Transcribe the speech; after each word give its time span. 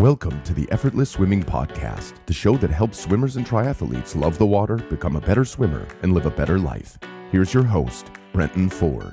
Welcome 0.00 0.42
to 0.44 0.54
the 0.54 0.66
Effortless 0.72 1.10
Swimming 1.10 1.42
Podcast, 1.42 2.14
the 2.24 2.32
show 2.32 2.56
that 2.56 2.70
helps 2.70 2.98
swimmers 2.98 3.36
and 3.36 3.44
triathletes 3.44 4.16
love 4.16 4.38
the 4.38 4.46
water, 4.46 4.76
become 4.76 5.14
a 5.14 5.20
better 5.20 5.44
swimmer, 5.44 5.86
and 6.02 6.14
live 6.14 6.24
a 6.24 6.30
better 6.30 6.58
life. 6.58 6.98
Here's 7.30 7.52
your 7.52 7.64
host, 7.64 8.10
Brenton 8.32 8.70
Ford. 8.70 9.12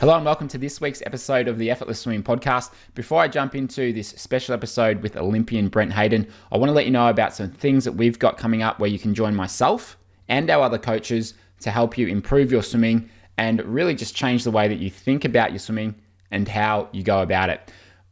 Hello 0.00 0.16
and 0.16 0.24
welcome 0.24 0.48
to 0.48 0.56
this 0.56 0.80
week's 0.80 1.02
episode 1.04 1.46
of 1.46 1.58
the 1.58 1.70
Effortless 1.70 2.00
Swimming 2.00 2.22
Podcast. 2.22 2.70
Before 2.94 3.20
I 3.20 3.28
jump 3.28 3.54
into 3.54 3.92
this 3.92 4.08
special 4.08 4.54
episode 4.54 5.02
with 5.02 5.18
Olympian 5.18 5.68
Brent 5.68 5.92
Hayden, 5.92 6.26
I 6.50 6.56
want 6.56 6.70
to 6.70 6.74
let 6.74 6.86
you 6.86 6.90
know 6.90 7.10
about 7.10 7.34
some 7.34 7.50
things 7.50 7.84
that 7.84 7.92
we've 7.92 8.18
got 8.18 8.38
coming 8.38 8.62
up 8.62 8.80
where 8.80 8.88
you 8.88 8.98
can 8.98 9.14
join 9.14 9.36
myself 9.36 9.98
and 10.28 10.48
our 10.48 10.62
other 10.62 10.78
coaches 10.78 11.34
to 11.60 11.70
help 11.70 11.98
you 11.98 12.06
improve 12.06 12.50
your 12.50 12.62
swimming 12.62 13.10
and 13.36 13.62
really 13.66 13.94
just 13.94 14.16
change 14.16 14.44
the 14.44 14.50
way 14.50 14.68
that 14.68 14.78
you 14.78 14.88
think 14.88 15.26
about 15.26 15.50
your 15.50 15.58
swimming 15.58 15.94
and 16.30 16.48
how 16.48 16.88
you 16.92 17.02
go 17.02 17.22
about 17.22 17.50
it. 17.50 17.70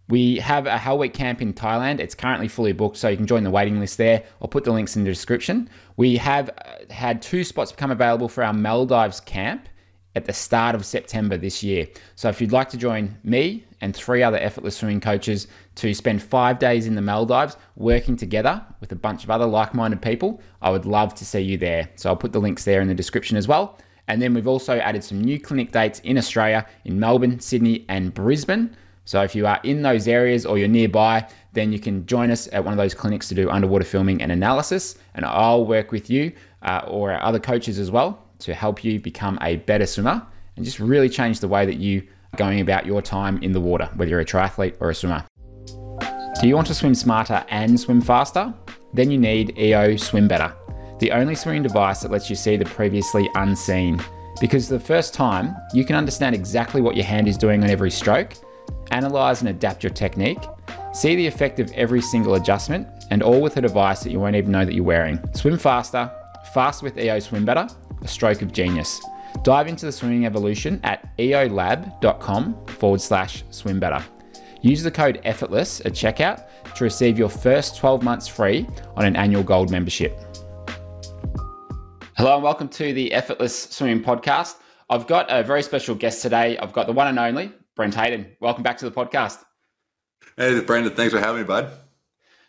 We 0.08 0.36
have 0.36 0.66
a 0.66 0.76
Hell 0.76 0.98
Week 0.98 1.14
camp 1.14 1.40
in 1.40 1.54
Thailand. 1.54 2.00
It's 2.00 2.14
currently 2.14 2.48
fully 2.48 2.72
booked, 2.72 2.96
so 2.96 3.08
you 3.08 3.16
can 3.16 3.26
join 3.26 3.44
the 3.44 3.50
waiting 3.50 3.80
list 3.80 3.98
there. 3.98 4.24
I'll 4.40 4.48
put 4.48 4.64
the 4.64 4.72
links 4.72 4.96
in 4.96 5.04
the 5.04 5.10
description. 5.10 5.70
We 5.96 6.16
have 6.16 6.50
uh, 6.50 6.92
had 6.92 7.22
two 7.22 7.44
spots 7.44 7.72
become 7.72 7.90
available 7.90 8.28
for 8.28 8.44
our 8.44 8.52
Maldives 8.52 9.20
camp 9.20 9.68
at 10.14 10.26
the 10.26 10.32
start 10.32 10.74
of 10.74 10.84
September 10.84 11.38
this 11.38 11.62
year. 11.62 11.88
So 12.16 12.28
if 12.28 12.40
you'd 12.40 12.52
like 12.52 12.68
to 12.70 12.76
join 12.76 13.16
me 13.24 13.64
and 13.80 13.96
three 13.96 14.22
other 14.22 14.36
effortless 14.36 14.76
swimming 14.76 15.00
coaches 15.00 15.46
to 15.76 15.94
spend 15.94 16.22
five 16.22 16.58
days 16.58 16.86
in 16.86 16.94
the 16.94 17.00
Maldives 17.00 17.56
working 17.76 18.16
together 18.16 18.62
with 18.80 18.92
a 18.92 18.96
bunch 18.96 19.24
of 19.24 19.30
other 19.30 19.46
like 19.46 19.72
minded 19.72 20.02
people, 20.02 20.42
I 20.60 20.70
would 20.70 20.84
love 20.84 21.14
to 21.14 21.24
see 21.24 21.40
you 21.40 21.56
there. 21.56 21.88
So 21.96 22.10
I'll 22.10 22.16
put 22.16 22.32
the 22.32 22.40
links 22.40 22.64
there 22.64 22.82
in 22.82 22.88
the 22.88 22.94
description 22.94 23.36
as 23.36 23.48
well. 23.48 23.78
And 24.08 24.20
then 24.20 24.34
we've 24.34 24.46
also 24.46 24.78
added 24.78 25.04
some 25.04 25.20
new 25.20 25.38
clinic 25.38 25.72
dates 25.72 26.00
in 26.00 26.18
Australia 26.18 26.66
in 26.84 26.98
Melbourne, 26.98 27.40
Sydney, 27.40 27.84
and 27.88 28.12
Brisbane. 28.12 28.76
So 29.04 29.22
if 29.22 29.34
you 29.34 29.46
are 29.46 29.60
in 29.64 29.82
those 29.82 30.06
areas 30.06 30.46
or 30.46 30.58
you're 30.58 30.68
nearby, 30.68 31.26
then 31.52 31.72
you 31.72 31.78
can 31.78 32.06
join 32.06 32.30
us 32.30 32.48
at 32.52 32.64
one 32.64 32.72
of 32.72 32.78
those 32.78 32.94
clinics 32.94 33.28
to 33.28 33.34
do 33.34 33.50
underwater 33.50 33.84
filming 33.84 34.22
and 34.22 34.30
analysis. 34.30 34.96
And 35.14 35.24
I'll 35.24 35.66
work 35.66 35.92
with 35.92 36.08
you 36.08 36.32
uh, 36.62 36.82
or 36.86 37.12
our 37.12 37.22
other 37.22 37.40
coaches 37.40 37.78
as 37.78 37.90
well 37.90 38.26
to 38.40 38.54
help 38.54 38.84
you 38.84 39.00
become 39.00 39.38
a 39.42 39.56
better 39.56 39.86
swimmer 39.86 40.24
and 40.56 40.64
just 40.64 40.78
really 40.78 41.08
change 41.08 41.40
the 41.40 41.48
way 41.48 41.66
that 41.66 41.76
you 41.76 42.06
are 42.32 42.36
going 42.36 42.60
about 42.60 42.86
your 42.86 43.02
time 43.02 43.42
in 43.42 43.52
the 43.52 43.60
water, 43.60 43.88
whether 43.96 44.10
you're 44.10 44.20
a 44.20 44.24
triathlete 44.24 44.76
or 44.80 44.90
a 44.90 44.94
swimmer. 44.94 45.24
Do 46.40 46.48
you 46.48 46.54
want 46.54 46.66
to 46.68 46.74
swim 46.74 46.94
smarter 46.94 47.44
and 47.50 47.78
swim 47.78 48.00
faster? 48.00 48.52
Then 48.94 49.10
you 49.10 49.18
need 49.18 49.56
EO 49.58 49.96
Swim 49.96 50.28
Better 50.28 50.54
the 51.02 51.10
only 51.10 51.34
swimming 51.34 51.64
device 51.64 52.00
that 52.00 52.12
lets 52.12 52.30
you 52.30 52.36
see 52.36 52.56
the 52.56 52.64
previously 52.64 53.28
unseen. 53.34 54.00
Because 54.40 54.68
for 54.68 54.74
the 54.74 54.80
first 54.80 55.12
time, 55.12 55.56
you 55.74 55.84
can 55.84 55.96
understand 55.96 56.32
exactly 56.32 56.80
what 56.80 56.94
your 56.94 57.04
hand 57.04 57.26
is 57.26 57.36
doing 57.36 57.64
on 57.64 57.70
every 57.70 57.90
stroke, 57.90 58.34
analyze 58.92 59.40
and 59.40 59.50
adapt 59.50 59.82
your 59.82 59.90
technique, 59.90 60.38
see 60.94 61.16
the 61.16 61.26
effect 61.26 61.58
of 61.58 61.72
every 61.72 62.00
single 62.00 62.36
adjustment, 62.36 62.86
and 63.10 63.20
all 63.20 63.40
with 63.40 63.56
a 63.56 63.60
device 63.60 64.04
that 64.04 64.12
you 64.12 64.20
won't 64.20 64.36
even 64.36 64.52
know 64.52 64.64
that 64.64 64.74
you're 64.74 64.84
wearing. 64.84 65.18
Swim 65.34 65.58
faster, 65.58 66.08
fast 66.54 66.84
with 66.84 66.96
EO 66.96 67.18
Swim 67.18 67.44
Better, 67.44 67.66
a 68.00 68.06
stroke 68.06 68.40
of 68.40 68.52
genius. 68.52 69.00
Dive 69.42 69.66
into 69.66 69.86
the 69.86 69.92
swimming 69.92 70.24
evolution 70.24 70.78
at 70.84 71.04
eolab.com 71.16 72.66
forward 72.66 73.00
slash 73.00 73.42
swim 73.50 73.80
better. 73.80 74.04
Use 74.60 74.84
the 74.84 74.90
code 74.90 75.20
effortless 75.24 75.80
at 75.80 75.94
checkout 75.94 76.46
to 76.76 76.84
receive 76.84 77.18
your 77.18 77.28
first 77.28 77.76
12 77.76 78.04
months 78.04 78.28
free 78.28 78.68
on 78.94 79.04
an 79.04 79.16
annual 79.16 79.42
gold 79.42 79.72
membership. 79.72 80.31
Hello 82.18 82.34
and 82.34 82.42
welcome 82.42 82.68
to 82.68 82.92
the 82.92 83.10
Effortless 83.14 83.70
Swimming 83.70 84.04
Podcast. 84.04 84.56
I've 84.90 85.06
got 85.06 85.26
a 85.30 85.42
very 85.42 85.62
special 85.62 85.94
guest 85.94 86.20
today. 86.20 86.58
I've 86.58 86.74
got 86.74 86.86
the 86.86 86.92
one 86.92 87.06
and 87.08 87.18
only 87.18 87.50
Brent 87.74 87.94
Hayden. 87.94 88.36
Welcome 88.38 88.62
back 88.62 88.76
to 88.78 88.84
the 88.84 88.94
podcast. 88.94 89.38
Hey, 90.36 90.60
Brenton, 90.60 90.94
thanks 90.94 91.14
for 91.14 91.20
having 91.20 91.40
me, 91.40 91.46
bud. 91.46 91.72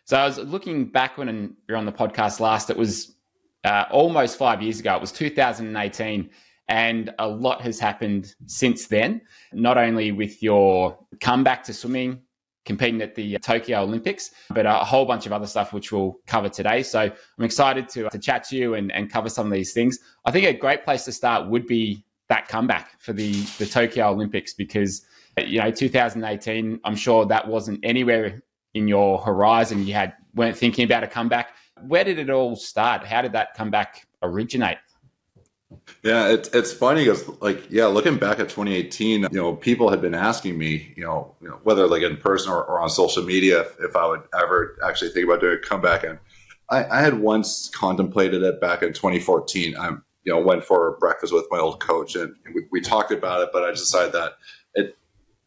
So 0.03 0.17
I 0.17 0.25
was 0.25 0.37
looking 0.37 0.83
back 0.85 1.17
when 1.17 1.55
you're 1.69 1.77
on 1.77 1.85
the 1.85 1.93
podcast 1.93 2.41
last. 2.41 2.69
It 2.69 2.75
was 2.75 3.15
uh, 3.63 3.85
almost 3.89 4.37
five 4.37 4.61
years 4.61 4.81
ago. 4.81 4.95
It 4.95 5.01
was 5.01 5.13
2018, 5.13 6.29
and 6.67 7.13
a 7.17 7.27
lot 7.29 7.61
has 7.61 7.79
happened 7.79 8.35
since 8.47 8.87
then. 8.87 9.21
Not 9.53 9.77
only 9.77 10.11
with 10.11 10.43
your 10.43 10.99
comeback 11.21 11.63
to 11.63 11.73
swimming, 11.73 12.21
competing 12.65 13.01
at 13.01 13.15
the 13.15 13.35
uh, 13.35 13.39
Tokyo 13.39 13.81
Olympics, 13.81 14.31
but 14.49 14.65
uh, 14.65 14.79
a 14.81 14.85
whole 14.85 15.05
bunch 15.05 15.25
of 15.25 15.33
other 15.33 15.47
stuff 15.47 15.73
which 15.73 15.91
we'll 15.91 16.19
cover 16.27 16.49
today. 16.49 16.83
So 16.83 16.99
I'm 17.01 17.45
excited 17.45 17.89
to, 17.89 18.07
uh, 18.07 18.09
to 18.09 18.19
chat 18.19 18.43
to 18.45 18.55
you 18.55 18.75
and, 18.75 18.91
and 18.91 19.11
cover 19.11 19.29
some 19.29 19.47
of 19.47 19.53
these 19.53 19.73
things. 19.73 19.99
I 20.25 20.31
think 20.31 20.45
a 20.45 20.53
great 20.53 20.83
place 20.83 21.05
to 21.05 21.11
start 21.11 21.49
would 21.49 21.67
be 21.67 22.05
that 22.29 22.47
comeback 22.47 22.99
for 23.01 23.13
the, 23.13 23.33
the 23.57 23.65
Tokyo 23.65 24.09
Olympics 24.09 24.53
because, 24.53 25.05
you 25.37 25.59
know, 25.59 25.71
2018, 25.71 26.79
I'm 26.83 26.95
sure 26.95 27.25
that 27.25 27.47
wasn't 27.47 27.79
anywhere 27.83 28.41
in 28.73 28.87
your 28.87 29.19
horizon. 29.19 29.85
You 29.85 29.93
had 29.93 30.13
weren't 30.33 30.57
thinking 30.57 30.85
about 30.85 31.03
a 31.03 31.07
comeback. 31.07 31.55
Where 31.85 32.03
did 32.03 32.17
it 32.17 32.29
all 32.29 32.55
start? 32.55 33.05
How 33.05 33.21
did 33.21 33.33
that 33.33 33.53
comeback 33.55 34.07
originate? 34.21 34.77
Yeah, 36.03 36.29
it's 36.29 36.49
it's 36.49 36.73
funny 36.73 37.05
because 37.05 37.27
like 37.41 37.69
yeah, 37.69 37.85
looking 37.85 38.17
back 38.17 38.39
at 38.39 38.49
2018, 38.49 39.21
you 39.21 39.29
know, 39.31 39.55
people 39.55 39.89
had 39.89 40.01
been 40.01 40.13
asking 40.13 40.57
me, 40.57 40.93
you 40.95 41.03
know, 41.03 41.35
you 41.41 41.47
know 41.49 41.59
whether 41.63 41.87
like 41.87 42.03
in 42.03 42.17
person 42.17 42.51
or, 42.51 42.63
or 42.63 42.81
on 42.81 42.89
social 42.89 43.23
media, 43.23 43.61
if, 43.61 43.75
if, 43.79 43.95
I 43.95 44.07
would 44.07 44.23
ever 44.41 44.77
actually 44.85 45.11
think 45.11 45.25
about 45.25 45.39
doing 45.41 45.57
a 45.57 45.67
comeback. 45.67 46.03
And 46.03 46.19
I, 46.69 46.85
I 46.85 47.01
had 47.01 47.19
once 47.19 47.69
contemplated 47.69 48.43
it 48.43 48.59
back 48.59 48.83
in 48.83 48.93
2014. 48.93 49.77
I 49.77 49.89
you 50.23 50.33
know 50.33 50.41
went 50.41 50.63
for 50.63 50.97
breakfast 50.99 51.33
with 51.33 51.45
my 51.49 51.59
old 51.59 51.81
coach 51.81 52.15
and 52.15 52.35
we, 52.53 52.65
we 52.71 52.81
talked 52.81 53.11
about 53.11 53.41
it, 53.41 53.49
but 53.53 53.63
I 53.63 53.71
decided 53.71 54.13
that 54.13 54.33
it 54.75 54.97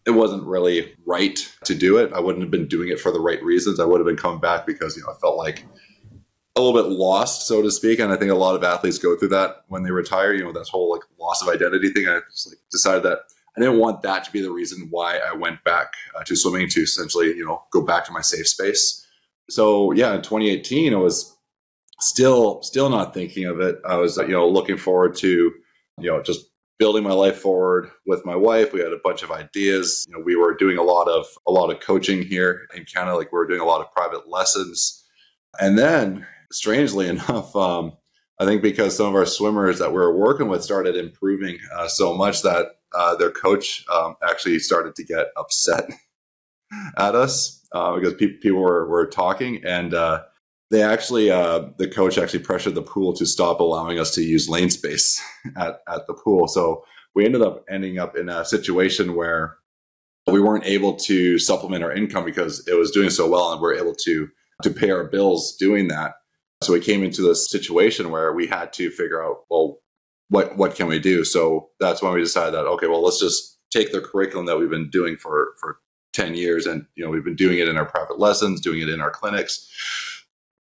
it 0.07 0.13
wasn't 0.13 0.45
really 0.45 0.95
right 1.05 1.37
to 1.65 1.75
do 1.75 1.99
it. 1.99 2.13
I 2.13 2.21
wouldn't 2.21 2.43
have 2.43 2.51
been 2.51 2.69
doing 2.69 2.89
it 2.89 3.01
for 3.01 3.11
the 3.11 3.21
right 3.21 3.43
reasons. 3.43 3.81
I 3.81 3.85
would 3.85 4.01
have 4.01 4.07
been 4.07 4.17
coming 4.17 4.41
back 4.41 4.67
because 4.67 4.97
you 4.97 5.03
know 5.03 5.13
I 5.13 5.17
felt 5.21 5.37
like 5.37 5.67
a 6.57 6.61
little 6.61 6.83
bit 6.83 6.91
lost, 6.91 7.47
so 7.47 7.61
to 7.63 7.71
speak. 7.71 7.99
And 7.99 8.13
I 8.13 8.17
think 8.17 8.31
a 8.31 8.35
lot 8.35 8.57
of 8.57 8.65
athletes 8.65 8.99
go 8.99 9.17
through 9.17 9.29
that 9.29 9.65
when 9.69 9.83
they 9.83 9.91
retire. 9.91 10.33
You 10.33 10.45
know, 10.45 10.53
that 10.53 10.69
whole 10.69 10.91
like 10.91 11.03
loss 11.21 11.43
of 11.43 11.49
identity 11.49 11.91
thing. 11.91 12.09
I 12.09 12.21
just 12.31 12.49
like 12.49 12.59
decided 12.71 13.03
that 13.05 13.19
I 13.57 13.61
didn't 13.61 13.79
want 13.79 14.03
that 14.03 14.25
to 14.25 14.33
be 14.33 14.41
the 14.41 14.51
reason 14.51 14.89
why 14.91 15.19
I 15.19 15.35
went 15.35 15.63
back 15.65 15.93
uh, 16.15 16.23
to 16.25 16.37
swimming 16.37 16.69
to 16.71 16.81
essentially, 16.81 17.29
you 17.29 17.45
know, 17.45 17.63
go 17.73 17.83
back 17.83 18.05
to 18.07 18.13
my 18.13 18.21
safe 18.21 18.49
space. 18.49 19.07
So 19.51 19.93
yeah, 19.93 20.15
in 20.15 20.23
2018, 20.23 20.95
I 20.95 20.97
was 20.97 21.37
still 22.01 22.63
still 22.63 22.89
not 22.89 23.15
thinking 23.15 23.45
of 23.45 23.61
it. 23.61 23.77
I 23.87 23.97
was 23.97 24.17
you 24.17 24.29
know 24.29 24.49
looking 24.49 24.77
forward 24.77 25.15
to 25.17 25.29
you 25.99 26.11
know 26.11 26.23
just 26.23 26.47
building 26.79 27.03
my 27.03 27.13
life 27.13 27.39
forward 27.39 27.91
with 28.07 28.25
my 28.25 28.37
wife. 28.37 28.73
We 28.73 28.81
had 28.81 28.93
a 28.93 29.01
bunch 29.03 29.23
of 29.23 29.31
ideas. 29.31 30.05
You 30.09 30.17
know, 30.17 30.25
we 30.25 30.37
were 30.37 30.55
doing 30.55 30.79
a 30.79 30.83
lot 30.83 31.09
of 31.09 31.27
a 31.47 31.53
lot 31.53 31.71
of 31.71 31.81
coaching 31.81 32.23
here 32.23 32.67
in 32.75 32.85
Canada. 32.85 33.17
Like 33.17 33.33
we 33.33 33.39
were 33.39 33.47
doing 33.47 33.61
a 33.61 33.67
lot 33.67 33.81
of 33.81 33.93
private 33.93 34.29
lessons. 34.29 35.05
And 35.59 35.79
then 35.79 36.27
strangely 36.53 37.09
enough, 37.15 37.55
um, 37.57 37.93
I 38.39 38.45
think 38.45 38.63
because 38.63 38.97
some 38.97 39.07
of 39.07 39.15
our 39.15 39.27
swimmers 39.27 39.79
that 39.79 39.91
we 39.91 39.97
were 39.97 40.17
working 40.17 40.49
with 40.49 40.63
started 40.63 40.97
improving 40.97 41.59
uh, 41.75 41.89
so 41.89 42.15
much 42.15 42.43
that 42.43 42.67
uh, 42.95 43.17
their 43.17 43.31
coach 43.31 43.85
um, 43.93 44.17
actually 44.23 44.59
started 44.59 44.95
to 44.97 45.05
get 45.05 45.29
upset 45.37 45.89
at 46.99 47.15
us 47.15 47.67
uh, 47.73 47.95
because 47.95 48.15
pe- 48.15 48.39
people 48.39 48.61
were, 48.61 48.87
were 48.89 49.07
talking 49.07 49.63
and 49.65 49.95
uh, 49.95 50.23
they 50.71 50.83
actually 50.83 51.31
uh, 51.31 51.67
the 51.79 51.89
coach 51.89 52.19
actually 52.19 52.41
pressured 52.41 52.75
the 52.75 52.83
pool 52.83 53.13
to 53.15 53.25
stop 53.25 53.61
allowing 53.61 53.99
us 53.99 54.15
to 54.15 54.23
use 54.23 54.49
lane 54.49 54.71
space 54.71 55.21
at, 55.57 55.81
at 55.89 56.07
the 56.07 56.15
pool. 56.15 56.49
So 56.49 56.85
we 57.15 57.25
ended 57.25 57.43
up 57.43 57.65
ending 57.71 57.99
up 57.99 58.17
in 58.17 58.29
a 58.29 58.45
situation 58.45 59.15
where 59.15 59.57
we 60.27 60.41
weren't 60.41 60.67
able 60.67 60.95
to 60.95 61.39
supplement 61.39 61.85
our 61.85 61.93
income 61.93 62.25
because 62.25 62.67
it 62.67 62.75
was 62.75 62.91
doing 62.91 63.11
so 63.11 63.29
well 63.29 63.53
and 63.53 63.61
we 63.61 63.69
we're 63.69 63.79
able 63.79 63.95
to 63.95 64.29
to 64.63 64.71
pay 64.71 64.91
our 64.91 65.05
bills 65.05 65.55
doing 65.57 65.89
that 65.89 66.15
so 66.63 66.73
we 66.73 66.81
came 66.81 67.03
into 67.03 67.23
this 67.23 67.51
situation 67.51 68.11
where 68.11 68.33
we 68.33 68.47
had 68.47 68.73
to 68.75 68.91
figure 68.91 69.23
out, 69.23 69.45
well, 69.51 69.79
what 70.29 70.57
what 70.57 70.75
can 70.75 70.89
we 70.89 70.99
do? 70.99 71.25
So 71.25 71.71
that's 71.79 72.03
when 72.03 72.13
we 72.13 72.21
decided 72.21 72.55
that 72.55 72.67
okay, 72.67 72.87
well, 72.87 73.03
let's 73.03 73.21
just 73.21 73.59
take 73.71 73.93
the 73.93 74.01
curriculum 74.01 74.47
that 74.47 74.59
we've 74.59 74.71
been 74.71 74.91
doing 74.91 75.17
for 75.17 75.55
for 75.61 75.79
10 76.15 76.35
years 76.35 76.65
and 76.67 76.87
you 76.95 77.05
know 77.05 77.11
we've 77.11 77.25
been 77.25 77.37
doing 77.37 77.59
it 77.59 77.69
in 77.69 77.77
our 77.77 77.85
private 77.85 78.19
lessons 78.19 78.61
doing 78.61 78.81
it 78.81 78.89
in 78.89 79.01
our 79.01 79.11
clinics. 79.11 79.71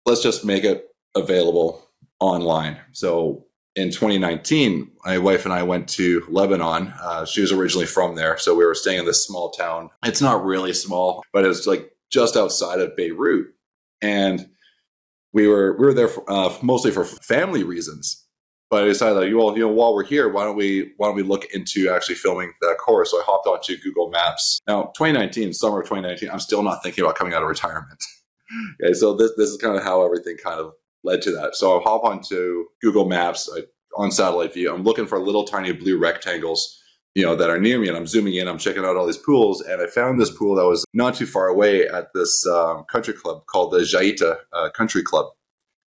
Let's 0.04 0.22
just 0.22 0.44
make 0.44 0.64
it 0.64 0.88
available 1.14 1.88
online. 2.18 2.78
So 2.92 3.46
in 3.76 3.90
2019 3.90 4.90
my 5.04 5.18
wife 5.18 5.44
and 5.44 5.54
i 5.54 5.62
went 5.62 5.88
to 5.88 6.24
lebanon. 6.28 6.92
Uh, 7.00 7.24
she 7.24 7.40
was 7.40 7.52
originally 7.52 7.86
from 7.86 8.16
there 8.16 8.36
so 8.36 8.54
we 8.54 8.64
were 8.64 8.74
staying 8.74 8.98
in 8.98 9.04
this 9.06 9.24
small 9.24 9.50
town. 9.50 9.90
It's 10.04 10.20
not 10.20 10.44
really 10.44 10.72
small 10.72 11.22
but 11.32 11.44
it 11.44 11.48
was 11.48 11.66
like 11.66 11.92
just 12.10 12.36
outside 12.36 12.80
of 12.80 12.96
beirut. 12.96 13.54
And 14.02 14.48
we 15.32 15.46
were 15.46 15.76
we 15.78 15.86
were 15.86 15.94
there 15.94 16.08
for, 16.08 16.24
uh, 16.30 16.54
mostly 16.62 16.90
for 16.90 17.04
family 17.04 17.62
reasons. 17.62 18.24
But 18.70 18.84
I 18.84 18.86
decided 18.86 19.14
that 19.14 19.34
well, 19.34 19.56
you 19.56 19.62
know, 19.62 19.68
while 19.68 19.94
we're 19.94 20.04
here, 20.04 20.28
why 20.28 20.44
don't 20.44 20.56
we 20.56 20.92
why 20.98 21.08
don't 21.08 21.16
we 21.16 21.22
look 21.22 21.46
into 21.54 21.90
actually 21.90 22.16
filming 22.16 22.52
that 22.60 22.76
course? 22.78 23.10
So 23.10 23.18
I 23.18 23.22
hopped 23.24 23.46
onto 23.46 23.78
Google 23.78 24.10
Maps. 24.10 24.60
Now, 24.68 24.92
2019, 24.96 25.54
summer 25.54 25.80
of 25.80 25.86
2019, 25.86 26.28
I'm 26.30 26.38
still 26.38 26.62
not 26.62 26.82
thinking 26.82 27.02
about 27.02 27.16
coming 27.16 27.32
out 27.32 27.42
of 27.42 27.48
retirement. 27.48 28.02
okay, 28.82 28.92
so 28.92 29.14
this 29.14 29.32
this 29.36 29.48
is 29.48 29.56
kind 29.56 29.76
of 29.76 29.82
how 29.82 30.04
everything 30.04 30.36
kind 30.36 30.60
of 30.60 30.72
led 31.02 31.22
to 31.22 31.30
that. 31.32 31.54
So 31.54 31.78
I 31.78 31.82
hop 31.82 32.04
onto 32.04 32.66
Google 32.82 33.06
Maps 33.06 33.48
I, 33.54 33.62
on 33.96 34.10
satellite 34.10 34.52
view. 34.52 34.72
I'm 34.72 34.82
looking 34.82 35.06
for 35.06 35.18
little 35.18 35.44
tiny 35.44 35.72
blue 35.72 35.98
rectangles, 35.98 36.77
you 37.18 37.24
know, 37.24 37.34
that 37.34 37.50
are 37.50 37.58
near 37.58 37.80
me. 37.80 37.88
And 37.88 37.96
I'm 37.96 38.06
zooming 38.06 38.36
in, 38.36 38.46
I'm 38.46 38.58
checking 38.58 38.84
out 38.84 38.96
all 38.96 39.04
these 39.04 39.16
pools. 39.16 39.60
And 39.60 39.82
I 39.82 39.88
found 39.88 40.20
this 40.20 40.30
pool 40.30 40.54
that 40.54 40.68
was 40.68 40.84
not 40.94 41.16
too 41.16 41.26
far 41.26 41.48
away 41.48 41.84
at 41.88 42.12
this 42.14 42.46
um, 42.46 42.84
country 42.84 43.12
club 43.12 43.44
called 43.46 43.72
the 43.72 43.80
Jeita 43.80 44.36
uh, 44.52 44.70
Country 44.70 45.02
Club. 45.02 45.26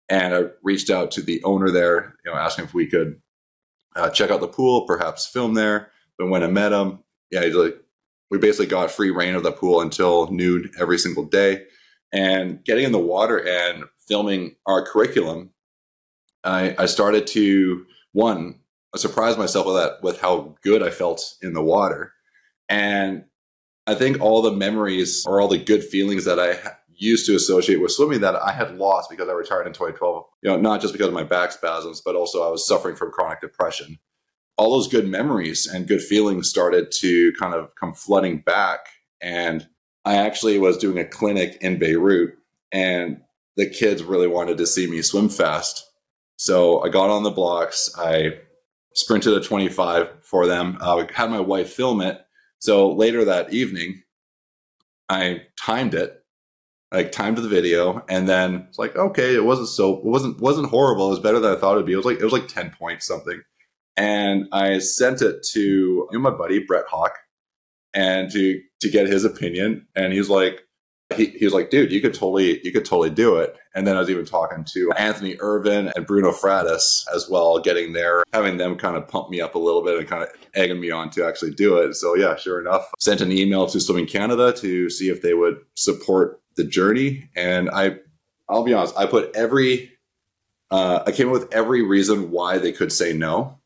And 0.08 0.32
I 0.32 0.42
reached 0.62 0.88
out 0.88 1.10
to 1.10 1.22
the 1.22 1.42
owner 1.42 1.68
there, 1.68 2.14
you 2.24 2.30
know, 2.30 2.38
asking 2.38 2.66
if 2.66 2.74
we 2.74 2.86
could 2.86 3.20
uh, 3.96 4.08
check 4.10 4.30
out 4.30 4.40
the 4.40 4.46
pool, 4.46 4.86
perhaps 4.86 5.26
film 5.26 5.54
there. 5.54 5.90
But 6.16 6.28
when 6.28 6.44
I 6.44 6.46
met 6.46 6.70
him, 6.70 7.00
yeah, 7.32 7.40
like, 7.40 7.76
we 8.30 8.38
basically 8.38 8.66
got 8.66 8.92
free 8.92 9.10
reign 9.10 9.34
of 9.34 9.42
the 9.42 9.50
pool 9.50 9.80
until 9.80 10.30
noon 10.30 10.70
every 10.78 10.96
single 10.96 11.24
day. 11.24 11.64
And 12.12 12.62
getting 12.62 12.84
in 12.84 12.92
the 12.92 13.00
water 13.00 13.38
and 13.38 13.82
filming 14.06 14.54
our 14.64 14.86
curriculum, 14.86 15.50
I, 16.44 16.76
I 16.78 16.86
started 16.86 17.26
to 17.28 17.84
one 18.12 18.60
I 18.96 18.98
surprised 18.98 19.38
myself 19.38 19.66
with 19.66 19.76
that 19.76 20.02
with 20.02 20.20
how 20.20 20.56
good 20.62 20.82
I 20.82 20.88
felt 20.88 21.34
in 21.42 21.52
the 21.52 21.62
water, 21.62 22.14
and 22.66 23.24
I 23.86 23.94
think 23.94 24.22
all 24.22 24.40
the 24.40 24.52
memories 24.52 25.22
or 25.26 25.38
all 25.38 25.48
the 25.48 25.62
good 25.62 25.84
feelings 25.84 26.24
that 26.24 26.40
I 26.40 26.56
used 26.94 27.26
to 27.26 27.36
associate 27.36 27.76
with 27.76 27.92
swimming 27.92 28.22
that 28.22 28.36
I 28.36 28.52
had 28.52 28.78
lost 28.78 29.10
because 29.10 29.28
I 29.28 29.32
retired 29.32 29.66
in 29.66 29.74
2012. 29.74 30.24
You 30.42 30.50
know, 30.50 30.56
not 30.56 30.80
just 30.80 30.94
because 30.94 31.08
of 31.08 31.12
my 31.12 31.24
back 31.24 31.52
spasms, 31.52 32.00
but 32.02 32.16
also 32.16 32.42
I 32.42 32.50
was 32.50 32.66
suffering 32.66 32.96
from 32.96 33.10
chronic 33.10 33.42
depression. 33.42 33.98
All 34.56 34.72
those 34.72 34.88
good 34.88 35.06
memories 35.06 35.66
and 35.66 35.86
good 35.86 36.00
feelings 36.00 36.48
started 36.48 36.90
to 36.92 37.34
kind 37.38 37.52
of 37.52 37.74
come 37.74 37.92
flooding 37.92 38.38
back. 38.38 38.86
And 39.20 39.68
I 40.06 40.16
actually 40.16 40.58
was 40.58 40.78
doing 40.78 40.98
a 40.98 41.04
clinic 41.04 41.58
in 41.60 41.78
Beirut, 41.78 42.38
and 42.72 43.20
the 43.56 43.68
kids 43.68 44.02
really 44.02 44.26
wanted 44.26 44.56
to 44.56 44.66
see 44.66 44.86
me 44.86 45.02
swim 45.02 45.28
fast. 45.28 45.86
So 46.38 46.82
I 46.82 46.88
got 46.88 47.10
on 47.10 47.24
the 47.24 47.30
blocks. 47.30 47.90
I 47.98 48.38
sprinted 48.96 49.34
a 49.34 49.40
25 49.40 50.08
for 50.22 50.46
them. 50.46 50.78
Uh, 50.80 51.06
had 51.14 51.30
my 51.30 51.40
wife 51.40 51.72
film 51.72 52.00
it. 52.00 52.20
So 52.58 52.90
later 52.90 53.24
that 53.24 53.52
evening, 53.52 54.02
I 55.08 55.42
timed 55.60 55.94
it, 55.94 56.24
like 56.90 57.12
timed 57.12 57.36
the 57.36 57.48
video, 57.48 58.04
and 58.08 58.28
then 58.28 58.66
it's 58.68 58.78
like, 58.78 58.96
okay, 58.96 59.34
it 59.36 59.44
wasn't 59.44 59.68
so, 59.68 59.98
it 59.98 60.04
wasn't 60.04 60.40
wasn't 60.40 60.70
horrible. 60.70 61.06
It 61.06 61.10
was 61.10 61.20
better 61.20 61.38
than 61.38 61.54
I 61.54 61.60
thought 61.60 61.74
it'd 61.74 61.86
be. 61.86 61.92
It 61.92 61.96
was 61.96 62.06
like 62.06 62.18
it 62.18 62.24
was 62.24 62.32
like 62.32 62.48
10 62.48 62.70
points 62.78 63.06
something, 63.06 63.40
and 63.96 64.46
I 64.52 64.78
sent 64.78 65.22
it 65.22 65.44
to 65.52 65.60
you 65.60 66.08
know, 66.12 66.18
my 66.18 66.30
buddy 66.30 66.58
Brett 66.58 66.86
Hawke, 66.88 67.18
and 67.94 68.30
to 68.32 68.60
to 68.80 68.90
get 68.90 69.06
his 69.06 69.24
opinion, 69.24 69.86
and 69.94 70.12
he's 70.12 70.30
like, 70.30 70.65
he, 71.14 71.26
he 71.26 71.44
was 71.44 71.54
like, 71.54 71.70
dude, 71.70 71.92
you 71.92 72.00
could 72.00 72.14
totally, 72.14 72.60
you 72.64 72.72
could 72.72 72.84
totally 72.84 73.10
do 73.10 73.36
it. 73.36 73.56
And 73.74 73.86
then 73.86 73.96
I 73.96 74.00
was 74.00 74.10
even 74.10 74.24
talking 74.24 74.64
to 74.64 74.90
Anthony 74.92 75.36
Ervin 75.38 75.92
and 75.94 76.06
Bruno 76.06 76.32
Fratus 76.32 77.04
as 77.14 77.28
well, 77.30 77.60
getting 77.60 77.92
there, 77.92 78.24
having 78.32 78.56
them 78.56 78.76
kind 78.76 78.96
of 78.96 79.06
pump 79.06 79.30
me 79.30 79.40
up 79.40 79.54
a 79.54 79.58
little 79.58 79.84
bit 79.84 79.98
and 79.98 80.08
kind 80.08 80.24
of 80.24 80.30
egging 80.54 80.80
me 80.80 80.90
on 80.90 81.10
to 81.10 81.24
actually 81.24 81.52
do 81.52 81.76
it. 81.78 81.94
So 81.94 82.16
yeah, 82.16 82.34
sure 82.34 82.60
enough, 82.60 82.90
sent 82.98 83.20
an 83.20 83.30
email 83.30 83.66
to 83.68 83.78
Swimming 83.78 84.06
Canada 84.06 84.52
to 84.54 84.90
see 84.90 85.08
if 85.08 85.22
they 85.22 85.34
would 85.34 85.58
support 85.74 86.40
the 86.56 86.64
journey. 86.64 87.30
And 87.36 87.70
I, 87.70 87.98
I'll 88.48 88.64
be 88.64 88.74
honest, 88.74 88.96
I 88.96 89.06
put 89.06 89.34
every, 89.36 89.92
uh, 90.72 91.04
I 91.06 91.12
came 91.12 91.28
up 91.28 91.34
with 91.34 91.52
every 91.54 91.82
reason 91.82 92.32
why 92.32 92.58
they 92.58 92.72
could 92.72 92.90
say 92.90 93.12
no, 93.12 93.60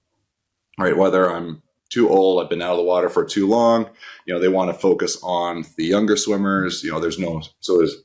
right? 0.78 0.96
Whether 0.96 1.30
I'm 1.30 1.62
too 1.90 2.08
old. 2.08 2.42
I've 2.42 2.48
been 2.48 2.62
out 2.62 2.72
of 2.72 2.78
the 2.78 2.84
water 2.84 3.08
for 3.08 3.24
too 3.24 3.46
long. 3.46 3.88
You 4.24 4.32
know, 4.32 4.40
they 4.40 4.48
want 4.48 4.70
to 4.70 4.78
focus 4.78 5.18
on 5.22 5.64
the 5.76 5.84
younger 5.84 6.16
swimmers. 6.16 6.82
You 6.82 6.92
know, 6.92 7.00
there's 7.00 7.18
no, 7.18 7.42
so 7.58 7.78
there's 7.78 7.96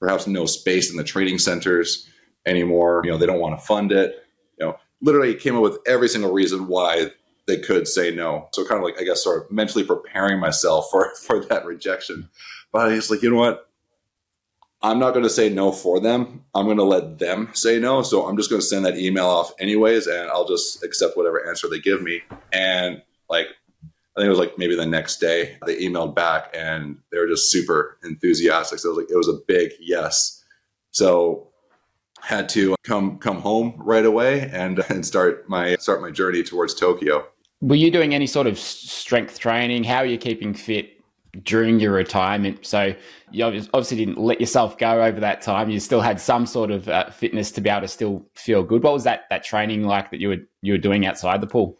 perhaps 0.00 0.26
no 0.26 0.46
space 0.46 0.90
in 0.90 0.96
the 0.96 1.04
training 1.04 1.38
centers 1.38 2.08
anymore. 2.46 3.02
You 3.04 3.12
know, 3.12 3.18
they 3.18 3.26
don't 3.26 3.40
want 3.40 3.58
to 3.58 3.64
fund 3.64 3.92
it. 3.92 4.24
You 4.58 4.66
know, 4.66 4.76
literally 5.00 5.34
came 5.34 5.56
up 5.56 5.62
with 5.62 5.78
every 5.86 6.08
single 6.08 6.32
reason 6.32 6.66
why 6.66 7.10
they 7.46 7.58
could 7.58 7.86
say 7.86 8.14
no. 8.14 8.48
So 8.52 8.64
kind 8.64 8.78
of 8.78 8.84
like, 8.84 9.00
I 9.00 9.04
guess, 9.04 9.22
sort 9.22 9.44
of 9.44 9.50
mentally 9.50 9.84
preparing 9.84 10.40
myself 10.40 10.88
for, 10.90 11.14
for 11.22 11.44
that 11.44 11.64
rejection. 11.64 12.28
But 12.72 12.90
I 12.90 12.94
was 12.94 13.10
like, 13.10 13.22
you 13.22 13.30
know 13.30 13.36
what? 13.36 13.68
I'm 14.82 14.98
not 14.98 15.12
going 15.12 15.24
to 15.24 15.30
say 15.30 15.48
no 15.48 15.72
for 15.72 16.00
them. 16.00 16.44
I'm 16.54 16.66
going 16.66 16.76
to 16.76 16.84
let 16.84 17.18
them 17.18 17.50
say 17.54 17.78
no. 17.78 18.02
So 18.02 18.26
I'm 18.26 18.36
just 18.36 18.50
going 18.50 18.60
to 18.60 18.66
send 18.66 18.84
that 18.84 18.98
email 18.98 19.26
off 19.26 19.52
anyways, 19.58 20.06
and 20.06 20.30
I'll 20.30 20.46
just 20.46 20.84
accept 20.84 21.16
whatever 21.16 21.48
answer 21.48 21.66
they 21.68 21.80
give 21.80 22.02
me. 22.02 22.22
And 22.52 23.02
like 23.28 23.48
I 24.16 24.20
think 24.20 24.26
it 24.26 24.30
was 24.30 24.38
like 24.38 24.56
maybe 24.56 24.74
the 24.74 24.86
next 24.86 25.18
day 25.18 25.58
they 25.66 25.76
emailed 25.76 26.14
back 26.14 26.54
and 26.54 26.96
they 27.12 27.18
were 27.18 27.28
just 27.28 27.50
super 27.50 27.98
enthusiastic. 28.02 28.78
So 28.78 28.88
it 28.88 28.92
was 28.92 28.98
like 28.98 29.10
it 29.10 29.16
was 29.16 29.28
a 29.28 29.38
big 29.46 29.72
yes. 29.78 30.42
So 30.90 31.48
had 32.22 32.48
to 32.48 32.74
come 32.82 33.18
come 33.18 33.40
home 33.40 33.74
right 33.76 34.04
away 34.04 34.48
and 34.52 34.78
and 34.88 35.04
start 35.04 35.48
my 35.48 35.76
start 35.76 36.00
my 36.00 36.10
journey 36.10 36.42
towards 36.42 36.74
Tokyo. 36.74 37.26
Were 37.60 37.76
you 37.76 37.90
doing 37.90 38.14
any 38.14 38.26
sort 38.26 38.46
of 38.46 38.58
strength 38.58 39.38
training? 39.38 39.84
How 39.84 39.98
are 39.98 40.06
you 40.06 40.18
keeping 40.18 40.54
fit 40.54 40.90
during 41.42 41.78
your 41.78 41.92
retirement? 41.92 42.66
So 42.66 42.94
you 43.30 43.44
obviously 43.44 43.98
didn't 43.98 44.18
let 44.18 44.40
yourself 44.40 44.78
go 44.78 45.02
over 45.02 45.20
that 45.20 45.42
time. 45.42 45.70
You 45.70 45.78
still 45.78 46.00
had 46.00 46.20
some 46.20 46.46
sort 46.46 46.70
of 46.70 46.88
uh, 46.88 47.10
fitness 47.10 47.50
to 47.52 47.60
be 47.60 47.70
able 47.70 47.82
to 47.82 47.88
still 47.88 48.26
feel 48.34 48.62
good. 48.62 48.82
What 48.82 48.94
was 48.94 49.04
that 49.04 49.24
that 49.28 49.44
training 49.44 49.84
like 49.84 50.10
that 50.10 50.20
you 50.20 50.28
were 50.28 50.38
you 50.62 50.72
were 50.72 50.78
doing 50.78 51.04
outside 51.04 51.40
the 51.42 51.46
pool? 51.46 51.78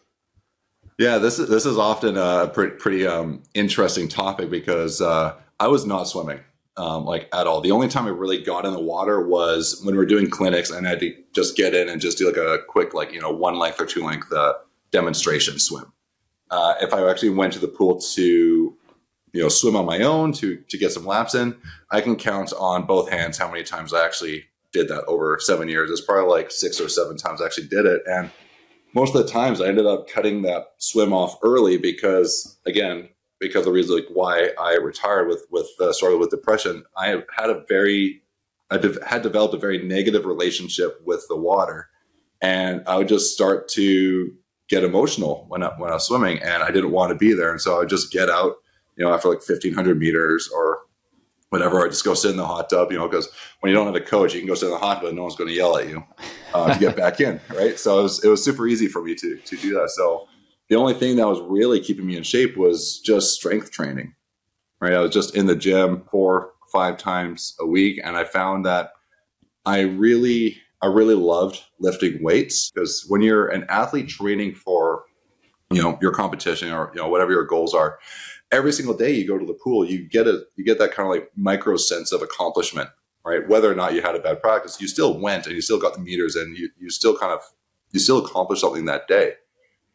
Yeah, 0.97 1.19
this 1.19 1.37
is 1.37 1.47
this 1.47 1.65
is 1.65 1.77
often 1.77 2.17
a 2.17 2.49
pretty, 2.51 2.75
pretty 2.75 3.05
um, 3.05 3.43
interesting 3.53 4.07
topic 4.07 4.49
because 4.49 4.99
uh, 4.99 5.35
I 5.59 5.67
was 5.67 5.85
not 5.85 6.05
swimming 6.05 6.39
um, 6.77 7.05
like 7.05 7.27
at 7.33 7.47
all. 7.47 7.61
The 7.61 7.71
only 7.71 7.87
time 7.87 8.05
I 8.05 8.11
really 8.11 8.41
got 8.41 8.65
in 8.65 8.73
the 8.73 8.79
water 8.79 9.25
was 9.27 9.81
when 9.83 9.93
we 9.95 9.99
were 9.99 10.05
doing 10.05 10.29
clinics, 10.29 10.69
and 10.69 10.87
I 10.87 10.91
had 10.91 10.99
to 11.01 11.15
just 11.33 11.57
get 11.57 11.73
in 11.73 11.89
and 11.89 11.99
just 11.99 12.17
do 12.17 12.27
like 12.27 12.37
a 12.37 12.59
quick, 12.67 12.93
like 12.93 13.11
you 13.11 13.19
know, 13.19 13.31
one 13.31 13.57
length 13.57 13.81
or 13.81 13.85
two 13.85 14.03
length 14.03 14.31
uh, 14.31 14.53
demonstration 14.91 15.59
swim. 15.59 15.91
Uh, 16.49 16.75
if 16.81 16.93
I 16.93 17.09
actually 17.09 17.31
went 17.31 17.53
to 17.53 17.59
the 17.59 17.67
pool 17.67 17.99
to 17.99 18.23
you 19.33 19.41
know 19.41 19.49
swim 19.49 19.75
on 19.75 19.85
my 19.85 20.01
own 20.01 20.31
to 20.33 20.57
to 20.57 20.77
get 20.77 20.91
some 20.91 21.05
laps 21.05 21.35
in, 21.35 21.55
I 21.91 22.01
can 22.01 22.15
count 22.15 22.53
on 22.57 22.85
both 22.85 23.09
hands 23.09 23.37
how 23.37 23.51
many 23.51 23.63
times 23.63 23.93
I 23.93 24.05
actually 24.05 24.45
did 24.71 24.87
that 24.89 25.03
over 25.05 25.37
seven 25.39 25.67
years. 25.67 25.89
It's 25.89 26.01
probably 26.01 26.31
like 26.31 26.51
six 26.51 26.79
or 26.79 26.89
seven 26.89 27.17
times 27.17 27.41
I 27.41 27.45
actually 27.45 27.67
did 27.67 27.85
it, 27.85 28.03
and 28.05 28.29
most 28.93 29.15
of 29.15 29.25
the 29.25 29.31
times 29.31 29.61
I 29.61 29.67
ended 29.67 29.85
up 29.85 30.09
cutting 30.09 30.41
that 30.43 30.67
swim 30.77 31.13
off 31.13 31.37
early 31.43 31.77
because 31.77 32.57
again 32.65 33.09
because 33.39 33.65
the 33.65 33.71
reason 33.71 33.95
like 33.95 34.07
why 34.11 34.49
I 34.59 34.75
retired 34.75 35.27
with 35.27 35.45
with 35.51 35.67
uh, 35.79 35.93
struggle 35.93 36.19
with 36.19 36.31
depression 36.31 36.83
I 36.95 37.23
had 37.35 37.49
a 37.49 37.63
very 37.67 38.21
I 38.69 38.77
de- 38.77 39.05
had 39.05 39.21
developed 39.21 39.53
a 39.53 39.59
very 39.59 39.83
negative 39.83 40.25
relationship 40.25 40.99
with 41.05 41.25
the 41.29 41.37
water. 41.37 41.89
And 42.41 42.83
I 42.85 42.97
would 42.97 43.07
just 43.07 43.33
start 43.33 43.69
to 43.69 44.33
get 44.67 44.83
emotional 44.83 45.45
when 45.47 45.63
I, 45.63 45.67
when 45.77 45.89
I 45.89 45.93
was 45.93 46.05
swimming 46.05 46.39
and 46.39 46.61
I 46.61 46.71
didn't 46.71 46.91
want 46.91 47.11
to 47.11 47.17
be 47.17 47.33
there. 47.33 47.51
And 47.51 47.61
so 47.61 47.75
I 47.75 47.79
would 47.79 47.89
just 47.89 48.11
get 48.11 48.29
out 48.29 48.55
you 48.97 49.05
know 49.05 49.13
after 49.13 49.29
like 49.29 49.47
1500 49.47 49.97
meters 49.97 50.49
or 50.53 50.79
whatever, 51.49 51.85
I 51.85 51.87
just 51.87 52.03
go 52.03 52.13
sit 52.13 52.31
in 52.31 52.37
the 52.37 52.45
hot 52.45 52.69
tub, 52.69 52.91
you 52.91 52.97
know, 52.97 53.07
because 53.07 53.29
when 53.61 53.69
you 53.69 53.75
don't 53.75 53.85
have 53.85 53.95
a 53.95 54.01
coach, 54.01 54.33
you 54.33 54.41
can 54.41 54.47
go 54.47 54.55
sit 54.55 54.65
in 54.65 54.71
the 54.71 54.77
hot 54.77 54.95
tub 54.95 55.05
and 55.05 55.15
no 55.15 55.23
one's 55.23 55.35
going 55.35 55.49
to 55.49 55.55
yell 55.55 55.77
at 55.77 55.87
you 55.87 56.03
uh, 56.53 56.73
to 56.73 56.79
get 56.79 56.95
back 56.95 57.21
in, 57.21 57.39
right? 57.49 57.79
So 57.79 57.99
it 57.99 58.03
was, 58.03 58.23
it 58.23 58.27
was 58.29 58.43
super 58.43 58.67
easy 58.67 58.87
for 58.87 59.01
me 59.01 59.15
to, 59.15 59.37
to 59.37 59.57
do 59.57 59.73
that. 59.75 59.89
So 59.91 60.27
the 60.69 60.75
only 60.75 60.93
thing 60.93 61.15
that 61.15 61.27
was 61.27 61.39
really 61.41 61.79
keeping 61.79 62.05
me 62.05 62.17
in 62.17 62.23
shape 62.23 62.57
was 62.57 62.99
just 62.99 63.33
strength 63.33 63.71
training, 63.71 64.13
right? 64.81 64.93
I 64.93 64.99
was 64.99 65.11
just 65.11 65.35
in 65.35 65.45
the 65.45 65.55
gym 65.55 66.03
four, 66.11 66.51
five 66.71 66.97
times 66.97 67.55
a 67.59 67.65
week. 67.65 67.99
And 68.03 68.17
I 68.17 68.25
found 68.25 68.65
that 68.65 68.91
I 69.65 69.81
really, 69.81 70.57
I 70.81 70.87
really 70.87 71.15
loved 71.15 71.63
lifting 71.79 72.21
weights 72.21 72.71
because 72.71 73.05
when 73.07 73.21
you're 73.21 73.47
an 73.47 73.65
athlete 73.69 74.09
training 74.09 74.55
for, 74.55 75.03
you 75.69 75.81
know, 75.81 75.97
your 76.01 76.11
competition 76.11 76.71
or, 76.71 76.91
you 76.93 77.01
know, 77.01 77.09
whatever 77.09 77.31
your 77.31 77.45
goals 77.45 77.73
are, 77.73 77.99
every 78.51 78.71
single 78.71 78.95
day 78.95 79.11
you 79.11 79.27
go 79.27 79.37
to 79.37 79.45
the 79.45 79.53
pool, 79.53 79.85
you 79.85 80.07
get 80.07 80.27
a 80.27 80.43
you 80.55 80.63
get 80.63 80.79
that 80.79 80.91
kind 80.91 81.07
of 81.07 81.13
like 81.13 81.31
micro 81.35 81.77
sense 81.77 82.11
of 82.11 82.21
accomplishment, 82.21 82.89
right? 83.25 83.47
Whether 83.47 83.71
or 83.71 83.75
not 83.75 83.93
you 83.93 84.01
had 84.01 84.15
a 84.15 84.19
bad 84.19 84.41
practice, 84.41 84.79
you 84.79 84.87
still 84.87 85.19
went 85.19 85.45
and 85.45 85.55
you 85.55 85.61
still 85.61 85.79
got 85.79 85.93
the 85.93 85.99
meters 85.99 86.35
and 86.35 86.57
you 86.57 86.69
you 86.77 86.89
still 86.89 87.17
kind 87.17 87.31
of 87.31 87.41
you 87.91 87.99
still 87.99 88.25
accomplished 88.25 88.61
something 88.61 88.85
that 88.85 89.07
day. 89.07 89.33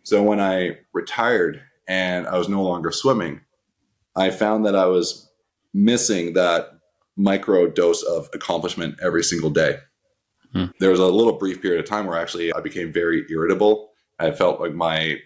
So 0.02 0.22
when 0.22 0.40
I 0.40 0.78
retired 0.92 1.62
and 1.86 2.26
I 2.26 2.38
was 2.38 2.48
no 2.48 2.62
longer 2.62 2.90
swimming, 2.90 3.40
I 4.16 4.30
found 4.30 4.66
that 4.66 4.74
I 4.74 4.86
was 4.86 5.30
missing 5.72 6.34
that 6.34 6.70
micro 7.16 7.68
dose 7.68 8.02
of 8.02 8.28
accomplishment 8.32 8.96
every 9.02 9.22
single 9.22 9.50
day. 9.50 9.78
Hmm. 10.52 10.66
There 10.80 10.90
was 10.90 11.00
a 11.00 11.06
little 11.06 11.34
brief 11.34 11.62
period 11.62 11.80
of 11.80 11.88
time 11.88 12.06
where 12.06 12.18
actually 12.18 12.52
I 12.52 12.60
became 12.60 12.92
very 12.92 13.24
irritable. 13.30 13.90
I 14.18 14.32
felt 14.32 14.60
like 14.60 14.74
my 14.74 15.18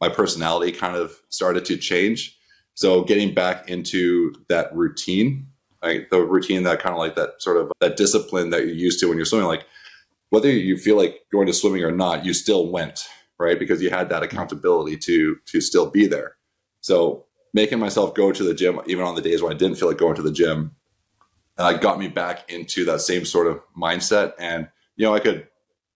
my 0.00 0.08
personality 0.08 0.72
kind 0.72 0.96
of 0.96 1.20
started 1.28 1.64
to 1.66 1.76
change 1.76 2.36
so 2.74 3.02
getting 3.04 3.34
back 3.34 3.68
into 3.68 4.34
that 4.48 4.74
routine, 4.74 5.46
like 5.82 6.10
the 6.10 6.20
routine 6.20 6.62
that 6.62 6.80
kind 6.80 6.94
of 6.94 6.98
like 6.98 7.16
that 7.16 7.42
sort 7.42 7.56
of 7.56 7.72
that 7.80 7.96
discipline 7.96 8.50
that 8.50 8.66
you're 8.66 8.74
used 8.74 9.00
to 9.00 9.08
when 9.08 9.16
you're 9.16 9.26
swimming, 9.26 9.48
like 9.48 9.66
whether 10.30 10.50
you 10.50 10.76
feel 10.76 10.96
like 10.96 11.20
going 11.30 11.46
to 11.46 11.52
swimming 11.52 11.84
or 11.84 11.92
not, 11.92 12.24
you 12.24 12.32
still 12.32 12.70
went, 12.70 13.06
right? 13.38 13.58
Because 13.58 13.82
you 13.82 13.90
had 13.90 14.08
that 14.08 14.22
accountability 14.22 14.96
to 14.98 15.36
to 15.46 15.60
still 15.60 15.90
be 15.90 16.06
there. 16.06 16.36
So 16.80 17.26
making 17.52 17.78
myself 17.78 18.14
go 18.14 18.32
to 18.32 18.42
the 18.42 18.54
gym, 18.54 18.80
even 18.86 19.04
on 19.04 19.14
the 19.14 19.20
days 19.20 19.42
when 19.42 19.52
I 19.52 19.56
didn't 19.56 19.76
feel 19.76 19.88
like 19.88 19.98
going 19.98 20.16
to 20.16 20.22
the 20.22 20.32
gym, 20.32 20.74
uh, 21.58 21.74
got 21.74 21.98
me 21.98 22.08
back 22.08 22.50
into 22.50 22.84
that 22.86 23.00
same 23.00 23.24
sort 23.24 23.46
of 23.46 23.60
mindset. 23.76 24.32
And 24.38 24.68
you 24.96 25.04
know, 25.04 25.14
I 25.14 25.20
could 25.20 25.48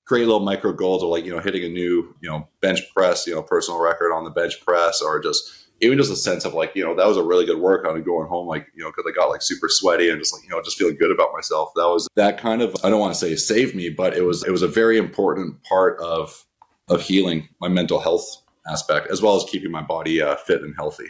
create 0.04 0.26
little 0.26 0.40
micro 0.40 0.72
goals 0.72 1.02
of 1.02 1.08
like 1.08 1.24
you 1.24 1.32
know 1.32 1.40
hitting 1.40 1.64
a 1.64 1.68
new 1.68 2.14
you 2.20 2.28
know 2.28 2.48
bench 2.60 2.80
press, 2.94 3.26
you 3.26 3.34
know 3.34 3.42
personal 3.42 3.80
record 3.80 4.12
on 4.12 4.24
the 4.24 4.30
bench 4.30 4.64
press, 4.64 5.00
or 5.00 5.20
just 5.20 5.65
even 5.80 5.98
just 5.98 6.10
a 6.10 6.16
sense 6.16 6.44
of 6.44 6.54
like 6.54 6.72
you 6.74 6.84
know 6.84 6.94
that 6.94 7.06
was 7.06 7.16
a 7.16 7.22
really 7.22 7.44
good 7.44 7.58
workout 7.58 7.96
and 7.96 8.04
going 8.04 8.28
home 8.28 8.46
like 8.46 8.66
you 8.74 8.82
know 8.82 8.90
because 8.90 9.04
I 9.06 9.14
got 9.14 9.28
like 9.28 9.42
super 9.42 9.68
sweaty 9.68 10.08
and 10.08 10.18
just 10.18 10.32
like 10.32 10.42
you 10.42 10.50
know 10.50 10.62
just 10.62 10.78
feeling 10.78 10.96
good 10.96 11.10
about 11.10 11.32
myself. 11.32 11.70
That 11.74 11.88
was 11.88 12.08
that 12.16 12.38
kind 12.38 12.62
of 12.62 12.74
I 12.82 12.90
don't 12.90 13.00
want 13.00 13.14
to 13.14 13.18
say 13.18 13.34
saved 13.36 13.74
me, 13.74 13.90
but 13.90 14.16
it 14.16 14.22
was 14.22 14.44
it 14.44 14.50
was 14.50 14.62
a 14.62 14.68
very 14.68 14.98
important 14.98 15.62
part 15.64 16.00
of 16.00 16.44
of 16.88 17.02
healing 17.02 17.48
my 17.60 17.68
mental 17.68 18.00
health 18.00 18.24
aspect 18.68 19.10
as 19.10 19.22
well 19.22 19.36
as 19.36 19.44
keeping 19.44 19.70
my 19.70 19.82
body 19.82 20.22
uh, 20.22 20.36
fit 20.36 20.62
and 20.62 20.74
healthy. 20.76 21.06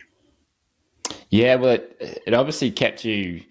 Yeah, 1.30 1.56
well, 1.56 1.72
it, 1.72 2.22
it 2.26 2.34
obviously 2.34 2.70
kept 2.70 3.04
you 3.04 3.42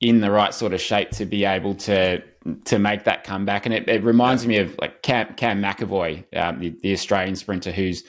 in 0.00 0.20
the 0.20 0.30
right 0.30 0.52
sort 0.52 0.74
of 0.74 0.80
shape 0.80 1.10
to 1.10 1.24
be 1.24 1.44
able 1.44 1.74
to 1.74 2.22
to 2.64 2.78
make 2.78 3.04
that 3.04 3.24
comeback, 3.24 3.66
and 3.66 3.74
it, 3.74 3.88
it 3.88 4.04
reminds 4.04 4.46
me 4.46 4.56
of 4.58 4.76
like 4.80 5.02
Cam, 5.02 5.34
Cam 5.34 5.60
McEvoy, 5.60 6.24
um, 6.36 6.60
the, 6.60 6.76
the 6.82 6.92
Australian 6.92 7.34
sprinter 7.34 7.72
who's 7.72 8.04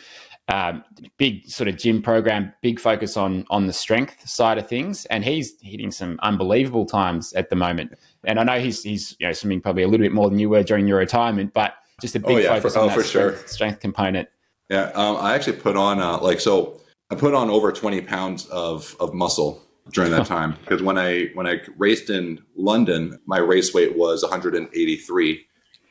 um, 0.49 0.83
big 1.17 1.47
sort 1.49 1.67
of 1.67 1.77
gym 1.77 2.01
program, 2.01 2.53
big 2.61 2.79
focus 2.79 3.17
on 3.17 3.45
on 3.49 3.67
the 3.67 3.73
strength 3.73 4.27
side 4.27 4.57
of 4.57 4.67
things, 4.67 5.05
and 5.05 5.23
he's 5.23 5.59
hitting 5.61 5.91
some 5.91 6.19
unbelievable 6.23 6.85
times 6.85 7.33
at 7.33 7.49
the 7.49 7.55
moment. 7.55 7.97
And 8.23 8.39
I 8.39 8.43
know 8.43 8.59
he's 8.59 8.83
he's 8.83 9.15
you 9.19 9.27
know 9.27 9.33
swimming 9.33 9.61
probably 9.61 9.83
a 9.83 9.87
little 9.87 10.05
bit 10.05 10.13
more 10.13 10.29
than 10.29 10.39
you 10.39 10.49
were 10.49 10.63
during 10.63 10.87
your 10.87 10.99
retirement, 10.99 11.53
but 11.53 11.73
just 12.01 12.15
a 12.15 12.19
big 12.19 12.37
oh, 12.37 12.39
yeah, 12.39 12.55
focus 12.55 12.73
for, 12.73 12.79
on 12.79 12.85
oh, 12.85 12.95
that 12.95 13.05
strength, 13.05 13.39
sure. 13.39 13.47
strength, 13.47 13.79
component. 13.79 14.29
Yeah, 14.69 14.91
um, 14.95 15.17
I 15.17 15.35
actually 15.35 15.57
put 15.57 15.75
on 15.75 15.99
uh, 15.99 16.19
like 16.19 16.39
so. 16.39 16.81
I 17.09 17.15
put 17.15 17.33
on 17.33 17.49
over 17.49 17.71
twenty 17.71 18.01
pounds 18.01 18.45
of 18.47 18.95
of 18.99 19.13
muscle 19.13 19.61
during 19.91 20.11
that 20.11 20.25
time 20.25 20.55
because 20.61 20.81
when 20.81 20.97
I 20.97 21.27
when 21.33 21.47
I 21.47 21.59
raced 21.77 22.09
in 22.09 22.39
London, 22.55 23.19
my 23.25 23.37
race 23.37 23.73
weight 23.73 23.97
was 23.97 24.21
183, 24.23 25.45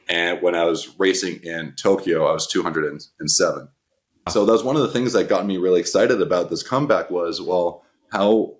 and 0.08 0.42
when 0.42 0.54
I 0.54 0.64
was 0.64 0.98
racing 0.98 1.40
in 1.42 1.74
Tokyo, 1.76 2.26
I 2.26 2.32
was 2.32 2.46
207. 2.46 3.68
So 4.28 4.44
that 4.44 4.52
was 4.52 4.64
one 4.64 4.76
of 4.76 4.82
the 4.82 4.88
things 4.88 5.12
that 5.12 5.28
got 5.28 5.46
me 5.46 5.56
really 5.56 5.80
excited 5.80 6.20
about 6.20 6.50
this 6.50 6.62
comeback 6.62 7.10
was, 7.10 7.40
well, 7.40 7.84
how, 8.10 8.56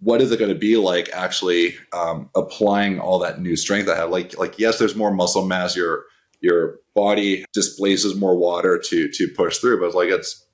what 0.00 0.20
is 0.20 0.32
it 0.32 0.38
going 0.38 0.52
to 0.52 0.58
be 0.58 0.76
like 0.76 1.08
actually 1.12 1.76
um, 1.92 2.30
applying 2.34 2.98
all 2.98 3.20
that 3.20 3.40
new 3.40 3.54
strength 3.54 3.88
I 3.88 3.96
have? 3.96 4.10
Like, 4.10 4.36
like 4.38 4.58
yes, 4.58 4.78
there's 4.78 4.96
more 4.96 5.12
muscle 5.12 5.44
mass. 5.44 5.76
Your 5.76 6.04
your 6.40 6.78
body 6.94 7.44
displaces 7.52 8.14
more 8.14 8.36
water 8.36 8.78
to 8.78 9.08
to 9.08 9.28
push 9.28 9.58
through, 9.58 9.80
but 9.80 9.94
like 9.94 10.08
it's, 10.08 10.46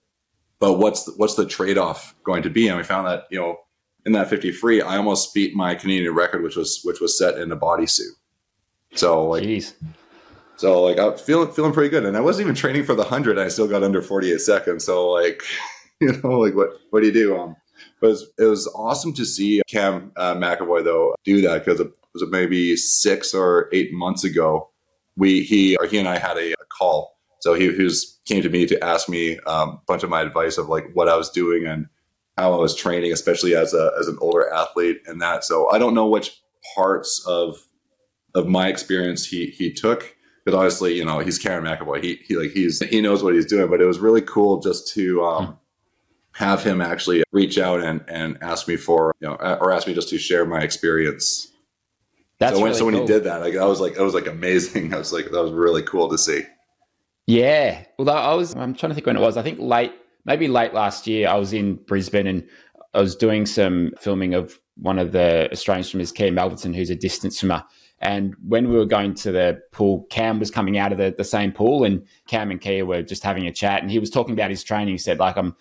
but 0.58 0.78
what's 0.78 1.04
the, 1.04 1.12
what's 1.16 1.34
the 1.34 1.46
trade 1.46 1.76
off 1.76 2.14
going 2.24 2.42
to 2.42 2.50
be? 2.50 2.68
And 2.68 2.76
we 2.76 2.84
found 2.84 3.06
that 3.06 3.24
you 3.30 3.38
know 3.38 3.58
in 4.06 4.12
that 4.12 4.28
50 4.28 4.52
free, 4.52 4.80
I 4.80 4.96
almost 4.96 5.34
beat 5.34 5.54
my 5.54 5.74
Canadian 5.74 6.14
record, 6.14 6.42
which 6.42 6.56
was 6.56 6.80
which 6.84 7.00
was 7.00 7.18
set 7.18 7.38
in 7.38 7.50
a 7.50 7.56
bodysuit. 7.56 8.12
So 8.94 9.26
like. 9.26 9.42
Jeez 9.42 9.74
so 10.56 10.82
like 10.82 10.99
I'm 10.99 11.16
feeling 11.16 11.52
feeling 11.52 11.73
pretty 11.73 11.90
good, 11.90 12.04
and 12.04 12.16
I 12.16 12.20
wasn't 12.20 12.46
even 12.46 12.54
training 12.54 12.84
for 12.84 12.94
the 12.94 13.04
hundred. 13.04 13.38
I 13.38 13.49
still 13.49 13.68
got 13.68 13.82
under 13.82 14.02
48 14.02 14.40
seconds. 14.40 14.84
So 14.84 15.11
like, 15.11 15.42
you 16.00 16.12
know, 16.23 16.38
like 16.38 16.54
what 16.54 16.70
what 16.90 17.00
do 17.00 17.06
you 17.06 17.12
do? 17.12 17.37
Um, 17.37 17.56
but 18.00 18.08
it 18.08 18.11
was, 18.11 18.32
it 18.38 18.44
was 18.44 18.66
awesome 18.75 19.12
to 19.14 19.25
see 19.25 19.62
Cam 19.68 20.12
uh, 20.16 20.34
McEvoy 20.34 20.84
though 20.84 21.14
do 21.25 21.40
that 21.42 21.64
because 21.64 21.80
it 21.80 21.90
was 22.12 22.25
maybe 22.30 22.76
six 22.76 23.34
or 23.34 23.68
eight 23.73 23.92
months 23.92 24.25
ago. 24.25 24.70
We 25.16 25.42
he 25.42 25.76
or 25.76 25.87
he 25.87 25.99
and 25.99 26.08
I 26.08 26.18
had 26.18 26.37
a, 26.37 26.52
a 26.52 26.64
call. 26.76 27.18
So 27.40 27.54
he 27.54 27.66
who's 27.66 28.18
came 28.25 28.42
to 28.42 28.49
me 28.49 28.66
to 28.66 28.82
ask 28.82 29.08
me 29.08 29.38
um, 29.40 29.68
a 29.68 29.80
bunch 29.87 30.02
of 30.02 30.11
my 30.11 30.23
advice 30.23 30.56
of 30.56 30.68
like 30.68 30.90
what 30.94 31.08
I 31.08 31.16
was 31.16 31.30
doing 31.30 31.66
and 31.66 31.87
how 32.38 32.52
I 32.52 32.56
was 32.56 32.75
training, 32.75 33.12
especially 33.12 33.54
as 33.54 33.75
a 33.75 33.92
as 33.99 34.08
an 34.08 34.18
older 34.20 34.52
athlete 34.52 35.02
and 35.06 35.20
that. 35.20 35.44
So 35.44 35.70
I 35.70 35.78
don't 35.78 35.94
know 35.94 36.06
which 36.06 36.40
parts 36.75 37.25
of 37.26 37.58
of 38.34 38.46
my 38.46 38.68
experience 38.68 39.26
he 39.26 39.46
he 39.46 39.73
took 39.73 40.16
because 40.44 40.56
obviously 40.56 40.94
you 40.94 41.04
know 41.04 41.20
he's 41.20 41.38
Cameron 41.38 41.76
McEvoy. 41.76 42.02
He 42.02 42.16
he 42.26 42.36
like 42.36 42.50
he's 42.50 42.80
he 42.80 43.00
knows 43.00 43.22
what 43.22 43.34
he's 43.34 43.46
doing. 43.46 43.70
But 43.70 43.80
it 43.80 43.86
was 43.86 43.98
really 43.98 44.22
cool 44.22 44.60
just 44.60 44.92
to 44.94 45.24
um, 45.24 45.58
have 46.32 46.62
him 46.62 46.80
actually 46.80 47.22
reach 47.32 47.58
out 47.58 47.80
and 47.80 48.04
and 48.08 48.38
ask 48.42 48.68
me 48.68 48.76
for 48.76 49.14
you 49.20 49.28
know 49.28 49.34
or 49.34 49.72
ask 49.72 49.86
me 49.86 49.94
just 49.94 50.08
to 50.10 50.18
share 50.18 50.44
my 50.44 50.60
experience. 50.60 51.50
That's 52.38 52.56
so 52.56 52.62
when, 52.62 52.70
really 52.70 52.78
so 52.78 52.84
when 52.84 52.94
cool. 52.94 53.06
he 53.06 53.12
did 53.12 53.24
that, 53.24 53.40
like 53.40 53.56
I 53.56 53.64
was 53.64 53.80
like, 53.80 53.96
it 53.96 54.02
was 54.02 54.14
like 54.14 54.26
amazing. 54.26 54.92
I 54.94 54.98
was 54.98 55.12
like, 55.12 55.26
that 55.26 55.42
was 55.42 55.52
really 55.52 55.82
cool 55.82 56.08
to 56.10 56.18
see. 56.18 56.42
Yeah. 57.26 57.84
Well, 57.98 58.10
I 58.10 58.34
was, 58.34 58.54
I'm 58.54 58.74
trying 58.74 58.90
to 58.90 58.94
think 58.94 59.06
when 59.06 59.16
it 59.16 59.20
was. 59.20 59.36
I 59.36 59.42
think 59.42 59.58
late, 59.58 59.92
maybe 60.24 60.48
late 60.48 60.74
last 60.74 61.06
year, 61.06 61.28
I 61.28 61.36
was 61.36 61.52
in 61.52 61.76
Brisbane 61.76 62.26
and 62.26 62.46
I 62.92 63.00
was 63.00 63.16
doing 63.16 63.46
some 63.46 63.92
filming 63.98 64.34
of 64.34 64.58
one 64.76 64.98
of 64.98 65.12
the 65.12 65.50
Australian 65.52 65.84
swimmers, 65.84 66.12
Kiah 66.12 66.32
Melverton, 66.32 66.74
who's 66.74 66.90
a 66.90 66.94
distance 66.94 67.38
swimmer. 67.38 67.64
And 68.04 68.37
when 68.46 68.68
we 68.68 68.76
were 68.76 68.84
going 68.84 69.14
to 69.14 69.32
the 69.32 69.62
pool, 69.73 70.06
Cam 70.11 70.38
was 70.38 70.50
coming 70.50 70.76
out 70.76 70.92
of 70.92 70.99
the, 70.99 71.14
the 71.16 71.25
same 71.25 71.50
pool, 71.50 71.84
and 71.84 72.06
Cam 72.28 72.50
and 72.50 72.61
Kiah 72.61 72.87
were 72.87 73.02
just 73.02 73.23
having 73.23 73.46
a 73.46 73.52
chat. 73.52 73.80
And 73.82 73.90
he 73.90 73.99
was 73.99 74.11
talking 74.11 74.34
about 74.34 74.50
his 74.50 74.62
training. 74.62 74.92
He 74.92 74.99
said, 74.99 75.18
like, 75.18 75.37
I'm 75.37 75.56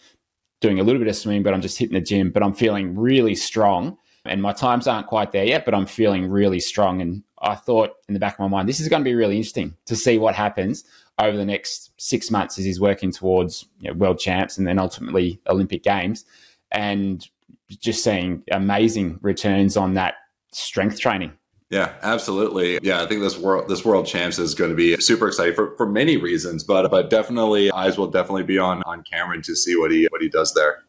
doing 0.59 0.79
a 0.79 0.83
little 0.83 0.99
bit 0.99 1.07
of 1.07 1.15
swimming, 1.15 1.41
but 1.41 1.53
I'm 1.53 1.61
just 1.61 1.77
hitting 1.77 1.95
the 1.95 2.01
gym, 2.01 2.31
but 2.31 2.43
I'm 2.43 2.53
feeling 2.53 2.95
really 2.97 3.33
strong. 3.33 3.97
And 4.25 4.41
my 4.41 4.51
times 4.51 4.87
aren't 4.87 5.07
quite 5.07 5.31
there 5.31 5.45
yet, 5.45 5.63
but 5.63 5.73
I'm 5.73 5.85
feeling 5.85 6.29
really 6.29 6.59
strong. 6.59 7.01
And 7.01 7.23
I 7.41 7.55
thought 7.55 7.91
in 8.09 8.13
the 8.13 8.19
back 8.19 8.33
of 8.33 8.39
my 8.39 8.47
mind, 8.47 8.67
this 8.67 8.81
is 8.81 8.89
going 8.89 9.01
to 9.01 9.09
be 9.09 9.15
really 9.15 9.37
interesting 9.37 9.75
to 9.85 9.95
see 9.95 10.17
what 10.17 10.35
happens 10.35 10.83
over 11.19 11.37
the 11.37 11.45
next 11.45 11.91
six 11.97 12.29
months 12.29 12.59
as 12.59 12.65
he's 12.65 12.79
working 12.79 13.11
towards 13.11 13.65
you 13.79 13.89
know, 13.89 13.97
world 13.97 14.19
champs 14.19 14.57
and 14.57 14.67
then 14.67 14.79
ultimately 14.79 15.39
Olympic 15.47 15.83
Games. 15.83 16.25
And 16.71 17.25
just 17.69 18.03
seeing 18.03 18.43
amazing 18.51 19.19
returns 19.21 19.77
on 19.77 19.93
that 19.93 20.15
strength 20.51 20.99
training. 20.99 21.33
Yeah, 21.73 21.91
absolutely. 22.03 22.77
Yeah, 22.83 23.01
I 23.01 23.07
think 23.07 23.21
this 23.21 23.35
world 23.35 23.67
this 23.67 23.83
world 23.83 24.05
champs 24.05 24.37
is 24.37 24.53
going 24.53 24.69
to 24.69 24.75
be 24.75 24.95
super 24.97 25.27
exciting 25.27 25.55
for, 25.55 25.75
for 25.75 25.87
many 25.87 26.17
reasons, 26.17 26.63
but 26.63 26.87
but 26.91 27.09
definitely 27.09 27.71
eyes 27.71 27.97
will 27.97 28.11
definitely 28.11 28.43
be 28.43 28.59
on 28.59 28.83
on 28.83 29.01
Cameron 29.01 29.41
to 29.41 29.55
see 29.55 29.75
what 29.75 29.89
he 29.89 30.05
what 30.11 30.21
he 30.21 30.29
does 30.29 30.53
there. 30.53 30.83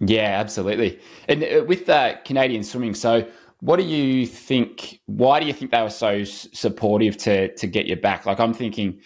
Yeah, 0.00 0.38
absolutely. 0.38 1.00
And 1.28 1.42
uh, 1.42 1.64
with 1.66 1.86
that 1.86 2.26
Canadian 2.26 2.62
swimming, 2.62 2.92
so 2.92 3.26
what 3.60 3.78
do 3.78 3.84
you 3.84 4.26
think? 4.26 5.00
Why 5.06 5.40
do 5.40 5.46
you 5.46 5.54
think 5.54 5.70
they 5.70 5.80
were 5.80 5.88
so 5.88 6.24
supportive 6.24 7.16
to 7.18 7.54
to 7.54 7.66
get 7.66 7.86
you 7.86 7.96
back? 7.96 8.26
Like 8.26 8.38
I'm 8.38 8.52
thinking, 8.52 9.00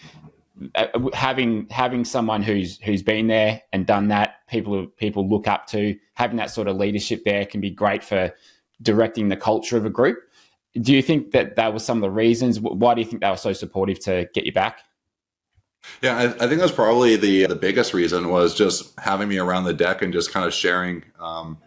uh, 0.75 0.87
having 1.13 1.67
having 1.69 2.03
someone 2.03 2.43
who's 2.43 2.81
who's 2.81 3.01
been 3.01 3.27
there 3.27 3.61
and 3.71 3.85
done 3.85 4.09
that, 4.09 4.45
people 4.49 4.87
people 4.97 5.29
look 5.29 5.47
up 5.47 5.67
to, 5.67 5.97
having 6.15 6.35
that 6.35 6.51
sort 6.51 6.67
of 6.67 6.75
leadership 6.75 7.23
there 7.23 7.45
can 7.45 7.61
be 7.61 7.69
great 7.69 8.03
for 8.03 8.29
directing 8.81 9.29
the 9.29 9.37
culture 9.37 9.77
of 9.77 9.85
a 9.85 9.89
group 9.89 10.17
do 10.81 10.93
you 10.93 11.01
think 11.01 11.31
that 11.31 11.55
that 11.55 11.73
was 11.73 11.85
some 11.85 11.97
of 11.97 12.01
the 12.01 12.11
reasons? 12.11 12.59
Why 12.59 12.93
do 12.93 13.01
you 13.01 13.07
think 13.07 13.21
they 13.21 13.29
were 13.29 13.37
so 13.37 13.53
supportive 13.53 13.99
to 14.01 14.27
get 14.33 14.45
you 14.45 14.51
back? 14.51 14.79
Yeah, 16.01 16.17
I, 16.17 16.23
I 16.45 16.47
think 16.47 16.59
that's 16.59 16.71
probably 16.71 17.15
the 17.17 17.45
the 17.45 17.55
biggest 17.55 17.93
reason 17.93 18.29
was 18.29 18.55
just 18.55 18.97
having 18.99 19.27
me 19.27 19.37
around 19.37 19.65
the 19.65 19.73
deck 19.73 20.01
and 20.01 20.13
just 20.13 20.31
kind 20.31 20.45
of 20.45 20.53
sharing 20.53 21.03
um, 21.19 21.57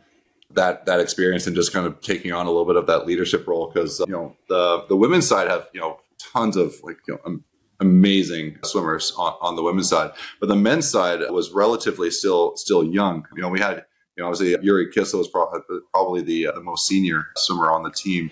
that 0.51 0.87
that 0.87 1.01
experience 1.01 1.47
and 1.47 1.55
just 1.55 1.73
kind 1.73 1.87
of 1.87 2.01
taking 2.01 2.33
on 2.33 2.47
a 2.47 2.51
little 2.51 2.65
bit 2.65 2.77
of 2.77 2.87
that 2.87 3.07
leadership 3.07 3.47
role 3.47 3.71
because 3.73 4.01
you 4.01 4.13
know 4.13 4.35
the 4.49 4.85
the 4.89 4.97
women's 4.97 5.29
side 5.29 5.49
have 5.49 5.69
you 5.75 5.81
know 5.81 6.01
tons 6.19 6.57
of 6.57 6.75
like 6.83 6.97
you 7.07 7.19
know 7.25 7.41
amazing 7.81 8.59
swimmers 8.65 9.13
on, 9.19 9.35
on 9.43 9.55
the 9.55 9.63
women's 9.63 9.91
side, 9.91 10.11
but 10.41 10.49
the 10.49 10.57
men's 10.57 10.89
side 10.89 11.21
was 11.31 11.53
relatively 11.53 12.11
still 12.11 12.57
still 12.57 12.83
young. 12.83 13.27
You 13.37 13.43
know, 13.43 13.51
we 13.51 13.61
had 13.61 13.85
you 14.17 14.23
know 14.23 14.31
obviously 14.31 14.57
Yuri 14.65 14.91
Kisil 14.91 15.19
was 15.19 15.29
probably, 15.29 15.61
probably 15.93 16.23
the, 16.23 16.49
uh, 16.49 16.53
the 16.53 16.63
most 16.63 16.87
senior 16.87 17.27
swimmer 17.37 17.71
on 17.71 17.83
the 17.83 17.91
team 17.91 18.31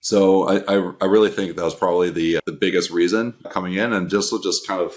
so 0.00 0.48
I, 0.48 0.56
I, 0.66 0.92
I 1.02 1.04
really 1.04 1.30
think 1.30 1.56
that 1.56 1.64
was 1.64 1.74
probably 1.74 2.10
the 2.10 2.40
the 2.46 2.52
biggest 2.52 2.90
reason 2.90 3.34
coming 3.50 3.74
in, 3.74 3.92
and 3.92 4.08
just 4.08 4.32
just 4.42 4.66
kind 4.66 4.80
of 4.80 4.94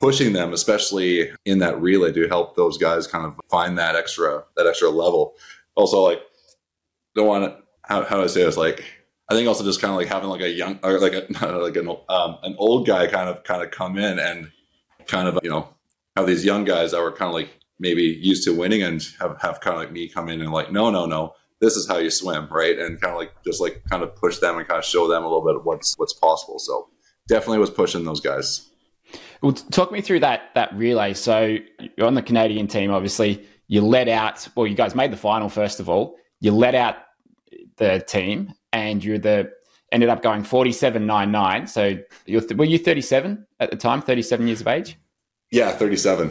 pushing 0.00 0.32
them, 0.32 0.52
especially 0.52 1.30
in 1.44 1.58
that 1.58 1.80
relay, 1.80 2.12
to 2.12 2.28
help 2.28 2.56
those 2.56 2.76
guys 2.76 3.06
kind 3.06 3.24
of 3.24 3.40
find 3.48 3.78
that 3.78 3.96
extra 3.96 4.44
that 4.56 4.66
extra 4.66 4.90
level. 4.90 5.34
Also, 5.76 6.02
like 6.02 6.20
don't 7.14 7.26
want 7.26 7.44
to 7.44 7.62
how 7.82 8.04
how 8.04 8.16
do 8.16 8.22
I 8.22 8.26
say 8.26 8.44
this? 8.44 8.56
Like 8.56 8.84
I 9.28 9.34
think 9.34 9.48
also 9.48 9.64
just 9.64 9.80
kind 9.80 9.92
of 9.92 9.96
like 9.96 10.08
having 10.08 10.28
like 10.28 10.42
a 10.42 10.50
young 10.50 10.78
or 10.82 10.98
like 10.98 11.12
a 11.12 11.26
like 11.58 11.76
an 11.76 11.88
um, 12.08 12.38
an 12.42 12.54
old 12.58 12.86
guy 12.86 13.06
kind 13.06 13.28
of 13.28 13.44
kind 13.44 13.62
of 13.62 13.70
come 13.70 13.96
in 13.96 14.18
and 14.18 14.50
kind 15.06 15.28
of 15.28 15.38
you 15.42 15.50
know 15.50 15.68
have 16.16 16.26
these 16.26 16.44
young 16.44 16.64
guys 16.64 16.92
that 16.92 17.00
were 17.00 17.12
kind 17.12 17.28
of 17.28 17.34
like 17.34 17.50
maybe 17.78 18.02
used 18.02 18.44
to 18.44 18.54
winning 18.54 18.82
and 18.82 19.06
have 19.20 19.40
have 19.40 19.60
kind 19.60 19.76
of 19.76 19.82
like 19.82 19.92
me 19.92 20.08
come 20.08 20.28
in 20.28 20.40
and 20.40 20.52
like 20.52 20.72
no 20.72 20.90
no 20.90 21.06
no 21.06 21.34
this 21.60 21.76
is 21.76 21.88
how 21.88 21.98
you 21.98 22.10
swim, 22.10 22.48
right? 22.50 22.78
And 22.78 23.00
kind 23.00 23.12
of 23.12 23.18
like 23.18 23.32
just 23.44 23.60
like 23.60 23.82
kind 23.88 24.02
of 24.02 24.14
push 24.16 24.38
them 24.38 24.58
and 24.58 24.66
kind 24.66 24.78
of 24.78 24.84
show 24.84 25.08
them 25.08 25.22
a 25.22 25.26
little 25.26 25.44
bit 25.44 25.56
of 25.56 25.64
what's 25.64 25.94
what's 25.96 26.12
possible. 26.12 26.58
So 26.58 26.88
definitely 27.28 27.58
was 27.58 27.70
pushing 27.70 28.04
those 28.04 28.20
guys. 28.20 28.68
Well, 29.42 29.52
talk 29.52 29.92
me 29.92 30.00
through 30.00 30.20
that 30.20 30.50
that 30.54 30.74
relay. 30.74 31.14
So 31.14 31.56
you're 31.96 32.06
on 32.06 32.14
the 32.14 32.22
Canadian 32.22 32.66
team, 32.66 32.90
obviously. 32.90 33.46
You 33.68 33.80
let 33.82 34.08
out. 34.08 34.46
Well, 34.54 34.66
you 34.66 34.74
guys 34.74 34.94
made 34.94 35.12
the 35.12 35.16
final 35.16 35.48
first 35.48 35.80
of 35.80 35.88
all. 35.88 36.16
You 36.40 36.52
let 36.52 36.74
out 36.74 36.96
the 37.76 38.04
team, 38.06 38.52
and 38.72 39.02
you're 39.02 39.18
the 39.18 39.50
ended 39.92 40.08
up 40.08 40.22
going 40.22 40.44
forty 40.44 40.72
seven 40.72 41.06
nine 41.06 41.30
nine. 41.32 41.66
So 41.66 41.96
you're 42.26 42.40
th- 42.40 42.56
were 42.56 42.64
you 42.64 42.78
thirty 42.78 43.00
seven 43.00 43.46
at 43.60 43.70
the 43.70 43.76
time? 43.76 44.02
Thirty 44.02 44.22
seven 44.22 44.46
years 44.46 44.60
of 44.60 44.68
age. 44.68 44.98
Yeah, 45.50 45.72
thirty 45.72 45.96
seven. 45.96 46.30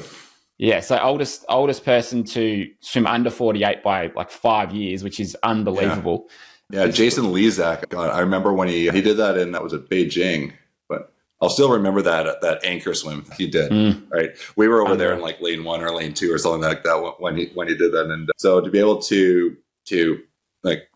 Yeah, 0.57 0.79
so 0.79 0.97
oldest 0.97 1.43
oldest 1.50 1.83
person 1.83 2.24
to 2.25 2.69
swim 2.79 3.07
under 3.07 3.29
48 3.29 3.83
by 3.83 4.12
like 4.15 4.31
five 4.31 4.74
years, 4.74 5.03
which 5.03 5.19
is 5.19 5.35
unbelievable. 5.43 6.29
Yeah, 6.69 6.85
yeah 6.85 6.91
Jason 6.91 7.25
Lezak. 7.25 7.89
God, 7.89 8.09
I 8.09 8.19
remember 8.19 8.53
when 8.53 8.69
he 8.69 8.89
he 8.89 9.01
did 9.01 9.17
that 9.17 9.38
in 9.38 9.51
that 9.51 9.63
was 9.63 9.74
at 9.74 9.89
Beijing. 9.89 10.53
But 10.88 11.12
I'll 11.41 11.50
still 11.50 11.71
remember 11.71 12.01
that 12.03 12.41
that 12.41 12.63
anchor 12.63 12.93
swim 12.93 13.25
he 13.38 13.47
did. 13.47 13.69
Mm. 13.69 14.09
Right, 14.09 14.31
we 14.55 14.69
were 14.69 14.81
over 14.81 14.95
there 14.95 15.13
in 15.13 15.19
like 15.19 15.41
lane 15.41 15.65
one 15.65 15.83
or 15.83 15.91
lane 15.91 16.13
two 16.13 16.31
or 16.33 16.38
something 16.38 16.62
like 16.62 16.83
that 16.83 17.15
when 17.19 17.35
he 17.35 17.47
when 17.53 17.67
he 17.67 17.75
did 17.75 17.91
that, 17.91 18.09
and 18.09 18.29
so 18.38 18.62
to 18.62 18.69
be 18.69 18.79
able 18.79 19.01
to 19.03 19.57
to 19.88 20.21
like 20.63 20.89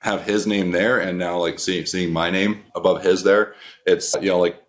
have 0.00 0.22
his 0.24 0.46
name 0.46 0.70
there 0.70 1.00
and 1.00 1.18
now 1.18 1.38
like 1.38 1.58
seeing 1.58 1.86
seeing 1.86 2.12
my 2.12 2.30
name 2.30 2.62
above 2.74 3.02
his 3.02 3.22
there, 3.22 3.54
it's 3.86 4.14
you 4.20 4.28
know 4.28 4.38
like 4.38 4.62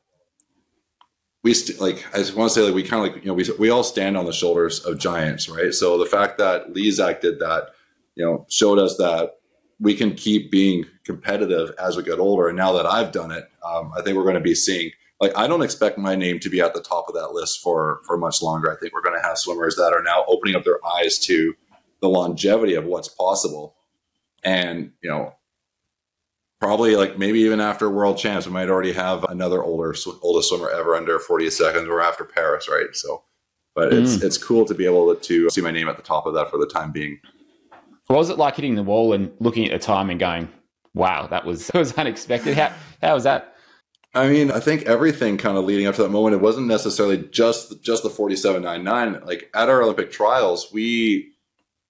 we 1.43 1.53
st- 1.53 1.79
like 1.79 2.05
I 2.13 2.17
just 2.17 2.35
want 2.35 2.51
to 2.51 2.55
say 2.59 2.65
like 2.65 2.75
we 2.75 2.83
kind 2.83 3.05
of 3.05 3.13
like 3.13 3.23
you 3.23 3.29
know 3.29 3.33
we 3.33 3.45
we 3.57 3.69
all 3.69 3.83
stand 3.83 4.17
on 4.17 4.25
the 4.25 4.33
shoulders 4.33 4.79
of 4.85 4.99
giants, 4.99 5.49
right? 5.49 5.73
So 5.73 5.97
the 5.97 6.05
fact 6.05 6.37
that 6.37 6.73
Lezak 6.73 7.21
did 7.21 7.39
that, 7.39 7.69
you 8.15 8.25
know, 8.25 8.45
showed 8.49 8.79
us 8.79 8.97
that 8.97 9.37
we 9.79 9.95
can 9.95 10.13
keep 10.13 10.51
being 10.51 10.85
competitive 11.05 11.71
as 11.79 11.95
we 11.95 12.03
get 12.03 12.19
older. 12.19 12.49
And 12.49 12.57
now 12.57 12.73
that 12.73 12.85
I've 12.85 13.13
done 13.13 13.31
it, 13.31 13.49
um, 13.65 13.91
I 13.97 14.01
think 14.01 14.17
we're 14.17 14.23
going 14.23 14.35
to 14.35 14.41
be 14.41 14.55
seeing 14.55 14.91
like 15.21 15.37
I 15.37 15.47
don't 15.47 15.61
expect 15.61 15.97
my 15.97 16.15
name 16.15 16.39
to 16.39 16.49
be 16.49 16.61
at 16.61 16.73
the 16.73 16.81
top 16.81 17.05
of 17.07 17.15
that 17.15 17.31
list 17.31 17.61
for 17.61 18.01
for 18.05 18.17
much 18.17 18.41
longer. 18.41 18.71
I 18.71 18.75
think 18.77 18.93
we're 18.93 19.01
going 19.01 19.19
to 19.19 19.27
have 19.27 19.37
swimmers 19.37 19.75
that 19.75 19.93
are 19.93 20.03
now 20.03 20.25
opening 20.27 20.55
up 20.55 20.63
their 20.63 20.85
eyes 20.85 21.17
to 21.19 21.55
the 22.01 22.09
longevity 22.09 22.75
of 22.75 22.85
what's 22.85 23.09
possible, 23.09 23.75
and 24.43 24.91
you 25.01 25.09
know, 25.09 25.33
probably 26.59 26.95
like 26.95 27.17
maybe 27.17 27.39
even 27.39 27.59
after 27.59 27.89
World 27.89 28.17
Champs, 28.17 28.45
we 28.45 28.53
might 28.53 28.69
already 28.69 28.91
have 28.93 29.23
another 29.25 29.63
older 29.63 29.95
oldest 30.21 30.49
swimmer 30.49 30.69
ever 30.69 30.95
under 30.95 31.19
40 31.19 31.49
seconds, 31.49 31.87
or 31.87 32.01
after 32.01 32.23
Paris, 32.23 32.67
right? 32.69 32.93
So, 32.93 33.23
but 33.75 33.93
it's 33.93 34.17
mm. 34.17 34.23
it's 34.23 34.37
cool 34.37 34.65
to 34.65 34.73
be 34.73 34.85
able 34.85 35.13
to, 35.15 35.45
to 35.45 35.49
see 35.49 35.61
my 35.61 35.71
name 35.71 35.87
at 35.87 35.97
the 35.97 36.03
top 36.03 36.25
of 36.25 36.33
that 36.33 36.49
for 36.49 36.57
the 36.57 36.67
time 36.67 36.91
being. 36.91 37.19
What 38.07 38.17
was 38.17 38.29
it 38.29 38.37
like 38.37 38.55
hitting 38.55 38.75
the 38.75 38.83
wall 38.83 39.13
and 39.13 39.31
looking 39.39 39.65
at 39.65 39.79
the 39.79 39.85
time 39.85 40.09
and 40.09 40.19
going, 40.19 40.49
"Wow, 40.93 41.27
that 41.27 41.45
was 41.45 41.67
that 41.73 41.79
was 41.79 41.93
unexpected"? 41.93 42.57
How 42.57 42.73
how 43.01 43.13
was 43.13 43.23
that? 43.23 43.55
I 44.15 44.27
mean, 44.27 44.49
I 44.49 44.59
think 44.59 44.83
everything 44.83 45.37
kind 45.37 45.55
of 45.55 45.65
leading 45.65 45.85
up 45.85 45.93
to 45.95 46.01
that 46.01 46.09
moment, 46.09 46.33
it 46.33 46.41
wasn't 46.41 46.67
necessarily 46.67 47.17
just 47.31 47.81
just 47.83 48.03
the 48.03 48.09
47.99. 48.09 49.25
Like 49.25 49.51
at 49.53 49.69
our 49.69 49.83
Olympic 49.83 50.11
trials, 50.11 50.69
we 50.73 51.33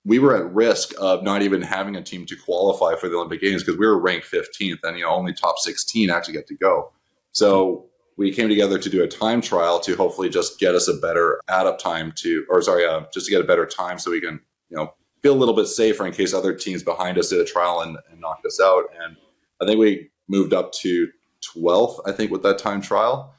we 0.05 0.19
were 0.19 0.35
at 0.35 0.53
risk 0.53 0.93
of 0.99 1.23
not 1.23 1.41
even 1.41 1.61
having 1.61 1.95
a 1.95 2.01
team 2.01 2.25
to 2.25 2.35
qualify 2.35 2.95
for 2.95 3.09
the 3.09 3.15
Olympic 3.15 3.41
Games 3.41 3.63
because 3.63 3.77
we 3.77 3.85
were 3.85 3.99
ranked 3.99 4.31
15th 4.31 4.79
and 4.83 4.97
you 4.97 5.03
know 5.03 5.11
only 5.11 5.33
top 5.33 5.57
16 5.59 6.09
actually 6.09 6.33
get 6.33 6.47
to 6.47 6.55
go. 6.55 6.91
So 7.31 7.85
we 8.17 8.31
came 8.31 8.49
together 8.49 8.77
to 8.77 8.89
do 8.89 9.03
a 9.03 9.07
time 9.07 9.41
trial 9.41 9.79
to 9.81 9.95
hopefully 9.95 10.29
just 10.29 10.59
get 10.59 10.75
us 10.75 10.87
a 10.87 10.93
better 10.95 11.39
add 11.47 11.67
up 11.67 11.79
time 11.79 12.11
to, 12.17 12.45
or 12.49 12.61
sorry, 12.61 12.85
uh, 12.85 13.01
just 13.13 13.27
to 13.27 13.31
get 13.31 13.41
a 13.41 13.47
better 13.47 13.65
time 13.65 13.99
so 13.99 14.11
we 14.11 14.21
can 14.21 14.39
you 14.69 14.77
know 14.77 14.93
feel 15.21 15.33
a 15.33 15.37
little 15.37 15.55
bit 15.55 15.67
safer 15.67 16.05
in 16.05 16.13
case 16.13 16.33
other 16.33 16.53
teams 16.53 16.83
behind 16.83 17.17
us 17.17 17.29
did 17.29 17.39
a 17.39 17.45
trial 17.45 17.81
and, 17.81 17.97
and 18.09 18.21
knocked 18.21 18.45
us 18.45 18.59
out. 18.61 18.85
And 19.03 19.17
I 19.61 19.65
think 19.65 19.79
we 19.79 20.09
moved 20.27 20.53
up 20.53 20.71
to 20.73 21.09
12th, 21.55 22.01
I 22.05 22.11
think, 22.11 22.31
with 22.31 22.43
that 22.43 22.57
time 22.57 22.81
trial. 22.81 23.33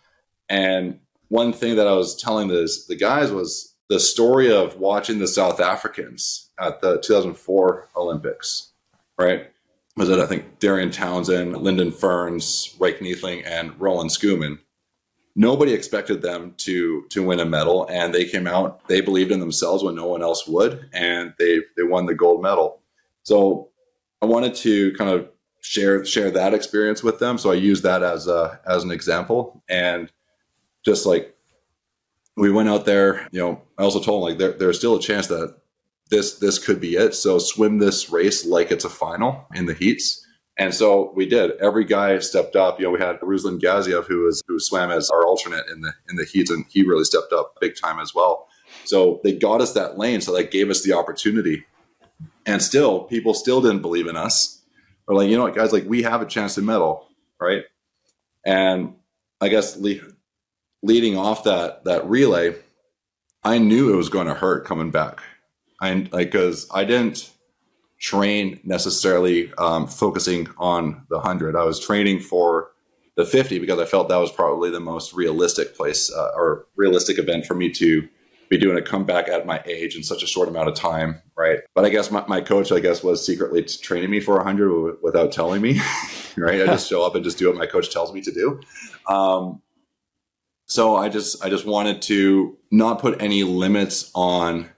And 0.49 1.01
one 1.29 1.53
thing 1.53 1.77
that 1.77 1.87
I 1.87 1.95
was 1.95 2.21
telling 2.21 2.49
this, 2.49 2.87
the 2.87 2.97
guys 2.97 3.31
was 3.31 3.70
the 3.91 4.01
story 4.01 4.51
of 4.51 4.77
watching 4.77 5.19
the 5.19 5.27
South 5.27 5.61
Africans 5.61 6.49
at 6.61 6.81
the 6.81 7.01
2004 7.01 7.89
Olympics, 7.97 8.71
right? 9.19 9.51
Was 9.97 10.09
it, 10.09 10.21
I 10.21 10.27
think, 10.27 10.61
Darian 10.61 10.93
Townsend, 10.93 11.57
Lyndon 11.57 11.91
Ferns, 11.91 12.77
Ryk 12.79 13.01
Neethling, 13.01 13.43
and 13.45 13.79
Roland 13.81 14.11
Schoeman. 14.11 14.61
Nobody 15.35 15.73
expected 15.73 16.23
them 16.23 16.55
to 16.59 17.05
to 17.11 17.25
win 17.25 17.41
a 17.41 17.45
medal, 17.45 17.87
and 17.91 18.15
they 18.15 18.25
came 18.25 18.47
out. 18.47 18.87
They 18.89 19.01
believed 19.01 19.33
in 19.33 19.41
themselves 19.41 19.83
when 19.83 19.97
no 19.97 20.07
one 20.07 20.23
else 20.23 20.47
would, 20.47 20.89
and 20.93 21.35
they 21.39 21.61
they 21.77 21.83
won 21.83 22.07
the 22.07 22.15
gold 22.15 22.43
medal. 22.43 22.81
So 23.25 23.71
I 24.23 24.27
wanted 24.27 24.55
to 24.57 24.93
kind 24.95 25.11
of 25.11 25.29
share 25.61 26.05
share 26.05 26.31
that 26.31 26.55
experience 26.55 27.03
with 27.03 27.19
them. 27.19 27.39
So 27.39 27.51
I 27.51 27.55
use 27.55 27.83
that 27.83 28.03
as 28.03 28.29
a 28.29 28.61
as 28.67 28.85
an 28.85 28.91
example, 28.91 29.63
and 29.69 30.11
just 30.85 31.07
like 31.07 31.37
we 32.41 32.51
went 32.51 32.69
out 32.69 32.87
there, 32.87 33.29
you 33.33 33.41
know, 33.41 33.63
I 33.79 33.83
also 33.83 34.01
told 34.01 34.23
them 34.23 34.31
like 34.31 34.39
there, 34.39 34.53
there's 34.53 34.79
still 34.79 34.97
a 34.97 35.01
chance 35.01 35.27
that 35.29 35.57
this 36.11 36.39
this 36.39 36.59
could 36.59 36.81
be 36.81 36.97
it. 36.97 37.15
So 37.15 37.39
swim 37.39 37.79
this 37.79 38.11
race 38.11 38.45
like 38.45 38.71
it's 38.71 38.85
a 38.85 38.91
final 38.91 39.47
in 39.55 39.67
the 39.67 39.75
heats. 39.75 40.27
And 40.57 40.75
so 40.75 41.13
we 41.15 41.27
did. 41.27 41.53
Every 41.61 41.85
guy 41.85 42.19
stepped 42.19 42.57
up. 42.57 42.79
You 42.79 42.87
know, 42.87 42.91
we 42.91 42.99
had 42.99 43.21
Ruslan 43.21 43.61
Gaziev 43.61 44.07
who 44.07 44.25
was 44.25 44.43
who 44.49 44.59
swam 44.59 44.91
as 44.91 45.11
our 45.11 45.25
alternate 45.25 45.69
in 45.69 45.83
the 45.83 45.93
in 46.09 46.17
the 46.17 46.25
heats, 46.25 46.51
and 46.51 46.65
he 46.69 46.83
really 46.83 47.05
stepped 47.05 47.33
up 47.33 47.55
big 47.61 47.77
time 47.77 48.01
as 48.01 48.15
well. 48.15 48.49
So 48.85 49.21
they 49.23 49.33
got 49.33 49.61
us 49.61 49.73
that 49.75 49.99
lane, 49.99 50.21
so 50.21 50.35
that 50.35 50.51
gave 50.51 50.71
us 50.71 50.83
the 50.83 50.93
opportunity. 50.93 51.65
And 52.47 52.63
still, 52.63 53.05
people 53.05 53.35
still 53.35 53.61
didn't 53.61 53.83
believe 53.83 54.07
in 54.07 54.17
us 54.17 54.63
are 55.09 55.15
like, 55.15 55.29
you 55.29 55.37
know 55.37 55.43
what, 55.43 55.55
guys, 55.55 55.73
like 55.73 55.85
we 55.87 56.03
have 56.03 56.23
a 56.23 56.27
chance 56.27 56.55
to 56.55 56.63
medal, 56.63 57.07
right? 57.41 57.65
And 58.45 58.95
I 59.41 59.49
guess 59.49 59.77
le- 59.77 60.01
leading 60.83 61.17
off 61.17 61.45
that 61.45 61.85
that 61.85 62.09
relay, 62.09 62.55
I 63.43 63.59
knew 63.59 63.93
it 63.93 63.97
was 63.97 64.09
going 64.09 64.27
to 64.27 64.35
hurt 64.35 64.65
coming 64.65 64.91
back. 64.91 65.21
I 65.81 66.09
like 66.13 66.31
because 66.31 66.67
I 66.73 66.85
didn't 66.85 67.31
train 67.99 68.61
necessarily 68.65 69.53
um, 69.59 69.87
focusing 69.87 70.49
on 70.59 71.07
the 71.11 71.21
hundred. 71.21 71.57
I 71.57 71.65
was 71.65 71.81
training 71.81 72.21
for 72.21 72.71
the 73.17 73.25
fifty 73.25 73.59
because 73.59 73.79
I 73.79 73.85
felt 73.85 74.09
that 74.09 74.17
was 74.17 74.33
probably 74.33 74.71
the 74.71 74.81
most 74.81 75.15
realistic 75.15 75.77
place 75.77 76.13
uh, 76.13 76.31
or 76.35 76.67
realistic 76.77 77.19
event 77.19 77.47
for 77.47 77.55
me 77.55 77.71
to 77.73 78.09
be 78.51 78.59
doing 78.59 78.77
a 78.77 78.83
comeback 78.83 79.29
at 79.29 79.47
my 79.47 79.63
age 79.65 79.95
in 79.95 80.03
such 80.03 80.25
a 80.25 80.27
short 80.27 80.49
amount 80.49 80.69
of 80.69 80.75
time, 80.75 81.23
right? 81.37 81.61
But 81.73 81.85
I 81.85 81.89
guess 81.89 82.11
my, 82.11 82.25
my 82.27 82.41
coach, 82.41 82.73
I 82.73 82.81
guess, 82.81 83.03
was 83.03 83.25
secretly 83.25 83.63
training 83.63 84.11
me 84.11 84.19
for 84.19 84.35
100 84.39 84.97
without 85.03 85.31
telling 85.31 85.63
me, 85.63 85.81
right? 86.37 86.61
I 86.61 86.67
just 86.67 86.91
show 86.91 87.07
up 87.07 87.15
and 87.15 87.23
just 87.23 87.39
do 87.39 87.47
what 87.47 87.57
my 87.57 87.67
coach 87.67 87.93
tells 87.93 88.13
me 88.13 88.21
to 88.23 88.33
do. 88.33 88.61
Um, 89.07 89.63
so 90.71 90.95
I 90.95 91.09
just 91.09 91.45
I 91.45 91.51
just 91.51 91.67
wanted 91.67 92.01
to 92.03 92.57
not 92.71 93.01
put 93.01 93.21
any 93.21 93.43
limits 93.43 94.09
on 94.15 94.71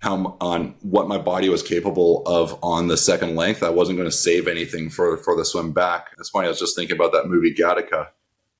how 0.00 0.36
on 0.40 0.74
what 0.82 1.06
my 1.06 1.18
body 1.18 1.48
was 1.48 1.62
capable 1.62 2.24
of 2.26 2.58
on 2.64 2.88
the 2.88 2.96
second 2.96 3.36
length. 3.36 3.62
I 3.62 3.70
wasn't 3.70 3.96
going 3.96 4.10
to 4.10 4.16
save 4.16 4.48
anything 4.48 4.90
for 4.90 5.16
for 5.18 5.36
the 5.36 5.44
swim 5.44 5.70
back. 5.72 6.08
It's 6.18 6.30
funny. 6.30 6.46
I 6.46 6.50
was 6.50 6.58
just 6.58 6.74
thinking 6.74 6.96
about 6.96 7.12
that 7.12 7.28
movie 7.28 7.54
Gattaca. 7.54 8.08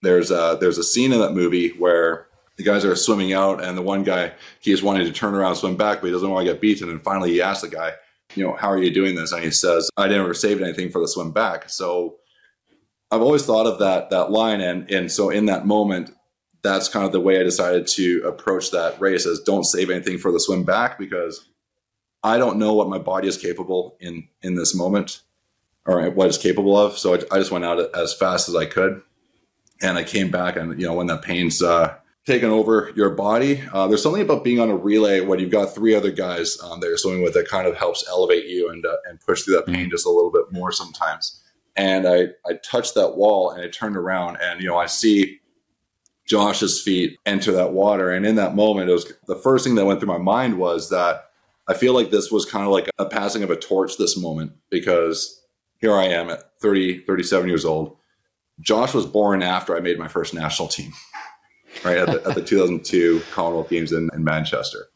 There's 0.02 0.30
a 0.30 0.56
there's 0.60 0.78
a 0.78 0.84
scene 0.84 1.12
in 1.12 1.18
that 1.18 1.32
movie 1.32 1.70
where 1.70 2.28
the 2.56 2.62
guys 2.62 2.84
are 2.84 2.94
swimming 2.94 3.32
out, 3.32 3.60
and 3.60 3.76
the 3.76 3.82
one 3.82 4.04
guy 4.04 4.32
keeps 4.62 4.80
wanting 4.80 5.06
to 5.08 5.12
turn 5.12 5.34
around, 5.34 5.56
swim 5.56 5.76
back, 5.76 6.00
but 6.00 6.06
he 6.06 6.12
doesn't 6.12 6.30
want 6.30 6.46
to 6.46 6.52
get 6.52 6.60
beaten. 6.60 6.88
And 6.88 7.02
finally, 7.02 7.32
he 7.32 7.42
asks 7.42 7.62
the 7.62 7.68
guy, 7.68 7.94
"You 8.36 8.44
know, 8.44 8.54
how 8.54 8.68
are 8.68 8.80
you 8.80 8.94
doing 8.94 9.16
this?" 9.16 9.32
And 9.32 9.42
he 9.42 9.50
says, 9.50 9.90
"I 9.96 10.06
never 10.06 10.34
saved 10.34 10.62
anything 10.62 10.90
for 10.90 11.00
the 11.00 11.08
swim 11.08 11.32
back." 11.32 11.68
So 11.68 12.18
I've 13.10 13.22
always 13.22 13.44
thought 13.44 13.66
of 13.66 13.80
that 13.80 14.10
that 14.10 14.30
line, 14.30 14.60
and 14.60 14.88
and 14.88 15.10
so 15.10 15.30
in 15.30 15.46
that 15.46 15.66
moment, 15.66 16.14
that's 16.62 16.88
kind 16.88 17.04
of 17.04 17.12
the 17.12 17.20
way 17.20 17.40
I 17.40 17.44
decided 17.44 17.86
to 17.88 18.22
approach 18.26 18.70
that 18.70 19.00
race: 19.00 19.26
as 19.26 19.40
don't 19.40 19.64
save 19.64 19.90
anything 19.90 20.18
for 20.18 20.32
the 20.32 20.40
swim 20.40 20.64
back 20.64 20.98
because 20.98 21.48
I 22.22 22.38
don't 22.38 22.58
know 22.58 22.74
what 22.74 22.88
my 22.88 22.98
body 22.98 23.28
is 23.28 23.36
capable 23.36 23.96
in 24.00 24.28
in 24.42 24.54
this 24.54 24.74
moment 24.74 25.22
or 25.86 26.08
what 26.10 26.28
it's 26.28 26.38
capable 26.38 26.76
of. 26.76 26.98
So 26.98 27.14
I, 27.14 27.18
I 27.32 27.38
just 27.38 27.50
went 27.50 27.64
out 27.64 27.94
as 27.94 28.14
fast 28.14 28.48
as 28.48 28.54
I 28.54 28.66
could, 28.66 29.02
and 29.80 29.96
I 29.96 30.04
came 30.04 30.30
back, 30.30 30.56
and 30.56 30.78
you 30.80 30.86
know 30.86 30.94
when 30.94 31.06
that 31.06 31.22
pain's 31.22 31.62
uh, 31.62 31.96
taken 32.28 32.50
over 32.50 32.92
your 32.94 33.10
body. 33.10 33.62
Uh, 33.72 33.88
there's 33.88 34.02
something 34.02 34.22
about 34.22 34.44
being 34.44 34.60
on 34.60 34.68
a 34.68 34.76
relay 34.76 35.20
when 35.20 35.38
you've 35.38 35.50
got 35.50 35.74
three 35.74 35.94
other 35.94 36.10
guys 36.10 36.58
um, 36.62 36.78
there 36.80 36.96
swimming 36.98 37.22
with 37.22 37.32
that 37.32 37.48
kind 37.48 37.66
of 37.66 37.74
helps 37.74 38.06
elevate 38.06 38.44
you 38.44 38.68
and 38.68 38.84
uh, 38.84 38.96
and 39.08 39.18
push 39.20 39.42
through 39.42 39.54
that 39.54 39.66
pain 39.66 39.76
mm-hmm. 39.76 39.90
just 39.90 40.06
a 40.06 40.10
little 40.10 40.30
bit 40.30 40.44
more 40.52 40.70
sometimes. 40.70 41.42
And 41.74 42.06
I 42.06 42.28
I 42.46 42.54
touched 42.62 42.94
that 42.94 43.16
wall 43.16 43.50
and 43.50 43.62
I 43.62 43.68
turned 43.68 43.96
around 43.96 44.36
and 44.42 44.60
you 44.60 44.68
know 44.68 44.76
I 44.76 44.86
see 44.86 45.40
Josh's 46.28 46.80
feet 46.80 47.18
enter 47.26 47.52
that 47.52 47.72
water 47.72 48.10
and 48.10 48.26
in 48.26 48.36
that 48.36 48.54
moment 48.54 48.90
it 48.90 48.92
was 48.92 49.12
the 49.26 49.36
first 49.36 49.64
thing 49.64 49.74
that 49.76 49.86
went 49.86 50.00
through 50.00 50.08
my 50.08 50.18
mind 50.18 50.58
was 50.58 50.90
that 50.90 51.30
I 51.68 51.74
feel 51.74 51.94
like 51.94 52.10
this 52.10 52.30
was 52.30 52.46
kind 52.46 52.64
of 52.64 52.72
like 52.72 52.88
a 52.98 53.06
passing 53.06 53.42
of 53.42 53.50
a 53.50 53.56
torch 53.56 53.96
this 53.96 54.16
moment 54.16 54.52
because 54.70 55.42
here 55.78 55.94
I 55.94 56.04
am 56.04 56.30
at 56.30 56.58
30 56.60 57.00
37 57.04 57.48
years 57.48 57.64
old. 57.64 57.96
Josh 58.60 58.94
was 58.94 59.06
born 59.06 59.42
after 59.42 59.76
I 59.76 59.80
made 59.80 59.98
my 59.98 60.08
first 60.08 60.34
national 60.34 60.68
team 60.68 60.92
right, 61.84 61.98
at 61.98 62.06
the, 62.06 62.28
at 62.28 62.34
the 62.34 62.42
2002 62.42 63.22
Commonwealth 63.32 63.68
Games 63.68 63.92
in, 63.92 64.08
in 64.12 64.24
Manchester. 64.24 64.86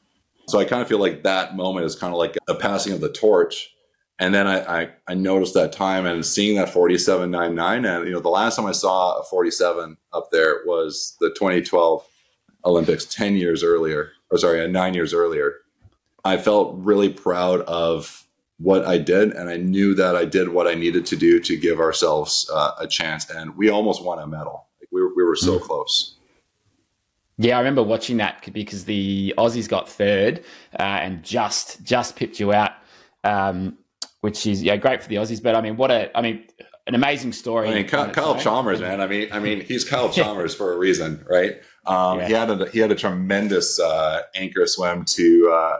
So 0.49 0.59
I 0.59 0.64
kind 0.64 0.83
of 0.83 0.88
feel 0.88 0.99
like 0.99 1.23
that 1.23 1.57
moment 1.57 1.87
is 1.87 1.95
kind 1.95 2.12
of 2.12 2.18
like 2.18 2.37
a 2.49 2.55
passing 2.55 2.92
of 2.92 3.01
the 3.01 3.12
torch. 3.12 3.75
And 4.18 4.35
then 4.35 4.46
I, 4.46 4.83
I, 4.83 4.88
I 5.09 5.14
noticed 5.14 5.55
that 5.55 5.72
time 5.72 6.07
and 6.07 6.25
seeing 6.25 6.57
that 6.57 6.68
47.99. 6.68 7.96
And, 7.96 8.07
you 8.07 8.12
know, 8.12 8.20
the 8.20 8.29
last 8.29 8.57
time 8.57 8.66
I 8.66 8.72
saw 8.72 9.18
a 9.18 9.25
47 9.25 9.96
up 10.12 10.31
there 10.31 10.61
was 10.64 11.16
the 11.20 11.31
2012 11.31 12.07
Olympics 12.64 13.05
10 13.07 13.37
years 13.37 13.64
earlier, 13.64 14.12
or 14.31 14.38
sorry, 14.38 14.66
nine 14.68 14.94
years 14.94 15.12
earlier. 15.12 15.55
I 16.25 16.37
felt 16.37 16.77
really 16.77 17.09
proud 17.09 17.62
of 17.62 18.27
what 18.59 18.85
I 18.85 18.98
did, 18.98 19.33
and 19.33 19.51
I 19.51 19.57
knew 19.57 19.94
that 19.96 20.14
I 20.14 20.25
did 20.25 20.51
what 20.51 20.68
I 20.68 20.75
needed 20.75 21.05
to 21.07 21.16
do 21.16 21.40
to 21.40 21.57
give 21.57 21.81
ourselves 21.81 22.48
uh, 22.53 22.72
a 22.79 22.87
chance. 22.87 23.29
And 23.29 23.57
we 23.57 23.70
almost 23.70 24.05
won 24.05 24.20
a 24.20 24.27
medal. 24.27 24.66
we, 24.92 25.03
were, 25.03 25.12
we 25.16 25.25
were 25.25 25.35
so 25.35 25.57
mm-hmm. 25.57 25.66
close. 25.66 26.16
Yeah, 27.38 27.57
I 27.57 27.59
remember 27.59 27.83
watching 27.83 28.18
that 28.18 28.48
because 28.53 28.85
the 28.85 29.35
Aussies 29.37 29.68
got 29.68 29.88
third 29.88 30.44
uh, 30.79 30.83
and 30.83 31.25
just 31.25 31.83
just 31.83 32.14
pipped 32.14 32.38
you 32.38 32.53
out, 32.53 32.72
um, 33.25 33.79
which 34.22 34.46
is 34.46 34.62
yeah 34.62 34.76
great 34.76 35.02
for 35.02 35.08
the 35.08 35.16
Aussies. 35.16 35.42
But 35.42 35.54
I 35.54 35.61
mean, 35.61 35.76
what 35.76 35.90
a 35.90 36.16
I 36.16 36.22
mean, 36.22 36.44
an 36.87 36.94
amazing 36.94 37.32
story. 37.32 37.68
I 37.68 37.74
mean, 37.74 37.87
Kyle, 37.87 38.11
Kyle 38.11 38.38
Chalmers, 38.38 38.80
man. 38.80 39.00
I 39.00 39.06
mean, 39.06 39.28
I 39.30 39.38
mean, 39.38 39.61
he's 39.61 39.85
Kyle 39.85 40.08
Chalmers 40.12 40.54
for 40.54 40.72
a 40.72 40.78
reason, 40.78 41.24
right? 41.28 41.61
Um, 41.85 42.20
yeah. 42.20 42.26
He 42.26 42.32
had 42.32 42.50
a 42.50 42.70
he 42.70 42.78
had 42.78 42.90
a 42.90 42.94
tremendous 42.94 43.78
uh, 43.78 44.22
anchor 44.35 44.66
swim 44.66 45.04
to 45.04 45.52
uh, 45.52 45.76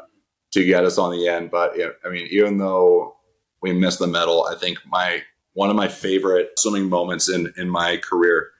to 0.53 0.65
get 0.65 0.85
us 0.85 0.99
on 0.99 1.13
the 1.13 1.29
end. 1.29 1.51
But 1.51 1.79
yeah, 1.79 1.91
I 2.05 2.11
mean, 2.11 2.27
even 2.31 2.59
though 2.59 3.17
we 3.63 3.73
missed 3.73 4.01
the 4.01 4.09
medal, 4.09 4.47
I 4.51 4.57
think 4.57 4.79
my 4.87 5.23
one 5.55 5.71
of 5.71 5.77
my 5.77 5.89
favorite 5.89 6.51
swimming 6.59 6.89
moments 6.89 7.29
in 7.29 7.53
in 7.57 7.71
my 7.71 7.97
career 7.97 8.51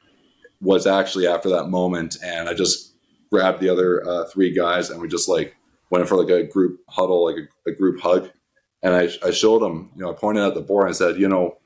was 0.61 0.87
actually 0.87 1.27
after 1.27 1.49
that 1.51 1.67
moment, 1.67 2.17
and 2.23 2.49
I 2.49 2.55
just 2.55 2.95
grabbed 3.33 3.61
the 3.61 3.69
other 3.69 4.07
uh, 4.07 4.27
three 4.27 4.53
guys 4.53 4.91
and 4.91 5.01
we 5.01 5.09
just 5.09 5.29
like 5.29 5.57
went 5.91 6.07
for 6.07 6.23
like 6.23 6.29
a 6.29 6.45
group 6.45 6.81
huddle, 6.89 7.25
like 7.25 7.37
a, 7.37 7.71
a 7.71 7.75
group 7.75 8.01
hug, 8.01 8.31
and 8.83 8.95
I, 8.95 9.09
I 9.25 9.31
showed 9.31 9.63
them, 9.63 9.91
you 9.95 10.03
know, 10.03 10.11
I 10.11 10.15
pointed 10.15 10.45
at 10.45 10.55
the 10.55 10.61
board 10.61 10.87
and 10.87 10.97
said, 10.97 11.17
you 11.17 11.29
know, 11.29 11.59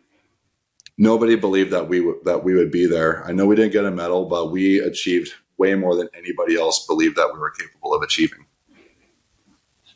nobody 0.98 1.36
believed 1.36 1.70
that 1.72 1.88
we 1.88 1.98
w- 1.98 2.20
that 2.24 2.44
we 2.44 2.54
would 2.54 2.70
be 2.70 2.86
there. 2.86 3.24
I 3.24 3.32
know 3.32 3.46
we 3.46 3.56
didn't 3.56 3.72
get 3.72 3.84
a 3.84 3.90
medal, 3.90 4.26
but 4.26 4.50
we 4.50 4.80
achieved 4.80 5.34
way 5.58 5.74
more 5.74 5.96
than 5.96 6.08
anybody 6.14 6.56
else 6.56 6.86
believed 6.86 7.16
that 7.16 7.30
we 7.32 7.38
were 7.38 7.50
capable 7.50 7.94
of 7.94 8.02
achieving. 8.02 8.46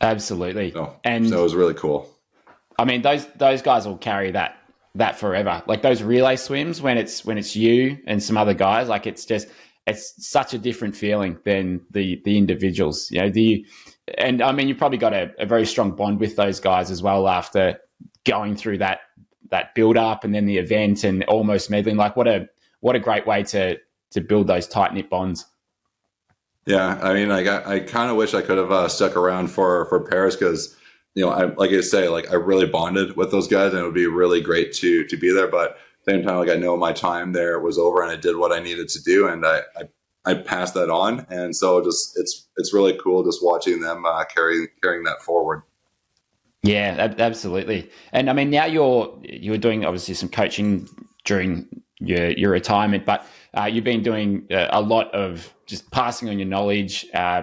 Absolutely, 0.00 0.72
so, 0.72 0.96
and 1.04 1.28
so 1.28 1.40
it 1.40 1.42
was 1.42 1.54
really 1.54 1.74
cool. 1.74 2.08
I 2.78 2.84
mean, 2.84 3.02
those 3.02 3.26
those 3.36 3.60
guys 3.60 3.86
will 3.86 3.98
carry 3.98 4.30
that 4.30 4.56
that 4.94 5.18
forever. 5.18 5.62
Like 5.66 5.82
those 5.82 6.02
relay 6.02 6.36
swims 6.36 6.80
when 6.80 6.96
it's 6.96 7.24
when 7.24 7.36
it's 7.36 7.54
you 7.54 7.98
and 8.06 8.22
some 8.22 8.36
other 8.38 8.54
guys, 8.54 8.88
like 8.88 9.06
it's 9.06 9.26
just 9.26 9.48
it's 9.86 10.14
such 10.26 10.54
a 10.54 10.58
different 10.58 10.96
feeling 10.96 11.38
than 11.44 11.82
the 11.90 12.20
the 12.24 12.38
individuals. 12.38 13.10
You 13.10 13.20
know, 13.20 13.30
the 13.30 13.66
and 14.18 14.42
I 14.42 14.52
mean 14.52 14.68
you 14.68 14.74
probably 14.74 14.98
got 14.98 15.12
a, 15.12 15.32
a 15.38 15.46
very 15.46 15.66
strong 15.66 15.92
bond 15.92 16.20
with 16.20 16.36
those 16.36 16.60
guys 16.60 16.90
as 16.90 17.02
well 17.02 17.28
after 17.28 17.78
going 18.24 18.56
through 18.56 18.78
that 18.78 19.00
that 19.50 19.74
build 19.74 19.96
up 19.96 20.24
and 20.24 20.34
then 20.34 20.46
the 20.46 20.58
event 20.58 21.04
and 21.04 21.24
almost 21.24 21.70
medalling. 21.70 21.96
Like 21.96 22.16
what 22.16 22.28
a 22.28 22.48
what 22.80 22.96
a 22.96 23.00
great 23.00 23.26
way 23.26 23.42
to 23.44 23.78
to 24.12 24.20
build 24.20 24.46
those 24.46 24.66
tight 24.66 24.94
knit 24.94 25.10
bonds. 25.10 25.46
Yeah, 26.66 26.98
I 27.02 27.14
mean, 27.14 27.28
like 27.28 27.46
I, 27.46 27.76
I 27.76 27.80
kind 27.80 28.10
of 28.10 28.16
wish 28.16 28.34
I 28.34 28.42
could 28.42 28.58
have 28.58 28.70
uh, 28.70 28.88
stuck 28.88 29.16
around 29.16 29.48
for 29.48 29.86
for 29.86 30.00
Paris 30.00 30.36
because 30.36 30.76
you 31.14 31.24
know, 31.24 31.30
I 31.30 31.52
like 31.54 31.70
I 31.70 31.80
say, 31.80 32.08
like 32.08 32.30
I 32.30 32.34
really 32.34 32.66
bonded 32.66 33.16
with 33.16 33.30
those 33.30 33.48
guys, 33.48 33.72
and 33.72 33.80
it 33.80 33.84
would 33.84 33.94
be 33.94 34.06
really 34.06 34.40
great 34.40 34.72
to 34.74 35.04
to 35.04 35.16
be 35.16 35.32
there. 35.32 35.48
But 35.48 35.70
at 35.70 35.76
the 36.04 36.12
same 36.12 36.22
time, 36.22 36.36
like 36.36 36.50
I 36.50 36.56
know 36.56 36.76
my 36.76 36.92
time 36.92 37.32
there 37.32 37.58
was 37.58 37.78
over, 37.78 38.02
and 38.02 38.10
I 38.10 38.16
did 38.16 38.36
what 38.36 38.52
I 38.52 38.60
needed 38.60 38.88
to 38.90 39.02
do, 39.02 39.26
and 39.26 39.44
I 39.44 39.60
I, 39.76 39.82
I 40.24 40.34
passed 40.34 40.74
that 40.74 40.90
on, 40.90 41.26
and 41.30 41.56
so 41.56 41.82
just 41.82 42.18
it's 42.18 42.48
it's 42.56 42.74
really 42.74 42.98
cool 43.02 43.24
just 43.24 43.42
watching 43.42 43.80
them 43.80 44.04
uh, 44.04 44.24
carrying 44.24 44.68
carrying 44.82 45.04
that 45.04 45.22
forward. 45.22 45.62
Yeah, 46.62 47.14
absolutely. 47.18 47.90
And 48.12 48.28
I 48.28 48.34
mean, 48.34 48.50
now 48.50 48.66
you're 48.66 49.18
you're 49.22 49.58
doing 49.58 49.84
obviously 49.84 50.14
some 50.14 50.28
coaching 50.28 50.88
during 51.24 51.82
your 52.00 52.30
your 52.32 52.50
retirement, 52.50 53.06
but 53.06 53.26
uh, 53.54 53.64
you've 53.64 53.84
been 53.84 54.02
doing 54.02 54.46
uh, 54.50 54.68
a 54.70 54.80
lot 54.82 55.12
of 55.14 55.52
just 55.66 55.90
passing 55.90 56.28
on 56.28 56.38
your 56.38 56.48
knowledge, 56.48 57.06
uh, 57.14 57.42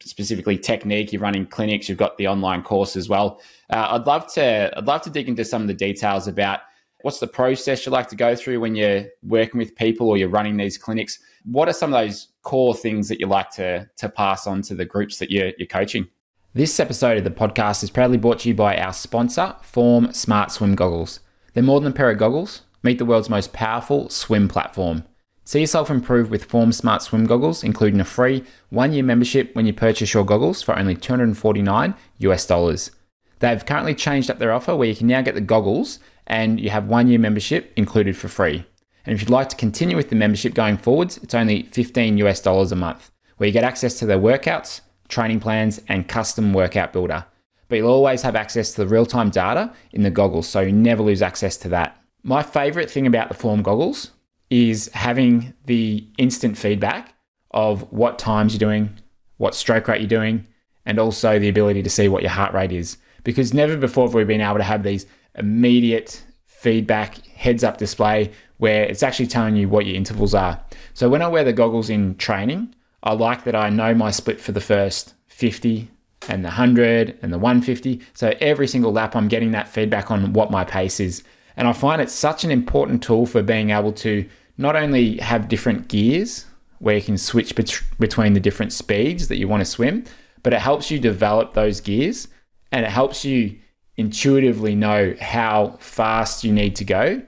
specifically 0.00 0.58
technique. 0.58 1.12
You're 1.12 1.22
running 1.22 1.46
clinics. 1.46 1.88
You've 1.88 1.98
got 1.98 2.18
the 2.18 2.26
online 2.26 2.62
course 2.62 2.96
as 2.96 3.08
well. 3.08 3.40
Uh, 3.70 3.88
I'd 3.90 4.06
love 4.06 4.32
to 4.34 4.76
I'd 4.76 4.86
love 4.86 5.02
to 5.02 5.10
dig 5.10 5.28
into 5.28 5.44
some 5.44 5.62
of 5.62 5.68
the 5.68 5.74
details 5.74 6.26
about 6.26 6.60
what's 7.02 7.20
the 7.20 7.28
process 7.28 7.86
you 7.86 7.92
like 7.92 8.08
to 8.08 8.16
go 8.16 8.34
through 8.34 8.58
when 8.58 8.74
you're 8.74 9.04
working 9.22 9.58
with 9.58 9.76
people 9.76 10.08
or 10.08 10.16
you're 10.16 10.28
running 10.28 10.56
these 10.56 10.76
clinics. 10.76 11.20
What 11.50 11.66
are 11.66 11.72
some 11.72 11.94
of 11.94 11.98
those 11.98 12.28
core 12.42 12.74
things 12.74 13.08
that 13.08 13.20
you 13.20 13.26
like 13.26 13.50
to 13.52 13.88
to 13.96 14.08
pass 14.10 14.46
on 14.46 14.60
to 14.62 14.74
the 14.74 14.84
groups 14.84 15.16
that 15.18 15.30
you're, 15.30 15.52
you're 15.56 15.66
coaching? 15.66 16.06
This 16.52 16.78
episode 16.78 17.16
of 17.16 17.24
the 17.24 17.30
podcast 17.30 17.82
is 17.82 17.88
proudly 17.88 18.18
brought 18.18 18.40
to 18.40 18.50
you 18.50 18.54
by 18.54 18.76
our 18.76 18.92
sponsor, 18.92 19.56
Form 19.62 20.12
Smart 20.12 20.52
Swim 20.52 20.74
Goggles. 20.74 21.20
They're 21.54 21.62
more 21.62 21.80
than 21.80 21.92
a 21.92 21.94
pair 21.94 22.10
of 22.10 22.18
goggles. 22.18 22.62
Meet 22.82 22.98
the 22.98 23.06
world's 23.06 23.30
most 23.30 23.54
powerful 23.54 24.10
swim 24.10 24.46
platform. 24.46 25.04
See 25.44 25.60
yourself 25.60 25.88
improve 25.88 26.28
with 26.28 26.44
Form 26.44 26.70
Smart 26.70 27.00
Swim 27.00 27.24
Goggles, 27.24 27.64
including 27.64 28.00
a 28.00 28.04
free 28.04 28.44
one 28.68 28.92
year 28.92 29.02
membership 29.02 29.56
when 29.56 29.64
you 29.64 29.72
purchase 29.72 30.12
your 30.12 30.26
goggles 30.26 30.60
for 30.60 30.78
only 30.78 30.96
249 30.96 31.94
US 32.18 32.44
dollars. 32.44 32.90
They've 33.38 33.64
currently 33.64 33.94
changed 33.94 34.30
up 34.30 34.38
their 34.38 34.52
offer 34.52 34.76
where 34.76 34.88
you 34.88 34.96
can 34.96 35.06
now 35.06 35.22
get 35.22 35.34
the 35.34 35.40
goggles 35.40 35.98
and 36.26 36.60
you 36.60 36.68
have 36.68 36.88
one 36.88 37.08
year 37.08 37.18
membership 37.18 37.72
included 37.74 38.18
for 38.18 38.28
free. 38.28 38.66
And 39.08 39.14
if 39.14 39.22
you'd 39.22 39.30
like 39.30 39.48
to 39.48 39.56
continue 39.56 39.96
with 39.96 40.10
the 40.10 40.16
membership 40.16 40.52
going 40.52 40.76
forwards, 40.76 41.16
it's 41.22 41.32
only 41.32 41.62
15 41.62 42.18
US 42.18 42.42
dollars 42.42 42.72
a 42.72 42.76
month, 42.76 43.10
where 43.38 43.46
you 43.46 43.54
get 43.54 43.64
access 43.64 43.98
to 44.00 44.06
their 44.06 44.18
workouts, 44.18 44.82
training 45.08 45.40
plans, 45.40 45.80
and 45.88 46.06
custom 46.06 46.52
workout 46.52 46.92
builder. 46.92 47.24
But 47.68 47.76
you'll 47.76 47.88
always 47.90 48.20
have 48.20 48.36
access 48.36 48.72
to 48.72 48.82
the 48.82 48.86
real 48.86 49.06
time 49.06 49.30
data 49.30 49.72
in 49.92 50.02
the 50.02 50.10
goggles, 50.10 50.46
so 50.46 50.60
you 50.60 50.72
never 50.72 51.02
lose 51.02 51.22
access 51.22 51.56
to 51.56 51.70
that. 51.70 51.98
My 52.22 52.42
favorite 52.42 52.90
thing 52.90 53.06
about 53.06 53.28
the 53.28 53.34
Form 53.34 53.62
goggles 53.62 54.10
is 54.50 54.90
having 54.92 55.54
the 55.64 56.06
instant 56.18 56.58
feedback 56.58 57.14
of 57.52 57.90
what 57.90 58.18
times 58.18 58.52
you're 58.52 58.58
doing, 58.58 58.90
what 59.38 59.54
stroke 59.54 59.88
rate 59.88 60.02
you're 60.02 60.08
doing, 60.08 60.46
and 60.84 60.98
also 60.98 61.38
the 61.38 61.48
ability 61.48 61.82
to 61.82 61.88
see 61.88 62.08
what 62.08 62.22
your 62.22 62.32
heart 62.32 62.52
rate 62.52 62.72
is. 62.72 62.98
Because 63.24 63.54
never 63.54 63.78
before 63.78 64.06
have 64.06 64.12
we 64.12 64.24
been 64.24 64.42
able 64.42 64.58
to 64.58 64.64
have 64.64 64.82
these 64.82 65.06
immediate 65.34 66.22
feedback 66.44 67.24
heads 67.28 67.64
up 67.64 67.78
display 67.78 68.32
where 68.58 68.84
it's 68.84 69.02
actually 69.02 69.26
telling 69.26 69.56
you 69.56 69.68
what 69.68 69.86
your 69.86 69.96
intervals 69.96 70.34
are. 70.34 70.60
So 70.94 71.08
when 71.08 71.22
I 71.22 71.28
wear 71.28 71.44
the 71.44 71.52
goggles 71.52 71.90
in 71.90 72.16
training, 72.16 72.74
I 73.02 73.12
like 73.12 73.44
that 73.44 73.54
I 73.54 73.70
know 73.70 73.94
my 73.94 74.10
split 74.10 74.40
for 74.40 74.52
the 74.52 74.60
first 74.60 75.14
50 75.28 75.88
and 76.28 76.44
the 76.44 76.48
100 76.48 77.18
and 77.22 77.32
the 77.32 77.38
150. 77.38 78.00
So 78.14 78.34
every 78.40 78.66
single 78.66 78.92
lap, 78.92 79.14
I'm 79.14 79.28
getting 79.28 79.52
that 79.52 79.68
feedback 79.68 80.10
on 80.10 80.32
what 80.32 80.50
my 80.50 80.64
pace 80.64 81.00
is. 81.00 81.22
And 81.56 81.66
I 81.66 81.72
find 81.72 82.02
it's 82.02 82.12
such 82.12 82.44
an 82.44 82.50
important 82.50 83.02
tool 83.02 83.26
for 83.26 83.42
being 83.42 83.70
able 83.70 83.92
to 83.92 84.28
not 84.58 84.76
only 84.76 85.16
have 85.18 85.48
different 85.48 85.88
gears 85.88 86.46
where 86.80 86.96
you 86.96 87.02
can 87.02 87.18
switch 87.18 87.54
bet- 87.54 87.82
between 87.98 88.32
the 88.32 88.40
different 88.40 88.72
speeds 88.72 89.28
that 89.28 89.38
you 89.38 89.48
want 89.48 89.60
to 89.60 89.64
swim, 89.64 90.04
but 90.42 90.52
it 90.52 90.60
helps 90.60 90.90
you 90.90 90.98
develop 90.98 91.54
those 91.54 91.80
gears 91.80 92.28
and 92.72 92.84
it 92.84 92.90
helps 92.90 93.24
you 93.24 93.58
intuitively 93.96 94.74
know 94.74 95.14
how 95.20 95.76
fast 95.80 96.44
you 96.44 96.52
need 96.52 96.76
to 96.76 96.84
go 96.84 97.22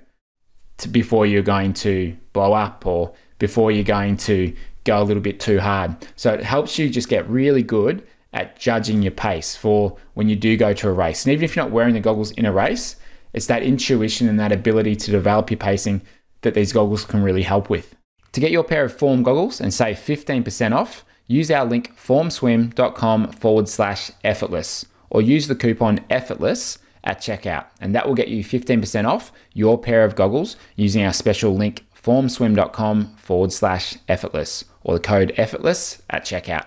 to, 0.81 0.88
before 0.88 1.27
you're 1.27 1.43
going 1.43 1.73
to 1.75 2.16
blow 2.33 2.53
up 2.53 2.87
or 2.87 3.12
before 3.38 3.71
you're 3.71 3.85
going 3.85 4.16
to 4.16 4.55
go 4.85 5.03
a 5.03 5.05
little 5.05 5.23
bit 5.23 5.40
too 5.40 5.61
hard. 5.61 5.97
So 6.16 6.33
it 6.33 6.43
helps 6.43 6.79
you 6.79 6.88
just 6.90 7.09
get 7.09 7.29
really 7.29 7.62
good 7.62 8.07
at 8.33 8.59
judging 8.59 9.03
your 9.03 9.12
pace 9.12 9.57
for 9.57 9.97
when 10.14 10.29
you 10.29 10.37
do 10.37 10.57
go 10.57 10.73
to 10.73 10.88
a 10.88 10.93
race. 10.93 11.25
And 11.25 11.33
even 11.33 11.45
if 11.45 11.57
you're 11.57 11.64
not 11.64 11.73
wearing 11.73 11.95
the 11.95 12.01
goggles 12.01 12.31
in 12.33 12.47
a 12.47 12.53
race, 12.53 12.97
it's 13.33 13.47
that 13.47 13.62
intuition 13.62 14.29
and 14.29 14.38
that 14.38 14.53
ability 14.53 14.97
to 14.97 15.11
develop 15.11 15.51
your 15.51 15.59
pacing 15.59 16.03
that 16.43 16.55
these 16.55 16.73
goggles 16.73 17.05
can 17.05 17.23
really 17.23 17.43
help 17.43 17.69
with. 17.69 17.95
To 18.33 18.40
get 18.40 18.51
your 18.51 18.64
pair 18.64 18.85
of 18.85 18.97
Form 18.97 19.23
goggles 19.23 19.61
and 19.61 19.75
save 19.75 19.97
15% 19.97 20.75
off, 20.75 21.05
use 21.27 21.51
our 21.51 21.64
link 21.64 21.97
formswim.com 21.97 23.33
forward 23.33 23.69
slash 23.69 24.11
effortless 24.25 24.87
or 25.11 25.21
use 25.21 25.49
the 25.49 25.55
coupon 25.55 26.01
effortless 26.09 26.79
at 27.05 27.21
checkout, 27.21 27.67
and 27.81 27.95
that 27.95 28.07
will 28.07 28.15
get 28.15 28.29
you 28.29 28.45
15% 28.45 29.07
off 29.07 29.33
your 29.53 29.79
pair 29.79 30.05
of 30.05 30.17
goggles 30.17 30.57
using 30.77 31.05
our 31.05 31.13
special 31.13 31.55
link 31.55 31.85
formswim.com 32.03 33.17
forward 33.17 33.53
slash 33.53 33.97
effortless 34.09 34.65
or 34.83 34.95
the 34.95 35.01
code 35.01 35.33
effortless 35.37 36.03
at 36.11 36.25
checkout. 36.25 36.67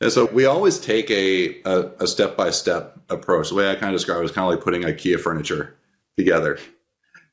Yeah, 0.00 0.10
so 0.10 0.26
we 0.26 0.44
always 0.44 0.78
take 0.78 1.10
a, 1.10 1.60
a, 1.64 2.06
step-by-step 2.06 3.00
approach. 3.10 3.48
The 3.48 3.56
way 3.56 3.70
I 3.70 3.74
kind 3.74 3.92
of 3.92 3.98
describe 3.98 4.20
it 4.20 4.26
is 4.26 4.30
kind 4.30 4.44
of 4.44 4.54
like 4.54 4.62
putting 4.62 4.82
IKEA 4.82 5.18
furniture 5.18 5.76
together, 6.16 6.58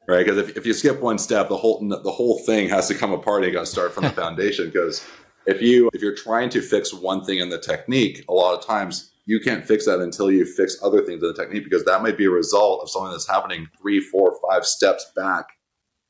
right? 0.07 0.25
Because 0.25 0.39
if, 0.39 0.57
if 0.57 0.65
you 0.65 0.73
skip 0.73 0.99
one 0.99 1.19
step, 1.19 1.47
the 1.47 1.57
whole 1.57 1.87
the 1.87 2.11
whole 2.11 2.39
thing 2.39 2.67
has 2.69 2.87
to 2.87 2.95
come 2.95 3.11
apart. 3.11 3.43
And 3.43 3.51
you 3.51 3.53
got 3.53 3.65
to 3.65 3.71
start 3.71 3.93
from 3.93 4.05
the 4.05 4.09
foundation. 4.23 4.65
Because 4.65 5.05
if 5.45 5.61
you 5.61 5.91
if 5.93 6.01
you're 6.01 6.15
trying 6.15 6.49
to 6.51 6.61
fix 6.61 6.91
one 6.91 7.23
thing 7.23 7.37
in 7.37 7.49
the 7.49 7.59
technique, 7.59 8.25
a 8.27 8.33
lot 8.33 8.57
of 8.57 8.65
times 8.65 9.11
you 9.25 9.39
can't 9.39 9.65
fix 9.65 9.85
that 9.85 9.99
until 9.99 10.31
you 10.31 10.45
fix 10.45 10.77
other 10.83 11.03
things 11.03 11.21
in 11.21 11.27
the 11.27 11.33
technique 11.33 11.63
because 11.63 11.83
that 11.85 12.03
might 12.03 12.17
be 12.17 12.25
a 12.25 12.31
result 12.31 12.81
of 12.81 12.89
something 12.89 13.11
that's 13.11 13.27
happening 13.27 13.67
three, 13.79 13.99
four, 13.99 14.37
five 14.47 14.65
steps 14.65 15.11
back 15.15 15.47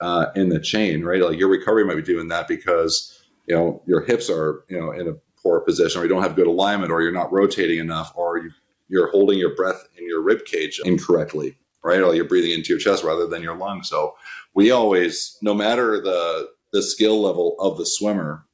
uh, 0.02 0.28
in 0.36 0.50
the 0.50 0.60
chain, 0.60 1.04
right? 1.04 1.22
Like 1.22 1.40
your 1.40 1.50
recovery 1.50 1.86
might 1.86 1.96
be 1.96 2.02
doing 2.02 2.28
that 2.28 2.48
because 2.48 3.24
you 3.48 3.56
know 3.56 3.82
your 3.86 4.02
hips 4.02 4.30
are 4.30 4.66
you 4.70 4.80
know 4.80 4.92
in 4.92 5.08
a 5.08 5.14
poor 5.42 5.62
position, 5.62 6.02
or 6.02 6.04
you 6.04 6.10
don't 6.10 6.24
have 6.24 6.36
good 6.36 6.48
alignment, 6.48 6.92
or 6.92 7.02
you're 7.02 7.12
not 7.12 7.32
rotating 7.32 7.80
enough, 7.80 8.12
or 8.16 8.40
you, 8.40 8.52
you're 8.90 9.12
holding 9.12 9.40
your 9.40 9.56
breath 9.56 9.88
in 9.98 10.08
your 10.08 10.22
rib 10.22 10.44
cage 10.46 10.82
incorrectly, 10.84 11.58
right? 11.84 12.02
Or 12.02 12.14
you're 12.14 12.26
breathing 12.26 12.52
into 12.52 12.70
your 12.70 12.80
chest 12.80 13.04
rather 13.04 13.28
than 13.28 13.42
your 13.42 13.56
lungs. 13.56 13.88
So 13.88 14.16
we 14.54 14.72
always, 14.72 15.38
no 15.42 15.54
matter 15.54 16.02
the 16.02 16.50
the 16.74 16.82
skill 16.82 17.22
level 17.22 17.56
of 17.60 17.78
the 17.78 17.86
swimmer, 17.86 18.46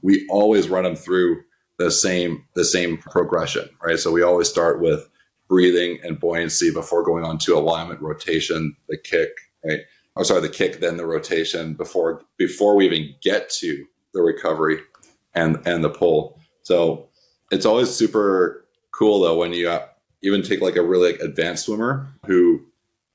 we 0.00 0.26
always 0.30 0.70
run 0.70 0.84
them 0.84 0.96
through 0.96 1.42
the 1.82 1.90
same 1.90 2.44
the 2.54 2.64
same 2.64 2.98
progression, 2.98 3.68
right? 3.82 3.98
So 3.98 4.10
we 4.10 4.22
always 4.22 4.48
start 4.48 4.80
with 4.80 5.08
breathing 5.48 5.98
and 6.02 6.18
buoyancy 6.18 6.72
before 6.72 7.02
going 7.02 7.24
on 7.24 7.38
to 7.38 7.56
alignment, 7.56 8.00
rotation, 8.00 8.76
the 8.88 8.96
kick, 8.96 9.30
right? 9.64 9.80
I'm 10.16 10.24
sorry, 10.24 10.40
the 10.40 10.48
kick, 10.48 10.80
then 10.80 10.96
the 10.96 11.06
rotation 11.06 11.74
before 11.74 12.22
before 12.36 12.76
we 12.76 12.86
even 12.86 13.14
get 13.22 13.50
to 13.60 13.86
the 14.14 14.22
recovery 14.22 14.80
and 15.34 15.60
and 15.66 15.82
the 15.82 15.90
pull. 15.90 16.38
So 16.62 17.08
it's 17.50 17.66
always 17.66 17.90
super 17.90 18.66
cool 18.92 19.20
though 19.20 19.38
when 19.38 19.52
you 19.52 19.68
uh, 19.68 19.86
even 20.22 20.42
take 20.42 20.60
like 20.60 20.76
a 20.76 20.82
really 20.82 21.18
advanced 21.18 21.66
swimmer 21.66 22.08
who 22.26 22.64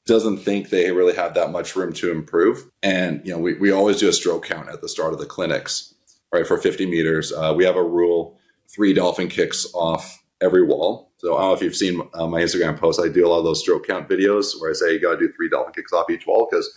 doesn't 0.06 0.38
think 0.38 0.70
they 0.70 0.92
really 0.92 1.16
have 1.16 1.34
that 1.36 1.52
much 1.52 1.76
room 1.76 1.94
to 1.94 2.10
improve. 2.10 2.70
And, 2.82 3.22
you 3.26 3.32
know, 3.34 3.40
we, 3.40 3.56
we 3.56 3.72
always 3.72 4.00
do 4.00 4.08
a 4.08 4.14
stroke 4.14 4.46
count 4.46 4.70
at 4.70 4.82
the 4.82 4.90
start 4.90 5.14
of 5.14 5.20
the 5.20 5.26
clinics, 5.26 5.94
right? 6.34 6.48
For 6.48 6.58
50 6.58 6.86
meters, 6.86 7.32
uh, 7.34 7.54
we 7.56 7.66
have 7.66 7.76
a 7.76 7.84
rule 7.84 8.37
three 8.70 8.94
dolphin 8.94 9.28
kicks 9.28 9.66
off 9.74 10.24
every 10.42 10.64
wall. 10.64 11.12
So 11.18 11.36
I 11.36 11.42
don't 11.42 11.50
know 11.50 11.56
if 11.56 11.62
you've 11.62 11.76
seen 11.76 12.02
uh, 12.14 12.28
my 12.28 12.42
Instagram 12.42 12.78
post. 12.78 13.00
I 13.00 13.08
do 13.08 13.26
a 13.26 13.30
lot 13.30 13.40
of 13.40 13.44
those 13.44 13.62
stroke 13.62 13.88
count 13.88 14.08
videos 14.08 14.60
where 14.60 14.70
I 14.70 14.74
say 14.74 14.94
you 14.94 15.02
got 15.02 15.14
to 15.14 15.28
do 15.28 15.34
three 15.34 15.50
dolphin 15.50 15.74
kicks 15.74 15.94
off 15.94 16.10
each 16.10 16.28
wall 16.28 16.48
because 16.50 16.72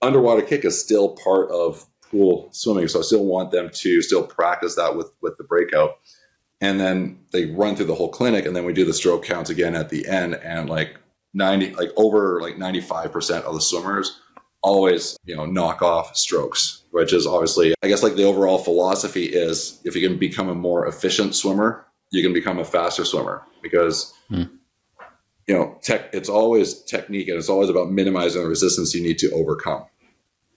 underwater 0.00 0.42
kick 0.42 0.64
is 0.64 0.80
still 0.80 1.16
part 1.16 1.50
of 1.50 1.86
pool 2.02 2.48
swimming. 2.52 2.88
So 2.88 3.00
I 3.00 3.02
still 3.02 3.24
want 3.24 3.50
them 3.50 3.70
to 3.72 4.02
still 4.02 4.26
practice 4.26 4.74
that 4.76 4.96
with 4.96 5.10
with 5.20 5.36
the 5.36 5.44
breakout. 5.44 5.98
And 6.60 6.80
then 6.80 7.18
they 7.32 7.46
run 7.46 7.76
through 7.76 7.86
the 7.86 7.94
whole 7.94 8.08
clinic, 8.08 8.46
and 8.46 8.56
then 8.56 8.64
we 8.64 8.72
do 8.72 8.84
the 8.86 8.94
stroke 8.94 9.24
counts 9.24 9.50
again 9.50 9.74
at 9.74 9.90
the 9.90 10.06
end. 10.06 10.36
And 10.36 10.70
like 10.70 10.96
90 11.34 11.74
like 11.74 11.90
over 11.96 12.40
like 12.40 12.56
95% 12.56 13.42
of 13.42 13.54
the 13.54 13.60
swimmers 13.60 14.20
always 14.62 15.18
you 15.24 15.36
know 15.36 15.44
knock 15.44 15.82
off 15.82 16.16
strokes 16.16 16.83
which 16.94 17.12
is 17.12 17.26
obviously 17.26 17.74
i 17.82 17.88
guess 17.88 18.02
like 18.02 18.14
the 18.14 18.24
overall 18.24 18.58
philosophy 18.58 19.24
is 19.24 19.80
if 19.84 19.96
you 19.96 20.06
can 20.06 20.18
become 20.18 20.48
a 20.48 20.54
more 20.54 20.86
efficient 20.86 21.34
swimmer 21.34 21.84
you 22.10 22.22
can 22.22 22.32
become 22.32 22.58
a 22.58 22.64
faster 22.64 23.04
swimmer 23.04 23.42
because 23.62 24.14
hmm. 24.28 24.44
you 25.46 25.54
know 25.54 25.76
tech 25.82 26.08
it's 26.12 26.28
always 26.28 26.82
technique 26.82 27.28
and 27.28 27.36
it's 27.36 27.48
always 27.48 27.68
about 27.68 27.90
minimizing 27.90 28.42
the 28.42 28.48
resistance 28.48 28.94
you 28.94 29.02
need 29.02 29.18
to 29.18 29.30
overcome 29.32 29.84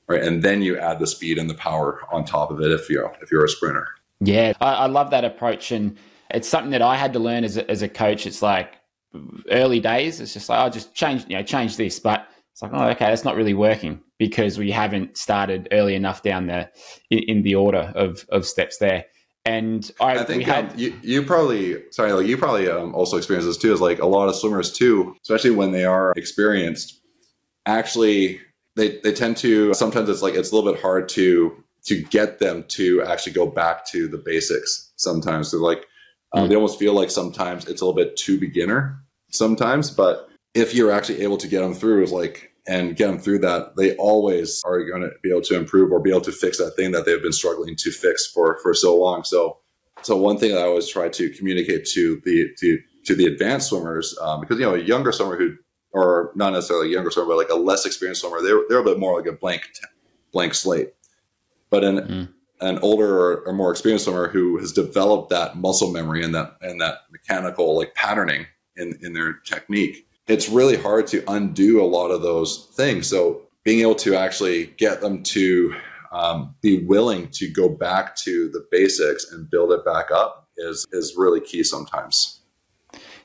right 0.07 0.21
and 0.21 0.43
then 0.43 0.61
you 0.61 0.77
add 0.77 0.99
the 0.99 1.07
speed 1.07 1.37
and 1.37 1.49
the 1.49 1.55
power 1.55 2.01
on 2.11 2.23
top 2.23 2.51
of 2.51 2.61
it 2.61 2.71
if 2.71 2.89
you're 2.89 3.11
if 3.21 3.31
you're 3.31 3.45
a 3.45 3.49
sprinter 3.49 3.87
yeah 4.19 4.53
i, 4.61 4.73
I 4.73 4.85
love 4.85 5.09
that 5.11 5.25
approach 5.25 5.71
and 5.71 5.97
it's 6.29 6.47
something 6.47 6.71
that 6.71 6.81
i 6.81 6.95
had 6.95 7.13
to 7.13 7.19
learn 7.19 7.43
as 7.43 7.57
a, 7.57 7.69
as 7.69 7.81
a 7.81 7.89
coach 7.89 8.25
it's 8.27 8.41
like 8.41 8.75
early 9.51 9.79
days, 9.79 10.19
it's 10.19 10.33
just 10.33 10.49
like, 10.49 10.59
I'll 10.59 10.67
oh, 10.67 10.69
just 10.69 10.93
change, 10.93 11.25
you 11.27 11.37
know, 11.37 11.43
change 11.43 11.77
this. 11.77 11.99
But 11.99 12.27
it's 12.57 12.63
like, 12.63 12.71
oh, 12.73 12.87
okay, 12.87 13.05
that's 13.05 13.23
not 13.23 13.35
really 13.35 13.53
working 13.53 14.01
because 14.17 14.57
we 14.57 14.71
haven't 14.71 15.15
started 15.15 15.67
early 15.71 15.93
enough 15.93 16.23
down 16.23 16.47
the 16.47 16.67
in, 17.11 17.19
in 17.19 17.41
the 17.43 17.53
order 17.53 17.93
of 17.93 18.25
of 18.29 18.47
steps 18.47 18.79
there. 18.79 19.05
And 19.45 19.91
I, 20.01 20.17
I 20.17 20.23
think 20.23 20.41
had, 20.41 20.71
um, 20.71 20.79
you, 20.79 20.99
you 21.03 21.21
probably 21.21 21.83
sorry, 21.91 22.13
like 22.13 22.25
you 22.25 22.35
probably 22.35 22.67
um, 22.67 22.95
also 22.95 23.15
experience 23.15 23.45
this 23.45 23.57
too. 23.57 23.71
Is 23.71 23.79
like 23.79 23.99
a 23.99 24.07
lot 24.07 24.27
of 24.27 24.35
swimmers 24.35 24.71
too, 24.71 25.15
especially 25.21 25.51
when 25.51 25.71
they 25.71 25.85
are 25.85 26.13
experienced. 26.15 26.99
Actually, 27.67 28.41
they 28.75 28.97
they 29.01 29.13
tend 29.13 29.37
to 29.37 29.75
sometimes 29.75 30.09
it's 30.09 30.23
like 30.23 30.33
it's 30.33 30.51
a 30.51 30.55
little 30.55 30.73
bit 30.73 30.81
hard 30.81 31.09
to 31.09 31.63
to 31.83 32.01
get 32.05 32.39
them 32.39 32.63
to 32.69 33.03
actually 33.03 33.33
go 33.33 33.45
back 33.45 33.85
to 33.89 34.07
the 34.07 34.17
basics. 34.17 34.93
Sometimes 34.95 35.51
they're 35.51 35.59
like 35.59 35.85
um, 36.33 36.49
They 36.49 36.55
almost 36.55 36.79
feel 36.79 36.93
like 36.93 37.11
sometimes 37.11 37.67
it's 37.67 37.81
a 37.81 37.85
little 37.85 37.95
bit 37.95 38.17
too 38.17 38.39
beginner 38.39 38.99
sometimes, 39.29 39.91
but 39.91 40.27
if 40.53 40.73
you're 40.73 40.91
actually 40.91 41.21
able 41.21 41.37
to 41.37 41.47
get 41.47 41.61
them 41.61 41.73
through, 41.73 42.03
is 42.03 42.11
like 42.11 42.51
and 42.67 42.95
get 42.95 43.07
them 43.07 43.19
through 43.19 43.39
that, 43.39 43.75
they 43.77 43.95
always 43.95 44.61
are 44.65 44.83
going 44.83 45.01
to 45.01 45.11
be 45.23 45.29
able 45.29 45.41
to 45.41 45.55
improve 45.55 45.91
or 45.91 46.01
be 46.01 46.09
able 46.09 46.21
to 46.21 46.31
fix 46.31 46.57
that 46.57 46.75
thing 46.75 46.91
that 46.91 47.05
they've 47.05 47.21
been 47.21 47.31
struggling 47.31 47.75
to 47.77 47.91
fix 47.91 48.27
for 48.27 48.59
for 48.61 48.73
so 48.73 48.95
long. 48.95 49.23
So, 49.23 49.59
so 50.01 50.17
one 50.17 50.37
thing 50.37 50.51
that 50.51 50.59
I 50.59 50.67
always 50.67 50.89
try 50.89 51.09
to 51.09 51.29
communicate 51.31 51.85
to 51.93 52.21
the 52.25 52.49
to 52.59 52.79
to 53.05 53.15
the 53.15 53.25
advanced 53.25 53.69
swimmers, 53.69 54.17
um, 54.21 54.41
because 54.41 54.59
you 54.59 54.65
know 54.65 54.75
a 54.75 54.79
younger 54.79 55.11
swimmer 55.11 55.37
who, 55.37 55.55
or 55.91 56.31
not 56.35 56.53
necessarily 56.53 56.89
a 56.89 56.91
younger 56.91 57.11
swimmer, 57.11 57.29
but 57.29 57.37
like 57.37 57.49
a 57.49 57.55
less 57.55 57.85
experienced 57.85 58.21
swimmer, 58.21 58.41
they're 58.41 58.61
they're 58.67 58.79
a 58.79 58.83
bit 58.83 58.99
more 58.99 59.17
like 59.17 59.29
a 59.29 59.35
blank 59.35 59.63
blank 60.31 60.53
slate. 60.53 60.93
But 61.69 61.83
an 61.83 61.97
mm 61.99 62.33
an 62.59 62.79
older 62.79 63.19
or, 63.19 63.43
or, 63.45 63.53
more 63.53 63.71
experienced 63.71 64.05
swimmer 64.05 64.27
who 64.27 64.57
has 64.57 64.71
developed 64.71 65.29
that 65.29 65.57
muscle 65.57 65.91
memory 65.91 66.23
and 66.23 66.33
that 66.33 66.57
and 66.61 66.81
that 66.81 67.01
mechanical 67.11 67.77
like 67.77 67.93
patterning 67.93 68.47
in 68.75 68.97
in 69.01 69.13
their 69.13 69.33
technique 69.45 70.06
it's 70.27 70.49
really 70.49 70.77
hard 70.77 71.07
to 71.07 71.23
undo 71.31 71.81
a 71.81 71.85
lot 71.85 72.09
of 72.09 72.21
those 72.21 72.69
things. 72.75 73.07
So 73.07 73.43
being 73.63 73.81
able 73.81 73.95
to 73.95 74.15
actually 74.15 74.67
get 74.77 75.01
them 75.01 75.23
to 75.23 75.73
um, 76.11 76.55
be 76.61 76.85
willing 76.85 77.29
to 77.31 77.49
go 77.49 77.69
back 77.69 78.15
to 78.17 78.49
the 78.49 78.65
basics 78.71 79.31
and 79.31 79.49
build 79.49 79.71
it 79.71 79.83
back 79.85 80.11
up 80.11 80.47
is 80.57 80.85
is 80.91 81.15
really 81.17 81.41
key 81.41 81.63
sometimes. 81.63 82.41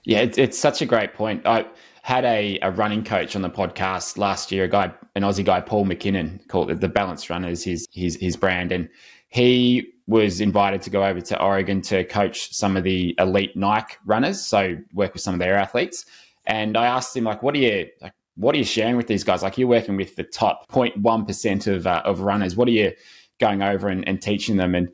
Yeah 0.05 0.19
it's, 0.19 0.39
it's 0.39 0.59
such 0.59 0.83
a 0.83 0.87
great 0.87 1.15
point. 1.15 1.47
I 1.47 1.67
had 2.03 2.25
a, 2.25 2.59
a 2.63 2.71
running 2.73 3.05
coach 3.05 3.37
on 3.37 3.43
the 3.43 3.51
podcast 3.51 4.19
last 4.19 4.51
year 4.51 4.65
a 4.65 4.69
guy 4.69 4.93
an 5.15 5.23
aussie 5.23 5.45
guy 5.45 5.61
paul 5.61 5.87
mckinnon 5.87 6.45
called 6.49 6.81
the 6.81 6.89
balance 6.89 7.31
runners 7.31 7.63
his 7.63 7.87
his 7.93 8.17
his 8.17 8.37
brand. 8.37 8.73
And 8.73 8.89
he 9.29 9.93
was 10.07 10.41
invited 10.41 10.83
to 10.83 10.91
go 10.91 11.05
over 11.05 11.21
to 11.21 11.43
Oregon 11.43 11.81
to 11.83 12.05
coach 12.05 12.53
some 12.53 12.77
of 12.77 12.85
the 12.85 13.15
elite 13.19 13.57
Nike 13.57 13.97
runners, 14.05 14.45
so 14.45 14.77
work 14.93 15.15
with 15.15 15.23
some 15.23 15.35
of 15.35 15.41
their 15.41 15.57
athletes. 15.57 16.05
And 16.45 16.77
I 16.77 16.87
asked 16.87 17.17
him, 17.17 17.25
like, 17.25 17.43
what 17.43 17.55
are 17.55 17.59
you 17.59 17.89
like? 18.01 18.15
What 18.37 18.55
are 18.55 18.59
you 18.59 18.65
sharing 18.65 18.97
with 18.97 19.07
these 19.07 19.25
guys? 19.25 19.43
Like, 19.43 19.59
you're 19.59 19.69
working 19.69 19.97
with 19.97 20.17
the 20.17 20.25
top 20.25 20.71
0.1 20.71 21.27
percent 21.27 21.67
of 21.67 21.87
uh, 21.87 22.03
of 22.05 22.21
runners. 22.21 22.57
What 22.57 22.69
are 22.69 22.73
you 22.73 22.93
going 23.39 23.63
over 23.63 23.89
and, 23.89 24.07
and 24.09 24.21
teaching 24.21 24.57
them? 24.57 24.75
And 24.75 24.89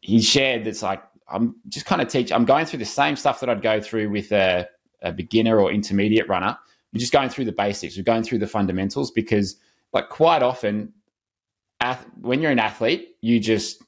he 0.00 0.20
shared 0.20 0.64
that's 0.64 0.82
like, 0.82 1.02
I'm 1.28 1.54
just 1.68 1.86
kind 1.86 2.02
of 2.02 2.08
teach. 2.08 2.32
I'm 2.32 2.44
going 2.44 2.66
through 2.66 2.80
the 2.80 2.84
same 2.84 3.16
stuff 3.16 3.40
that 3.40 3.48
I'd 3.48 3.62
go 3.62 3.80
through 3.80 4.10
with 4.10 4.32
a, 4.32 4.68
a 5.02 5.12
beginner 5.12 5.60
or 5.60 5.70
intermediate 5.70 6.28
runner. 6.28 6.58
We're 6.92 7.00
just 7.00 7.12
going 7.12 7.30
through 7.30 7.46
the 7.46 7.52
basics. 7.52 7.96
We're 7.96 8.02
going 8.02 8.22
through 8.22 8.38
the 8.38 8.46
fundamentals 8.46 9.10
because, 9.12 9.56
like, 9.92 10.08
quite 10.10 10.42
often 10.42 10.92
when 12.20 12.40
you're 12.40 12.50
an 12.50 12.58
athlete, 12.58 13.16
you 13.20 13.40
just 13.40 13.82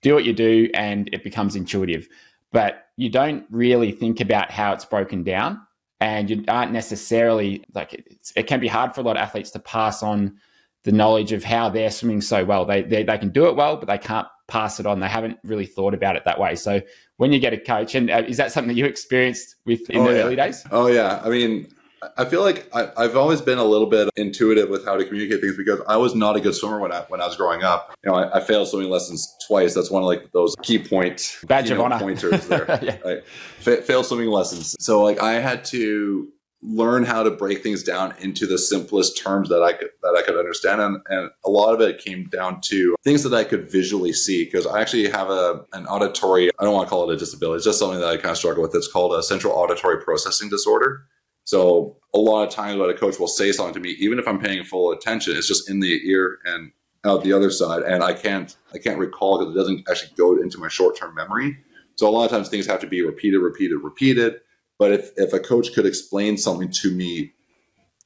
do 0.00 0.14
what 0.14 0.24
you 0.24 0.32
do 0.32 0.68
and 0.74 1.08
it 1.12 1.24
becomes 1.24 1.56
intuitive. 1.56 2.08
But 2.52 2.86
you 2.96 3.08
don't 3.08 3.44
really 3.50 3.92
think 3.92 4.20
about 4.20 4.50
how 4.50 4.72
it's 4.72 4.84
broken 4.84 5.22
down. 5.22 5.60
And 6.02 6.28
you 6.28 6.44
aren't 6.48 6.72
necessarily 6.72 7.64
like 7.76 7.92
it 8.34 8.48
can 8.48 8.58
be 8.58 8.66
hard 8.66 8.92
for 8.92 9.02
a 9.02 9.04
lot 9.04 9.16
of 9.16 9.22
athletes 9.22 9.52
to 9.52 9.60
pass 9.60 10.02
on 10.02 10.36
the 10.82 10.90
knowledge 10.90 11.30
of 11.30 11.44
how 11.44 11.68
they're 11.68 11.92
swimming 11.92 12.20
so 12.20 12.44
well. 12.44 12.64
They, 12.64 12.82
they, 12.82 13.04
they 13.04 13.18
can 13.18 13.28
do 13.28 13.46
it 13.46 13.54
well, 13.54 13.76
but 13.76 13.86
they 13.86 13.98
can't 13.98 14.26
pass 14.48 14.80
it 14.80 14.86
on. 14.86 14.98
They 14.98 15.06
haven't 15.06 15.38
really 15.44 15.64
thought 15.64 15.94
about 15.94 16.16
it 16.16 16.24
that 16.24 16.40
way. 16.40 16.56
So 16.56 16.80
when 17.18 17.32
you 17.32 17.38
get 17.38 17.52
a 17.52 17.56
coach, 17.56 17.94
and 17.94 18.10
uh, 18.10 18.24
is 18.26 18.36
that 18.38 18.50
something 18.50 18.66
that 18.66 18.74
you 18.74 18.84
experienced 18.84 19.54
with 19.64 19.88
in 19.90 20.00
oh, 20.00 20.08
the 20.08 20.16
yeah. 20.16 20.22
early 20.24 20.34
days? 20.34 20.64
Oh 20.72 20.88
yeah, 20.88 21.22
I 21.24 21.28
mean, 21.28 21.68
I 22.16 22.24
feel 22.24 22.42
like 22.42 22.68
I, 22.74 23.02
have 23.02 23.16
always 23.16 23.40
been 23.40 23.58
a 23.58 23.64
little 23.64 23.86
bit 23.86 24.10
intuitive 24.16 24.68
with 24.68 24.84
how 24.84 24.96
to 24.96 25.04
communicate 25.04 25.40
things 25.40 25.56
because 25.56 25.80
I 25.86 25.96
was 25.96 26.14
not 26.14 26.36
a 26.36 26.40
good 26.40 26.54
swimmer 26.54 26.80
when 26.80 26.92
I 26.92 27.02
when 27.08 27.20
I 27.20 27.26
was 27.26 27.36
growing 27.36 27.62
up. 27.62 27.94
You 28.04 28.10
know, 28.10 28.16
I, 28.16 28.38
I 28.38 28.40
failed 28.40 28.68
swimming 28.68 28.90
lessons 28.90 29.36
twice. 29.46 29.74
That's 29.74 29.90
one 29.90 30.02
of 30.02 30.06
like 30.06 30.32
those 30.32 30.54
key 30.62 30.78
point 30.78 31.38
badge 31.46 31.70
of 31.70 31.80
honor 31.80 31.98
pointers 31.98 32.46
there. 32.48 32.66
yeah. 32.82 33.20
Fa- 33.58 33.82
failed 33.82 34.06
swimming 34.06 34.30
lessons, 34.30 34.76
so 34.80 35.02
like 35.02 35.20
I 35.20 35.34
had 35.34 35.64
to 35.66 36.28
learn 36.64 37.02
how 37.02 37.24
to 37.24 37.30
break 37.30 37.62
things 37.62 37.82
down 37.82 38.14
into 38.20 38.46
the 38.46 38.56
simplest 38.56 39.18
terms 39.18 39.48
that 39.48 39.62
I 39.62 39.72
could 39.72 39.90
that 40.02 40.16
I 40.16 40.22
could 40.22 40.36
understand, 40.36 40.80
and, 40.80 40.98
and 41.06 41.30
a 41.44 41.50
lot 41.50 41.74
of 41.74 41.80
it 41.80 41.98
came 41.98 42.24
down 42.26 42.60
to 42.62 42.96
things 43.04 43.22
that 43.24 43.34
I 43.34 43.44
could 43.44 43.70
visually 43.70 44.12
see 44.12 44.44
because 44.44 44.66
I 44.66 44.80
actually 44.80 45.08
have 45.10 45.30
a 45.30 45.64
an 45.72 45.86
auditory. 45.86 46.50
I 46.58 46.64
don't 46.64 46.74
want 46.74 46.86
to 46.86 46.90
call 46.90 47.10
it 47.10 47.14
a 47.14 47.16
disability. 47.16 47.56
It's 47.56 47.64
just 47.64 47.78
something 47.78 48.00
that 48.00 48.08
I 48.08 48.16
kind 48.16 48.30
of 48.30 48.38
struggle 48.38 48.62
with. 48.62 48.74
It's 48.74 48.90
called 48.90 49.14
a 49.14 49.22
central 49.22 49.52
auditory 49.52 50.02
processing 50.02 50.48
disorder. 50.48 51.06
So 51.44 51.96
a 52.14 52.18
lot 52.18 52.46
of 52.46 52.54
times 52.54 52.78
when 52.78 52.90
a 52.90 52.94
coach 52.94 53.18
will 53.18 53.28
say 53.28 53.52
something 53.52 53.74
to 53.74 53.80
me, 53.80 53.90
even 53.98 54.18
if 54.18 54.28
I'm 54.28 54.38
paying 54.38 54.64
full 54.64 54.92
attention, 54.92 55.36
it's 55.36 55.48
just 55.48 55.68
in 55.68 55.80
the 55.80 56.00
ear 56.08 56.38
and 56.44 56.72
out 57.04 57.24
the 57.24 57.32
other 57.32 57.50
side. 57.50 57.82
And 57.82 58.02
I 58.02 58.12
can't 58.12 58.56
I 58.74 58.78
can't 58.78 58.98
recall 58.98 59.38
because 59.38 59.54
it 59.54 59.58
doesn't 59.58 59.88
actually 59.88 60.12
go 60.16 60.40
into 60.40 60.58
my 60.58 60.68
short 60.68 60.96
term 60.96 61.14
memory. 61.14 61.58
So 61.96 62.08
a 62.08 62.10
lot 62.10 62.24
of 62.24 62.30
times 62.30 62.48
things 62.48 62.66
have 62.66 62.80
to 62.80 62.86
be 62.86 63.02
repeated, 63.02 63.38
repeated, 63.38 63.78
repeated. 63.78 64.40
But 64.78 64.92
if, 64.92 65.10
if 65.16 65.32
a 65.32 65.38
coach 65.38 65.74
could 65.74 65.86
explain 65.86 66.36
something 66.36 66.70
to 66.70 66.90
me 66.90 67.32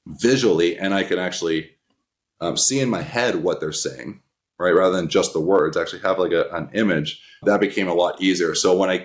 visually 0.07 0.79
and 0.79 0.92
I 0.92 1.05
could 1.05 1.18
actually 1.18 1.70
um, 2.40 2.57
see 2.57 2.81
in 2.81 2.90
my 2.90 3.03
head 3.03 3.37
what 3.37 3.61
they're 3.61 3.72
saying, 3.72 4.20
right, 4.59 4.75
rather 4.75 4.94
than 4.94 5.09
just 5.09 5.33
the 5.33 5.40
words, 5.40 5.77
actually 5.77 6.03
have 6.03 6.18
like 6.18 6.33
a, 6.33 6.49
an 6.51 6.70
image, 6.75 7.22
that 7.42 7.61
became 7.61 7.88
a 7.88 7.94
lot 7.94 8.20
easier. 8.20 8.55
So 8.55 8.77
when 8.77 8.90
I 8.90 9.05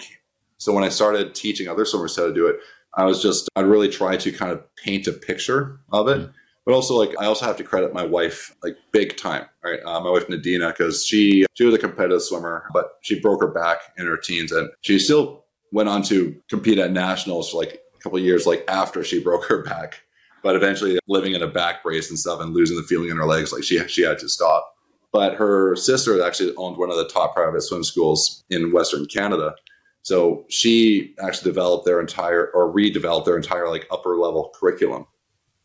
so 0.58 0.74
when 0.74 0.84
I 0.84 0.89
started 0.89 1.34
teaching 1.34 1.67
other 1.67 1.86
swimmers 1.86 2.15
how 2.15 2.28
to 2.28 2.34
do 2.34 2.48
it, 2.48 2.58
I 2.95 3.06
was 3.06 3.21
just, 3.21 3.49
I'd 3.56 3.65
really 3.65 3.89
try 3.89 4.17
to 4.17 4.32
kind 4.32 4.51
of 4.51 4.63
paint 4.75 5.08
a 5.08 5.13
picture 5.13 5.80
of 5.91 6.08
it. 6.08 6.19
Mm-hmm. 6.19 6.32
But 6.65 6.75
also, 6.75 6.95
like, 6.95 7.12
I 7.19 7.25
also 7.25 7.45
have 7.45 7.58
to 7.58 7.63
credit 7.63 7.93
my 7.93 8.06
wife, 8.06 8.56
like, 8.63 8.77
big 8.91 9.17
time, 9.17 9.45
right? 9.63 9.80
Uh, 9.84 9.99
my 9.99 10.12
wife 10.12 10.27
Nadina, 10.27 10.69
because 10.69 11.06
she 11.06 11.45
she 11.56 11.65
was 11.65 11.73
a 11.73 11.80
competitive 11.80 12.21
swimmer, 12.21 12.69
but 12.71 12.97
she 13.01 13.19
broke 13.19 13.41
her 13.41 13.47
back 13.47 13.80
in 13.97 14.06
her 14.06 14.15
teens, 14.15 14.51
and 14.51 14.69
she 14.82 14.99
still 14.99 15.45
went 15.71 15.89
on 15.89 16.04
to 16.04 16.36
compete 16.49 16.77
at 16.77 16.91
nationals 16.91 17.49
for 17.49 17.58
like 17.58 17.82
a 17.95 17.99
couple 17.99 18.19
years, 18.19 18.45
like 18.45 18.63
after 18.67 19.04
she 19.04 19.19
broke 19.23 19.45
her 19.45 19.63
back. 19.63 20.04
But 20.43 20.56
eventually, 20.56 20.99
living 21.08 21.34
in 21.34 21.41
a 21.41 21.47
back 21.47 21.82
brace 21.82 22.12
and 22.12 22.19
stuff, 22.19 22.39
and 22.39 22.54
losing 22.54 22.77
the 22.77 22.84
feeling 22.84 23.10
in 23.10 23.17
her 23.17 23.25
legs, 23.25 23.51
like 23.51 23.63
she 23.63 23.80
she 23.88 24.04
had 24.04 24.19
to 24.19 24.30
stop. 24.30 24.75
But 25.12 25.34
her 25.36 25.75
sister 25.75 26.23
actually 26.23 26.54
owned 26.58 26.77
one 26.77 26.91
of 26.91 26.97
the 26.97 27.08
top 27.08 27.36
private 27.36 27.62
swim 27.62 27.84
schools 27.84 28.43
in 28.51 28.71
Western 28.71 29.08
Canada, 29.08 29.56
so 30.03 30.45
she 30.49 31.15
actually 31.23 31.51
developed 31.51 31.85
their 31.85 31.99
entire 31.99 32.47
or 32.47 32.73
redeveloped 32.73 33.25
their 33.25 33.37
entire 33.37 33.69
like 33.69 33.87
upper 33.91 34.15
level 34.15 34.51
curriculum 34.55 35.05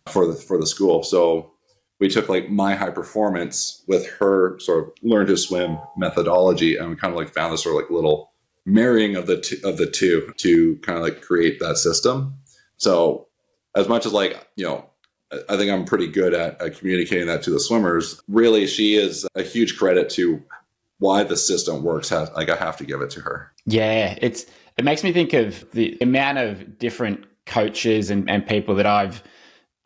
for 0.08 0.26
the 0.26 0.34
for 0.34 0.58
the 0.58 0.66
school. 0.66 1.02
So 1.02 1.52
we 1.98 2.08
took 2.08 2.28
like 2.28 2.50
my 2.50 2.74
high 2.74 2.90
performance 2.90 3.82
with 3.88 4.08
her 4.18 4.58
sort 4.60 4.84
of 4.84 4.92
learn 5.02 5.26
to 5.26 5.36
swim 5.36 5.78
methodology, 5.96 6.76
and 6.76 6.90
we 6.90 6.96
kind 6.96 7.12
of 7.12 7.18
like 7.18 7.32
found 7.32 7.52
this 7.52 7.62
sort 7.62 7.76
of 7.76 7.82
like 7.82 7.90
little 7.90 8.32
marrying 8.66 9.16
of 9.16 9.26
the 9.26 9.40
two, 9.40 9.58
of 9.64 9.78
the 9.78 9.86
two 9.86 10.32
to 10.38 10.76
kind 10.78 10.98
of 10.98 11.04
like 11.04 11.22
create 11.22 11.58
that 11.60 11.78
system. 11.78 12.34
So 12.76 13.28
as 13.74 13.88
much 13.88 14.04
as 14.04 14.12
like 14.12 14.48
you 14.56 14.64
know 14.64 14.90
I 15.48 15.56
think 15.56 15.70
I'm 15.70 15.84
pretty 15.84 16.06
good 16.06 16.34
at, 16.34 16.60
at 16.60 16.78
communicating 16.78 17.26
that 17.26 17.42
to 17.44 17.50
the 17.50 17.58
swimmers. 17.58 18.22
Really, 18.28 18.66
she 18.66 18.94
is 18.94 19.26
a 19.34 19.42
huge 19.42 19.76
credit 19.76 20.08
to 20.10 20.42
why 20.98 21.24
the 21.24 21.36
system 21.36 21.82
works. 21.82 22.10
Like 22.10 22.48
I 22.48 22.56
have 22.56 22.76
to 22.76 22.84
give 22.84 23.00
it 23.00 23.10
to 23.10 23.20
her. 23.22 23.52
Yeah, 23.66 24.16
it's 24.20 24.46
it 24.76 24.84
makes 24.84 25.02
me 25.02 25.12
think 25.12 25.32
of 25.32 25.68
the 25.72 25.98
amount 26.00 26.38
of 26.38 26.78
different 26.78 27.24
coaches 27.46 28.10
and, 28.10 28.28
and 28.30 28.46
people 28.46 28.74
that 28.76 28.86
I've 28.86 29.22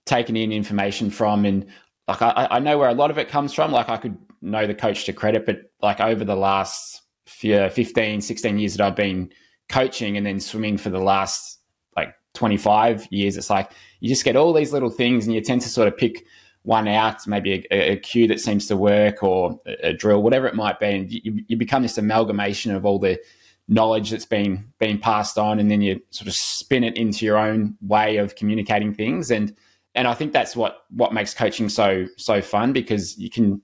taken 0.06 0.36
in 0.36 0.52
information 0.52 1.10
from 1.10 1.44
and 1.44 1.66
like 2.08 2.22
I, 2.22 2.48
I 2.50 2.58
know 2.58 2.78
where 2.78 2.88
a 2.88 2.94
lot 2.94 3.10
of 3.10 3.18
it 3.18 3.28
comes 3.28 3.52
from. 3.52 3.70
Like 3.70 3.88
I 3.88 3.96
could 3.96 4.18
know 4.42 4.66
the 4.66 4.74
coach 4.74 5.04
to 5.04 5.12
credit, 5.12 5.46
but 5.46 5.70
like 5.80 6.00
over 6.00 6.24
the 6.24 6.34
last 6.34 7.02
few, 7.26 7.68
15, 7.70 8.20
16 8.20 8.58
years 8.58 8.76
that 8.76 8.84
I've 8.84 8.96
been 8.96 9.30
coaching 9.68 10.16
and 10.16 10.26
then 10.26 10.40
swimming 10.40 10.76
for 10.76 10.90
the 10.90 10.98
last 10.98 11.60
like 11.96 12.14
25 12.34 13.06
years, 13.10 13.36
it's 13.36 13.50
like 13.50 13.70
you 14.00 14.08
just 14.08 14.24
get 14.24 14.36
all 14.36 14.52
these 14.52 14.72
little 14.72 14.90
things 14.90 15.26
and 15.26 15.34
you 15.34 15.40
tend 15.40 15.60
to 15.62 15.68
sort 15.68 15.86
of 15.86 15.96
pick 15.96 16.24
one 16.62 16.88
out, 16.88 17.26
maybe 17.26 17.66
a, 17.70 17.92
a 17.92 17.96
cue 17.96 18.26
that 18.26 18.40
seems 18.40 18.66
to 18.66 18.76
work 18.76 19.22
or 19.22 19.60
a, 19.66 19.88
a 19.88 19.92
drill, 19.92 20.22
whatever 20.22 20.46
it 20.46 20.54
might 20.54 20.80
be. 20.80 20.86
And 20.86 21.12
you, 21.12 21.44
you 21.46 21.56
become 21.56 21.82
this 21.82 21.96
amalgamation 21.96 22.74
of 22.74 22.84
all 22.84 22.98
the 22.98 23.20
knowledge 23.70 24.10
that's 24.10 24.26
been 24.26 24.68
being 24.80 24.98
passed 24.98 25.38
on 25.38 25.60
and 25.60 25.70
then 25.70 25.80
you 25.80 26.00
sort 26.10 26.26
of 26.26 26.34
spin 26.34 26.82
it 26.82 26.96
into 26.96 27.24
your 27.24 27.38
own 27.38 27.76
way 27.80 28.16
of 28.16 28.34
communicating 28.34 28.92
things. 28.92 29.30
And 29.30 29.56
and 29.94 30.06
I 30.06 30.14
think 30.14 30.32
that's 30.32 30.54
what 30.54 30.84
what 30.90 31.14
makes 31.14 31.32
coaching 31.32 31.68
so 31.68 32.06
so 32.16 32.42
fun 32.42 32.72
because 32.72 33.16
you 33.16 33.30
can 33.30 33.62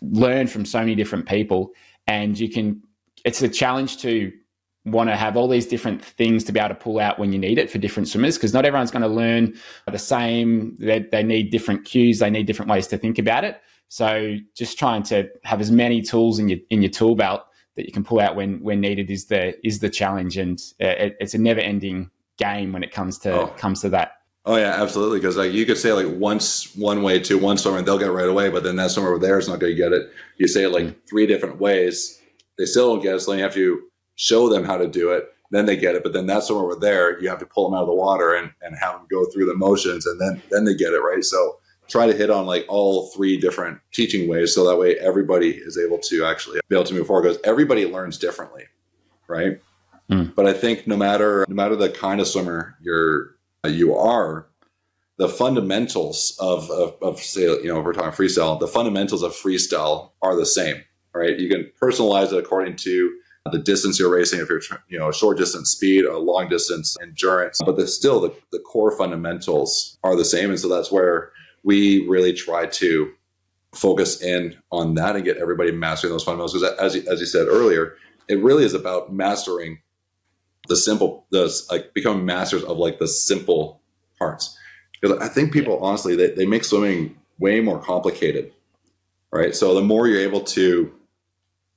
learn 0.00 0.46
from 0.46 0.64
so 0.64 0.78
many 0.78 0.94
different 0.94 1.28
people 1.28 1.72
and 2.06 2.38
you 2.38 2.48
can 2.48 2.82
it's 3.24 3.42
a 3.42 3.48
challenge 3.48 3.98
to 3.98 4.32
want 4.84 5.10
to 5.10 5.16
have 5.16 5.36
all 5.36 5.48
these 5.48 5.66
different 5.66 6.04
things 6.04 6.42
to 6.44 6.52
be 6.52 6.58
able 6.58 6.68
to 6.68 6.74
pull 6.74 6.98
out 6.98 7.18
when 7.18 7.32
you 7.32 7.38
need 7.38 7.58
it 7.58 7.70
for 7.70 7.78
different 7.78 8.08
swimmers 8.08 8.36
because 8.36 8.52
not 8.52 8.64
everyone's 8.64 8.90
going 8.90 9.02
to 9.02 9.08
learn 9.08 9.54
the 9.90 9.98
same. 9.98 10.76
They, 10.78 11.00
they 11.00 11.22
need 11.22 11.50
different 11.50 11.84
cues 11.84 12.20
they 12.20 12.30
need 12.30 12.46
different 12.46 12.70
ways 12.70 12.86
to 12.88 12.98
think 12.98 13.18
about 13.18 13.44
it. 13.44 13.60
So 13.88 14.36
just 14.56 14.78
trying 14.78 15.02
to 15.04 15.28
have 15.44 15.60
as 15.60 15.70
many 15.70 16.00
tools 16.00 16.38
in 16.38 16.48
your 16.48 16.58
in 16.70 16.80
your 16.80 16.90
tool 16.90 17.16
belt 17.16 17.42
that 17.76 17.86
you 17.86 17.92
can 17.92 18.04
pull 18.04 18.20
out 18.20 18.36
when 18.36 18.60
when 18.62 18.80
needed 18.80 19.10
is 19.10 19.26
the 19.26 19.66
is 19.66 19.80
the 19.80 19.90
challenge, 19.90 20.36
and 20.36 20.60
uh, 20.80 20.86
it, 20.86 21.16
it's 21.20 21.34
a 21.34 21.38
never 21.38 21.60
ending 21.60 22.10
game 22.38 22.72
when 22.72 22.82
it 22.82 22.92
comes 22.92 23.18
to 23.18 23.32
oh. 23.32 23.46
comes 23.56 23.80
to 23.80 23.88
that. 23.90 24.18
Oh 24.44 24.56
yeah, 24.56 24.82
absolutely. 24.82 25.20
Because 25.20 25.36
like 25.36 25.52
you 25.52 25.64
could 25.64 25.78
say 25.78 25.92
like 25.92 26.08
once 26.18 26.74
one 26.74 27.02
way 27.02 27.20
to 27.20 27.38
one 27.38 27.58
swimmer 27.58 27.78
and 27.78 27.86
they'll 27.86 27.98
get 27.98 28.08
it 28.08 28.12
right 28.12 28.28
away, 28.28 28.48
but 28.48 28.64
then 28.64 28.76
that 28.76 28.90
swimmer 28.90 29.10
over 29.10 29.18
there 29.18 29.38
is 29.38 29.48
not 29.48 29.60
going 29.60 29.72
to 29.72 29.76
get 29.76 29.92
it. 29.92 30.10
You 30.36 30.48
say 30.48 30.64
it 30.64 30.70
like 30.70 30.84
mm-hmm. 30.84 30.98
three 31.08 31.26
different 31.26 31.60
ways, 31.60 32.20
they 32.58 32.64
still 32.64 32.92
don't 32.92 33.02
get 33.02 33.14
it. 33.14 33.20
So 33.20 33.30
then 33.30 33.38
you 33.38 33.44
have 33.44 33.54
to 33.54 33.82
show 34.16 34.48
them 34.48 34.64
how 34.64 34.76
to 34.76 34.88
do 34.88 35.12
it. 35.12 35.28
Then 35.52 35.66
they 35.66 35.76
get 35.76 35.94
it, 35.94 36.02
but 36.02 36.14
then 36.14 36.26
that 36.26 36.42
swimmer 36.42 36.64
over 36.64 36.74
there, 36.74 37.20
you 37.20 37.28
have 37.28 37.38
to 37.38 37.46
pull 37.46 37.68
them 37.68 37.76
out 37.76 37.82
of 37.82 37.88
the 37.88 37.94
water 37.94 38.34
and, 38.34 38.50
and 38.62 38.74
have 38.80 38.94
them 38.94 39.06
go 39.10 39.26
through 39.26 39.44
the 39.44 39.54
motions, 39.54 40.06
and 40.06 40.18
then 40.20 40.42
then 40.50 40.64
they 40.64 40.74
get 40.74 40.94
it 40.94 41.00
right. 41.00 41.22
So 41.22 41.58
try 41.92 42.06
to 42.06 42.14
hit 42.14 42.30
on 42.30 42.46
like 42.46 42.64
all 42.68 43.08
three 43.08 43.36
different 43.36 43.78
teaching 43.92 44.26
ways 44.26 44.54
so 44.54 44.66
that 44.66 44.78
way 44.78 44.96
everybody 44.96 45.50
is 45.50 45.76
able 45.76 45.98
to 45.98 46.24
actually 46.24 46.58
be 46.68 46.74
able 46.74 46.86
to 46.86 46.94
move 46.94 47.06
forward 47.06 47.22
because 47.22 47.38
everybody 47.44 47.84
learns 47.84 48.16
differently 48.16 48.64
right 49.28 49.60
mm. 50.10 50.34
but 50.34 50.46
i 50.46 50.54
think 50.54 50.86
no 50.86 50.96
matter 50.96 51.44
no 51.48 51.54
matter 51.54 51.76
the 51.76 51.90
kind 51.90 52.18
of 52.20 52.26
swimmer 52.26 52.74
you're 52.80 53.36
you 53.66 53.94
are 53.94 54.48
the 55.18 55.28
fundamentals 55.28 56.34
of, 56.40 56.68
of, 56.70 56.96
of 57.02 57.20
say 57.20 57.42
you 57.42 57.66
know 57.66 57.78
if 57.78 57.84
we're 57.84 57.92
talking 57.92 58.10
freestyle 58.10 58.58
the 58.58 58.66
fundamentals 58.66 59.22
of 59.22 59.32
freestyle 59.32 60.12
are 60.22 60.34
the 60.34 60.46
same 60.46 60.82
right 61.14 61.38
you 61.38 61.48
can 61.50 61.70
personalize 61.80 62.32
it 62.32 62.38
according 62.38 62.74
to 62.74 63.14
the 63.50 63.58
distance 63.58 63.98
you're 63.98 64.08
racing 64.08 64.40
if 64.40 64.48
you're 64.48 64.62
you 64.88 64.98
know 64.98 65.12
short 65.12 65.36
distance 65.36 65.70
speed 65.70 66.06
a 66.06 66.16
long 66.16 66.48
distance 66.48 66.96
endurance 67.02 67.60
but 67.66 67.76
the, 67.76 67.86
still 67.86 68.18
the, 68.18 68.34
the 68.50 68.58
core 68.60 68.96
fundamentals 68.96 69.98
are 70.02 70.16
the 70.16 70.24
same 70.24 70.48
and 70.48 70.58
so 70.58 70.68
that's 70.68 70.90
where 70.90 71.32
we 71.62 72.06
really 72.08 72.32
try 72.32 72.66
to 72.66 73.12
focus 73.74 74.22
in 74.22 74.56
on 74.70 74.94
that 74.94 75.16
and 75.16 75.24
get 75.24 75.38
everybody 75.38 75.72
mastering 75.72 76.12
those 76.12 76.24
fundamentals. 76.24 76.52
Because 76.52 76.78
as 76.78 76.94
you, 76.94 77.10
as 77.10 77.20
you 77.20 77.26
said 77.26 77.48
earlier, 77.48 77.96
it 78.28 78.42
really 78.42 78.64
is 78.64 78.74
about 78.74 79.12
mastering 79.12 79.80
the 80.68 80.76
simple, 80.76 81.26
the 81.30 81.52
like 81.70 81.94
becoming 81.94 82.24
masters 82.24 82.62
of 82.64 82.76
like 82.76 82.98
the 82.98 83.08
simple 83.08 83.80
parts. 84.18 84.56
Because 85.00 85.18
I 85.18 85.28
think 85.28 85.52
people 85.52 85.78
honestly 85.82 86.14
they, 86.14 86.30
they 86.30 86.46
make 86.46 86.64
swimming 86.64 87.16
way 87.38 87.60
more 87.60 87.80
complicated, 87.80 88.52
right? 89.32 89.54
So 89.54 89.74
the 89.74 89.82
more 89.82 90.06
you're 90.06 90.20
able 90.20 90.42
to 90.42 90.92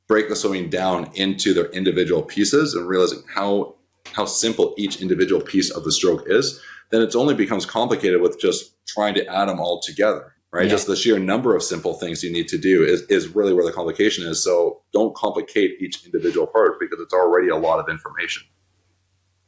break 0.08 0.30
the 0.30 0.36
swimming 0.36 0.69
down 0.69 1.10
into 1.15 1.54
their 1.54 1.69
individual 1.71 2.21
pieces 2.21 2.76
and 2.76 2.88
realizing 2.88 3.24
how 3.34 3.76
how 4.13 4.26
simple 4.26 4.76
each 4.78 5.02
individual 5.02 5.41
piece 5.41 5.71
of 5.71 5.84
the 5.84 5.91
stroke 5.91 6.26
is, 6.28 6.62
then 6.91 7.02
it 7.02 7.15
only 7.15 7.34
becomes 7.34 7.65
complicated 7.65 8.21
with 8.21 8.39
just 8.39 8.76
trying 8.88 9.13
to 9.13 9.26
add 9.28 9.48
them 9.48 9.60
all 9.60 9.80
together 9.82 10.34
right 10.52 10.63
yeah. 10.63 10.69
just 10.69 10.88
the 10.88 10.95
sheer 10.95 11.19
number 11.19 11.56
of 11.56 11.63
simple 11.63 11.93
things 11.93 12.24
you 12.24 12.32
need 12.32 12.48
to 12.48 12.58
do 12.58 12.84
is, 12.84 13.02
is 13.04 13.36
really 13.36 13.54
where 13.54 13.65
the 13.65 13.71
complication 13.71 14.26
is 14.26 14.43
so 14.43 14.82
don't 14.93 15.15
complicate 15.15 15.82
each 15.82 16.06
individual 16.06 16.48
part 16.48 16.80
because 16.80 17.00
it's 17.00 17.13
already 17.13 17.50
a 17.50 17.58
lot 17.58 17.80
of 17.80 17.89
information 17.89 18.43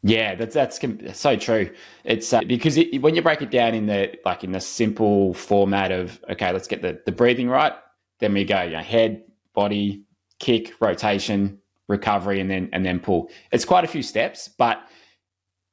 yeah, 0.04 0.36
that's 0.36 0.54
that's 0.54 0.80
so 1.20 1.36
true. 1.36 1.70
It's 2.04 2.32
uh, 2.32 2.42
because 2.42 2.78
it, 2.78 3.02
when 3.02 3.16
you 3.16 3.22
break 3.22 3.42
it 3.42 3.52
down 3.52 3.74
in 3.74 3.88
the 3.88 4.18
like 4.26 4.44
in 4.44 4.52
the 4.52 4.62
simple 4.62 5.34
format 5.34 5.92
of 5.92 6.24
okay, 6.30 6.52
let's 6.54 6.68
get 6.68 6.82
the, 6.82 7.02
the 7.06 7.12
breathing 7.12 7.50
right. 7.50 7.74
Then 8.20 8.34
we 8.34 8.46
go, 8.46 8.62
you 8.62 8.72
know, 8.72 8.80
head, 8.80 9.24
body, 9.54 10.04
kick, 10.40 10.74
rotation, 10.80 11.60
recovery, 11.88 12.40
and 12.40 12.50
then 12.50 12.70
and 12.74 12.86
then 12.86 13.00
pull. 13.00 13.30
It's 13.52 13.66
quite 13.66 13.84
a 13.84 13.88
few 13.88 14.04
steps, 14.04 14.48
but 14.48 14.80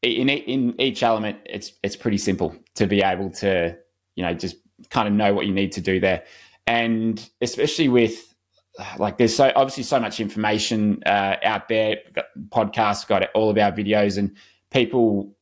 in 0.05 0.29
in 0.29 0.81
each 0.81 1.03
element, 1.03 1.38
it's 1.47 1.73
it's 1.83 1.97
pretty 1.97 2.19
simple 2.19 2.55
to 2.75 2.87
be 2.87 3.03
able 3.03 3.31
to 3.31 3.77
you 4.14 4.25
know 4.25 4.35
just 4.35 4.57
kind 4.90 5.09
of 5.09 5.14
know 5.14 5.35
what 5.35 5.47
you 5.47 5.53
need 5.53 5.73
to 5.73 5.81
do 5.81 6.01
there, 6.01 6.25
and 6.67 7.29
especially 7.40 7.88
with 7.88 8.35
like 8.99 9.19
there's 9.19 9.35
so 9.35 9.53
obviously 9.55 9.85
so 9.85 10.01
much 10.01 10.21
information 10.21 11.03
uh, 11.07 11.37
out 11.43 11.69
there. 11.69 11.97
We've 12.05 12.14
got 12.14 12.27
podcasts, 12.49 13.07
got 13.07 13.25
all 13.35 13.51
of 13.51 13.59
our 13.59 13.73
videos, 13.73 14.19
and 14.19 14.37
people 14.71 15.35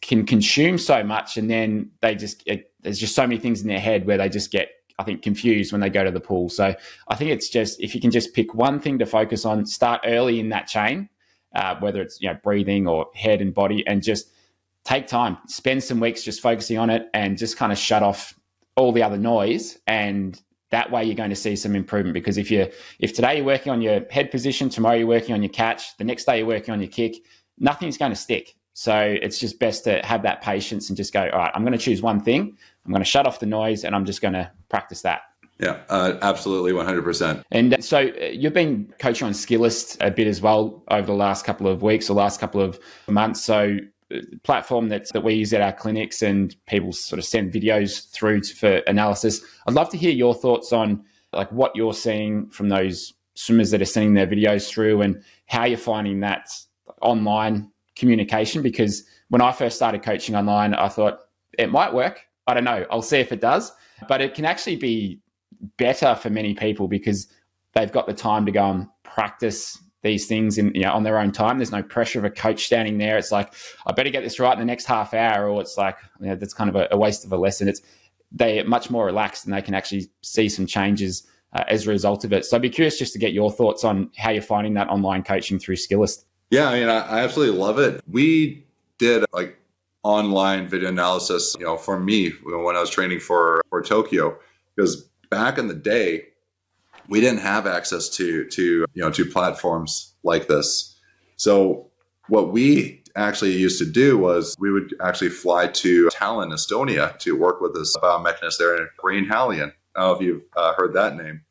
can 0.00 0.24
consume 0.24 0.78
so 0.78 1.02
much, 1.02 1.36
and 1.36 1.50
then 1.50 1.90
they 2.00 2.14
just 2.14 2.42
it, 2.46 2.72
there's 2.80 2.98
just 2.98 3.14
so 3.14 3.22
many 3.22 3.38
things 3.38 3.60
in 3.60 3.68
their 3.68 3.80
head 3.80 4.06
where 4.06 4.18
they 4.18 4.28
just 4.28 4.50
get 4.50 4.70
I 4.98 5.04
think 5.04 5.22
confused 5.22 5.72
when 5.72 5.80
they 5.80 5.90
go 5.90 6.04
to 6.04 6.10
the 6.10 6.20
pool. 6.20 6.48
So 6.48 6.74
I 7.08 7.14
think 7.16 7.30
it's 7.30 7.48
just 7.48 7.80
if 7.80 7.94
you 7.94 8.00
can 8.00 8.10
just 8.10 8.34
pick 8.34 8.54
one 8.54 8.80
thing 8.80 8.98
to 9.00 9.06
focus 9.06 9.44
on, 9.44 9.66
start 9.66 10.02
early 10.04 10.40
in 10.40 10.48
that 10.50 10.66
chain 10.68 11.08
uh, 11.56 11.74
whether 11.80 12.00
it's 12.00 12.20
you 12.20 12.28
know 12.28 12.38
breathing 12.44 12.86
or 12.86 13.06
head 13.14 13.40
and 13.40 13.52
body, 13.52 13.84
and 13.86 14.02
just 14.02 14.30
take 14.84 15.08
time, 15.08 15.38
spend 15.48 15.82
some 15.82 15.98
weeks 15.98 16.22
just 16.22 16.40
focusing 16.40 16.78
on 16.78 16.90
it, 16.90 17.08
and 17.14 17.36
just 17.36 17.56
kind 17.56 17.72
of 17.72 17.78
shut 17.78 18.02
off 18.02 18.38
all 18.76 18.92
the 18.92 19.02
other 19.02 19.16
noise. 19.16 19.78
And 19.86 20.40
that 20.70 20.90
way 20.90 21.04
you're 21.04 21.14
going 21.14 21.30
to 21.30 21.36
see 21.36 21.56
some 21.56 21.74
improvement 21.74 22.14
because 22.14 22.38
if 22.38 22.50
you 22.50 22.70
if 22.98 23.12
today 23.14 23.36
you're 23.36 23.46
working 23.46 23.72
on 23.72 23.80
your 23.80 24.04
head 24.10 24.30
position 24.30 24.68
tomorrow 24.68 24.96
you're 24.96 25.06
working 25.06 25.32
on 25.32 25.40
your 25.40 25.48
catch 25.48 25.96
the 25.96 26.04
next 26.04 26.24
day 26.24 26.38
you're 26.38 26.46
working 26.46 26.72
on 26.74 26.80
your 26.80 26.90
kick 26.90 27.16
nothing's 27.58 27.96
going 27.96 28.12
to 28.12 28.16
stick. 28.16 28.54
So 28.74 29.16
it's 29.22 29.38
just 29.38 29.58
best 29.58 29.84
to 29.84 30.04
have 30.04 30.22
that 30.24 30.42
patience 30.42 30.90
and 30.90 30.96
just 30.96 31.12
go 31.12 31.22
all 31.32 31.38
right 31.38 31.52
i'm 31.54 31.62
going 31.62 31.72
to 31.72 31.78
choose 31.78 32.02
one 32.02 32.20
thing. 32.20 32.56
I'm 32.84 32.92
going 32.92 33.02
to 33.02 33.08
shut 33.08 33.26
off 33.26 33.40
the 33.40 33.46
noise 33.46 33.84
and 33.84 33.94
i'm 33.94 34.04
just 34.04 34.20
going 34.20 34.34
to 34.34 34.50
practice 34.68 35.02
that 35.02 35.22
yeah, 35.58 35.80
uh, 35.88 36.18
absolutely, 36.20 36.72
100%. 36.72 37.42
And 37.50 37.74
uh, 37.74 37.80
so 37.80 37.98
uh, 37.98 38.24
you've 38.26 38.52
been 38.52 38.92
coaching 38.98 39.26
on 39.26 39.32
Skillest 39.32 39.96
a 40.06 40.10
bit 40.10 40.26
as 40.26 40.42
well 40.42 40.82
over 40.88 41.06
the 41.06 41.14
last 41.14 41.44
couple 41.44 41.66
of 41.66 41.82
weeks 41.82 42.10
or 42.10 42.14
last 42.14 42.40
couple 42.40 42.60
of 42.60 42.78
months. 43.08 43.42
So 43.42 43.78
uh, 44.14 44.18
platform 44.42 44.90
that, 44.90 45.10
that 45.12 45.24
we 45.24 45.34
use 45.34 45.54
at 45.54 45.62
our 45.62 45.72
clinics 45.72 46.20
and 46.20 46.54
people 46.66 46.92
sort 46.92 47.18
of 47.18 47.24
send 47.24 47.52
videos 47.52 48.10
through 48.10 48.42
for 48.42 48.76
analysis. 48.86 49.40
I'd 49.66 49.74
love 49.74 49.88
to 49.90 49.96
hear 49.96 50.12
your 50.12 50.34
thoughts 50.34 50.72
on 50.72 51.04
like 51.32 51.50
what 51.52 51.74
you're 51.74 51.94
seeing 51.94 52.50
from 52.50 52.68
those 52.68 53.14
swimmers 53.34 53.70
that 53.70 53.80
are 53.80 53.86
sending 53.86 54.14
their 54.14 54.26
videos 54.26 54.68
through 54.68 55.00
and 55.00 55.22
how 55.46 55.64
you're 55.64 55.78
finding 55.78 56.20
that 56.20 56.50
online 57.00 57.70
communication. 57.94 58.62
Because 58.62 59.04
when 59.28 59.40
I 59.40 59.52
first 59.52 59.76
started 59.76 60.02
coaching 60.02 60.34
online, 60.34 60.74
I 60.74 60.88
thought 60.88 61.20
it 61.58 61.70
might 61.70 61.94
work. 61.94 62.20
I 62.46 62.52
don't 62.52 62.64
know. 62.64 62.84
I'll 62.90 63.02
see 63.02 63.18
if 63.18 63.32
it 63.32 63.40
does. 63.40 63.72
But 64.08 64.20
it 64.20 64.34
can 64.34 64.44
actually 64.44 64.76
be 64.76 65.20
better 65.76 66.14
for 66.14 66.30
many 66.30 66.54
people 66.54 66.88
because 66.88 67.28
they've 67.74 67.92
got 67.92 68.06
the 68.06 68.14
time 68.14 68.46
to 68.46 68.52
go 68.52 68.70
and 68.70 68.86
practice 69.02 69.78
these 70.02 70.26
things 70.26 70.56
in 70.56 70.72
you 70.74 70.82
know 70.82 70.92
on 70.92 71.02
their 71.02 71.18
own 71.18 71.32
time. 71.32 71.58
There's 71.58 71.72
no 71.72 71.82
pressure 71.82 72.18
of 72.18 72.24
a 72.24 72.30
coach 72.30 72.64
standing 72.66 72.98
there. 72.98 73.18
It's 73.18 73.32
like 73.32 73.52
I 73.86 73.92
better 73.92 74.10
get 74.10 74.22
this 74.22 74.38
right 74.38 74.52
in 74.52 74.58
the 74.58 74.64
next 74.64 74.86
half 74.86 75.14
hour, 75.14 75.48
or 75.48 75.60
it's 75.60 75.76
like 75.76 75.96
you 76.20 76.28
know, 76.28 76.36
that's 76.36 76.54
kind 76.54 76.70
of 76.70 76.76
a, 76.76 76.88
a, 76.92 76.96
waste 76.96 77.24
of 77.24 77.32
a 77.32 77.36
lesson. 77.36 77.68
It's 77.68 77.82
they're 78.32 78.64
much 78.64 78.90
more 78.90 79.04
relaxed 79.04 79.44
and 79.44 79.54
they 79.54 79.62
can 79.62 79.74
actually 79.74 80.08
see 80.22 80.48
some 80.48 80.66
changes 80.66 81.26
uh, 81.52 81.64
as 81.68 81.86
a 81.86 81.90
result 81.90 82.24
of 82.24 82.32
it. 82.32 82.44
So 82.44 82.56
I'd 82.56 82.62
be 82.62 82.70
curious 82.70 82.98
just 82.98 83.12
to 83.14 83.18
get 83.18 83.32
your 83.32 83.50
thoughts 83.50 83.84
on 83.84 84.10
how 84.16 84.30
you're 84.30 84.42
finding 84.42 84.74
that 84.74 84.88
online 84.88 85.22
coaching 85.22 85.58
through 85.58 85.76
Skillest. 85.76 86.24
Yeah, 86.50 86.68
I 86.68 86.80
mean, 86.80 86.88
I, 86.88 87.00
I 87.00 87.20
absolutely 87.20 87.58
love 87.58 87.78
it. 87.78 88.00
We 88.08 88.64
did 88.98 89.24
like 89.32 89.58
online 90.02 90.68
video 90.68 90.88
analysis, 90.88 91.56
you 91.58 91.66
know, 91.66 91.76
for 91.76 91.98
me 91.98 92.30
when 92.44 92.76
I 92.76 92.80
was 92.80 92.90
training 92.90 93.20
for 93.20 93.60
for 93.70 93.82
Tokyo 93.82 94.38
because 94.74 95.08
back 95.30 95.58
in 95.58 95.68
the 95.68 95.74
day, 95.74 96.28
we 97.08 97.20
didn't 97.20 97.40
have 97.40 97.66
access 97.66 98.08
to 98.10 98.46
to 98.46 98.62
you 98.94 99.02
know 99.02 99.10
to 99.10 99.24
platforms 99.24 100.14
like 100.22 100.48
this. 100.48 100.98
So 101.36 101.90
what 102.28 102.52
we 102.52 103.02
actually 103.14 103.52
used 103.52 103.78
to 103.78 103.90
do 103.90 104.18
was 104.18 104.56
we 104.58 104.70
would 104.70 104.94
actually 105.00 105.30
fly 105.30 105.66
to 105.68 106.08
Tallinn, 106.08 106.52
Estonia 106.52 107.18
to 107.20 107.36
work 107.36 107.60
with 107.60 107.74
this 107.74 107.96
biomechanist 107.96 108.58
there, 108.58 108.90
Rein 109.02 109.26
Haljand. 109.26 109.72
I 109.94 110.00
don't 110.00 110.10
know 110.10 110.14
if 110.14 110.20
you've 110.20 110.42
uh, 110.56 110.74
heard 110.74 110.94
that 110.94 111.16
name. 111.16 111.42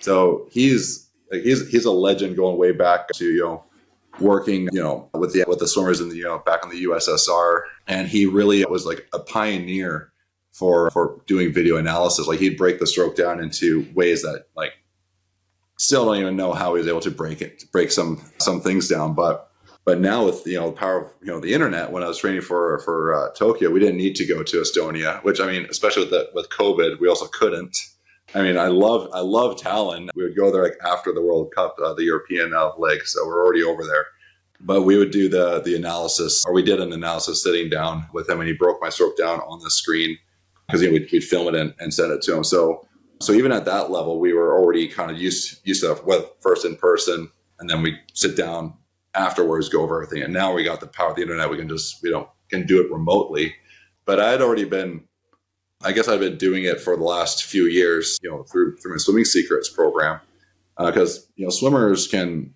So 0.00 0.48
he's 0.50 1.10
he's 1.30 1.68
he's 1.70 1.84
a 1.84 1.90
legend 1.90 2.36
going 2.36 2.58
way 2.58 2.72
back 2.72 3.08
to 3.14 3.24
you 3.24 3.42
know 3.42 3.64
working 4.20 4.68
you 4.72 4.82
know 4.82 5.08
with 5.14 5.32
the 5.32 5.44
with 5.46 5.58
the 5.58 5.68
swimmers 5.68 6.00
in 6.00 6.08
the 6.08 6.16
you 6.16 6.24
know 6.24 6.38
back 6.38 6.64
in 6.64 6.70
the 6.70 6.84
USSR, 6.84 7.62
and 7.86 8.08
he 8.08 8.26
really 8.26 8.64
was 8.64 8.86
like 8.86 9.06
a 9.12 9.18
pioneer 9.18 10.11
for 10.52 10.90
for 10.90 11.20
doing 11.26 11.52
video 11.52 11.76
analysis. 11.76 12.26
Like 12.26 12.38
he'd 12.38 12.56
break 12.56 12.78
the 12.78 12.86
stroke 12.86 13.16
down 13.16 13.40
into 13.40 13.86
ways 13.94 14.22
that 14.22 14.46
like 14.56 14.74
still 15.78 16.04
don't 16.04 16.18
even 16.18 16.36
know 16.36 16.52
how 16.52 16.74
he 16.74 16.78
was 16.78 16.88
able 16.88 17.00
to 17.00 17.10
break 17.10 17.42
it 17.42 17.64
break 17.72 17.90
some 17.90 18.22
some 18.38 18.60
things 18.60 18.88
down, 18.88 19.14
but. 19.14 19.48
But 19.84 19.98
now 19.98 20.24
with 20.24 20.46
you 20.46 20.60
know 20.60 20.70
the 20.70 20.76
power 20.76 21.00
of 21.00 21.12
you 21.20 21.26
know 21.26 21.40
the 21.40 21.52
internet, 21.52 21.90
when 21.90 22.04
I 22.04 22.06
was 22.06 22.18
training 22.18 22.42
for 22.42 22.78
for 22.84 23.16
uh, 23.16 23.30
Tokyo, 23.32 23.68
we 23.68 23.80
didn't 23.80 23.96
need 23.96 24.14
to 24.14 24.24
go 24.24 24.44
to 24.44 24.56
Estonia. 24.58 25.20
Which 25.24 25.40
I 25.40 25.46
mean, 25.48 25.66
especially 25.68 26.04
with 26.04 26.12
the, 26.12 26.30
with 26.34 26.48
COVID, 26.50 27.00
we 27.00 27.08
also 27.08 27.26
couldn't. 27.26 27.76
I 28.32 28.42
mean, 28.42 28.56
I 28.56 28.68
love 28.68 29.10
I 29.12 29.18
love 29.18 29.56
Tallinn. 29.56 30.08
We 30.14 30.22
would 30.22 30.36
go 30.36 30.52
there 30.52 30.62
like 30.62 30.78
after 30.86 31.12
the 31.12 31.20
World 31.20 31.52
Cup, 31.52 31.74
uh, 31.82 31.94
the 31.94 32.04
European 32.04 32.54
uh, 32.54 32.70
leg, 32.78 33.04
so 33.06 33.26
we're 33.26 33.44
already 33.44 33.64
over 33.64 33.84
there. 33.84 34.06
But 34.60 34.82
we 34.82 34.96
would 34.96 35.10
do 35.10 35.28
the 35.28 35.60
the 35.60 35.74
analysis, 35.74 36.44
or 36.46 36.52
we 36.52 36.62
did 36.62 36.80
an 36.80 36.92
analysis 36.92 37.42
sitting 37.42 37.68
down 37.68 38.06
with 38.12 38.30
him, 38.30 38.38
and 38.38 38.46
he 38.46 38.54
broke 38.54 38.80
my 38.80 38.88
stroke 38.88 39.18
down 39.18 39.40
on 39.40 39.58
the 39.58 39.70
screen 39.72 40.16
because 40.72 40.82
you 40.82 40.88
know, 40.88 40.94
we'd, 40.94 41.12
we'd, 41.12 41.24
film 41.24 41.54
it 41.54 41.60
and, 41.60 41.74
and, 41.78 41.92
send 41.92 42.10
it 42.10 42.22
to 42.22 42.34
him. 42.34 42.44
So 42.44 42.88
so 43.20 43.32
even 43.32 43.52
at 43.52 43.66
that 43.66 43.90
level, 43.90 44.18
we 44.18 44.32
were 44.32 44.58
already 44.58 44.88
kind 44.88 45.10
of 45.10 45.18
used 45.18 45.60
used 45.64 45.82
to 45.82 46.00
with 46.04 46.24
first 46.40 46.64
in 46.64 46.76
person, 46.76 47.30
and 47.58 47.68
then 47.68 47.82
we 47.82 47.98
sit 48.14 48.36
down 48.36 48.74
afterwards, 49.14 49.68
go 49.68 49.82
over 49.82 50.02
everything. 50.02 50.24
And 50.24 50.32
now 50.32 50.54
we 50.54 50.64
got 50.64 50.80
the 50.80 50.86
power 50.86 51.10
of 51.10 51.16
the 51.16 51.22
internet; 51.22 51.50
we 51.50 51.58
can 51.58 51.68
just 51.68 52.02
you 52.02 52.10
know 52.10 52.30
can 52.48 52.66
do 52.66 52.82
it 52.82 52.90
remotely. 52.90 53.54
But 54.06 54.18
I 54.18 54.30
had 54.30 54.40
already 54.40 54.64
been 54.64 55.04
I 55.84 55.92
guess 55.92 56.08
I've 56.08 56.20
been 56.20 56.38
doing 56.38 56.64
it 56.64 56.80
for 56.80 56.96
the 56.96 57.02
last 57.02 57.44
few 57.44 57.66
years, 57.66 58.18
you 58.22 58.30
know, 58.30 58.44
through 58.44 58.76
through 58.76 58.92
my 58.92 58.98
swimming 58.98 59.24
secrets 59.24 59.68
program, 59.68 60.20
because 60.78 61.18
uh, 61.18 61.22
you 61.36 61.44
know 61.44 61.50
swimmers 61.50 62.06
can 62.06 62.54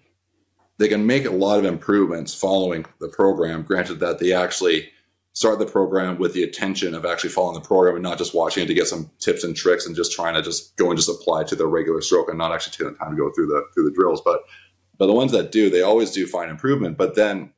they 0.79 0.89
can 0.89 1.07
make 1.07 1.25
a 1.25 1.31
lot 1.31 1.59
of 1.59 1.65
improvements 1.65 2.35
following 2.35 2.87
the 3.01 3.09
program. 3.09 3.63
Granted 3.63 4.01
that 4.01 4.19
they 4.19 4.33
actually 4.33 4.91
start 5.37 5.59
the 5.59 5.67
program 5.67 6.17
with 6.17 6.33
the 6.33 6.43
intention 6.43 6.95
of 6.95 7.05
actually 7.05 7.29
following 7.29 7.53
the 7.53 7.61
program 7.61 7.95
and 7.95 8.03
not 8.03 8.17
just 8.17 8.35
watching 8.35 8.65
it 8.65 8.67
to 8.67 8.73
get 8.73 8.87
some 8.87 9.11
tips 9.19 9.45
and 9.45 9.55
tricks 9.55 9.85
and 9.85 9.95
just 9.95 10.11
trying 10.11 10.33
to 10.33 10.41
just 10.41 10.75
go 10.77 10.89
and 10.89 10.97
just 10.97 11.11
apply 11.11 11.45
to 11.45 11.55
their 11.55 11.67
regular 11.67 12.01
stroke 12.01 12.31
and 12.31 12.39
not 12.39 12.53
actually 12.53 12.71
taking 12.71 12.91
the 12.91 12.99
time 12.99 13.11
to 13.11 13.19
go 13.19 13.31
through 13.33 13.47
the 13.47 13.63
through 13.75 13.85
the 13.85 13.95
drills. 13.95 14.23
But 14.25 14.45
but 14.97 15.09
the 15.09 15.13
ones 15.13 15.33
that 15.33 15.53
do, 15.53 15.69
they 15.69 15.83
always 15.83 16.11
do 16.11 16.27
find 16.27 16.51
improvement. 16.51 16.97
But 16.97 17.17
then, 17.17 17.53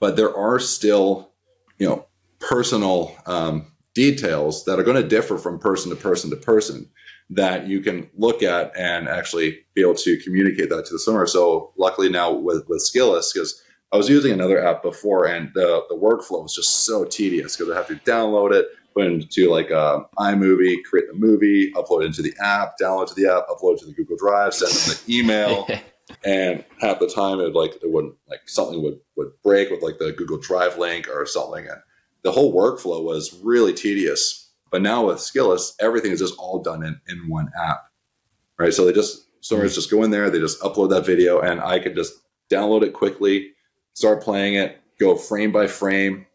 but 0.00 0.16
there 0.16 0.36
are 0.36 0.58
still, 0.58 1.30
you 1.78 1.88
know, 1.88 2.08
personal 2.40 3.16
um, 3.24 3.66
details 3.94 4.64
that 4.64 4.80
are 4.80 4.82
going 4.82 5.00
to 5.00 5.08
differ 5.08 5.38
from 5.38 5.60
person 5.60 5.90
to 5.90 5.96
person 5.96 6.28
to 6.30 6.36
person 6.36 6.90
that 7.30 7.68
you 7.68 7.82
can 7.82 8.10
look 8.16 8.42
at 8.42 8.76
and 8.76 9.08
actually 9.08 9.60
be 9.74 9.80
able 9.80 9.94
to 9.94 10.18
communicate 10.24 10.70
that 10.70 10.86
to 10.86 10.92
the 10.92 10.98
swimmer. 10.98 11.24
So 11.28 11.72
luckily 11.78 12.08
now 12.08 12.32
with, 12.32 12.68
with 12.68 12.80
Skillest, 12.80 13.32
because 13.32 13.62
I 13.92 13.96
was 13.96 14.08
using 14.08 14.32
another 14.32 14.64
app 14.64 14.82
before 14.82 15.26
and 15.26 15.50
the, 15.54 15.84
the 15.88 15.96
workflow 15.96 16.42
was 16.42 16.54
just 16.54 16.84
so 16.84 17.04
tedious 17.04 17.56
because 17.56 17.72
I 17.72 17.76
have 17.76 17.88
to 17.88 17.96
download 17.96 18.52
it, 18.52 18.68
put 18.94 19.04
it 19.04 19.12
into 19.12 19.50
like 19.50 19.70
a 19.70 20.04
iMovie, 20.18 20.76
create 20.84 21.08
the 21.08 21.14
movie, 21.14 21.72
upload 21.72 22.02
it 22.02 22.06
into 22.06 22.22
the 22.22 22.34
app, 22.40 22.74
download 22.80 23.08
to 23.08 23.14
the 23.14 23.26
app, 23.26 23.48
upload 23.48 23.80
to 23.80 23.86
the 23.86 23.92
Google 23.92 24.16
Drive, 24.16 24.54
send 24.54 24.72
them 24.72 25.02
the 25.06 25.18
email. 25.18 25.68
and 26.24 26.64
half 26.80 26.98
the 26.98 27.08
time 27.08 27.40
it 27.40 27.54
like 27.54 27.74
it 27.82 27.90
wouldn't 27.90 28.14
like 28.28 28.40
something 28.46 28.82
would 28.82 28.98
would 29.16 29.30
break 29.44 29.70
with 29.70 29.82
like 29.82 29.98
the 29.98 30.12
Google 30.12 30.38
Drive 30.38 30.78
link 30.78 31.08
or 31.08 31.26
something. 31.26 31.66
And 31.66 31.80
the 32.22 32.32
whole 32.32 32.54
workflow 32.54 33.02
was 33.02 33.38
really 33.42 33.72
tedious. 33.72 34.50
But 34.70 34.82
now 34.82 35.06
with 35.06 35.18
Skillest, 35.18 35.74
everything 35.80 36.12
is 36.12 36.20
just 36.20 36.38
all 36.38 36.62
done 36.62 36.84
in, 36.84 37.00
in 37.08 37.28
one 37.28 37.50
app, 37.60 37.82
right? 38.58 38.72
So 38.72 38.84
they 38.84 38.92
just, 38.92 39.26
swimmers 39.40 39.74
just 39.74 39.90
go 39.90 40.02
in 40.04 40.10
there, 40.10 40.30
they 40.30 40.38
just 40.38 40.60
upload 40.60 40.90
that 40.90 41.04
video, 41.04 41.40
and 41.40 41.60
I 41.60 41.80
could 41.80 41.96
just 41.96 42.12
download 42.50 42.82
it 42.82 42.92
quickly, 42.92 43.52
start 43.94 44.22
playing 44.22 44.54
it, 44.54 44.80
go 44.98 45.16
frame 45.16 45.52
by 45.52 45.66
frame, 45.66 46.26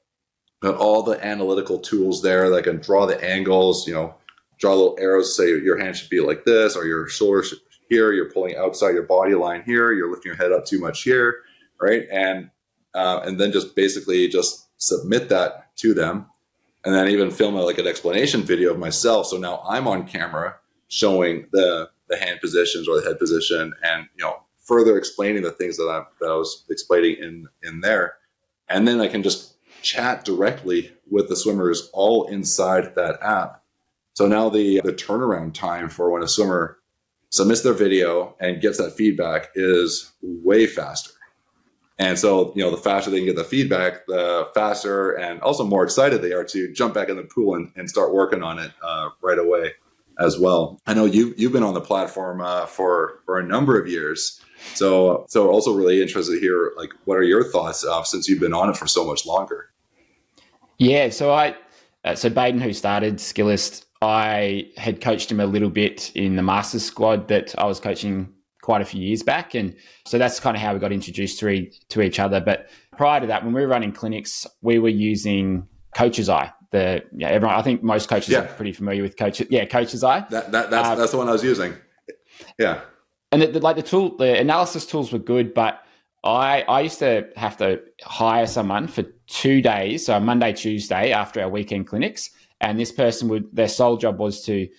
got 0.62 0.76
all 0.76 1.04
the 1.04 1.24
analytical 1.26 1.80
tools 1.80 2.22
there 2.22 2.50
that 2.50 2.64
can 2.64 2.78
draw 2.78 3.06
the 3.06 3.24
angles, 3.24 3.88
you 3.88 3.94
know, 3.94 4.16
draw 4.60 4.74
little 4.74 4.98
arrows, 5.00 5.36
say 5.36 5.48
your 5.48 5.78
hand 5.78 5.96
should 5.96 6.10
be 6.10 6.22
like 6.22 6.46
this, 6.46 6.76
or 6.76 6.86
your 6.86 7.08
shoulder 7.08 7.44
should 7.44 7.60
here, 7.90 8.12
you're 8.14 8.32
pulling 8.32 8.56
outside 8.56 8.92
your 8.92 9.04
body 9.04 9.36
line 9.36 9.64
here, 9.64 9.92
you're 9.92 10.10
lifting 10.10 10.32
your 10.32 10.38
head 10.38 10.52
up 10.52 10.66
too 10.66 10.80
much 10.80 11.04
here, 11.04 11.42
right? 11.80 12.08
And 12.12 12.50
uh, 12.96 13.22
and 13.26 13.40
then 13.40 13.52
just 13.52 13.76
basically 13.76 14.28
just 14.28 14.68
submit 14.78 15.30
that 15.30 15.76
to 15.76 15.94
them 15.94 16.28
and 16.86 16.94
then 16.94 17.10
even 17.10 17.32
film 17.32 17.56
like 17.56 17.80
an 17.80 17.88
explanation 17.88 18.44
video 18.44 18.72
of 18.72 18.80
myself. 18.80 19.28
So 19.28 19.38
now 19.38 19.62
I'm 19.68 19.88
on 19.88 20.08
camera 20.08 20.56
showing 20.88 21.48
the 21.52 21.90
the 22.08 22.18
hand 22.18 22.40
positions 22.40 22.88
or 22.88 23.02
the 23.02 23.08
head 23.08 23.18
position, 23.18 23.74
and 23.84 24.08
you 24.16 24.24
know 24.24 24.44
further 24.66 24.98
explaining 24.98 25.44
the 25.44 25.52
things 25.52 25.78
that 25.78 25.88
I 25.90 26.04
that 26.20 26.30
I 26.30 26.36
was 26.36 26.66
explaining 26.70 27.18
in 27.22 27.48
in 27.64 27.82
there, 27.82 28.16
and 28.68 28.88
then 28.88 29.00
I 29.00 29.08
can 29.08 29.24
just 29.24 29.56
chat 29.82 30.26
directly 30.26 30.92
with 31.10 31.30
the 31.30 31.36
swimmers 31.36 31.90
all 31.94 32.28
inside 32.28 32.96
that 32.96 33.22
app. 33.22 33.64
So 34.14 34.28
now 34.28 34.50
the 34.50 34.82
the 34.84 34.94
turnaround 34.94 35.54
time 35.54 35.90
for 35.90 36.10
when 36.10 36.24
a 36.24 36.28
swimmer 36.28 36.80
submits 37.30 37.62
their 37.62 37.74
video 37.74 38.36
and 38.40 38.62
gets 38.62 38.78
that 38.78 38.96
feedback 38.96 39.50
is 39.56 40.14
way 40.22 40.68
faster. 40.68 41.12
And 41.98 42.20
so, 42.20 42.54
you 42.56 42.64
know, 42.64 42.72
the 42.72 42.78
faster 42.78 43.10
they 43.10 43.18
can 43.18 43.26
get 43.26 43.38
the 43.38 43.44
feedback, 43.44 44.06
the 44.06 44.50
faster 44.54 45.14
and 45.14 45.40
also 45.42 45.64
more 45.64 45.84
excited 45.84 46.22
they 46.22 46.34
are 46.34 46.44
to 46.46 46.74
jump 46.74 46.94
back 46.94 47.08
in 47.08 47.16
the 47.16 47.24
pool 47.24 47.56
and, 47.56 47.72
and 47.76 47.90
start 47.90 48.14
working 48.14 48.44
on 48.44 48.60
it 48.60 48.72
uh, 48.84 49.10
right 49.22 49.40
away 49.40 49.72
as 50.20 50.38
well. 50.40 50.80
I 50.86 50.94
know 50.94 51.06
you 51.06 51.34
you've 51.38 51.54
been 51.54 51.64
on 51.64 51.74
the 51.74 51.82
platform 51.82 52.42
uh, 52.42 52.66
for 52.66 53.20
for 53.26 53.40
a 53.40 53.44
number 53.44 53.80
of 53.80 53.88
years, 53.88 54.42
so 54.74 55.26
so 55.30 55.50
also 55.50 55.74
really 55.74 56.02
interested 56.02 56.34
to 56.34 56.40
hear 56.40 56.74
like 56.78 56.90
what 57.06 57.18
are 57.18 57.24
your 57.24 57.44
thoughts 57.44 57.86
uh, 57.86 58.04
since 58.04 58.28
you've 58.28 58.40
been 58.40 58.54
on 58.54 58.70
it 58.70 58.78
for 58.78 58.88
so 58.88 59.06
much 59.06 59.26
longer. 59.26 59.70
Yeah, 60.78 61.10
so 61.10 61.32
I 61.32 61.56
uh, 62.04 62.16
so 62.16 62.30
Baden 62.30 62.62
who 62.62 62.74
started 62.74 63.16
Skillest, 63.16 63.86
I 64.02 64.70
had 64.78 65.02
coached 65.02 65.32
him 65.32 65.40
a 65.40 65.46
little 65.46 65.70
bit 65.70 66.12
in 66.16 66.36
the 66.36 66.44
Masters 66.44 66.86
squad 66.86 67.28
that 67.30 67.58
I 67.58 67.66
was 67.66 67.80
coaching 67.80 68.34
quite 68.66 68.82
a 68.82 68.86
few 68.86 69.02
years 69.02 69.24
back. 69.24 69.54
And 69.54 69.76
so 70.06 70.18
that's 70.18 70.40
kind 70.40 70.58
of 70.58 70.62
how 70.62 70.74
we 70.74 70.80
got 70.80 70.92
introduced 70.92 71.40
to, 71.40 71.50
e- 71.50 71.72
to 71.90 72.02
each 72.02 72.20
other. 72.20 72.42
But 72.42 72.70
prior 72.98 73.22
to 73.22 73.28
that, 73.28 73.44
when 73.44 73.54
we 73.54 73.62
were 73.62 73.68
running 73.68 73.92
clinics, 73.92 74.48
we 74.62 74.80
were 74.80 74.90
using 74.90 75.68
Coach's 75.96 76.30
Eye. 76.30 76.52
The 76.72 77.04
yeah, 77.16 77.30
everyone. 77.30 77.56
I 77.56 77.62
think 77.62 77.84
most 77.84 78.10
coaches 78.10 78.30
yeah. 78.30 78.40
are 78.40 78.48
pretty 78.48 78.74
familiar 78.74 79.04
with 79.04 79.18
Coach. 79.18 79.42
Yeah, 79.50 79.66
Coach's 79.66 80.04
Eye. 80.04 80.26
That, 80.32 80.52
that 80.52 80.70
that's 80.72 80.88
uh, 80.90 80.96
that's 80.96 81.12
the 81.12 81.18
one 81.18 81.30
I 81.30 81.32
was 81.32 81.44
using. 81.44 81.76
Yeah. 82.58 82.82
And 83.36 83.42
the, 83.42 83.48
the, 83.48 83.60
like 83.60 83.76
the 83.76 83.84
tool, 83.84 84.16
the 84.16 84.40
analysis 84.40 84.86
tools 84.86 85.12
were 85.12 85.20
good, 85.20 85.54
but 85.54 85.84
I 86.24 86.62
I 86.70 86.80
used 86.80 87.00
to 87.00 87.28
have 87.36 87.58
to 87.58 87.82
hire 88.02 88.48
someone 88.48 88.88
for 88.88 89.04
two 89.28 89.62
days, 89.62 90.06
so 90.06 90.18
Monday, 90.22 90.54
Tuesday 90.54 91.12
after 91.12 91.42
our 91.42 91.50
weekend 91.50 91.86
clinics, 91.86 92.30
and 92.62 92.80
this 92.80 92.94
person 92.94 93.28
would 93.28 93.54
their 93.54 93.68
sole 93.68 93.98
job 93.98 94.20
was 94.20 94.42
to 94.46 94.70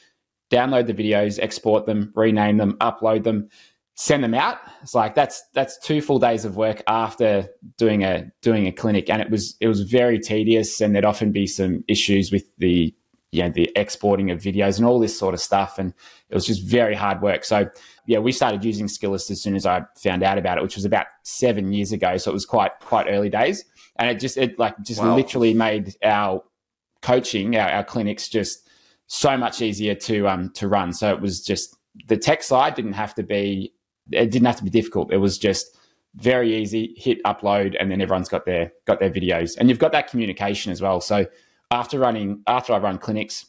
download 0.50 0.86
the 0.86 0.94
videos, 0.94 1.38
export 1.38 1.84
them, 1.84 2.14
rename 2.16 2.56
them, 2.56 2.78
upload 2.80 3.24
them, 3.24 3.50
send 3.94 4.24
them 4.24 4.32
out. 4.32 4.56
It's 4.80 4.94
like 4.94 5.14
that's 5.14 5.44
that's 5.52 5.78
two 5.78 6.00
full 6.00 6.18
days 6.18 6.46
of 6.46 6.56
work 6.56 6.82
after 6.86 7.50
doing 7.76 8.04
a 8.04 8.32
doing 8.40 8.66
a 8.66 8.72
clinic, 8.72 9.10
and 9.10 9.20
it 9.20 9.28
was 9.28 9.54
it 9.60 9.68
was 9.68 9.82
very 9.82 10.18
tedious, 10.18 10.80
and 10.80 10.94
there'd 10.94 11.04
often 11.04 11.30
be 11.30 11.46
some 11.46 11.84
issues 11.88 12.32
with 12.32 12.44
the 12.56 12.94
you 13.32 13.42
know, 13.42 13.50
the 13.50 13.70
exporting 13.76 14.30
of 14.30 14.40
videos 14.40 14.78
and 14.78 14.86
all 14.86 14.98
this 14.98 15.18
sort 15.18 15.34
of 15.34 15.40
stuff, 15.40 15.78
and 15.78 15.92
it 16.30 16.34
was 16.34 16.46
just 16.46 16.62
very 16.62 16.94
hard 16.94 17.20
work. 17.20 17.44
So 17.44 17.68
yeah, 18.06 18.18
we 18.18 18.32
started 18.32 18.64
using 18.64 18.86
Skillest 18.86 19.30
as 19.30 19.42
soon 19.42 19.56
as 19.56 19.66
I 19.66 19.82
found 19.96 20.22
out 20.22 20.38
about 20.38 20.58
it, 20.58 20.62
which 20.62 20.76
was 20.76 20.84
about 20.84 21.06
seven 21.22 21.72
years 21.72 21.92
ago. 21.92 22.16
So 22.16 22.30
it 22.30 22.34
was 22.34 22.46
quite 22.46 22.72
quite 22.80 23.06
early 23.08 23.28
days, 23.28 23.64
and 23.98 24.08
it 24.08 24.20
just 24.20 24.36
it 24.36 24.58
like 24.58 24.80
just 24.82 25.00
wow. 25.00 25.14
literally 25.14 25.54
made 25.54 25.94
our 26.02 26.42
coaching 27.02 27.56
our, 27.56 27.68
our 27.68 27.84
clinics 27.84 28.28
just 28.28 28.68
so 29.06 29.36
much 29.36 29.60
easier 29.60 29.94
to 29.94 30.28
um 30.28 30.50
to 30.54 30.68
run. 30.68 30.92
So 30.92 31.12
it 31.12 31.20
was 31.20 31.44
just 31.44 31.76
the 32.06 32.16
tech 32.16 32.42
side 32.42 32.74
didn't 32.74 32.94
have 32.94 33.14
to 33.14 33.22
be 33.22 33.72
it 34.12 34.30
didn't 34.30 34.46
have 34.46 34.56
to 34.56 34.64
be 34.64 34.70
difficult. 34.70 35.12
It 35.12 35.18
was 35.18 35.36
just 35.36 35.76
very 36.14 36.56
easy. 36.56 36.94
Hit 36.96 37.22
upload, 37.24 37.76
and 37.78 37.90
then 37.90 38.00
everyone's 38.00 38.28
got 38.28 38.46
their 38.46 38.72
got 38.86 39.00
their 39.00 39.10
videos, 39.10 39.56
and 39.58 39.68
you've 39.68 39.80
got 39.80 39.92
that 39.92 40.08
communication 40.08 40.70
as 40.70 40.80
well. 40.80 41.00
So 41.00 41.26
after 41.72 41.98
running, 41.98 42.42
after 42.46 42.72
I 42.72 42.78
run 42.78 42.98
clinics, 42.98 43.46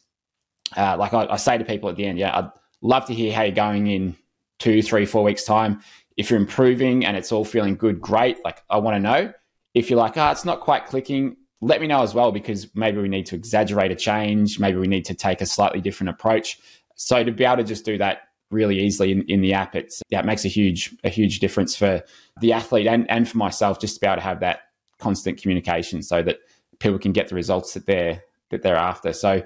uh, 0.76 0.96
like 0.96 1.14
I, 1.14 1.26
I 1.26 1.36
say 1.36 1.58
to 1.58 1.64
people 1.64 1.88
at 1.88 1.96
the 1.96 2.06
end, 2.06 2.18
yeah, 2.18 2.36
I'd 2.36 2.50
love 2.82 3.06
to 3.06 3.14
hear 3.14 3.32
how 3.32 3.42
you're 3.42 3.52
going 3.52 3.86
in 3.86 4.16
two, 4.58 4.82
three, 4.82 5.06
four 5.06 5.22
weeks 5.22 5.44
time. 5.44 5.80
If 6.16 6.30
you're 6.30 6.40
improving 6.40 7.04
and 7.04 7.16
it's 7.16 7.30
all 7.32 7.44
feeling 7.44 7.76
good, 7.76 8.00
great. 8.00 8.42
Like 8.44 8.62
I 8.68 8.78
want 8.78 8.96
to 8.96 9.00
know. 9.00 9.32
If 9.74 9.90
you're 9.90 9.98
like, 9.98 10.16
ah, 10.16 10.28
oh, 10.28 10.32
it's 10.32 10.44
not 10.44 10.60
quite 10.60 10.86
clicking, 10.86 11.36
let 11.60 11.80
me 11.80 11.86
know 11.86 12.02
as 12.02 12.14
well 12.14 12.32
because 12.32 12.68
maybe 12.74 13.00
we 13.00 13.08
need 13.08 13.26
to 13.26 13.36
exaggerate 13.36 13.90
a 13.90 13.96
change. 13.96 14.58
Maybe 14.58 14.78
we 14.78 14.88
need 14.88 15.04
to 15.06 15.14
take 15.14 15.40
a 15.40 15.46
slightly 15.46 15.80
different 15.80 16.10
approach. 16.10 16.58
So 16.94 17.22
to 17.22 17.30
be 17.30 17.44
able 17.44 17.58
to 17.58 17.64
just 17.64 17.84
do 17.84 17.98
that 17.98 18.22
really 18.50 18.80
easily 18.80 19.12
in, 19.12 19.22
in 19.28 19.40
the 19.40 19.52
app. 19.52 19.76
It's 19.76 20.02
yeah, 20.08 20.20
it 20.20 20.24
makes 20.24 20.44
a 20.44 20.48
huge 20.48 20.94
a 21.04 21.08
huge 21.08 21.40
difference 21.40 21.76
for 21.76 22.02
the 22.40 22.52
athlete 22.52 22.86
and 22.86 23.08
and 23.10 23.28
for 23.28 23.38
myself 23.38 23.80
just 23.80 23.94
to 23.94 24.00
be 24.00 24.06
able 24.06 24.16
to 24.16 24.22
have 24.22 24.40
that 24.40 24.60
constant 24.98 25.40
communication 25.40 26.02
so 26.02 26.22
that 26.22 26.38
people 26.78 26.98
can 26.98 27.12
get 27.12 27.28
the 27.28 27.34
results 27.34 27.74
that 27.74 27.86
they're 27.86 28.22
that 28.50 28.62
they're 28.62 28.76
after. 28.76 29.12
So, 29.12 29.42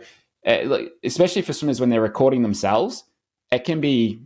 uh, 0.46 0.78
especially 1.02 1.42
for 1.42 1.52
swimmers 1.52 1.80
when 1.80 1.90
they're 1.90 2.00
recording 2.00 2.42
themselves, 2.42 3.04
it 3.50 3.64
can 3.64 3.80
be 3.80 4.22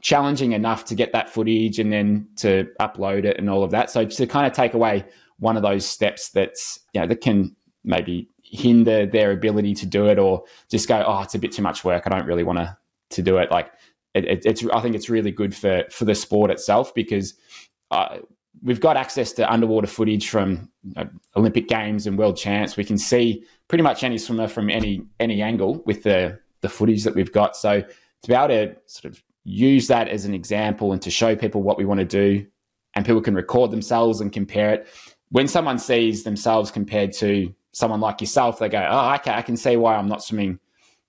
challenging 0.00 0.52
enough 0.52 0.84
to 0.86 0.94
get 0.94 1.12
that 1.12 1.30
footage 1.30 1.78
and 1.78 1.92
then 1.92 2.28
to 2.36 2.66
upload 2.80 3.24
it 3.24 3.36
and 3.38 3.50
all 3.50 3.64
of 3.64 3.70
that. 3.72 3.90
So 3.90 4.04
to 4.04 4.26
kind 4.26 4.46
of 4.46 4.52
take 4.52 4.74
away 4.74 5.04
one 5.38 5.56
of 5.56 5.62
those 5.62 5.86
steps 5.86 6.30
that's 6.30 6.80
you 6.92 7.00
know 7.00 7.06
that 7.06 7.20
can 7.20 7.54
maybe 7.84 8.28
hinder 8.42 9.06
their 9.06 9.30
ability 9.30 9.74
to 9.74 9.86
do 9.86 10.06
it 10.06 10.18
or 10.18 10.42
just 10.70 10.88
go 10.88 11.04
oh 11.06 11.20
it's 11.22 11.34
a 11.34 11.38
bit 11.38 11.52
too 11.52 11.62
much 11.62 11.84
work. 11.84 12.04
I 12.06 12.10
don't 12.10 12.26
really 12.26 12.44
want 12.44 12.58
to 12.58 12.76
to 13.10 13.22
do 13.22 13.38
it. 13.38 13.50
Like 13.50 13.72
it, 14.14 14.24
it, 14.24 14.46
it's 14.46 14.64
i 14.72 14.80
think 14.80 14.94
it's 14.94 15.10
really 15.10 15.30
good 15.30 15.54
for 15.54 15.84
for 15.90 16.04
the 16.04 16.14
sport 16.14 16.50
itself 16.50 16.94
because 16.94 17.34
uh, 17.90 18.18
we've 18.62 18.80
got 18.80 18.96
access 18.96 19.32
to 19.32 19.50
underwater 19.50 19.86
footage 19.86 20.28
from 20.28 20.70
you 20.82 20.92
know, 20.96 21.08
olympic 21.36 21.68
games 21.68 22.06
and 22.06 22.18
world 22.18 22.36
champs. 22.36 22.76
We 22.76 22.84
can 22.84 22.98
see 22.98 23.44
pretty 23.68 23.82
much 23.82 24.02
any 24.02 24.18
swimmer 24.18 24.48
from 24.48 24.70
any 24.70 25.02
any 25.20 25.42
angle 25.42 25.82
with 25.86 26.02
the 26.02 26.38
the 26.60 26.68
footage 26.68 27.04
that 27.04 27.14
we've 27.14 27.32
got. 27.32 27.56
So 27.56 27.82
to 27.82 28.28
be 28.28 28.34
able 28.34 28.48
to 28.48 28.76
sort 28.86 29.12
of 29.12 29.22
use 29.50 29.86
that 29.88 30.08
as 30.08 30.24
an 30.24 30.34
example 30.34 30.92
and 30.92 31.00
to 31.02 31.10
show 31.10 31.34
people 31.34 31.62
what 31.62 31.78
we 31.78 31.84
want 31.84 32.00
to 32.00 32.06
do 32.06 32.46
and 32.94 33.06
people 33.06 33.20
can 33.20 33.34
record 33.34 33.70
themselves 33.70 34.20
and 34.20 34.32
compare 34.32 34.74
it 34.74 34.88
when 35.30 35.48
someone 35.48 35.78
sees 35.78 36.24
themselves 36.24 36.70
compared 36.70 37.12
to 37.12 37.54
someone 37.72 38.00
like 38.00 38.20
yourself, 38.20 38.58
they 38.58 38.68
go, 38.68 38.86
"Oh, 38.88 39.14
okay, 39.14 39.32
I 39.32 39.42
can 39.42 39.56
see 39.56 39.76
why 39.76 39.96
I'm 39.96 40.08
not 40.08 40.22
swimming 40.22 40.58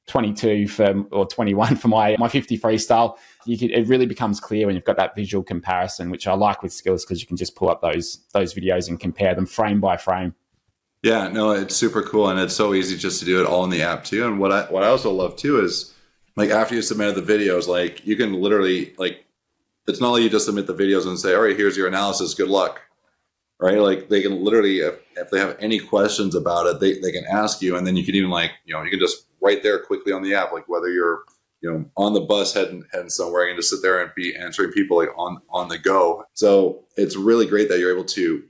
22 0.08 0.68
for 0.68 1.06
or 1.12 1.26
21 1.28 1.76
for 1.76 1.88
my 1.88 2.16
my 2.18 2.28
50 2.28 2.58
freestyle." 2.58 3.18
You 3.46 3.58
it 3.70 3.88
really 3.88 4.06
becomes 4.06 4.40
clear 4.40 4.66
when 4.66 4.76
you've 4.76 4.86
got 4.86 4.98
that 4.98 5.16
visual 5.16 5.44
comparison, 5.44 6.10
which 6.10 6.28
I 6.28 6.34
like 6.34 6.62
with 6.62 6.74
skills 6.74 7.06
because 7.06 7.22
you 7.22 7.28
can 7.28 7.38
just 7.38 7.56
pull 7.56 7.70
up 7.70 7.82
those 7.82 8.20
those 8.34 8.54
videos 8.54 8.90
and 8.90 9.00
compare 9.00 9.34
them 9.34 9.46
frame 9.46 9.80
by 9.80 9.98
frame. 9.98 10.36
Yeah, 11.02 11.30
no, 11.30 11.52
it's 11.52 11.76
super 11.76 12.02
cool, 12.02 12.28
and 12.28 12.40
it's 12.40 12.56
so 12.56 12.74
easy 12.74 12.98
just 12.98 13.20
to 13.20 13.26
do 13.26 13.40
it 13.40 13.48
all 13.48 13.64
in 13.64 13.70
the 13.70 13.82
app 13.82 14.04
too. 14.04 14.28
And 14.28 14.40
what 14.40 14.52
I 14.52 14.64
what 14.64 14.84
I 14.84 14.88
also 14.88 15.12
love 15.12 15.36
too 15.38 15.64
is 15.64 15.94
like 16.40 16.50
after 16.50 16.76
you 16.76 16.82
submitted 16.82 17.16
the 17.16 17.34
videos, 17.34 17.68
like 17.68 18.06
you 18.06 18.16
can 18.16 18.34
literally 18.34 18.94
like 18.98 19.26
it's 19.88 20.02
not 20.02 20.12
like 20.12 20.24
you 20.24 20.30
just 20.30 20.46
submit 20.46 20.68
the 20.68 20.74
videos 20.74 21.08
and 21.08 21.20
say, 21.20 21.36
"All 21.36 21.42
right, 21.42 21.58
here's 21.58 21.78
your 21.78 21.88
analysis. 21.88 22.34
Good 22.34 22.50
luck." 22.50 22.82
right? 23.60 23.80
Like 23.80 24.10
they 24.10 24.22
can 24.22 24.44
literally, 24.44 24.80
if, 24.80 24.96
if, 25.18 25.30
they 25.30 25.40
have 25.40 25.58
any 25.60 25.80
questions 25.80 26.34
about 26.34 26.66
it, 26.66 26.80
they, 26.80 27.00
they 27.00 27.12
can 27.12 27.26
ask 27.26 27.62
you, 27.62 27.76
and 27.76 27.86
then 27.86 27.96
you 27.96 28.06
can 28.06 28.16
even 28.16 28.30
like, 28.30 28.52
you 28.66 28.74
know, 28.74 28.82
you 28.84 28.90
can 28.90 29.00
just 29.00 29.26
right 29.42 29.62
there 29.62 29.80
quickly 29.80 30.14
on 30.14 30.24
the 30.24 30.34
app, 30.34 30.52
like 30.52 30.68
whether 30.68 30.90
you're, 30.90 31.24
you 31.62 31.70
know, 31.70 31.86
on 31.98 32.14
the 32.14 32.22
bus 32.22 32.54
heading 32.54 32.86
heading 32.94 33.10
somewhere, 33.10 33.44
you 33.44 33.52
can 33.52 33.58
just 33.58 33.70
sit 33.70 33.82
there 33.82 34.02
and 34.02 34.12
be 34.16 34.34
answering 34.36 34.72
people 34.72 34.98
like 34.98 35.10
on 35.18 35.42
on 35.50 35.68
the 35.68 35.78
go. 35.78 36.24
So 36.34 36.86
it's 36.96 37.18
really 37.18 37.46
great 37.46 37.68
that 37.68 37.80
you're 37.80 37.94
able 37.94 38.06
to 38.06 38.44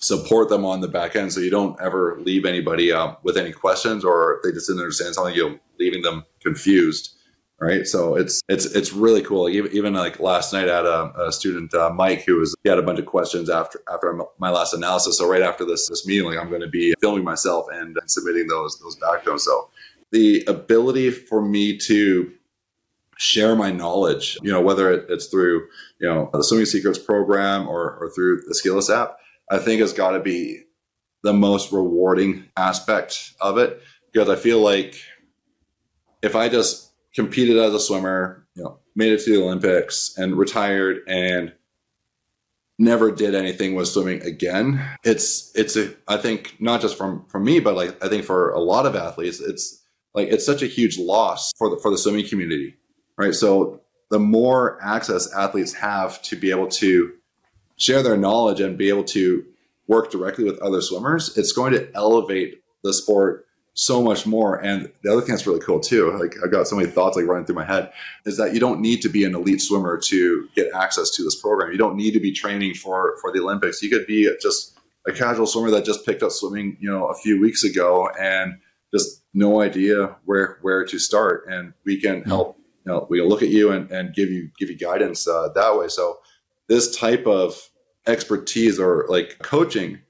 support 0.00 0.48
them 0.48 0.64
on 0.64 0.80
the 0.80 0.88
back 0.88 1.16
end, 1.16 1.32
so 1.32 1.40
you 1.40 1.50
don't 1.50 1.80
ever 1.80 2.18
leave 2.20 2.44
anybody 2.44 2.90
uh, 2.92 3.14
with 3.22 3.36
any 3.36 3.52
questions, 3.52 4.04
or 4.04 4.36
if 4.36 4.42
they 4.42 4.52
just 4.52 4.66
didn't 4.66 4.80
understand 4.80 5.14
something, 5.14 5.34
you 5.34 5.50
know, 5.50 5.58
leaving 5.78 6.02
them 6.02 6.24
confused 6.40 7.16
right? 7.60 7.86
So 7.86 8.16
it's 8.16 8.42
it's 8.48 8.64
it's 8.66 8.92
really 8.92 9.22
cool. 9.22 9.48
Even, 9.48 9.70
even 9.72 9.94
like 9.94 10.18
last 10.18 10.52
night, 10.52 10.68
I 10.68 10.76
had 10.76 10.86
a, 10.86 11.26
a 11.26 11.32
student, 11.32 11.72
uh, 11.74 11.90
Mike, 11.90 12.24
who 12.24 12.36
was 12.36 12.56
he 12.64 12.70
had 12.70 12.78
a 12.78 12.82
bunch 12.82 12.98
of 12.98 13.06
questions 13.06 13.48
after 13.48 13.82
after 13.92 14.18
my 14.38 14.50
last 14.50 14.74
analysis. 14.74 15.18
So 15.18 15.28
right 15.28 15.42
after 15.42 15.64
this 15.64 15.88
this 15.88 16.06
meeting, 16.06 16.26
like 16.26 16.38
I'm 16.38 16.48
going 16.48 16.62
to 16.62 16.68
be 16.68 16.94
filming 17.00 17.24
myself 17.24 17.66
and, 17.72 17.96
submitting 18.06 18.46
those 18.48 18.78
those 18.80 18.96
back 18.96 19.24
to 19.24 19.32
him. 19.32 19.38
So 19.38 19.68
the 20.10 20.42
ability 20.48 21.10
for 21.10 21.42
me 21.42 21.76
to 21.78 22.32
share 23.18 23.54
my 23.54 23.70
knowledge, 23.70 24.38
you 24.42 24.50
know, 24.50 24.60
whether 24.60 24.90
it's 24.92 25.26
through 25.26 25.66
you 26.00 26.08
know 26.08 26.30
the 26.32 26.42
Swimming 26.42 26.66
Secrets 26.66 26.98
program 26.98 27.68
or 27.68 27.96
or 28.00 28.10
through 28.10 28.40
the 28.46 28.54
Skillest 28.54 28.94
app, 28.94 29.18
I 29.50 29.58
think 29.58 29.80
has 29.80 29.92
got 29.92 30.12
to 30.12 30.20
be 30.20 30.62
the 31.22 31.32
most 31.32 31.72
rewarding 31.72 32.46
aspect 32.56 33.34
of 33.40 33.58
it 33.58 33.82
because 34.12 34.28
I 34.28 34.36
feel 34.36 34.60
like 34.60 34.96
if 36.22 36.36
I 36.36 36.48
just 36.48 36.92
competed 37.14 37.58
as 37.58 37.74
a 37.74 37.80
swimmer, 37.80 38.46
you 38.54 38.62
know, 38.62 38.78
made 38.94 39.12
it 39.12 39.24
to 39.24 39.30
the 39.30 39.42
Olympics 39.42 40.14
and 40.16 40.36
retired 40.36 41.00
and 41.06 41.52
never 42.78 43.10
did 43.10 43.34
anything 43.34 43.74
with 43.74 43.88
swimming 43.88 44.22
again. 44.22 44.82
It's 45.04 45.52
it's 45.54 45.76
a 45.76 45.94
I 46.08 46.16
think 46.16 46.56
not 46.60 46.80
just 46.80 46.96
from 46.96 47.26
from 47.26 47.44
me, 47.44 47.60
but 47.60 47.76
like 47.76 48.02
I 48.02 48.08
think 48.08 48.24
for 48.24 48.50
a 48.50 48.58
lot 48.58 48.86
of 48.86 48.96
athletes, 48.96 49.40
it's 49.40 49.82
like 50.14 50.28
it's 50.28 50.46
such 50.46 50.62
a 50.62 50.66
huge 50.66 50.98
loss 50.98 51.52
for 51.58 51.68
the 51.68 51.76
for 51.76 51.90
the 51.90 51.98
swimming 51.98 52.26
community. 52.26 52.76
Right. 53.16 53.34
So 53.34 53.82
the 54.10 54.18
more 54.18 54.78
access 54.82 55.32
athletes 55.34 55.74
have 55.74 56.20
to 56.22 56.36
be 56.36 56.50
able 56.50 56.68
to 56.68 57.12
share 57.80 58.02
their 58.02 58.16
knowledge 58.16 58.60
and 58.60 58.78
be 58.78 58.88
able 58.88 59.04
to 59.04 59.44
work 59.88 60.12
directly 60.12 60.44
with 60.44 60.58
other 60.60 60.80
swimmers, 60.80 61.36
it's 61.36 61.50
going 61.50 61.72
to 61.72 61.90
elevate 61.94 62.62
the 62.84 62.92
sport 62.92 63.46
so 63.72 64.02
much 64.02 64.26
more. 64.26 64.62
And 64.62 64.92
the 65.02 65.10
other 65.10 65.22
thing 65.22 65.30
that's 65.30 65.46
really 65.46 65.60
cool 65.60 65.80
too, 65.80 66.12
like 66.18 66.34
I've 66.44 66.50
got 66.50 66.68
so 66.68 66.76
many 66.76 66.88
thoughts 66.90 67.16
like 67.16 67.26
running 67.26 67.46
through 67.46 67.54
my 67.56 67.64
head, 67.64 67.90
is 68.26 68.36
that 68.36 68.52
you 68.52 68.60
don't 68.60 68.80
need 68.80 69.00
to 69.02 69.08
be 69.08 69.24
an 69.24 69.34
elite 69.34 69.62
swimmer 69.62 69.98
to 70.06 70.48
get 70.54 70.72
access 70.74 71.10
to 71.12 71.24
this 71.24 71.34
program. 71.34 71.72
You 71.72 71.78
don't 71.78 71.96
need 71.96 72.12
to 72.12 72.20
be 72.20 72.32
training 72.32 72.74
for 72.74 73.16
for 73.20 73.32
the 73.32 73.40
Olympics. 73.40 73.82
You 73.82 73.90
could 73.90 74.06
be 74.06 74.30
just 74.40 74.78
a 75.08 75.12
casual 75.12 75.46
swimmer 75.46 75.70
that 75.70 75.84
just 75.84 76.04
picked 76.04 76.22
up 76.22 76.30
swimming, 76.30 76.76
you 76.80 76.90
know, 76.90 77.06
a 77.06 77.14
few 77.14 77.40
weeks 77.40 77.64
ago 77.64 78.10
and 78.20 78.58
just 78.92 79.22
no 79.32 79.62
idea 79.62 80.16
where 80.26 80.58
where 80.60 80.84
to 80.84 80.98
start. 80.98 81.46
And 81.48 81.72
we 81.84 81.98
can 82.00 82.20
mm-hmm. 82.20 82.28
help. 82.28 82.58
You 82.84 82.92
know, 82.92 83.06
we 83.08 83.18
can 83.18 83.28
look 83.28 83.42
at 83.42 83.48
you 83.48 83.70
and, 83.70 83.90
and 83.90 84.14
give 84.14 84.30
you 84.30 84.50
give 84.58 84.68
you 84.68 84.76
guidance 84.76 85.26
uh, 85.26 85.48
that 85.54 85.78
way. 85.78 85.88
So 85.88 86.18
this 86.68 86.96
type 86.96 87.26
of 87.26 87.69
expertise 88.06 88.78
or 88.78 89.06
like 89.08 89.38
coaching 89.40 90.00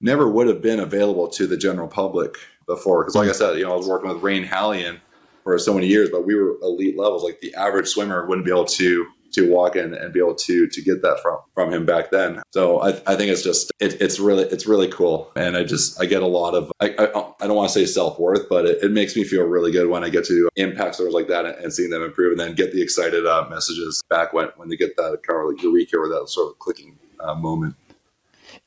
never 0.00 0.28
would 0.28 0.46
have 0.46 0.62
been 0.62 0.80
available 0.80 1.28
to 1.28 1.46
the 1.46 1.56
general 1.56 1.88
public 1.88 2.36
before. 2.66 3.02
Because, 3.02 3.16
like 3.16 3.28
I 3.28 3.32
said, 3.32 3.58
you 3.58 3.64
know, 3.64 3.72
I 3.72 3.76
was 3.76 3.88
working 3.88 4.08
with 4.08 4.22
Rein 4.22 4.44
Haljand 4.44 5.00
for 5.42 5.58
so 5.58 5.74
many 5.74 5.86
years, 5.86 6.10
but 6.10 6.26
we 6.26 6.34
were 6.34 6.56
elite 6.62 6.98
levels. 6.98 7.22
Like 7.22 7.40
the 7.40 7.54
average 7.54 7.88
swimmer 7.88 8.26
wouldn't 8.26 8.46
be 8.46 8.52
able 8.52 8.66
to 8.66 9.06
to 9.32 9.48
walk 9.48 9.76
in 9.76 9.94
and 9.94 10.12
be 10.12 10.18
able 10.18 10.34
to 10.34 10.66
to 10.66 10.82
get 10.82 11.02
that 11.02 11.20
from 11.22 11.38
from 11.54 11.72
him 11.72 11.86
back 11.86 12.10
then. 12.10 12.42
So 12.52 12.80
I, 12.80 12.88
I 13.06 13.16
think 13.16 13.30
it's 13.30 13.42
just 13.42 13.70
it, 13.80 14.00
it's 14.00 14.18
really 14.18 14.44
it's 14.44 14.66
really 14.66 14.88
cool, 14.88 15.30
and 15.36 15.56
I 15.56 15.64
just 15.64 16.00
I 16.00 16.06
get 16.06 16.22
a 16.22 16.26
lot 16.26 16.54
of 16.54 16.72
I 16.80 16.88
I, 16.98 17.32
I 17.40 17.46
don't 17.46 17.56
want 17.56 17.70
to 17.70 17.74
say 17.74 17.86
self 17.86 18.18
worth, 18.18 18.48
but 18.48 18.66
it, 18.66 18.82
it, 18.82 18.90
makes 18.90 19.16
me 19.16 19.24
feel 19.24 19.44
really 19.44 19.70
good 19.70 19.88
when 19.88 20.04
I 20.04 20.08
get 20.08 20.24
to 20.26 20.48
impact 20.56 20.96
stores 20.96 21.14
like 21.14 21.28
that 21.28 21.46
and, 21.46 21.54
and 21.56 21.72
seeing 21.72 21.90
them 21.90 22.02
improve, 22.02 22.32
and 22.32 22.40
then 22.40 22.54
get 22.54 22.72
the 22.72 22.82
excited 22.82 23.26
uh, 23.26 23.46
messages 23.48 24.02
back 24.10 24.32
when 24.32 24.48
when 24.56 24.68
they 24.68 24.76
get 24.76 24.96
that 24.96 25.20
kind 25.26 25.40
of 25.40 25.52
like 25.52 25.62
eureka 25.62 25.96
or 25.96 26.08
that 26.08 26.28
sort 26.28 26.50
of 26.50 26.58
clicking 26.58 26.98
uh, 27.22 27.34
moment. 27.34 27.74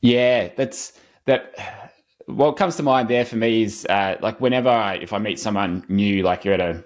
Yeah, 0.00 0.48
that's 0.56 0.92
that 1.26 1.54
what 2.26 2.56
comes 2.56 2.76
to 2.76 2.82
mind 2.82 3.08
there 3.08 3.24
for 3.24 3.36
me 3.36 3.62
is 3.62 3.86
uh, 3.88 4.16
like 4.20 4.40
whenever 4.40 4.68
I, 4.68 4.94
if 4.94 5.12
I 5.12 5.18
meet 5.18 5.38
someone 5.38 5.84
new, 5.88 6.22
like 6.22 6.44
you're 6.44 6.54
at 6.54 6.60
a 6.60 6.84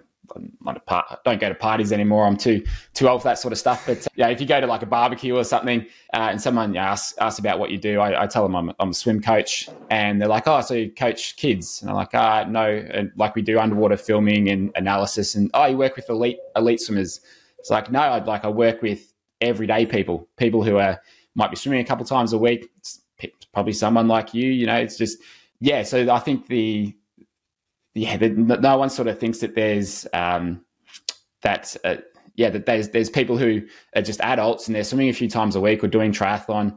part, 0.86 1.24
don't 1.24 1.40
go 1.40 1.48
to 1.48 1.54
parties 1.54 1.92
anymore. 1.92 2.26
I'm 2.26 2.36
too 2.36 2.64
too 2.94 3.08
old 3.08 3.22
for 3.22 3.28
that 3.28 3.38
sort 3.38 3.52
of 3.52 3.58
stuff. 3.58 3.84
But 3.86 4.06
yeah, 4.14 4.28
if 4.28 4.40
you 4.40 4.46
go 4.46 4.60
to 4.60 4.66
like 4.66 4.82
a 4.82 4.86
barbecue 4.86 5.36
or 5.36 5.44
something, 5.44 5.86
uh, 6.14 6.28
and 6.30 6.40
someone 6.40 6.76
asks 6.76 7.16
asks 7.18 7.38
about 7.38 7.58
what 7.58 7.70
you 7.70 7.78
do, 7.78 8.00
I, 8.00 8.24
I 8.24 8.26
tell 8.26 8.42
them 8.42 8.54
I'm, 8.54 8.72
I'm, 8.80 8.90
a 8.90 8.94
swim 8.94 9.20
coach, 9.20 9.68
and 9.90 10.20
they're 10.20 10.28
like, 10.28 10.46
"Oh, 10.46 10.60
so 10.60 10.74
you 10.74 10.90
coach 10.90 11.36
kids?" 11.36 11.80
And 11.80 11.90
I'm 11.90 11.96
like, 11.96 12.14
"Ah, 12.14 12.44
no." 12.44 12.66
And 12.66 13.12
like 13.16 13.34
we 13.34 13.42
do 13.42 13.58
underwater 13.58 13.96
filming 13.96 14.48
and 14.48 14.70
analysis, 14.74 15.34
and 15.34 15.50
oh, 15.54 15.66
you 15.66 15.76
work 15.76 15.96
with 15.96 16.08
elite 16.10 16.38
elite 16.56 16.80
swimmers. 16.80 17.20
It's 17.58 17.70
like 17.70 17.90
no, 17.90 18.00
I'd 18.00 18.26
like 18.26 18.44
I 18.44 18.48
work 18.48 18.82
with 18.82 19.12
everyday 19.40 19.86
people, 19.86 20.28
people 20.36 20.64
who 20.64 20.78
are 20.78 21.00
might 21.38 21.50
be 21.50 21.56
swimming 21.56 21.80
a 21.80 21.84
couple 21.84 22.04
times 22.04 22.32
a 22.32 22.38
week. 22.38 22.68
It's 22.78 23.00
probably 23.54 23.72
someone 23.72 24.08
like 24.08 24.34
you. 24.34 24.50
You 24.50 24.66
know, 24.66 24.74
it's 24.76 24.98
just 24.98 25.18
yeah. 25.60 25.84
So 25.84 26.10
I 26.12 26.18
think 26.18 26.48
the 26.48 26.94
yeah, 27.94 28.16
the, 28.16 28.28
no 28.28 28.76
one 28.76 28.90
sort 28.90 29.08
of 29.08 29.18
thinks 29.18 29.38
that 29.38 29.54
there's 29.54 30.06
um, 30.12 30.64
that 31.42 31.76
uh, 31.84 31.96
yeah 32.34 32.50
that 32.50 32.66
there's 32.66 32.90
there's 32.90 33.08
people 33.08 33.38
who 33.38 33.62
are 33.96 34.02
just 34.02 34.20
adults 34.20 34.66
and 34.66 34.74
they're 34.74 34.84
swimming 34.84 35.08
a 35.08 35.14
few 35.14 35.30
times 35.30 35.56
a 35.56 35.60
week 35.60 35.82
or 35.82 35.88
doing 35.88 36.12
triathlon. 36.12 36.76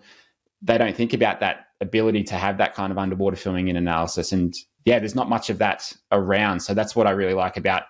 They 0.61 0.77
don't 0.77 0.95
think 0.95 1.13
about 1.13 1.39
that 1.39 1.65
ability 1.81 2.23
to 2.25 2.35
have 2.35 2.59
that 2.59 2.75
kind 2.75 2.91
of 2.91 2.99
underwater 2.99 3.35
filming 3.35 3.67
and 3.67 3.77
analysis. 3.77 4.31
And 4.31 4.55
yeah, 4.85 4.99
there's 4.99 5.15
not 5.15 5.27
much 5.27 5.49
of 5.49 5.57
that 5.57 5.91
around. 6.11 6.59
So 6.59 6.75
that's 6.75 6.95
what 6.95 7.07
I 7.07 7.11
really 7.11 7.33
like 7.33 7.57
about 7.57 7.83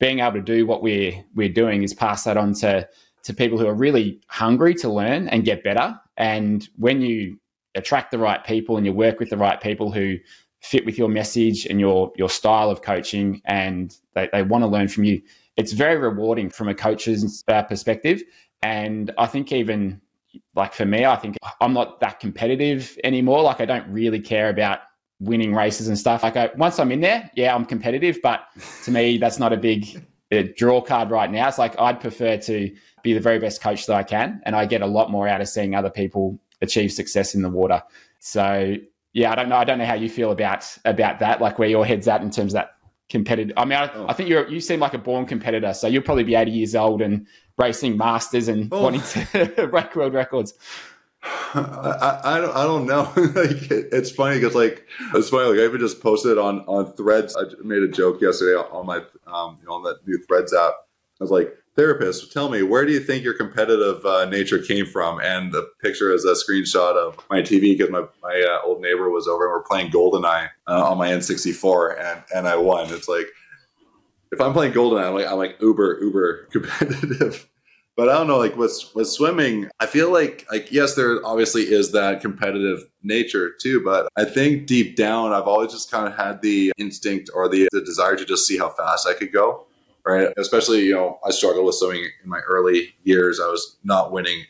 being 0.00 0.18
able 0.18 0.32
to 0.32 0.42
do 0.42 0.66
what 0.66 0.82
we're 0.82 1.24
we're 1.36 1.48
doing 1.48 1.84
is 1.84 1.94
pass 1.94 2.24
that 2.24 2.36
on 2.36 2.52
to 2.54 2.88
to 3.26 3.34
people 3.34 3.58
who 3.58 3.66
are 3.66 3.74
really 3.74 4.20
hungry 4.28 4.74
to 4.74 4.88
learn 4.88 5.28
and 5.28 5.44
get 5.44 5.64
better. 5.64 6.00
And 6.16 6.68
when 6.76 7.00
you 7.00 7.38
attract 7.74 8.12
the 8.12 8.18
right 8.18 8.44
people 8.44 8.76
and 8.76 8.86
you 8.86 8.92
work 8.92 9.18
with 9.18 9.30
the 9.30 9.36
right 9.36 9.60
people 9.60 9.90
who 9.92 10.16
fit 10.62 10.86
with 10.86 10.96
your 10.96 11.08
message 11.08 11.66
and 11.66 11.78
your 11.80 12.12
your 12.16 12.28
style 12.28 12.70
of 12.70 12.82
coaching 12.82 13.42
and 13.44 13.96
they, 14.14 14.28
they 14.32 14.42
want 14.42 14.62
to 14.62 14.68
learn 14.68 14.88
from 14.88 15.04
you 15.04 15.20
it's 15.56 15.72
very 15.72 15.96
rewarding 15.96 16.50
from 16.50 16.68
a 16.68 16.74
coach's 16.74 17.44
uh, 17.48 17.62
perspective. 17.62 18.22
And 18.62 19.12
i 19.18 19.26
think 19.26 19.52
even 19.52 20.00
like 20.54 20.74
for 20.74 20.84
me 20.84 21.04
i 21.04 21.16
think 21.16 21.36
i'm 21.60 21.72
not 21.72 22.00
that 22.00 22.20
competitive 22.20 22.98
anymore. 23.04 23.42
Like 23.42 23.60
i 23.60 23.64
don't 23.66 23.88
really 23.88 24.20
care 24.20 24.48
about 24.48 24.80
winning 25.20 25.54
races 25.54 25.88
and 25.88 25.98
stuff. 25.98 26.22
Like 26.22 26.36
I, 26.36 26.50
once 26.56 26.78
i'm 26.78 26.90
in 26.90 27.00
there 27.00 27.30
yeah 27.34 27.54
i'm 27.54 27.64
competitive. 27.64 28.18
But 28.22 28.40
to 28.84 28.90
me 28.90 29.18
that's 29.18 29.38
not 29.38 29.52
a 29.52 29.56
big 29.56 30.04
uh, 30.32 30.42
draw 30.56 30.80
card 30.80 31.10
right 31.10 31.30
now 31.30 31.46
it's 31.46 31.58
like 31.58 31.78
i'd 31.80 32.00
prefer 32.00 32.36
to 32.36 32.74
be 33.02 33.12
the 33.12 33.20
very 33.20 33.38
best 33.38 33.62
coach 33.62 33.86
that 33.86 33.94
i 33.94 34.02
can 34.02 34.40
and 34.44 34.56
i 34.56 34.66
get 34.66 34.82
a 34.82 34.86
lot 34.86 35.10
more 35.10 35.28
out 35.28 35.40
of 35.40 35.48
seeing 35.48 35.74
other 35.74 35.90
people 35.90 36.38
achieve 36.60 36.92
success 36.92 37.34
in 37.34 37.42
the 37.42 37.48
water. 37.48 37.82
So 38.18 38.76
yeah, 39.12 39.32
I 39.32 39.34
don't 39.34 39.48
know. 39.48 39.56
I 39.56 39.64
don't 39.64 39.78
know 39.78 39.86
how 39.86 39.94
you 39.94 40.08
feel 40.08 40.30
about 40.30 40.66
about 40.84 41.18
that, 41.20 41.40
like 41.40 41.58
where 41.58 41.68
your 41.68 41.86
head's 41.86 42.08
at 42.08 42.22
in 42.22 42.30
terms 42.30 42.52
of 42.52 42.58
that 42.58 42.70
competitive. 43.08 43.54
I 43.56 43.64
mean, 43.64 43.78
I, 43.78 43.90
oh. 43.94 44.06
I 44.08 44.12
think 44.12 44.28
you 44.28 44.46
you 44.48 44.60
seem 44.60 44.80
like 44.80 44.94
a 44.94 44.98
born 44.98 45.26
competitor, 45.26 45.72
so 45.72 45.86
you'll 45.86 46.02
probably 46.02 46.24
be 46.24 46.34
80 46.34 46.50
years 46.50 46.74
old 46.74 47.02
and 47.02 47.26
racing 47.58 47.96
masters 47.96 48.48
and 48.48 48.68
oh. 48.72 48.82
wanting 48.82 49.02
to 49.02 49.66
break 49.70 49.94
world 49.96 50.14
records. 50.14 50.54
I, 51.54 52.20
I, 52.24 52.40
don't 52.40 52.56
I 52.56 52.64
don't 52.64 52.86
know. 52.86 53.12
like 53.16 53.70
it, 53.70 53.88
it's 53.92 54.10
funny 54.10 54.38
because 54.38 54.54
like 54.54 54.86
it's 55.14 55.30
funny. 55.30 55.50
Like 55.50 55.60
I 55.60 55.64
even 55.64 55.80
just 55.80 56.00
posted 56.00 56.38
on 56.38 56.60
on 56.60 56.92
Threads. 56.94 57.36
I 57.36 57.44
made 57.64 57.82
a 57.82 57.88
joke 57.88 58.20
yesterday 58.20 58.56
on 58.56 58.86
my 58.86 58.98
um 59.26 59.58
you 59.60 59.66
know, 59.66 59.74
on 59.74 59.82
that 59.84 60.06
new 60.06 60.18
Threads 60.26 60.52
app. 60.52 60.74
I 61.18 61.24
was 61.24 61.30
like, 61.30 61.56
therapist, 61.76 62.32
tell 62.32 62.48
me 62.48 62.62
where 62.62 62.84
do 62.84 62.92
you 62.92 63.00
think 63.00 63.22
your 63.22 63.34
competitive 63.34 64.04
uh, 64.04 64.24
nature 64.24 64.58
came 64.58 64.86
from? 64.86 65.20
And 65.20 65.52
the 65.52 65.68
picture 65.80 66.12
is 66.12 66.24
a 66.24 66.32
screenshot 66.32 66.96
of 66.96 67.18
my 67.30 67.40
TV 67.40 67.76
because 67.76 67.90
my 67.90 68.04
my 68.22 68.46
uh, 68.48 68.66
old 68.66 68.80
neighbor 68.80 69.08
was 69.10 69.28
over 69.28 69.44
and 69.44 69.52
we're 69.52 69.62
playing 69.62 69.90
GoldenEye 69.90 70.48
uh, 70.66 70.90
on 70.90 70.98
my 70.98 71.08
N64 71.08 72.00
and 72.00 72.22
and 72.34 72.48
I 72.48 72.56
won. 72.56 72.92
It's 72.92 73.08
like 73.08 73.26
if 74.32 74.40
I'm 74.40 74.52
playing 74.52 74.72
GoldenEye, 74.72 75.06
I'm 75.06 75.14
like 75.14 75.26
I'm 75.26 75.38
like 75.38 75.56
uber 75.60 75.98
uber 76.02 76.44
competitive. 76.50 77.48
But 77.96 78.10
I 78.10 78.12
don't 78.12 78.26
know, 78.26 78.36
like 78.36 78.56
with 78.56 78.78
with 78.94 79.08
swimming, 79.08 79.70
I 79.80 79.86
feel 79.86 80.12
like 80.12 80.46
like 80.50 80.70
yes, 80.70 80.94
there 80.94 81.24
obviously 81.24 81.62
is 81.62 81.92
that 81.92 82.20
competitive 82.20 82.84
nature 83.02 83.52
too. 83.58 83.82
But 83.82 84.08
I 84.16 84.26
think 84.26 84.66
deep 84.66 84.96
down, 84.96 85.32
I've 85.32 85.48
always 85.48 85.72
just 85.72 85.90
kind 85.90 86.06
of 86.06 86.14
had 86.14 86.42
the 86.42 86.72
instinct 86.76 87.30
or 87.34 87.48
the 87.48 87.68
the 87.72 87.80
desire 87.80 88.14
to 88.14 88.24
just 88.26 88.46
see 88.46 88.58
how 88.58 88.68
fast 88.68 89.08
I 89.08 89.14
could 89.14 89.32
go. 89.32 89.66
Right. 90.04 90.28
Especially, 90.36 90.84
you 90.84 90.94
know, 90.94 91.18
I 91.26 91.30
struggled 91.30 91.66
with 91.66 91.74
swimming 91.74 92.08
in 92.22 92.30
my 92.30 92.40
early 92.40 92.94
years. 93.02 93.40
I 93.40 93.48
was 93.48 93.76
not 93.82 94.12
winning 94.12 94.44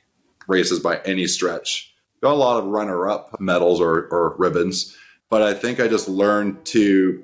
races 0.49 0.81
by 0.81 0.99
any 1.05 1.27
stretch. 1.27 1.95
Got 2.23 2.33
a 2.33 2.35
lot 2.35 2.59
of 2.59 2.67
runner 2.67 3.09
up 3.09 3.41
medals 3.41 3.81
or, 3.81 4.07
or 4.09 4.37
ribbons. 4.37 4.95
But 5.31 5.43
I 5.43 5.55
think 5.55 5.81
I 5.81 5.89
just 5.89 6.09
learned 6.09 6.67
to 6.67 7.23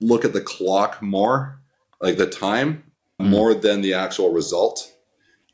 look 0.00 0.24
at 0.24 0.32
the 0.32 0.40
clock 0.40 1.02
more, 1.02 1.60
like 2.00 2.18
the 2.18 2.26
time, 2.26 2.84
mm. 3.20 3.26
more 3.26 3.52
than 3.52 3.80
the 3.80 3.94
actual 3.94 4.32
result 4.32 4.92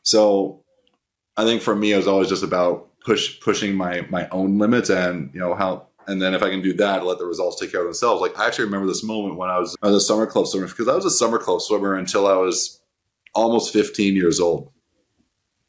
so 0.02 0.62
I 1.36 1.44
think 1.44 1.62
for 1.62 1.74
me, 1.74 1.92
it 1.92 1.96
was 1.96 2.08
always 2.08 2.28
just 2.28 2.42
about 2.42 2.88
push 3.04 3.40
pushing 3.40 3.74
my 3.74 4.06
my 4.10 4.28
own 4.30 4.58
limits 4.58 4.90
and 4.90 5.30
you 5.34 5.40
know 5.40 5.54
how 5.54 5.88
and 6.06 6.20
then 6.20 6.34
if 6.34 6.42
I 6.42 6.50
can 6.50 6.62
do 6.62 6.72
that, 6.74 7.04
let 7.04 7.18
the 7.18 7.26
results 7.26 7.60
take 7.60 7.70
care 7.70 7.80
of 7.80 7.86
themselves. 7.86 8.20
Like 8.20 8.38
I 8.38 8.46
actually 8.46 8.64
remember 8.64 8.86
this 8.86 9.04
moment 9.04 9.36
when 9.36 9.50
I 9.50 9.58
was 9.58 9.76
I 9.82 9.88
was 9.88 9.96
a 10.02 10.06
summer 10.06 10.26
club 10.26 10.46
swimmer 10.46 10.66
because 10.66 10.88
I 10.88 10.94
was 10.94 11.04
a 11.04 11.10
summer 11.10 11.38
club 11.38 11.60
swimmer 11.60 11.94
until 11.94 12.26
I 12.26 12.34
was 12.34 12.80
almost 13.34 13.72
15 13.72 14.14
years 14.14 14.40
old, 14.40 14.70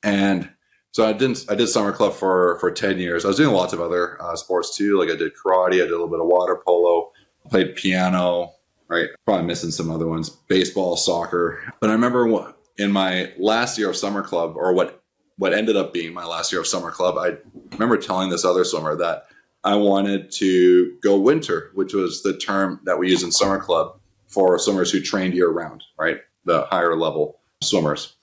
and 0.04 0.50
so 0.92 1.06
I 1.06 1.14
didn't 1.14 1.46
I 1.50 1.56
did 1.56 1.68
summer 1.68 1.92
club 1.92 2.14
for 2.14 2.58
for 2.60 2.72
10 2.72 3.00
years. 3.00 3.26
I 3.26 3.30
was 3.30 3.38
doing 3.38 3.54
lots 3.54 3.74
of 3.74 3.82
other 3.82 4.22
uh, 4.22 4.36
sports 4.36 4.76
too. 4.76 5.00
Like 5.00 5.10
I 5.10 5.16
did 5.16 5.34
karate, 5.34 5.76
I 5.76 5.86
did 5.86 5.92
a 5.92 5.92
little 5.92 6.10
bit 6.10 6.20
of 6.20 6.28
water 6.28 6.62
polo, 6.66 7.12
played 7.50 7.76
piano. 7.76 8.54
Right, 8.90 9.08
probably 9.26 9.48
missing 9.48 9.72
some 9.72 9.90
other 9.90 10.06
ones, 10.06 10.30
baseball, 10.30 10.98
soccer. 10.98 11.64
But 11.80 11.90
I 11.90 11.94
remember 11.94 12.28
in 12.78 12.92
my 12.92 13.32
last 13.38 13.78
year 13.78 13.90
of 13.90 13.96
summer 13.96 14.22
club, 14.22 14.56
or 14.56 14.74
what 14.74 15.04
what 15.38 15.54
ended 15.54 15.76
up 15.76 15.94
being 15.94 16.14
my 16.14 16.26
last 16.26 16.52
year 16.52 16.62
of 16.62 16.68
summer 16.68 16.92
club, 16.92 17.18
I 17.18 17.38
remember 17.74 17.98
telling 17.98 18.30
this 18.30 18.46
other 18.46 18.64
swimmer 18.64 18.96
that 18.98 19.26
I 19.64 19.76
wanted 19.76 20.32
to 20.34 20.98
go 21.02 21.20
winter, 21.20 21.72
which 21.74 21.94
was 21.94 22.22
the 22.22 22.38
term 22.38 22.80
that 22.84 23.00
we 23.00 23.10
use 23.10 23.24
in 23.24 23.32
summer 23.32 23.60
club 23.60 24.00
for 24.28 24.58
swimmers 24.60 24.92
who 24.92 25.02
trained 25.02 25.34
year 25.34 25.50
round, 25.50 25.84
right? 25.98 26.18
The 26.46 26.66
higher 26.66 26.96
level 26.96 27.40
swimmers. 27.62 28.16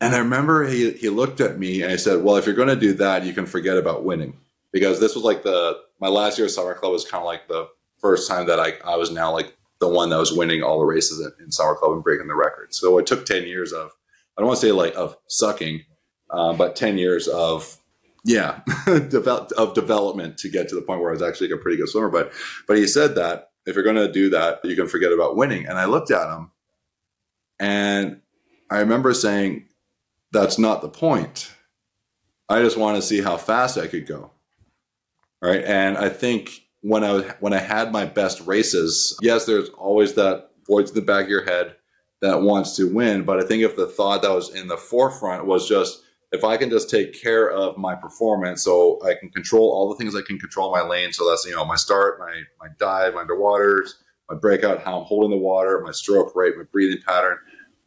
And 0.00 0.14
I 0.14 0.18
remember 0.18 0.66
he, 0.66 0.92
he 0.92 1.08
looked 1.08 1.40
at 1.40 1.58
me 1.58 1.82
and 1.82 1.90
he 1.90 1.96
said, 1.96 2.22
Well, 2.22 2.36
if 2.36 2.46
you're 2.46 2.54
going 2.54 2.68
to 2.68 2.76
do 2.76 2.92
that, 2.94 3.24
you 3.24 3.32
can 3.32 3.46
forget 3.46 3.78
about 3.78 4.04
winning. 4.04 4.36
Because 4.72 5.00
this 5.00 5.14
was 5.14 5.24
like 5.24 5.42
the, 5.42 5.78
my 6.00 6.08
last 6.08 6.36
year 6.36 6.46
of 6.46 6.50
summer 6.52 6.74
club 6.74 6.92
was 6.92 7.08
kind 7.08 7.22
of 7.22 7.26
like 7.26 7.48
the 7.48 7.68
first 7.98 8.28
time 8.28 8.46
that 8.46 8.60
I, 8.60 8.74
I 8.84 8.96
was 8.96 9.10
now 9.10 9.32
like 9.32 9.56
the 9.80 9.88
one 9.88 10.10
that 10.10 10.18
was 10.18 10.32
winning 10.32 10.62
all 10.62 10.78
the 10.78 10.86
races 10.86 11.20
in, 11.20 11.44
in 11.44 11.52
Summer 11.52 11.74
Club 11.74 11.92
and 11.92 12.02
breaking 12.02 12.28
the 12.28 12.34
record. 12.34 12.74
So 12.74 12.98
it 12.98 13.06
took 13.06 13.26
10 13.26 13.44
years 13.44 13.72
of, 13.72 13.90
I 14.36 14.40
don't 14.40 14.48
want 14.48 14.60
to 14.60 14.66
say 14.66 14.72
like 14.72 14.94
of 14.94 15.16
sucking, 15.28 15.82
uh, 16.30 16.54
but 16.54 16.76
10 16.76 16.98
years 16.98 17.28
of, 17.28 17.78
yeah, 18.24 18.60
of 18.86 19.74
development 19.74 20.38
to 20.38 20.48
get 20.48 20.68
to 20.68 20.74
the 20.74 20.82
point 20.82 21.00
where 21.00 21.10
I 21.10 21.12
was 21.12 21.22
actually 21.22 21.50
a 21.52 21.56
pretty 21.56 21.76
good 21.76 21.88
swimmer. 21.88 22.08
But, 22.08 22.32
but 22.66 22.76
he 22.76 22.86
said 22.86 23.14
that 23.16 23.50
if 23.66 23.74
you're 23.74 23.84
going 23.84 23.96
to 23.96 24.10
do 24.10 24.30
that, 24.30 24.64
you 24.64 24.76
can 24.76 24.88
forget 24.88 25.12
about 25.12 25.36
winning. 25.36 25.66
And 25.66 25.78
I 25.78 25.84
looked 25.84 26.10
at 26.10 26.34
him 26.34 26.50
and 27.58 28.20
I 28.70 28.78
remember 28.78 29.14
saying, 29.14 29.66
that's 30.32 30.58
not 30.58 30.82
the 30.82 30.88
point. 30.88 31.52
I 32.48 32.62
just 32.62 32.76
want 32.76 32.96
to 32.96 33.02
see 33.02 33.22
how 33.22 33.36
fast 33.36 33.78
I 33.78 33.86
could 33.86 34.06
go. 34.06 34.30
Right. 35.42 35.64
And 35.64 35.96
I 35.96 36.08
think 36.08 36.65
when 36.86 37.02
I 37.02 37.22
when 37.40 37.52
I 37.52 37.58
had 37.58 37.90
my 37.90 38.04
best 38.04 38.40
races, 38.46 39.18
yes, 39.20 39.44
there's 39.44 39.70
always 39.70 40.14
that 40.14 40.50
voice 40.68 40.90
in 40.90 40.94
the 40.94 41.02
back 41.02 41.24
of 41.24 41.30
your 41.30 41.44
head 41.44 41.74
that 42.20 42.42
wants 42.42 42.76
to 42.76 42.92
win. 42.92 43.24
But 43.24 43.40
I 43.40 43.42
think 43.44 43.64
if 43.64 43.74
the 43.74 43.88
thought 43.88 44.22
that 44.22 44.30
was 44.30 44.54
in 44.54 44.68
the 44.68 44.76
forefront 44.76 45.46
was 45.46 45.68
just 45.68 46.02
if 46.30 46.44
I 46.44 46.56
can 46.56 46.70
just 46.70 46.88
take 46.88 47.20
care 47.20 47.50
of 47.50 47.76
my 47.76 47.96
performance, 47.96 48.62
so 48.62 49.00
I 49.04 49.14
can 49.14 49.30
control 49.30 49.68
all 49.70 49.88
the 49.88 49.96
things 49.96 50.14
I 50.14 50.22
can 50.24 50.38
control 50.38 50.70
my 50.70 50.82
lane. 50.82 51.12
So 51.12 51.28
that's 51.28 51.44
you 51.44 51.56
know 51.56 51.64
my 51.64 51.74
start, 51.74 52.20
my 52.20 52.42
my 52.60 52.68
dive, 52.78 53.14
my 53.14 53.24
underwaters, 53.24 53.94
my 54.30 54.36
breakout, 54.36 54.82
how 54.84 55.00
I'm 55.00 55.06
holding 55.06 55.30
the 55.30 55.42
water, 55.44 55.82
my 55.84 55.92
stroke 55.92 56.36
rate, 56.36 56.56
my 56.56 56.64
breathing 56.70 57.02
pattern. 57.04 57.38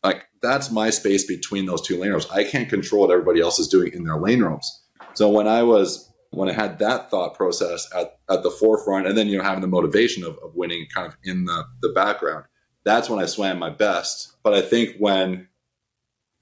Like 0.03 0.27
that's 0.41 0.71
my 0.71 0.89
space 0.89 1.25
between 1.25 1.67
those 1.67 1.81
two 1.81 1.97
lane. 1.97 2.13
I 2.33 2.43
can't 2.43 2.67
control 2.67 3.03
what 3.03 3.11
everybody 3.11 3.39
else 3.39 3.59
is 3.59 3.69
doing 3.69 3.93
in 3.93 4.03
their 4.03 4.17
lane 4.17 4.41
ropes. 4.41 4.83
So 5.13 5.29
when 5.29 5.47
I 5.47 5.63
was 5.63 6.11
when 6.31 6.49
I 6.49 6.53
had 6.53 6.79
that 6.79 7.09
thought 7.09 7.35
process 7.35 7.87
at, 7.95 8.19
at 8.29 8.43
the 8.43 8.51
forefront 8.51 9.07
and 9.07 9.17
then, 9.17 9.27
you 9.27 9.37
know, 9.37 9.43
having 9.43 9.61
the 9.61 9.67
motivation 9.67 10.23
of, 10.23 10.37
of 10.43 10.55
winning 10.55 10.85
kind 10.93 11.07
of 11.07 11.17
in 11.23 11.45
the, 11.45 11.65
the 11.81 11.89
background, 11.89 12.45
that's 12.83 13.09
when 13.09 13.19
I 13.19 13.25
swam 13.25 13.57
my 13.59 13.69
best. 13.69 14.35
But 14.43 14.53
I 14.53 14.61
think 14.61 14.95
when 14.99 15.47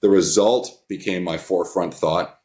the 0.01 0.09
result 0.09 0.83
became 0.87 1.23
my 1.23 1.37
forefront 1.37 1.93
thought 1.93 2.39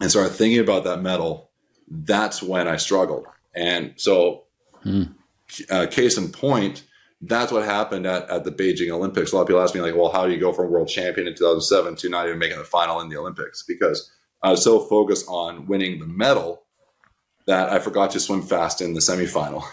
and 0.00 0.10
started 0.10 0.30
thinking 0.32 0.60
about 0.60 0.84
that 0.84 1.02
medal, 1.02 1.50
that's 1.88 2.42
when 2.42 2.68
I 2.68 2.76
struggled. 2.76 3.26
And 3.54 3.94
so, 3.96 4.44
hmm. 4.82 5.04
uh, 5.68 5.86
case 5.90 6.16
in 6.16 6.30
point, 6.30 6.84
that's 7.20 7.52
what 7.52 7.64
happened 7.64 8.06
at, 8.06 8.30
at 8.30 8.44
the 8.44 8.52
Beijing 8.52 8.90
Olympics. 8.90 9.32
A 9.32 9.36
lot 9.36 9.42
of 9.42 9.48
people 9.48 9.60
ask 9.60 9.74
me, 9.74 9.80
like, 9.80 9.96
well, 9.96 10.10
how 10.10 10.24
do 10.24 10.32
you 10.32 10.38
go 10.38 10.52
from 10.52 10.70
world 10.70 10.88
champion 10.88 11.26
in 11.26 11.34
2007 11.34 11.96
to 11.96 12.08
not 12.08 12.26
even 12.26 12.38
making 12.38 12.58
the 12.58 12.64
final 12.64 13.00
in 13.00 13.08
the 13.08 13.16
Olympics? 13.16 13.64
Because 13.66 14.10
I 14.42 14.50
was 14.50 14.64
so 14.64 14.80
focused 14.80 15.26
on 15.28 15.66
winning 15.66 15.98
the 15.98 16.06
medal 16.06 16.62
that 17.46 17.70
I 17.70 17.78
forgot 17.78 18.10
to 18.12 18.20
swim 18.20 18.42
fast 18.42 18.80
in 18.80 18.94
the 18.94 19.00
semifinal. 19.00 19.64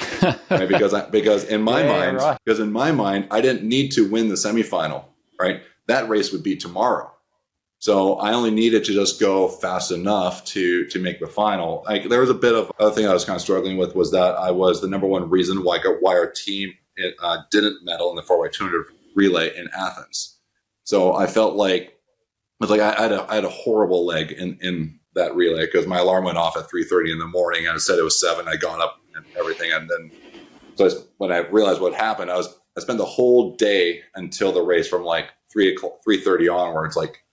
right? 0.50 0.68
Because 0.68 0.94
I, 0.94 1.08
because 1.08 1.44
in 1.44 1.62
my 1.62 1.82
yeah, 1.82 1.88
mind, 1.88 2.16
right. 2.18 2.38
because 2.44 2.60
in 2.60 2.72
my 2.72 2.92
mind, 2.92 3.28
I 3.30 3.40
didn't 3.40 3.68
need 3.68 3.92
to 3.92 4.08
win 4.08 4.28
the 4.28 4.34
semifinal. 4.34 5.04
Right, 5.40 5.62
that 5.88 6.08
race 6.08 6.32
would 6.32 6.42
be 6.42 6.56
tomorrow. 6.56 7.12
So 7.78 8.14
I 8.14 8.32
only 8.32 8.52
needed 8.52 8.84
to 8.84 8.92
just 8.92 9.18
go 9.18 9.48
fast 9.48 9.90
enough 9.90 10.44
to 10.46 10.86
to 10.86 10.98
make 11.00 11.18
the 11.18 11.26
final. 11.26 11.82
Like 11.84 12.08
there 12.08 12.20
was 12.20 12.30
a 12.30 12.34
bit 12.34 12.54
of 12.54 12.70
other 12.78 12.94
thing 12.94 13.06
I 13.06 13.12
was 13.12 13.24
kind 13.24 13.36
of 13.36 13.42
struggling 13.42 13.76
with 13.76 13.96
was 13.96 14.12
that 14.12 14.36
I 14.36 14.52
was 14.52 14.80
the 14.80 14.88
number 14.88 15.06
one 15.06 15.28
reason 15.28 15.64
why 15.64 15.78
why 16.00 16.14
our 16.14 16.30
team 16.30 16.72
uh, 17.20 17.38
didn't 17.50 17.84
medal 17.84 18.10
in 18.10 18.16
the 18.16 18.22
4x200 18.22 18.84
relay 19.14 19.56
in 19.56 19.68
Athens. 19.76 20.38
So 20.84 21.14
I 21.14 21.26
felt 21.26 21.56
like 21.56 21.98
was 22.62 22.70
like 22.70 22.80
I, 22.80 22.96
I, 22.96 23.02
had 23.02 23.12
a, 23.12 23.26
I 23.30 23.34
had 23.34 23.44
a 23.44 23.50
horrible 23.50 24.06
leg 24.06 24.32
in 24.32 24.58
in 24.60 24.98
that 25.14 25.34
relay 25.34 25.66
because 25.66 25.86
my 25.86 25.98
alarm 25.98 26.24
went 26.24 26.38
off 26.38 26.56
at 26.56 26.70
3.30 26.70 27.12
in 27.12 27.18
the 27.18 27.26
morning 27.26 27.66
and 27.66 27.74
I 27.74 27.78
said 27.78 27.98
it 27.98 28.02
was 28.02 28.18
7 28.18 28.48
i 28.48 28.56
got 28.56 28.80
up 28.80 28.98
and 29.14 29.24
everything. 29.38 29.70
And 29.70 29.90
then 29.90 30.10
so 30.76 30.86
I, 30.86 30.90
when 31.18 31.32
i 31.32 31.38
realized 31.38 31.82
what 31.82 31.92
happened 31.92 32.30
i 32.30 32.36
was 32.36 32.48
i 32.78 32.80
spent 32.80 32.98
the 32.98 33.04
whole 33.04 33.54
day 33.56 34.00
until 34.14 34.52
the 34.52 34.62
race 34.62 34.88
from 34.88 35.04
like 35.04 35.26
3 35.52 35.74
o'clock, 35.74 35.98
3.30 36.08 36.54
onwards 36.54 36.96
like 36.96 37.24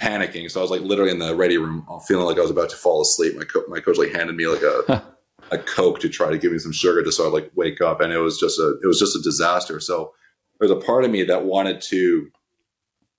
panicking. 0.00 0.50
So 0.50 0.60
i 0.60 0.62
was 0.62 0.70
like 0.70 0.80
literally 0.80 1.12
in 1.12 1.20
the 1.20 1.34
ready 1.34 1.58
room 1.58 1.86
uh, 1.88 2.00
feeling 2.00 2.26
like 2.26 2.38
i 2.38 2.42
was 2.42 2.50
about 2.50 2.70
to 2.70 2.76
fall 2.76 3.02
asleep. 3.02 3.36
My, 3.36 3.44
co- 3.44 3.64
my 3.68 3.78
coach 3.78 3.98
like 3.98 4.12
handed 4.12 4.34
me 4.34 4.46
like 4.46 4.62
a 4.62 5.04
a 5.52 5.58
coke 5.58 6.00
to 6.00 6.08
try 6.08 6.30
to 6.30 6.38
give 6.38 6.50
me 6.50 6.58
some 6.58 6.72
sugar 6.72 7.02
just 7.02 7.18
so 7.18 7.26
i 7.26 7.30
like 7.30 7.50
wake 7.54 7.80
up. 7.80 8.00
And 8.00 8.12
it 8.12 8.18
was 8.18 8.40
just 8.40 8.58
a 8.58 8.78
it 8.82 8.86
was 8.86 8.98
just 8.98 9.16
a 9.16 9.22
disaster. 9.22 9.78
So 9.78 10.12
there's 10.58 10.72
a 10.72 10.76
part 10.76 11.04
of 11.04 11.10
me 11.10 11.24
that 11.24 11.44
wanted 11.44 11.80
to 11.82 12.30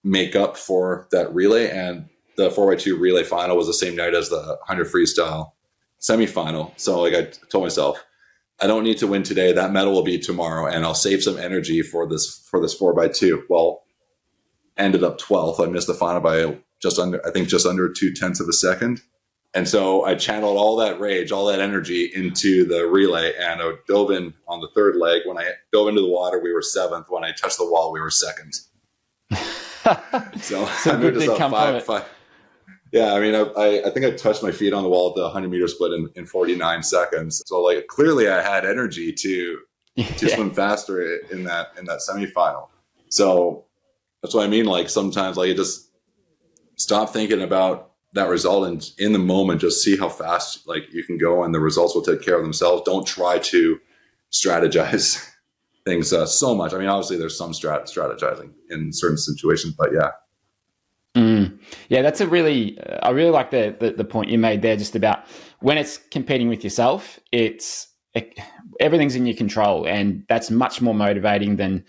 make 0.04 0.36
up 0.36 0.58
for 0.58 1.08
that 1.12 1.34
relay. 1.34 1.70
And 1.70 2.10
the 2.38 2.50
4x2 2.50 3.00
relay 3.00 3.24
final 3.24 3.58
was 3.58 3.68
the 3.68 3.74
same 3.74 3.96
night 3.96 4.14
as 4.14 4.30
the 4.30 4.58
100 4.68 4.88
freestyle 4.88 5.52
semifinal. 6.00 6.74
So, 6.78 7.02
like, 7.02 7.14
I 7.14 7.24
told 7.50 7.64
myself, 7.64 8.04
I 8.60 8.68
don't 8.68 8.84
need 8.84 8.98
to 9.00 9.08
win 9.08 9.24
today. 9.24 9.52
That 9.52 9.72
medal 9.72 9.94
will 9.94 10.04
be 10.04 10.20
tomorrow, 10.20 10.68
and 10.68 10.86
I'll 10.86 10.94
save 10.94 11.24
some 11.24 11.38
energy 11.38 11.82
for 11.82 12.08
this 12.08 12.48
for 12.50 12.62
this 12.62 12.74
four 12.74 12.94
by 12.94 13.08
two. 13.08 13.44
Well, 13.50 13.84
ended 14.78 15.04
up 15.04 15.20
12th. 15.20 15.66
I 15.66 15.70
missed 15.70 15.88
the 15.88 15.94
final 15.94 16.22
by 16.22 16.58
just 16.82 17.00
under, 17.00 17.26
I 17.26 17.32
think, 17.32 17.48
just 17.48 17.66
under 17.66 17.92
two 17.92 18.14
tenths 18.14 18.40
of 18.40 18.48
a 18.48 18.54
second. 18.54 19.02
And 19.56 19.68
so 19.68 20.04
I 20.04 20.16
channeled 20.16 20.58
all 20.58 20.76
that 20.78 21.00
rage, 21.00 21.32
all 21.32 21.46
that 21.46 21.60
energy 21.60 22.12
into 22.14 22.66
the 22.66 22.88
relay, 22.88 23.34
and 23.40 23.62
I 23.62 23.74
dove 23.88 24.10
in 24.10 24.34
on 24.48 24.62
the 24.62 24.70
third 24.74 24.96
leg. 24.96 25.22
When 25.26 25.38
I 25.38 25.52
dove 25.72 25.90
into 25.90 26.02
the 26.02 26.08
water, 26.08 26.40
we 26.40 26.52
were 26.52 26.62
seventh. 26.62 27.06
When 27.10 27.24
I 27.24 27.32
touched 27.32 27.60
the 27.60 27.70
wall, 27.70 27.92
we 27.92 28.02
were 28.02 28.10
second. 28.10 28.54
so 30.42 30.66
I 30.86 30.98
moved 30.98 31.18
us 31.18 31.28
up 31.28 31.52
five, 31.52 31.84
five. 31.84 32.06
Yeah, 32.92 33.14
I 33.14 33.20
mean, 33.20 33.34
I, 33.34 33.82
I 33.86 33.90
think 33.90 34.06
I 34.06 34.12
touched 34.12 34.44
my 34.44 34.52
feet 34.52 34.72
on 34.72 34.84
the 34.84 34.90
wall 34.90 35.10
at 35.10 35.16
the 35.16 35.24
100 35.24 35.50
meter 35.50 35.68
split 35.68 35.94
in, 35.94 36.10
in 36.16 36.26
49 36.28 36.84
seconds. 36.84 37.42
So 37.48 37.62
like 37.62 37.88
clearly 37.88 38.30
I 38.30 38.42
had 38.42 38.66
energy 38.66 39.12
to 39.14 39.60
to 39.98 40.28
Yeah. 40.28 40.36
swim 40.36 40.52
faster 40.52 41.18
in 41.32 41.44
that 41.46 41.70
in 41.78 41.86
that 41.86 42.00
semifinal. 42.08 42.70
So 43.10 43.66
that's 44.22 44.34
what 44.36 44.44
I 44.44 44.48
mean. 44.48 44.66
Like 44.66 44.90
sometimes 44.90 45.38
like 45.38 45.50
you 45.50 45.56
just 45.56 45.90
stop 46.76 47.12
thinking 47.12 47.42
about 47.42 47.92
that 48.14 48.30
result 48.30 48.68
and 48.68 48.88
in 49.00 49.12
the 49.12 49.20
moment 49.20 49.60
just 49.62 49.84
see 49.84 49.98
how 49.98 50.08
fast 50.08 50.68
like 50.68 50.84
you 50.94 51.04
can 51.04 51.18
go 51.18 51.44
and 51.44 51.54
the 51.54 51.60
results 51.60 51.96
will 51.96 52.04
take 52.04 52.22
care 52.22 52.36
of 52.36 52.44
themselves. 52.44 52.84
Don't 52.86 53.08
try 53.08 53.40
to 53.40 53.80
strategize 54.32 55.28
things 55.86 56.14
uh, 56.14 56.26
so 56.26 56.56
much. 56.56 56.74
I 56.74 56.78
mean, 56.78 56.88
obviously 56.88 57.18
there's 57.18 57.38
some 57.38 57.52
strat- 57.52 57.84
strategizing 57.84 58.52
in 58.70 58.92
certain 58.94 59.18
situations, 59.18 59.76
but 59.78 59.94
yeah. 59.94 60.12
Mm. 61.16 61.60
Yeah, 61.90 62.02
that's 62.02 62.22
a 62.22 62.28
really. 62.28 62.80
Uh, 62.80 63.00
I 63.04 63.12
really 63.12 63.30
like 63.30 63.52
the, 63.52 63.76
the 63.80 63.92
the 63.92 64.04
point 64.04 64.32
you 64.32 64.40
made 64.40 64.62
there, 64.62 64.76
just 64.76 64.96
about 64.96 65.26
when 65.60 65.78
it's 65.78 65.98
competing 65.98 66.50
with 66.50 66.64
yourself. 66.64 67.20
It's 67.32 67.88
it, 68.16 68.38
everything's 68.80 69.16
in 69.16 69.26
your 69.26 69.36
control, 69.36 69.86
and 69.86 70.26
that's 70.28 70.50
much 70.50 70.82
more 70.82 70.96
motivating 70.96 71.58
than 71.58 71.86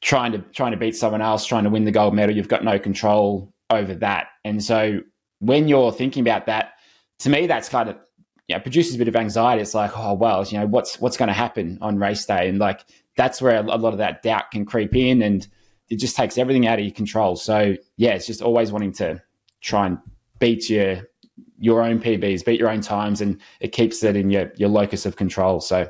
trying 0.00 0.32
to 0.32 0.38
trying 0.38 0.72
to 0.72 0.78
beat 0.78 0.96
someone 0.96 1.20
else, 1.20 1.44
trying 1.44 1.64
to 1.64 1.70
win 1.70 1.84
the 1.84 1.92
gold 1.92 2.14
medal. 2.14 2.34
You've 2.34 2.48
got 2.48 2.64
no 2.64 2.78
control 2.78 3.52
over 3.68 3.94
that, 3.96 4.28
and 4.44 4.64
so 4.64 5.00
when 5.40 5.68
you're 5.68 5.92
thinking 5.92 6.22
about 6.22 6.46
that, 6.46 6.72
to 7.20 7.30
me, 7.30 7.46
that's 7.46 7.68
kind 7.68 7.90
of 7.90 7.96
yeah 8.48 8.58
produces 8.58 8.94
a 8.94 8.98
bit 8.98 9.08
of 9.08 9.16
anxiety. 9.16 9.60
It's 9.60 9.74
like, 9.74 9.96
oh 9.98 10.14
well, 10.14 10.44
you 10.44 10.58
know 10.58 10.66
what's 10.66 10.98
what's 10.98 11.16
going 11.16 11.28
to 11.28 11.34
happen 11.34 11.78
on 11.82 11.98
race 11.98 12.24
day, 12.24 12.48
and 12.48 12.58
like 12.58 12.84
that's 13.20 13.42
where 13.42 13.56
a 13.56 13.62
lot 13.62 13.92
of 13.92 13.98
that 13.98 14.22
doubt 14.22 14.50
can 14.50 14.64
creep 14.64 14.96
in 14.96 15.20
and 15.20 15.46
it 15.90 15.96
just 15.96 16.16
takes 16.16 16.38
everything 16.38 16.66
out 16.66 16.78
of 16.78 16.84
your 16.86 16.94
control. 16.94 17.36
So 17.36 17.76
yeah, 17.98 18.12
it's 18.12 18.26
just 18.26 18.40
always 18.40 18.72
wanting 18.72 18.92
to 18.92 19.22
try 19.60 19.88
and 19.88 19.98
beat 20.38 20.70
your 20.70 21.02
your 21.58 21.82
own 21.82 22.00
PBs, 22.00 22.46
beat 22.46 22.58
your 22.58 22.70
own 22.70 22.80
times, 22.80 23.20
and 23.20 23.38
it 23.60 23.72
keeps 23.72 24.02
it 24.02 24.16
in 24.16 24.30
your 24.30 24.50
your 24.56 24.70
locus 24.70 25.04
of 25.04 25.16
control. 25.16 25.60
So 25.60 25.86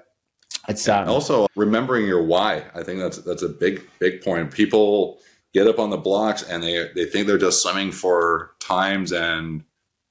it's 0.68 0.88
um, 0.88 1.08
also 1.08 1.46
remembering 1.54 2.04
your 2.04 2.24
why. 2.24 2.64
I 2.74 2.82
think 2.82 2.98
that's 2.98 3.18
that's 3.18 3.42
a 3.42 3.48
big 3.48 3.88
big 4.00 4.22
point. 4.22 4.50
People 4.50 5.20
get 5.54 5.68
up 5.68 5.78
on 5.78 5.90
the 5.90 5.98
blocks 5.98 6.42
and 6.42 6.64
they 6.64 6.88
they 6.96 7.04
think 7.04 7.28
they're 7.28 7.38
just 7.38 7.62
swimming 7.62 7.92
for 7.92 8.56
times 8.58 9.12
and 9.12 9.62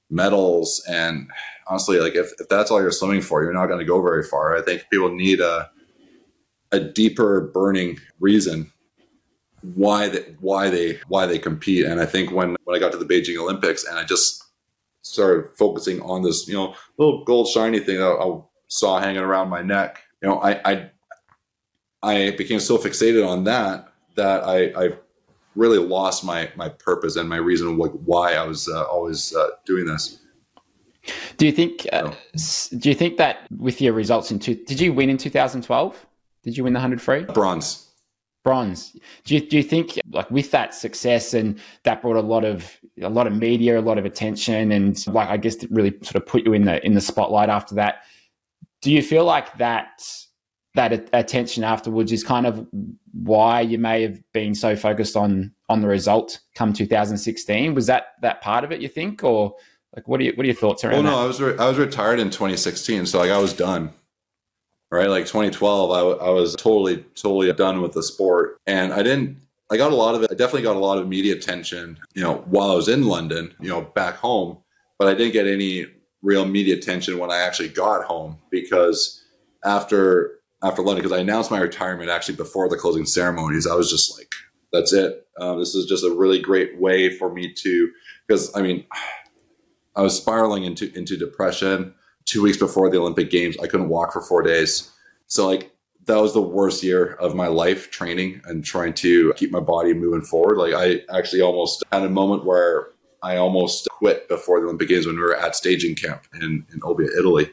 medals. 0.08 0.82
And 0.88 1.28
honestly, 1.66 2.00
like 2.00 2.14
if, 2.14 2.32
if 2.40 2.48
that's 2.48 2.70
all 2.70 2.80
you're 2.80 2.90
swimming 2.90 3.20
for, 3.20 3.42
you're 3.42 3.52
not 3.52 3.66
going 3.66 3.78
to 3.78 3.84
go 3.84 4.00
very 4.00 4.22
far. 4.22 4.56
I 4.56 4.62
think 4.62 4.86
people 4.90 5.14
need 5.14 5.40
a 5.40 5.70
a 6.72 6.80
deeper 6.80 7.40
burning 7.52 7.98
reason 8.20 8.72
why 9.74 10.08
they, 10.08 10.20
why 10.40 10.70
they 10.70 10.98
why 11.08 11.26
they 11.26 11.38
compete. 11.38 11.84
And 11.84 12.00
I 12.00 12.06
think 12.06 12.30
when 12.32 12.56
when 12.64 12.76
I 12.76 12.80
got 12.80 12.92
to 12.92 12.98
the 12.98 13.04
Beijing 13.04 13.36
Olympics 13.38 13.84
and 13.84 13.98
I 13.98 14.04
just 14.04 14.42
started 15.02 15.50
focusing 15.56 16.00
on 16.02 16.22
this, 16.22 16.46
you 16.48 16.54
know, 16.54 16.74
little 16.98 17.24
gold 17.24 17.48
shiny 17.48 17.78
thing 17.80 17.98
that 17.98 18.06
I 18.06 18.40
saw 18.68 18.98
hanging 19.00 19.22
around 19.22 19.48
my 19.48 19.62
neck, 19.62 20.02
you 20.22 20.28
know, 20.28 20.40
I 20.40 20.60
I, 20.70 20.90
I 22.02 22.30
became 22.36 22.60
so 22.60 22.78
fixated 22.78 23.26
on 23.26 23.44
that 23.44 23.88
that 24.16 24.44
I, 24.44 24.66
I 24.84 24.90
really 25.54 25.78
lost 25.78 26.24
my 26.24 26.50
my 26.56 26.68
purpose 26.68 27.16
and 27.16 27.28
my 27.28 27.36
reason 27.36 27.76
like 27.76 27.92
why 27.92 28.34
I 28.34 28.44
was 28.44 28.68
uh, 28.68 28.84
always 28.84 29.34
uh, 29.34 29.48
doing 29.66 29.86
this. 29.86 30.18
do 31.36 31.46
you 31.46 31.52
think 31.52 31.86
uh, 31.92 32.02
No. 32.02 32.16
s- 32.34 32.68
do 32.70 32.88
you 32.88 32.94
think 32.94 33.18
that 33.18 33.46
with 33.58 33.80
your 33.80 33.92
results 33.92 34.30
in 34.30 34.38
two, 34.38 34.54
did 34.54 34.80
you 34.80 34.92
win 34.92 35.10
in 35.10 35.18
2012? 35.18 36.06
Did 36.42 36.56
you 36.56 36.64
win 36.64 36.72
the 36.72 36.80
hundred 36.80 37.00
free? 37.02 37.24
Bronze. 37.24 37.86
bronze. 38.44 38.96
Do 39.24 39.34
you, 39.34 39.40
do 39.46 39.56
you 39.56 39.62
think 39.62 39.98
like 40.10 40.30
with 40.30 40.50
that 40.52 40.74
success 40.74 41.34
and 41.34 41.60
that 41.84 42.00
brought 42.02 42.16
a 42.16 42.20
lot 42.22 42.44
of 42.44 42.78
a 43.02 43.08
lot 43.10 43.26
of 43.26 43.34
media, 43.34 43.78
a 43.78 43.82
lot 43.82 43.98
of 43.98 44.04
attention, 44.04 44.72
and 44.72 45.06
like 45.06 45.28
I 45.28 45.36
guess 45.36 45.56
it 45.56 45.70
really 45.70 45.92
sort 46.02 46.16
of 46.16 46.26
put 46.26 46.44
you 46.44 46.52
in 46.52 46.64
the 46.64 46.84
in 46.84 46.94
the 46.94 47.00
spotlight 47.00 47.48
after 47.48 47.74
that? 47.76 48.02
Do 48.82 48.90
you 48.90 49.02
feel 49.02 49.24
like 49.24 49.58
that 49.58 50.02
that 50.74 51.08
attention 51.12 51.64
afterwards 51.64 52.12
is 52.12 52.22
kind 52.22 52.46
of 52.46 52.66
why 53.12 53.60
you 53.60 53.76
may 53.76 54.02
have 54.02 54.20
been 54.32 54.54
so 54.54 54.76
focused 54.76 55.16
on 55.16 55.52
on 55.68 55.82
the 55.82 55.88
result 55.88 56.40
come 56.54 56.72
2016? 56.72 57.74
Was 57.74 57.86
that 57.86 58.04
that 58.22 58.40
part 58.40 58.64
of 58.64 58.72
it? 58.72 58.80
You 58.80 58.88
think, 58.88 59.22
or 59.22 59.54
like 59.94 60.08
what 60.08 60.20
are 60.20 60.24
you, 60.24 60.32
what 60.34 60.44
are 60.44 60.46
your 60.46 60.56
thoughts 60.56 60.84
around 60.84 60.94
Oh 60.94 61.02
no, 61.02 61.10
that? 61.10 61.22
I 61.22 61.26
was 61.26 61.40
re- 61.42 61.58
I 61.58 61.68
was 61.68 61.76
retired 61.76 62.20
in 62.20 62.30
2016, 62.30 63.06
so 63.06 63.18
like 63.18 63.30
I 63.30 63.38
was 63.38 63.52
done. 63.52 63.92
Right, 64.92 65.08
like 65.08 65.24
2012, 65.24 65.90
I, 65.92 65.98
w- 65.98 66.18
I 66.18 66.30
was 66.30 66.56
totally 66.56 67.04
totally 67.14 67.52
done 67.52 67.80
with 67.80 67.92
the 67.92 68.02
sport, 68.02 68.58
and 68.66 68.92
I 68.92 69.04
didn't. 69.04 69.38
I 69.70 69.76
got 69.76 69.92
a 69.92 69.94
lot 69.94 70.16
of 70.16 70.24
it. 70.24 70.32
I 70.32 70.34
definitely 70.34 70.62
got 70.62 70.74
a 70.74 70.80
lot 70.80 70.98
of 70.98 71.06
media 71.06 71.32
attention, 71.36 71.96
you 72.14 72.22
know, 72.24 72.38
while 72.46 72.72
I 72.72 72.74
was 72.74 72.88
in 72.88 73.06
London, 73.06 73.54
you 73.60 73.68
know, 73.68 73.82
back 73.82 74.16
home. 74.16 74.58
But 74.98 75.06
I 75.06 75.14
didn't 75.14 75.32
get 75.32 75.46
any 75.46 75.86
real 76.22 76.44
media 76.44 76.74
attention 76.74 77.18
when 77.18 77.30
I 77.30 77.38
actually 77.38 77.68
got 77.68 78.04
home 78.04 78.38
because 78.50 79.24
after 79.64 80.40
after 80.62 80.82
London, 80.82 81.02
because 81.04 81.16
I 81.16 81.20
announced 81.20 81.52
my 81.52 81.60
retirement 81.60 82.10
actually 82.10 82.36
before 82.36 82.68
the 82.68 82.76
closing 82.76 83.06
ceremonies, 83.06 83.68
I 83.68 83.74
was 83.74 83.90
just 83.90 84.18
like, 84.18 84.34
"That's 84.72 84.92
it. 84.92 85.24
Um, 85.38 85.60
this 85.60 85.74
is 85.76 85.86
just 85.86 86.04
a 86.04 86.12
really 86.12 86.40
great 86.40 86.80
way 86.80 87.16
for 87.16 87.32
me 87.32 87.52
to." 87.52 87.90
Because 88.26 88.54
I 88.56 88.62
mean, 88.62 88.84
I 89.96 90.02
was 90.02 90.16
spiraling 90.16 90.64
into 90.64 90.92
into 90.98 91.16
depression. 91.16 91.94
Two 92.24 92.42
weeks 92.42 92.56
before 92.56 92.90
the 92.90 92.98
Olympic 92.98 93.30
Games, 93.30 93.56
I 93.58 93.66
couldn't 93.66 93.88
walk 93.88 94.12
for 94.12 94.20
four 94.20 94.42
days. 94.42 94.90
So 95.26 95.46
like 95.46 95.72
that 96.06 96.20
was 96.20 96.32
the 96.32 96.42
worst 96.42 96.82
year 96.82 97.14
of 97.14 97.34
my 97.34 97.46
life 97.46 97.90
training 97.90 98.40
and 98.44 98.64
trying 98.64 98.94
to 98.94 99.32
keep 99.34 99.50
my 99.50 99.60
body 99.60 99.94
moving 99.94 100.22
forward. 100.22 100.56
Like 100.56 100.74
I 100.74 101.16
actually 101.16 101.42
almost 101.42 101.84
had 101.92 102.02
a 102.02 102.08
moment 102.08 102.44
where 102.44 102.88
I 103.22 103.36
almost 103.36 103.88
quit 103.90 104.28
before 104.28 104.60
the 104.60 104.66
Olympic 104.66 104.88
Games 104.88 105.06
when 105.06 105.16
we 105.16 105.22
were 105.22 105.36
at 105.36 105.54
staging 105.54 105.94
camp 105.94 106.26
in, 106.34 106.66
in 106.72 106.80
Olbia, 106.80 107.08
Italy. 107.18 107.50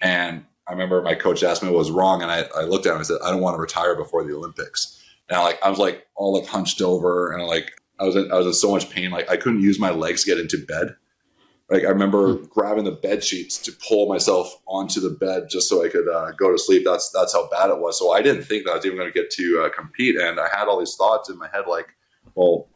And 0.00 0.44
I 0.68 0.72
remember 0.72 1.02
my 1.02 1.14
coach 1.14 1.42
asked 1.42 1.62
me 1.62 1.70
what 1.70 1.78
was 1.78 1.90
wrong, 1.90 2.22
and 2.22 2.30
I, 2.30 2.44
I 2.56 2.62
looked 2.62 2.86
at 2.86 2.90
him 2.90 2.98
and 2.98 3.06
said, 3.06 3.18
I 3.24 3.30
don't 3.30 3.40
want 3.40 3.56
to 3.56 3.60
retire 3.60 3.96
before 3.96 4.22
the 4.22 4.34
Olympics. 4.34 5.02
And 5.28 5.38
I 5.38 5.42
like 5.42 5.58
I 5.62 5.70
was 5.70 5.78
like 5.78 6.06
all 6.14 6.38
like 6.38 6.48
hunched 6.48 6.80
over 6.80 7.32
and 7.32 7.46
like 7.46 7.72
I 7.98 8.04
was 8.04 8.16
in, 8.16 8.30
I 8.30 8.36
was 8.36 8.46
in 8.46 8.52
so 8.52 8.70
much 8.70 8.90
pain, 8.90 9.10
like 9.10 9.30
I 9.30 9.36
couldn't 9.36 9.60
use 9.60 9.78
my 9.78 9.90
legs 9.90 10.24
to 10.24 10.30
get 10.30 10.38
into 10.38 10.64
bed. 10.64 10.94
Like 11.70 11.84
I 11.84 11.88
remember 11.88 12.34
grabbing 12.34 12.84
the 12.84 12.92
bed 12.92 13.22
sheets 13.22 13.58
to 13.58 13.72
pull 13.86 14.08
myself 14.08 14.56
onto 14.66 15.00
the 15.00 15.10
bed 15.10 15.48
just 15.50 15.68
so 15.68 15.84
I 15.84 15.88
could 15.88 16.08
uh, 16.08 16.32
go 16.32 16.50
to 16.50 16.58
sleep. 16.58 16.82
That's 16.84 17.10
that's 17.10 17.34
how 17.34 17.48
bad 17.50 17.68
it 17.70 17.78
was. 17.78 17.98
So 17.98 18.12
I 18.12 18.22
didn't 18.22 18.44
think 18.44 18.64
that 18.64 18.72
I 18.72 18.76
was 18.76 18.86
even 18.86 18.96
going 18.96 19.12
to 19.12 19.18
get 19.18 19.30
to 19.32 19.64
uh, 19.64 19.68
compete, 19.76 20.16
and 20.16 20.40
I 20.40 20.48
had 20.48 20.66
all 20.66 20.78
these 20.78 20.96
thoughts 20.96 21.28
in 21.28 21.36
my 21.36 21.48
head, 21.52 21.64
like, 21.68 21.88
well, 22.34 22.68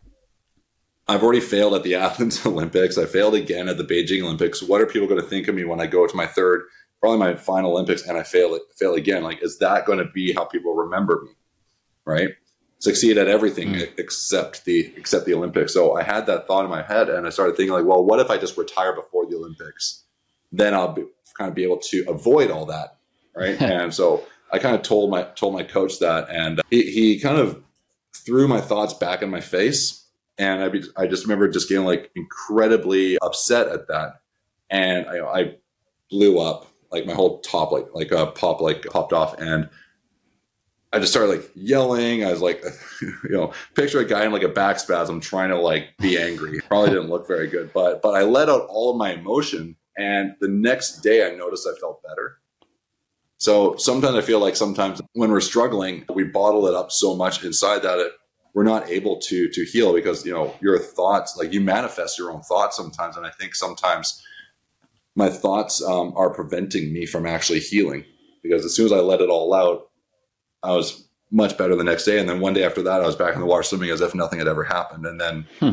I've 1.08 1.22
already 1.22 1.40
failed 1.40 1.74
at 1.74 1.84
the 1.84 1.94
Athens 2.06 2.44
Olympics. 2.44 2.98
I 2.98 3.06
failed 3.06 3.34
again 3.34 3.68
at 3.68 3.78
the 3.78 3.84
Beijing 3.84 4.22
Olympics. 4.22 4.62
What 4.62 4.82
are 4.82 4.86
people 4.86 5.08
going 5.08 5.20
to 5.20 5.26
think 5.26 5.48
of 5.48 5.54
me 5.54 5.64
when 5.64 5.80
I 5.80 5.86
go 5.86 6.06
to 6.06 6.16
my 6.16 6.26
third, 6.26 6.64
probably 7.00 7.18
my 7.18 7.34
final 7.34 7.72
Olympics, 7.72 8.06
and 8.06 8.18
I 8.18 8.22
fail 8.22 8.54
it, 8.54 8.62
fail 8.76 8.94
again? 8.94 9.22
Like, 9.22 9.42
is 9.42 9.58
that 9.58 9.86
going 9.86 9.98
to 9.98 10.06
be 10.12 10.34
how 10.34 10.44
people 10.44 10.74
remember 10.74 11.22
me? 11.24 11.30
Right? 12.04 12.30
Succeed 12.82 13.16
at 13.16 13.28
everything 13.28 13.74
Mm. 13.74 13.96
except 13.96 14.64
the 14.64 14.92
except 14.96 15.24
the 15.24 15.34
Olympics. 15.34 15.72
So 15.72 15.92
I 15.94 16.02
had 16.02 16.26
that 16.26 16.48
thought 16.48 16.64
in 16.64 16.70
my 16.70 16.82
head, 16.82 17.08
and 17.08 17.28
I 17.28 17.30
started 17.30 17.56
thinking 17.56 17.72
like, 17.72 17.84
well, 17.84 18.04
what 18.04 18.18
if 18.18 18.28
I 18.28 18.38
just 18.38 18.56
retire 18.56 18.92
before 18.92 19.24
the 19.24 19.36
Olympics? 19.36 20.02
Then 20.50 20.74
I'll 20.74 20.92
be, 20.92 21.04
kind 21.38 21.48
of 21.48 21.54
be 21.54 21.62
able 21.62 21.78
to 21.78 22.04
avoid 22.08 22.50
all 22.50 22.66
that, 22.66 22.96
right? 23.36 23.60
and 23.76 23.94
so 23.94 24.24
I 24.52 24.58
kind 24.58 24.74
of 24.74 24.82
told 24.82 25.10
my 25.12 25.22
told 25.36 25.54
my 25.54 25.62
coach 25.62 26.00
that, 26.00 26.28
and 26.28 26.60
he, 26.70 26.82
he 26.90 27.20
kind 27.20 27.38
of 27.38 27.62
threw 28.12 28.48
my 28.48 28.60
thoughts 28.60 28.94
back 28.94 29.22
in 29.22 29.30
my 29.30 29.40
face, 29.40 30.04
and 30.36 30.60
I 30.64 30.68
be, 30.68 30.82
I 30.96 31.06
just 31.06 31.22
remember 31.24 31.46
just 31.48 31.68
getting 31.68 31.84
like 31.86 32.10
incredibly 32.16 33.16
upset 33.20 33.68
at 33.68 33.86
that, 33.86 34.20
and 34.70 35.06
I, 35.06 35.20
I 35.20 35.54
blew 36.10 36.40
up 36.40 36.66
like 36.90 37.06
my 37.06 37.14
whole 37.14 37.38
top 37.42 37.70
like 37.70 37.86
like 37.94 38.10
a 38.10 38.26
pop 38.26 38.60
like 38.60 38.84
popped 38.86 39.12
off, 39.12 39.38
and 39.38 39.70
I 40.92 40.98
just 40.98 41.12
started 41.12 41.30
like 41.30 41.50
yelling. 41.54 42.24
I 42.24 42.30
was 42.30 42.42
like, 42.42 42.62
you 43.02 43.30
know, 43.30 43.52
picture 43.74 44.00
a 44.00 44.04
guy 44.04 44.24
in 44.24 44.32
like 44.32 44.42
a 44.42 44.48
back 44.48 44.78
spasm 44.78 45.20
trying 45.20 45.48
to 45.48 45.58
like 45.58 45.96
be 45.98 46.18
angry. 46.18 46.60
Probably 46.60 46.90
didn't 46.90 47.08
look 47.08 47.26
very 47.26 47.48
good, 47.48 47.72
but 47.72 48.02
but 48.02 48.14
I 48.14 48.22
let 48.22 48.48
out 48.48 48.66
all 48.68 48.90
of 48.90 48.98
my 48.98 49.12
emotion, 49.12 49.76
and 49.96 50.34
the 50.40 50.48
next 50.48 51.00
day 51.00 51.26
I 51.26 51.34
noticed 51.34 51.66
I 51.66 51.78
felt 51.80 52.02
better. 52.02 52.38
So 53.38 53.74
sometimes 53.76 54.16
I 54.16 54.20
feel 54.20 54.38
like 54.38 54.54
sometimes 54.54 55.00
when 55.14 55.30
we're 55.30 55.40
struggling, 55.40 56.04
we 56.14 56.24
bottle 56.24 56.66
it 56.68 56.74
up 56.74 56.92
so 56.92 57.16
much 57.16 57.42
inside 57.42 57.82
that 57.82 57.98
it, 57.98 58.12
we're 58.54 58.62
not 58.62 58.88
able 58.90 59.18
to 59.20 59.48
to 59.48 59.64
heal 59.64 59.94
because 59.94 60.26
you 60.26 60.32
know 60.32 60.54
your 60.60 60.78
thoughts, 60.78 61.36
like 61.38 61.54
you 61.54 61.62
manifest 61.62 62.18
your 62.18 62.30
own 62.30 62.42
thoughts 62.42 62.76
sometimes, 62.76 63.16
and 63.16 63.26
I 63.26 63.30
think 63.30 63.54
sometimes 63.54 64.22
my 65.14 65.30
thoughts 65.30 65.82
um, 65.82 66.12
are 66.16 66.30
preventing 66.30 66.92
me 66.92 67.06
from 67.06 67.26
actually 67.26 67.60
healing 67.60 68.04
because 68.42 68.64
as 68.64 68.74
soon 68.74 68.86
as 68.86 68.92
I 68.92 68.96
let 68.96 69.20
it 69.20 69.28
all 69.28 69.54
out, 69.54 69.90
I 70.62 70.72
was 70.72 71.06
much 71.30 71.56
better 71.56 71.74
the 71.74 71.84
next 71.84 72.04
day, 72.04 72.18
and 72.18 72.28
then 72.28 72.40
one 72.40 72.54
day 72.54 72.64
after 72.64 72.82
that, 72.82 73.02
I 73.02 73.06
was 73.06 73.16
back 73.16 73.34
in 73.34 73.40
the 73.40 73.46
water 73.46 73.62
swimming 73.62 73.90
as 73.90 74.00
if 74.00 74.14
nothing 74.14 74.38
had 74.38 74.48
ever 74.48 74.64
happened, 74.64 75.06
and 75.06 75.20
then. 75.20 75.46
Hmm. 75.60 75.72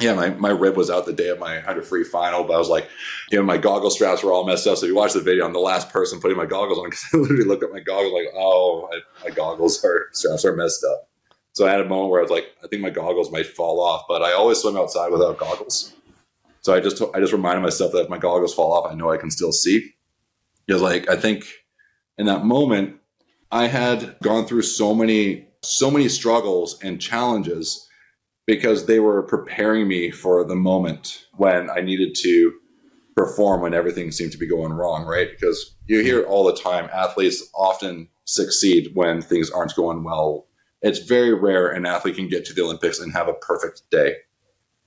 Yeah, 0.00 0.14
my, 0.14 0.30
my 0.30 0.50
rib 0.50 0.76
was 0.76 0.90
out 0.90 1.06
the 1.06 1.12
day 1.12 1.28
of 1.28 1.38
my 1.38 1.54
100 1.54 1.86
free 1.86 2.02
final, 2.02 2.42
but 2.42 2.54
I 2.54 2.58
was 2.58 2.68
like, 2.68 2.88
you 3.30 3.38
know, 3.38 3.44
my 3.44 3.56
goggle 3.56 3.90
straps 3.90 4.24
were 4.24 4.32
all 4.32 4.44
messed 4.44 4.66
up. 4.66 4.76
So 4.76 4.86
if 4.86 4.88
you 4.88 4.96
watch 4.96 5.12
the 5.12 5.20
video, 5.20 5.46
I'm 5.46 5.52
the 5.52 5.60
last 5.60 5.88
person 5.88 6.18
putting 6.18 6.36
my 6.36 6.46
goggles 6.46 6.80
on 6.80 6.86
because 6.86 7.04
I 7.14 7.18
literally 7.18 7.44
looked 7.44 7.62
at 7.62 7.70
my 7.70 7.78
goggles 7.78 8.12
like, 8.12 8.26
oh, 8.34 8.88
my, 8.90 9.28
my 9.28 9.32
goggles 9.32 9.84
are 9.84 10.08
straps 10.12 10.44
are 10.44 10.56
messed 10.56 10.84
up. 10.84 11.08
So 11.52 11.64
I 11.64 11.70
had 11.70 11.80
a 11.80 11.84
moment 11.84 12.10
where 12.10 12.18
I 12.18 12.22
was 12.22 12.30
like, 12.32 12.46
I 12.64 12.66
think 12.66 12.82
my 12.82 12.90
goggles 12.90 13.30
might 13.30 13.46
fall 13.46 13.80
off, 13.80 14.06
but 14.08 14.20
I 14.20 14.32
always 14.32 14.58
swim 14.58 14.76
outside 14.76 15.12
without 15.12 15.38
goggles. 15.38 15.94
So 16.60 16.74
I 16.74 16.80
just 16.80 17.00
I 17.14 17.20
just 17.20 17.32
reminded 17.32 17.62
myself 17.62 17.92
that 17.92 18.04
if 18.04 18.08
my 18.08 18.18
goggles 18.18 18.52
fall 18.52 18.72
off, 18.72 18.90
I 18.90 18.96
know 18.96 19.12
I 19.12 19.18
can 19.18 19.30
still 19.30 19.52
see. 19.52 19.94
Because 20.66 20.82
like 20.82 21.08
I 21.08 21.14
think 21.14 21.44
in 22.18 22.26
that 22.26 22.44
moment, 22.44 22.96
I 23.54 23.68
had 23.68 24.16
gone 24.20 24.46
through 24.46 24.62
so 24.62 24.96
many 24.96 25.46
so 25.62 25.88
many 25.88 26.08
struggles 26.08 26.78
and 26.82 27.00
challenges 27.00 27.88
because 28.46 28.84
they 28.84 28.98
were 28.98 29.22
preparing 29.22 29.86
me 29.86 30.10
for 30.10 30.44
the 30.44 30.56
moment 30.56 31.24
when 31.36 31.70
I 31.70 31.80
needed 31.80 32.16
to 32.16 32.52
perform 33.16 33.62
when 33.62 33.72
everything 33.72 34.10
seemed 34.10 34.32
to 34.32 34.38
be 34.38 34.46
going 34.46 34.72
wrong, 34.72 35.06
right? 35.06 35.28
Because 35.30 35.76
you 35.86 36.02
hear 36.02 36.24
all 36.24 36.44
the 36.44 36.56
time 36.56 36.90
athletes 36.92 37.48
often 37.54 38.08
succeed 38.24 38.90
when 38.94 39.22
things 39.22 39.50
aren't 39.50 39.76
going 39.76 40.02
well. 40.02 40.48
It's 40.82 40.98
very 40.98 41.32
rare 41.32 41.68
an 41.68 41.86
athlete 41.86 42.16
can 42.16 42.28
get 42.28 42.44
to 42.46 42.52
the 42.52 42.62
Olympics 42.62 42.98
and 42.98 43.12
have 43.12 43.28
a 43.28 43.34
perfect 43.34 43.82
day. 43.88 44.16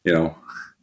You 0.04 0.14
know, 0.14 0.36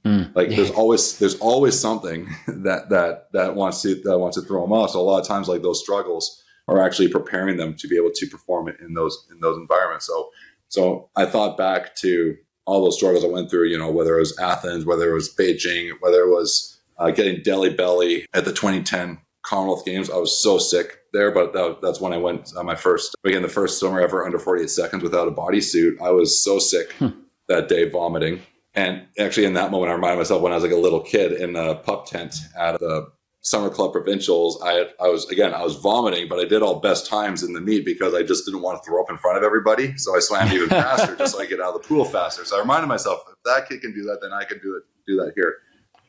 mm, 0.07 0.35
like 0.35 0.51
yeah. 0.51 0.57
there's 0.57 0.70
always 0.70 1.18
there's 1.18 1.39
always 1.39 1.78
something 1.78 2.35
that 2.49 2.89
that 2.89 3.28
that 3.35 3.55
wants 3.55 3.82
to 3.82 3.95
that 4.05 4.18
wants 4.18 4.39
to 4.39 4.43
throw 4.43 4.62
them 4.62 4.72
off. 4.72 4.91
So 4.91 5.01
a 5.01 5.03
lot 5.03 5.20
of 5.20 5.28
times, 5.28 5.49
like 5.49 5.61
those 5.61 5.82
struggles 5.82 6.41
are 6.69 6.83
actually 6.83 7.09
preparing 7.09 7.57
them 7.57 7.75
to 7.75 7.89
be 7.89 7.97
able 7.97 8.12
to 8.15 8.27
perform 8.27 8.69
it 8.69 8.77
in 8.81 8.95
those 8.95 9.27
in 9.31 9.41
those 9.41 9.57
environments. 9.57 10.07
So 10.07 10.31
so 10.69 11.11
I 11.17 11.27
thought 11.27 11.57
back 11.57 11.95
to 11.97 12.37
all 12.67 12.83
those 12.83 12.97
struggles 12.97 13.25
I 13.25 13.29
went 13.29 13.51
through. 13.51 13.69
You 13.69 13.79
know, 13.79 13.91
whether 13.91 14.17
it 14.17 14.21
was 14.21 14.39
Athens, 14.39 14.85
whether 14.85 15.11
it 15.11 15.15
was 15.15 15.35
Beijing, 15.35 15.93
whether 16.01 16.23
it 16.23 16.31
was 16.31 16.81
uh, 16.99 17.11
getting 17.11 17.43
Delhi 17.43 17.71
belly 17.71 18.27
at 18.35 18.45
the 18.45 18.53
2010 18.53 19.19
Commonwealth 19.45 19.85
Games. 19.85 20.11
I 20.11 20.17
was 20.17 20.43
so 20.43 20.59
sick 20.59 21.01
there, 21.12 21.31
but 21.31 21.53
that, 21.53 21.79
that's 21.83 22.01
when 22.01 22.12
I 22.12 22.17
went 22.17 22.53
on 22.57 22.61
uh, 22.61 22.62
my 22.65 22.75
first, 22.75 23.15
again, 23.25 23.43
the 23.43 23.49
first 23.49 23.79
swimmer 23.79 24.01
ever 24.01 24.25
under 24.25 24.39
48 24.39 24.71
seconds 24.71 25.03
without 25.03 25.29
a 25.29 25.33
bodysuit. 25.33 26.01
I 26.01 26.11
was 26.11 26.43
so 26.43 26.59
sick 26.59 26.93
hmm. 26.93 27.09
that 27.49 27.69
day, 27.69 27.89
vomiting. 27.89 28.43
And 28.75 29.07
actually, 29.19 29.47
in 29.47 29.53
that 29.55 29.71
moment, 29.71 29.93
I 29.93 29.95
reminded 29.95 30.19
myself 30.19 30.43
when 30.43 30.53
I 30.53 30.57
was 30.57 30.65
like 30.65 30.73
a 30.73 30.77
little 30.77 31.01
kid 31.01 31.33
in 31.33 31.55
a 31.55 31.77
pup 31.77 32.07
tent 32.07 32.35
at 32.59 32.81
the 32.81 33.12
summer 33.45 33.68
club 33.68 33.92
provincials. 33.92 34.61
I 34.64 34.86
I 35.01 35.09
was 35.09 35.30
again 35.30 35.55
I 35.55 35.62
was 35.62 35.76
vomiting, 35.76 36.28
but 36.28 36.40
I 36.40 36.45
did 36.45 36.62
all 36.62 36.80
best 36.80 37.07
times 37.07 37.42
in 37.42 37.53
the 37.53 37.61
meet 37.61 37.84
because 37.84 38.14
I 38.14 38.22
just 38.22 38.45
didn't 38.45 38.62
want 38.62 38.82
to 38.82 38.86
throw 38.88 39.01
up 39.03 39.11
in 39.11 39.18
front 39.18 39.38
of 39.38 39.45
everybody. 39.45 39.97
So 39.97 40.16
I 40.16 40.20
swam 40.20 40.51
even 40.53 40.68
faster, 40.70 41.14
just 41.14 41.34
so 41.34 41.40
I 41.40 41.47
get 41.47 41.61
out 41.61 41.74
of 41.74 41.82
the 41.82 41.88
pool 41.88 42.05
faster. 42.05 42.45
So 42.45 42.57
I 42.57 42.61
reminded 42.61 42.88
myself, 42.88 43.20
if 43.28 43.36
that 43.45 43.68
kid 43.68 43.82
can 43.82 43.95
do 43.95 44.03
that, 44.05 44.18
then 44.20 44.32
I 44.32 44.45
can 44.45 44.59
do 44.59 44.74
it. 44.76 44.82
Do 45.07 45.16
that 45.16 45.32
here. 45.36 45.59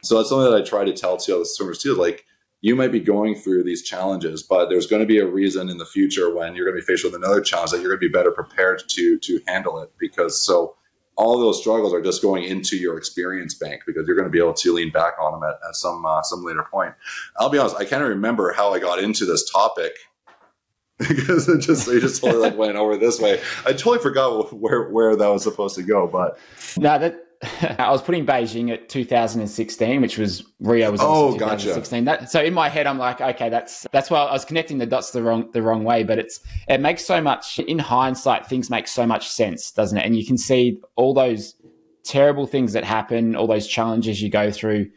So 0.03 0.17
that's 0.17 0.29
something 0.29 0.49
that 0.49 0.57
I 0.57 0.63
try 0.63 0.85
to 0.85 0.93
tell 0.93 1.17
to 1.17 1.35
other 1.35 1.45
swimmers 1.45 1.79
too. 1.79 1.95
Like 1.95 2.25
you 2.61 2.75
might 2.75 2.91
be 2.91 3.01
going 3.01 3.35
through 3.35 3.63
these 3.63 3.83
challenges, 3.83 4.41
but 4.41 4.69
there's 4.69 4.87
going 4.87 5.01
to 5.01 5.05
be 5.05 5.19
a 5.19 5.27
reason 5.27 5.69
in 5.69 5.77
the 5.77 5.85
future 5.85 6.33
when 6.33 6.55
you're 6.55 6.65
going 6.65 6.79
to 6.79 6.81
be 6.81 6.93
faced 6.93 7.03
with 7.03 7.15
another 7.15 7.41
challenge 7.41 7.71
that 7.71 7.81
you're 7.81 7.89
going 7.89 8.01
to 8.01 8.07
be 8.07 8.11
better 8.11 8.31
prepared 8.31 8.81
to 8.87 9.19
to 9.19 9.41
handle 9.45 9.79
it. 9.79 9.91
Because 9.99 10.41
so 10.43 10.77
all 11.17 11.39
those 11.39 11.59
struggles 11.59 11.93
are 11.93 12.01
just 12.01 12.21
going 12.21 12.43
into 12.43 12.77
your 12.77 12.97
experience 12.97 13.53
bank 13.53 13.83
because 13.85 14.05
you're 14.07 14.15
going 14.15 14.27
to 14.27 14.31
be 14.31 14.39
able 14.39 14.53
to 14.53 14.73
lean 14.73 14.91
back 14.91 15.13
on 15.19 15.31
them 15.31 15.49
at, 15.49 15.55
at 15.67 15.75
some 15.75 16.05
uh, 16.05 16.21
some 16.21 16.43
later 16.43 16.65
point. 16.69 16.93
I'll 17.37 17.49
be 17.49 17.57
honest, 17.57 17.75
I 17.77 17.85
can't 17.85 18.03
remember 18.03 18.53
how 18.53 18.73
I 18.73 18.79
got 18.79 18.99
into 18.99 19.25
this 19.25 19.49
topic 19.49 19.93
because 20.97 21.47
it 21.49 21.59
just 21.59 21.87
it 21.87 22.01
just 22.01 22.21
totally 22.21 22.41
like 22.41 22.57
went 22.57 22.75
over 22.75 22.97
this 22.97 23.19
way. 23.19 23.41
I 23.65 23.71
totally 23.71 23.99
forgot 23.99 24.53
where 24.53 24.89
where 24.89 25.15
that 25.15 25.27
was 25.27 25.43
supposed 25.43 25.75
to 25.75 25.83
go, 25.83 26.07
but 26.07 26.37
no, 26.77 26.97
that 26.99 27.25
I 27.79 27.89
was 27.91 28.01
putting 28.01 28.25
Beijing 28.25 28.71
at 28.71 28.89
2016, 28.89 30.01
which 30.01 30.17
was 30.17 30.43
Rio 30.59 30.91
was 30.91 31.01
oh 31.03 31.33
2016. 31.33 32.05
Gotcha. 32.05 32.21
That, 32.21 32.31
so 32.31 32.41
in 32.41 32.53
my 32.53 32.69
head, 32.69 32.87
I'm 32.87 32.97
like, 32.97 33.21
okay, 33.21 33.49
that's 33.49 33.85
that's 33.91 34.09
why 34.09 34.19
I 34.19 34.31
was 34.31 34.45
connecting 34.45 34.77
the 34.77 34.85
dots 34.85 35.11
the 35.11 35.21
wrong 35.21 35.49
the 35.51 35.61
wrong 35.61 35.83
way. 35.83 36.03
But 36.03 36.19
it's 36.19 36.39
it 36.67 36.79
makes 36.79 37.05
so 37.05 37.21
much 37.21 37.59
in 37.59 37.79
hindsight. 37.79 38.47
Things 38.47 38.69
make 38.69 38.87
so 38.87 39.05
much 39.05 39.29
sense, 39.29 39.71
doesn't 39.71 39.97
it? 39.97 40.05
And 40.05 40.15
you 40.15 40.25
can 40.25 40.37
see 40.37 40.79
all 40.95 41.13
those 41.13 41.55
terrible 42.03 42.47
things 42.47 42.73
that 42.73 42.83
happen, 42.83 43.35
all 43.35 43.47
those 43.47 43.67
challenges 43.67 44.21
you 44.21 44.29
go 44.29 44.51
through. 44.51 44.89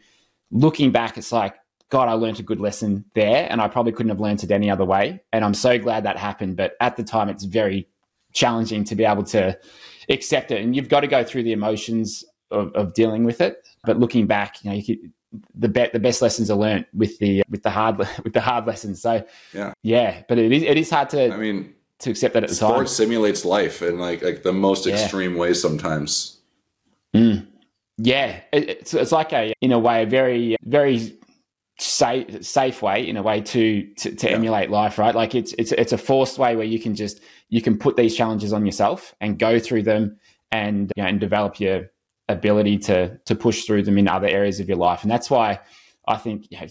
Looking 0.51 0.91
back, 0.91 1.17
it's 1.17 1.31
like 1.31 1.55
God, 1.89 2.07
I 2.07 2.13
learned 2.13 2.39
a 2.39 2.43
good 2.43 2.59
lesson 2.59 3.05
there, 3.15 3.47
and 3.49 3.61
I 3.61 3.67
probably 3.67 3.91
couldn't 3.91 4.11
have 4.11 4.19
learned 4.19 4.43
it 4.43 4.51
any 4.51 4.69
other 4.69 4.85
way. 4.85 5.21
And 5.33 5.43
I'm 5.43 5.53
so 5.53 5.77
glad 5.77 6.03
that 6.05 6.17
happened. 6.17 6.55
But 6.55 6.73
at 6.79 6.95
the 6.95 7.03
time, 7.03 7.29
it's 7.29 7.43
very 7.43 7.87
challenging 8.31 8.83
to 8.85 8.95
be 8.95 9.05
able 9.05 9.23
to 9.23 9.57
accept 10.07 10.51
it, 10.51 10.61
and 10.61 10.75
you've 10.75 10.89
got 10.89 11.01
to 11.01 11.07
go 11.07 11.23
through 11.23 11.43
the 11.43 11.51
emotions 11.51 12.23
of, 12.51 12.73
of 12.73 12.93
dealing 12.93 13.23
with 13.23 13.41
it. 13.41 13.67
But 13.83 13.99
looking 13.99 14.27
back, 14.27 14.63
you 14.63 14.69
know, 14.69 14.75
you 14.75 14.83
could, 14.83 15.11
the 15.55 15.69
be- 15.69 15.89
the 15.93 15.99
best 15.99 16.21
lessons 16.21 16.49
are 16.49 16.57
learned 16.57 16.85
with 16.93 17.17
the 17.19 17.43
with 17.49 17.63
the 17.63 17.69
hard 17.69 17.97
with 18.23 18.33
the 18.33 18.41
hard 18.41 18.65
lessons. 18.65 19.01
So 19.01 19.23
yeah, 19.53 19.73
yeah. 19.83 20.23
But 20.27 20.37
it 20.37 20.51
is 20.51 20.63
it 20.63 20.77
is 20.77 20.89
hard 20.89 21.09
to 21.11 21.33
I 21.33 21.37
mean 21.37 21.73
to 21.99 22.11
accept 22.11 22.33
that 22.33 22.43
at 22.43 22.49
the 22.49 22.55
sport 22.55 22.77
time. 22.77 22.87
simulates 22.87 23.45
life 23.45 23.81
in 23.81 23.99
like 23.99 24.21
like 24.21 24.43
the 24.43 24.53
most 24.53 24.85
yeah. 24.85 24.93
extreme 24.93 25.35
ways 25.35 25.61
sometimes. 25.61 26.39
Mm. 27.15 27.47
Yeah, 27.97 28.39
it, 28.53 28.69
it's 28.69 28.93
it's 28.93 29.11
like 29.11 29.33
a 29.33 29.53
in 29.61 29.71
a 29.71 29.79
way 29.79 30.03
a 30.03 30.05
very 30.05 30.55
very 30.63 31.19
safe 31.79 32.43
safe 32.45 32.81
way 32.81 33.07
in 33.07 33.15
a 33.15 33.21
way 33.21 33.39
to 33.39 33.83
to, 33.95 34.13
to 34.13 34.27
yeah. 34.27 34.35
emulate 34.35 34.69
life 34.69 34.97
right 34.97 35.15
like 35.15 35.33
it's 35.33 35.53
it's 35.57 35.71
it's 35.71 35.93
a 35.93 35.97
forced 35.97 36.37
way 36.37 36.55
where 36.57 36.65
you 36.65 36.77
can 36.77 36.93
just 36.93 37.21
you 37.47 37.61
can 37.61 37.77
put 37.77 37.95
these 37.95 38.15
challenges 38.15 38.51
on 38.51 38.65
yourself 38.65 39.15
and 39.21 39.39
go 39.39 39.59
through 39.59 39.81
them 39.81 40.17
and 40.51 40.91
you 40.95 41.03
know, 41.03 41.09
and 41.09 41.19
develop 41.19 41.59
your 41.59 41.89
ability 42.29 42.77
to 42.77 43.17
to 43.25 43.35
push 43.35 43.65
through 43.65 43.83
them 43.83 43.97
in 43.97 44.07
other 44.07 44.27
areas 44.27 44.59
of 44.59 44.69
your 44.69 44.77
life. 44.77 45.01
And 45.01 45.11
that's 45.11 45.29
why 45.29 45.59
I 46.07 46.15
think 46.15 46.47
you 46.49 46.59
know, 46.59 46.67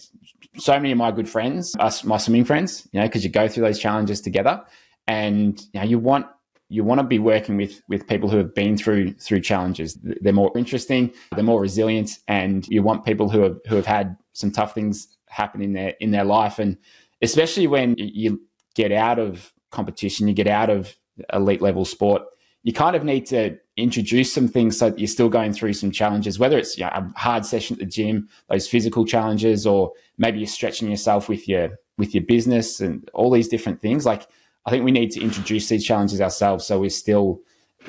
so 0.57 0.73
many 0.75 0.93
of 0.93 0.99
my 0.99 1.11
good 1.11 1.29
friends, 1.29 1.75
us, 1.79 2.05
my 2.05 2.17
swimming 2.17 2.45
friends, 2.45 2.89
you 2.93 3.01
know, 3.01 3.07
because 3.07 3.25
you 3.25 3.31
go 3.31 3.49
through 3.49 3.65
those 3.65 3.79
challenges 3.79 4.21
together, 4.21 4.63
and 5.07 5.61
you 5.73 5.81
know, 5.81 5.87
you 5.87 5.99
want 5.99 6.27
you 6.71 6.85
want 6.85 7.01
to 7.01 7.07
be 7.07 7.19
working 7.19 7.57
with 7.57 7.83
with 7.89 8.07
people 8.07 8.29
who 8.31 8.39
have 8.39 8.55
been 8.55 8.77
through 8.77 9.15
through 9.15 9.41
challenges. 9.41 9.99
They're 10.03 10.33
more 10.33 10.53
interesting, 10.57 11.13
they're 11.35 11.45
more 11.45 11.61
resilient, 11.61 12.19
and 12.29 12.67
you 12.69 12.83
want 12.83 13.05
people 13.05 13.29
who 13.29 13.41
have 13.43 13.59
who 13.69 13.77
have 13.77 13.87
had 13.87 14.17
some 14.33 14.51
tough 14.51 14.75
things 14.75 15.09
happen 15.29 15.61
in 15.61 15.73
their 15.73 15.95
in 16.01 16.11
their 16.13 16.25
life, 16.25 16.59
and 16.59 16.79
especially 17.21 17.67
when 17.67 17.95
you 17.99 18.41
get 18.75 18.93
out 18.93 19.19
of 19.19 19.53
competition, 19.71 20.29
you 20.29 20.35
get 20.35 20.47
out 20.47 20.71
of 20.71 20.97
elite 21.33 21.61
level 21.61 21.85
sport, 21.85 22.23
you 22.63 22.73
kind 22.73 22.95
of 22.95 23.05
need 23.05 23.27
to 23.27 23.59
introduce 23.79 24.33
some 24.33 24.49
things 24.49 24.79
so 24.79 24.91
that 24.91 24.99
you're 24.99 25.07
still 25.07 25.29
going 25.29 25.53
through 25.53 25.73
some 25.73 25.91
challenges, 25.91 26.39
whether 26.39 26.59
it's 26.59 26.77
you 26.77 26.85
know, 26.85 26.91
a 26.93 27.13
hard 27.17 27.47
session 27.47 27.75
at 27.75 27.81
the 27.81 27.87
gym, 27.87 28.29
those 28.51 28.69
physical 28.69 29.05
challenges, 29.05 29.67
or 29.67 29.93
maybe 30.19 30.39
you're 30.39 30.49
stretching 30.49 30.91
yourself 30.91 31.29
with 31.29 31.49
your 31.49 31.79
with 31.97 32.15
your 32.15 32.25
business 32.25 32.81
and 32.81 33.09
all 33.15 33.31
these 33.31 33.49
different 33.49 33.81
things. 33.81 34.05
Like 34.05 34.27
I 34.67 34.71
think 34.71 34.85
we 34.85 34.91
need 34.91 35.11
to 35.13 35.21
introduce 35.21 35.69
these 35.69 35.85
challenges 35.85 36.21
ourselves 36.21 36.67
so 36.67 36.81
we're 36.81 36.91
still 36.91 37.41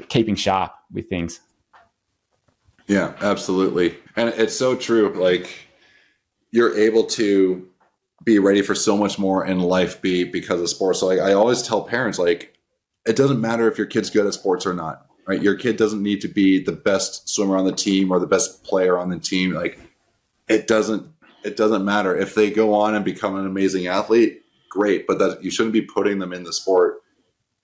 keeping 0.08 0.36
sharp 0.36 0.72
with 0.92 1.10
things. 1.10 1.40
Yeah, 2.88 3.14
absolutely. 3.22 3.98
And 4.16 4.30
it's 4.30 4.56
so 4.56 4.76
true. 4.76 5.14
Like 5.14 5.68
you're 6.52 6.76
able 6.78 7.06
to 7.06 7.68
be 8.24 8.40
ready 8.40 8.62
for 8.62 8.76
so 8.76 8.98
much 8.98 9.20
more 9.20 9.46
in 9.46 9.60
life 9.60 10.02
be 10.02 10.24
because 10.24 10.62
of 10.62 10.70
sports. 10.70 11.00
So 11.00 11.08
like 11.08 11.20
I 11.20 11.34
always 11.34 11.62
tell 11.62 11.84
parents 11.84 12.20
like 12.20 12.56
it 13.06 13.16
doesn't 13.16 13.42
matter 13.42 13.68
if 13.68 13.78
your 13.78 13.88
kid's 13.88 14.10
good 14.10 14.28
at 14.28 14.34
sports 14.34 14.66
or 14.66 14.74
not 14.74 15.09
right? 15.30 15.44
Your 15.44 15.56
kid 15.56 15.78
doesn't 15.78 16.02
need 16.02 16.22
to 16.22 16.28
be 16.28 16.62
the 16.62 16.72
best 16.72 17.30
swimmer 17.30 17.56
on 17.56 17.66
the 17.66 17.72
team 17.72 18.12
or 18.12 18.20
the 18.20 18.26
best 18.26 18.64
player 18.64 18.98
on 18.98 19.10
the 19.10 19.20
team. 19.20 19.54
Like 19.54 19.80
it 20.48 20.68
doesn't 20.68 21.08
it 21.44 21.56
doesn't 21.56 21.86
matter 21.86 22.18
if 22.18 22.34
they 22.34 22.50
go 22.50 22.74
on 22.74 22.96
and 22.96 23.06
become 23.06 23.36
an 23.36 23.46
amazing 23.46 23.86
athlete. 23.86 24.42
Great, 24.70 25.06
but 25.06 25.20
that 25.20 25.44
you 25.44 25.52
shouldn't 25.52 25.74
be 25.74 25.84
putting 25.84 26.18
them 26.18 26.34
in 26.34 26.44
the 26.44 26.52
sport 26.52 27.02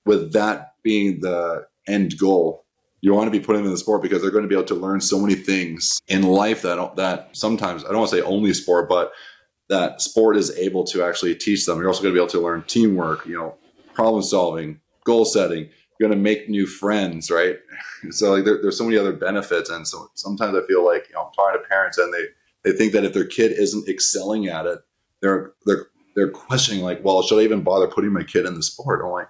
with 0.06 0.34
that 0.34 0.76
being 0.84 1.22
the 1.22 1.66
end 1.88 2.18
goal. 2.20 2.66
You 3.02 3.14
want 3.14 3.28
to 3.28 3.32
be 3.32 3.44
putting 3.44 3.62
them 3.62 3.68
in 3.68 3.74
the 3.74 3.80
sport 3.80 4.04
because 4.04 4.22
they're 4.22 4.32
going 4.32 4.44
to 4.44 4.48
be 4.48 4.56
able 4.56 4.66
to 4.66 4.76
learn 4.76 5.02
so 5.02 5.20
many 5.20 5.36
things 5.36 6.00
in 6.08 6.22
life 6.22 6.62
that 6.62 6.96
that 6.98 7.30
sometimes 7.34 7.84
I 7.84 7.88
don't 7.88 7.98
want 7.98 8.12
to 8.12 8.18
say 8.18 8.22
only 8.22 8.54
sport, 8.54 8.88
but 8.88 9.12
that 9.70 10.02
sport 10.02 10.38
is 10.38 10.56
able 10.56 10.84
to 10.86 11.04
actually 11.04 11.34
teach 11.34 11.66
them. 11.66 11.80
You're 11.80 11.88
also 11.88 12.04
going 12.04 12.14
to 12.14 12.20
be 12.20 12.22
able 12.22 12.32
to 12.32 12.42
learn 12.42 12.64
teamwork, 12.68 13.26
you 13.26 13.36
know, 13.36 13.56
problem 13.96 14.22
solving, 14.22 14.82
goal 15.04 15.26
setting, 15.26 15.70
going 16.00 16.12
to 16.12 16.18
make 16.18 16.50
new 16.50 16.66
friends, 16.66 17.32
right? 17.32 17.58
So 18.12 18.34
like 18.34 18.46
there, 18.46 18.62
there's 18.62 18.78
so 18.78 18.84
many 18.86 18.98
other 18.98 19.14
benefits, 19.14 19.70
and 19.70 19.88
so 19.88 20.10
sometimes 20.14 20.56
I 20.56 20.66
feel 20.68 20.86
like 20.86 21.08
you 21.10 21.16
know 21.16 21.26
I'm 21.26 21.34
talking 21.34 21.62
to 21.62 21.68
parents 21.68 21.98
and 21.98 22.14
they 22.14 22.26
they 22.64 22.78
think 22.78 22.94
that 22.94 23.04
if 23.04 23.14
their 23.14 23.26
kid 23.26 23.52
isn't 23.52 23.88
excelling 23.88 24.48
at 24.48 24.66
it, 24.66 24.80
they're 25.22 25.54
they're 25.66 25.88
they're 26.16 26.32
questioning 26.32 26.84
like, 26.84 27.04
well, 27.04 27.22
should 27.22 27.40
I 27.40 27.44
even 27.44 27.62
bother 27.62 27.88
putting 27.88 28.14
my 28.14 28.24
kid 28.24 28.46
in 28.46 28.56
the 28.56 28.64
sport? 28.64 29.02
I'm 29.04 29.12
like, 29.12 29.28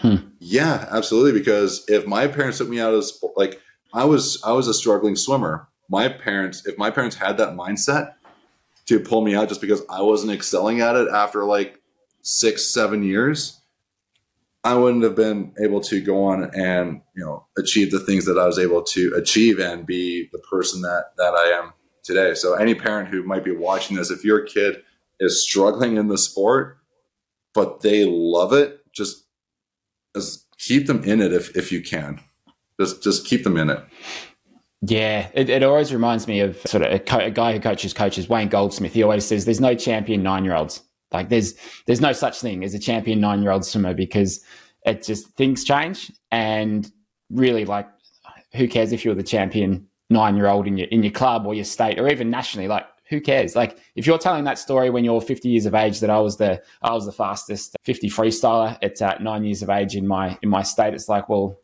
hmm. 0.00 0.28
yeah, 0.38 0.86
absolutely, 0.90 1.32
because 1.32 1.84
if 1.88 2.06
my 2.06 2.26
parents 2.26 2.58
took 2.58 2.68
me 2.68 2.80
out 2.80 2.94
of 2.94 3.04
sport, 3.04 3.36
like 3.36 3.60
I 3.92 4.04
was 4.04 4.42
I 4.44 4.52
was 4.52 4.68
a 4.68 4.74
struggling 4.74 5.16
swimmer. 5.16 5.68
My 5.90 6.08
parents, 6.08 6.66
if 6.66 6.76
my 6.76 6.90
parents 6.90 7.16
had 7.16 7.38
that 7.38 7.54
mindset 7.54 8.14
to 8.86 9.00
pull 9.00 9.22
me 9.22 9.34
out 9.34 9.48
just 9.48 9.60
because 9.60 9.82
I 9.88 10.02
wasn't 10.02 10.32
excelling 10.32 10.80
at 10.80 10.96
it 10.96 11.08
after 11.08 11.44
like 11.44 11.80
six 12.22 12.64
seven 12.64 13.02
years 13.02 13.57
I 14.68 14.74
wouldn't 14.74 15.02
have 15.02 15.14
been 15.14 15.54
able 15.58 15.80
to 15.80 15.98
go 15.98 16.24
on 16.24 16.50
and 16.54 17.00
you 17.16 17.24
know 17.24 17.46
achieve 17.56 17.90
the 17.90 18.00
things 18.00 18.26
that 18.26 18.38
I 18.38 18.44
was 18.44 18.58
able 18.58 18.82
to 18.82 19.14
achieve 19.16 19.58
and 19.58 19.86
be 19.86 20.28
the 20.30 20.40
person 20.40 20.82
that 20.82 21.12
that 21.16 21.32
I 21.32 21.58
am 21.58 21.72
today. 22.04 22.34
So 22.34 22.52
any 22.52 22.74
parent 22.74 23.08
who 23.08 23.22
might 23.22 23.44
be 23.44 23.56
watching 23.56 23.96
this, 23.96 24.10
if 24.10 24.26
your 24.26 24.42
kid 24.42 24.82
is 25.20 25.42
struggling 25.42 25.96
in 25.96 26.08
the 26.08 26.18
sport, 26.18 26.76
but 27.54 27.80
they 27.80 28.04
love 28.04 28.52
it, 28.52 28.80
just, 28.92 29.24
just 30.14 30.46
keep 30.58 30.86
them 30.86 31.02
in 31.02 31.22
it 31.22 31.32
if 31.32 31.56
if 31.56 31.72
you 31.72 31.80
can. 31.80 32.20
Just 32.78 33.02
just 33.02 33.26
keep 33.26 33.44
them 33.44 33.56
in 33.56 33.70
it. 33.70 33.82
Yeah, 34.82 35.30
it, 35.32 35.48
it 35.48 35.62
always 35.62 35.94
reminds 35.94 36.28
me 36.28 36.40
of 36.40 36.60
sort 36.66 36.84
of 36.84 36.92
a, 36.92 36.98
co- 36.98 37.18
a 37.20 37.30
guy 37.30 37.54
who 37.54 37.60
coaches 37.60 37.94
coaches, 37.94 38.28
Wayne 38.28 38.48
Goldsmith. 38.48 38.92
He 38.92 39.02
always 39.02 39.24
says, 39.24 39.46
"There's 39.46 39.62
no 39.62 39.74
champion 39.74 40.22
nine 40.22 40.44
year 40.44 40.54
olds. 40.54 40.82
Like 41.12 41.28
there's 41.28 41.54
there's 41.86 42.00
no 42.00 42.12
such 42.12 42.40
thing 42.40 42.64
as 42.64 42.74
a 42.74 42.78
champion 42.78 43.20
nine 43.20 43.42
year 43.42 43.50
old 43.50 43.64
swimmer 43.64 43.94
because 43.94 44.44
it 44.84 45.02
just 45.02 45.28
things 45.36 45.64
change 45.64 46.12
and 46.30 46.90
really 47.30 47.64
like 47.64 47.88
who 48.54 48.68
cares 48.68 48.92
if 48.92 49.04
you're 49.04 49.14
the 49.14 49.22
champion 49.22 49.86
nine 50.10 50.36
year 50.36 50.46
old 50.46 50.66
in 50.66 50.76
your 50.76 50.88
in 50.88 51.02
your 51.02 51.12
club 51.12 51.46
or 51.46 51.54
your 51.54 51.64
state 51.64 51.98
or 51.98 52.08
even 52.08 52.30
nationally? 52.30 52.68
Like 52.68 52.86
who 53.08 53.20
cares? 53.20 53.56
Like 53.56 53.78
if 53.94 54.06
you're 54.06 54.18
telling 54.18 54.44
that 54.44 54.58
story 54.58 54.90
when 54.90 55.04
you're 55.04 55.20
50 55.20 55.48
years 55.48 55.66
of 55.66 55.74
age 55.74 56.00
that 56.00 56.10
i 56.10 56.18
was 56.18 56.36
the 56.36 56.62
i 56.82 56.92
was 56.92 57.06
the 57.06 57.12
fastest 57.12 57.76
50 57.84 58.10
freestyler 58.10 58.78
at 58.82 59.00
uh, 59.00 59.16
nine 59.20 59.44
years 59.44 59.62
of 59.62 59.70
age 59.70 59.96
in 59.96 60.06
my 60.06 60.38
in 60.42 60.48
my 60.48 60.62
state 60.62 60.94
it's 60.94 61.08
like 61.08 61.28
well 61.28 61.58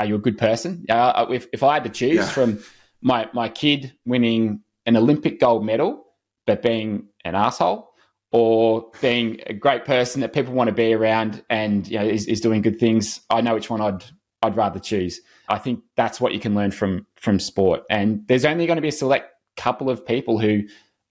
are 0.00 0.06
you 0.06 0.14
a 0.14 0.18
good 0.18 0.38
person? 0.38 0.86
Uh, 0.88 1.26
if, 1.30 1.46
if 1.52 1.62
i 1.62 1.74
had 1.74 1.84
to 1.84 1.90
choose 1.90 2.16
yeah. 2.16 2.28
from 2.28 2.62
my 3.02 3.28
my 3.32 3.48
kid 3.48 3.92
winning 4.06 4.60
an 4.86 4.96
olympic 4.96 5.40
gold 5.40 5.64
medal 5.64 6.04
but 6.46 6.62
being 6.62 7.08
an 7.24 7.34
asshole 7.34 7.87
or 8.30 8.90
being 9.00 9.40
a 9.46 9.54
great 9.54 9.84
person 9.84 10.20
that 10.20 10.32
people 10.32 10.52
want 10.52 10.68
to 10.68 10.74
be 10.74 10.92
around 10.92 11.42
and 11.48 11.88
you 11.88 11.98
know 11.98 12.04
is, 12.04 12.26
is 12.26 12.40
doing 12.40 12.60
good 12.60 12.78
things 12.78 13.20
i 13.30 13.40
know 13.40 13.54
which 13.54 13.70
one 13.70 13.80
i'd 13.80 14.04
i'd 14.42 14.56
rather 14.56 14.78
choose 14.78 15.20
I 15.48 15.58
think 15.58 15.82
that's 15.96 16.20
what 16.20 16.32
you 16.32 16.40
can 16.40 16.54
learn 16.54 16.70
from 16.70 17.06
from 17.16 17.40
sport. 17.40 17.82
And 17.90 18.26
there's 18.28 18.44
only 18.44 18.66
going 18.66 18.76
to 18.76 18.82
be 18.82 18.88
a 18.88 18.92
select 18.92 19.32
couple 19.56 19.90
of 19.90 20.06
people 20.06 20.38
who 20.38 20.62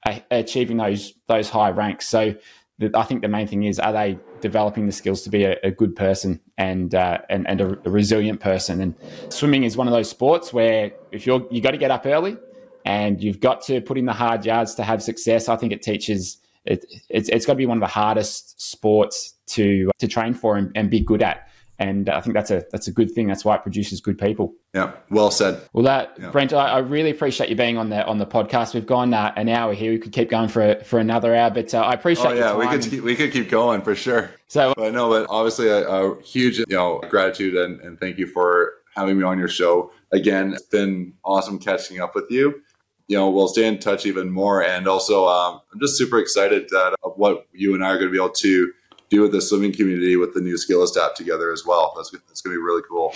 are 0.06 0.22
achieving 0.32 0.78
those 0.78 1.14
those 1.28 1.50
high 1.50 1.72
ranks. 1.72 2.08
So 2.08 2.36
the, 2.80 2.92
I 2.96 3.04
think 3.04 3.24
the 3.24 3.28
main 3.28 3.48
thing 3.48 3.64
is 3.64 3.80
are 3.80 3.92
they 3.92 4.20
developing 4.42 4.86
the 4.86 4.92
skills 4.92 5.24
to 5.24 5.30
be 5.30 5.44
a, 5.44 5.58
a 5.64 5.72
good 5.72 5.96
person 5.96 6.40
and 6.58 6.94
uh, 6.94 7.20
and, 7.30 7.48
and 7.48 7.62
a, 7.62 7.68
a, 7.86 7.90
resilient 7.90 8.40
person. 8.40 8.82
And 8.82 8.96
swimming 9.30 9.64
is 9.64 9.76
one 9.76 9.88
of 9.88 9.94
those 9.94 10.10
sports 10.10 10.54
where 10.54 10.92
if 11.12 11.26
you're 11.26 11.46
you 11.50 11.62
got 11.62 11.72
to 11.72 11.78
get 11.78 11.92
up 11.92 12.06
early 12.06 12.38
and 12.86 13.22
you've 13.22 13.40
got 13.40 13.62
to 13.64 13.82
put 13.82 13.98
in 13.98 14.06
the 14.06 14.14
hard 14.14 14.46
yards 14.46 14.76
to 14.76 14.84
have 14.84 15.02
success. 15.02 15.50
I 15.50 15.56
think 15.56 15.74
it 15.74 15.82
teaches. 15.82 16.38
It, 16.68 16.86
it's, 17.10 17.30
it's 17.30 17.46
got 17.46 17.54
to 17.54 17.58
be 17.58 17.66
one 17.66 17.78
of 17.78 17.82
the 17.82 17.88
hardest 17.88 18.62
sports 18.62 19.36
to 19.48 19.90
to 20.00 20.08
train 20.08 20.34
for 20.34 20.58
and, 20.58 20.72
and 20.76 20.90
be 20.90 21.00
good 21.00 21.24
at 21.24 21.48
and 21.80 22.10
I 22.10 22.22
think 22.22 22.34
that's 22.34 22.50
a 22.50 22.66
that's 22.72 22.88
a 22.88 22.92
good 22.92 23.12
thing. 23.12 23.28
That's 23.28 23.46
why 23.46 23.56
it 23.56 23.62
produces 23.62 24.02
good 24.02 24.18
people. 24.18 24.54
Yeah, 24.74 24.94
well 25.10 25.30
said. 25.30 25.62
Well, 25.74 25.84
that 25.84 26.16
yeah. 26.20 26.32
Brent, 26.32 26.54
I, 26.54 26.70
I, 26.70 26.78
really 26.80 27.12
appreciate 27.12 27.50
you 27.50 27.56
being 27.56 27.78
on 27.78 27.90
the 27.90 28.06
on 28.06 28.18
the 28.18 28.26
podcast. 28.26 28.74
We've 28.74 28.86
gone 28.86 29.14
uh, 29.14 29.32
an 29.36 29.48
hour 29.48 29.74
here. 29.74 29.92
We 29.92 30.00
could 30.00 30.12
keep 30.12 30.30
going 30.30 30.50
for 30.50 30.76
for 30.84 30.98
another 31.00 31.36
hour, 31.36 31.52
but 31.52 31.74
uh, 31.74 31.82
I 31.82 31.94
appreciate. 31.94 32.32
Oh 32.32 32.34
yeah, 32.34 32.56
we 32.56 32.68
could 32.68 32.90
keep, 32.90 33.04
we 33.04 33.16
could 33.16 33.32
keep 33.32 33.50
going 33.50 33.82
for 33.82 33.94
sure. 33.96 34.32
So, 34.48 34.74
but 34.76 34.94
no, 34.94 35.10
but 35.10 35.28
obviously 35.30 35.68
a, 35.68 35.88
a 35.88 36.22
huge 36.24 36.58
you 36.58 36.66
know 36.70 37.00
gratitude 37.10 37.56
and, 37.56 37.80
and 37.82 38.00
thank 38.00 38.18
you 38.18 38.26
for 38.26 38.74
having 38.96 39.18
me 39.18 39.24
on 39.24 39.38
your 39.38 39.48
show 39.48 39.92
again. 40.12 40.54
It's 40.54 40.64
been 40.64 41.14
awesome 41.24 41.60
catching 41.60 42.02
up 42.02 42.16
with 42.16 42.26
you. 42.32 42.62
You 43.08 43.18
know, 43.18 43.30
we'll 43.30 43.48
stay 43.48 43.66
in 43.66 43.80
touch 43.80 44.06
even 44.06 44.30
more, 44.30 44.64
and 44.64 44.88
also 44.88 45.28
um, 45.28 45.62
I'm 45.74 45.80
just 45.80 45.98
super 45.98 46.20
excited 46.20 46.68
that 46.70 46.96
of 47.04 47.14
what 47.16 47.48
you 47.54 47.74
and 47.74 47.84
I 47.84 47.90
are 47.90 47.98
going 47.98 48.08
to 48.08 48.12
be 48.12 48.18
able 48.18 48.32
to 48.32 48.74
do 49.10 49.22
with 49.22 49.32
the 49.32 49.42
swimming 49.42 49.74
community 49.74 50.18
with 50.18 50.34
the 50.34 50.42
new 50.42 50.56
Skillest 50.56 50.98
app 50.98 51.16
together 51.16 51.52
as 51.54 51.66
well. 51.66 51.94
That's, 51.96 52.12
that's 52.12 52.42
going 52.42 52.54
to 52.54 52.60
be 52.60 52.64
really 52.64 52.84
cool. 52.90 53.14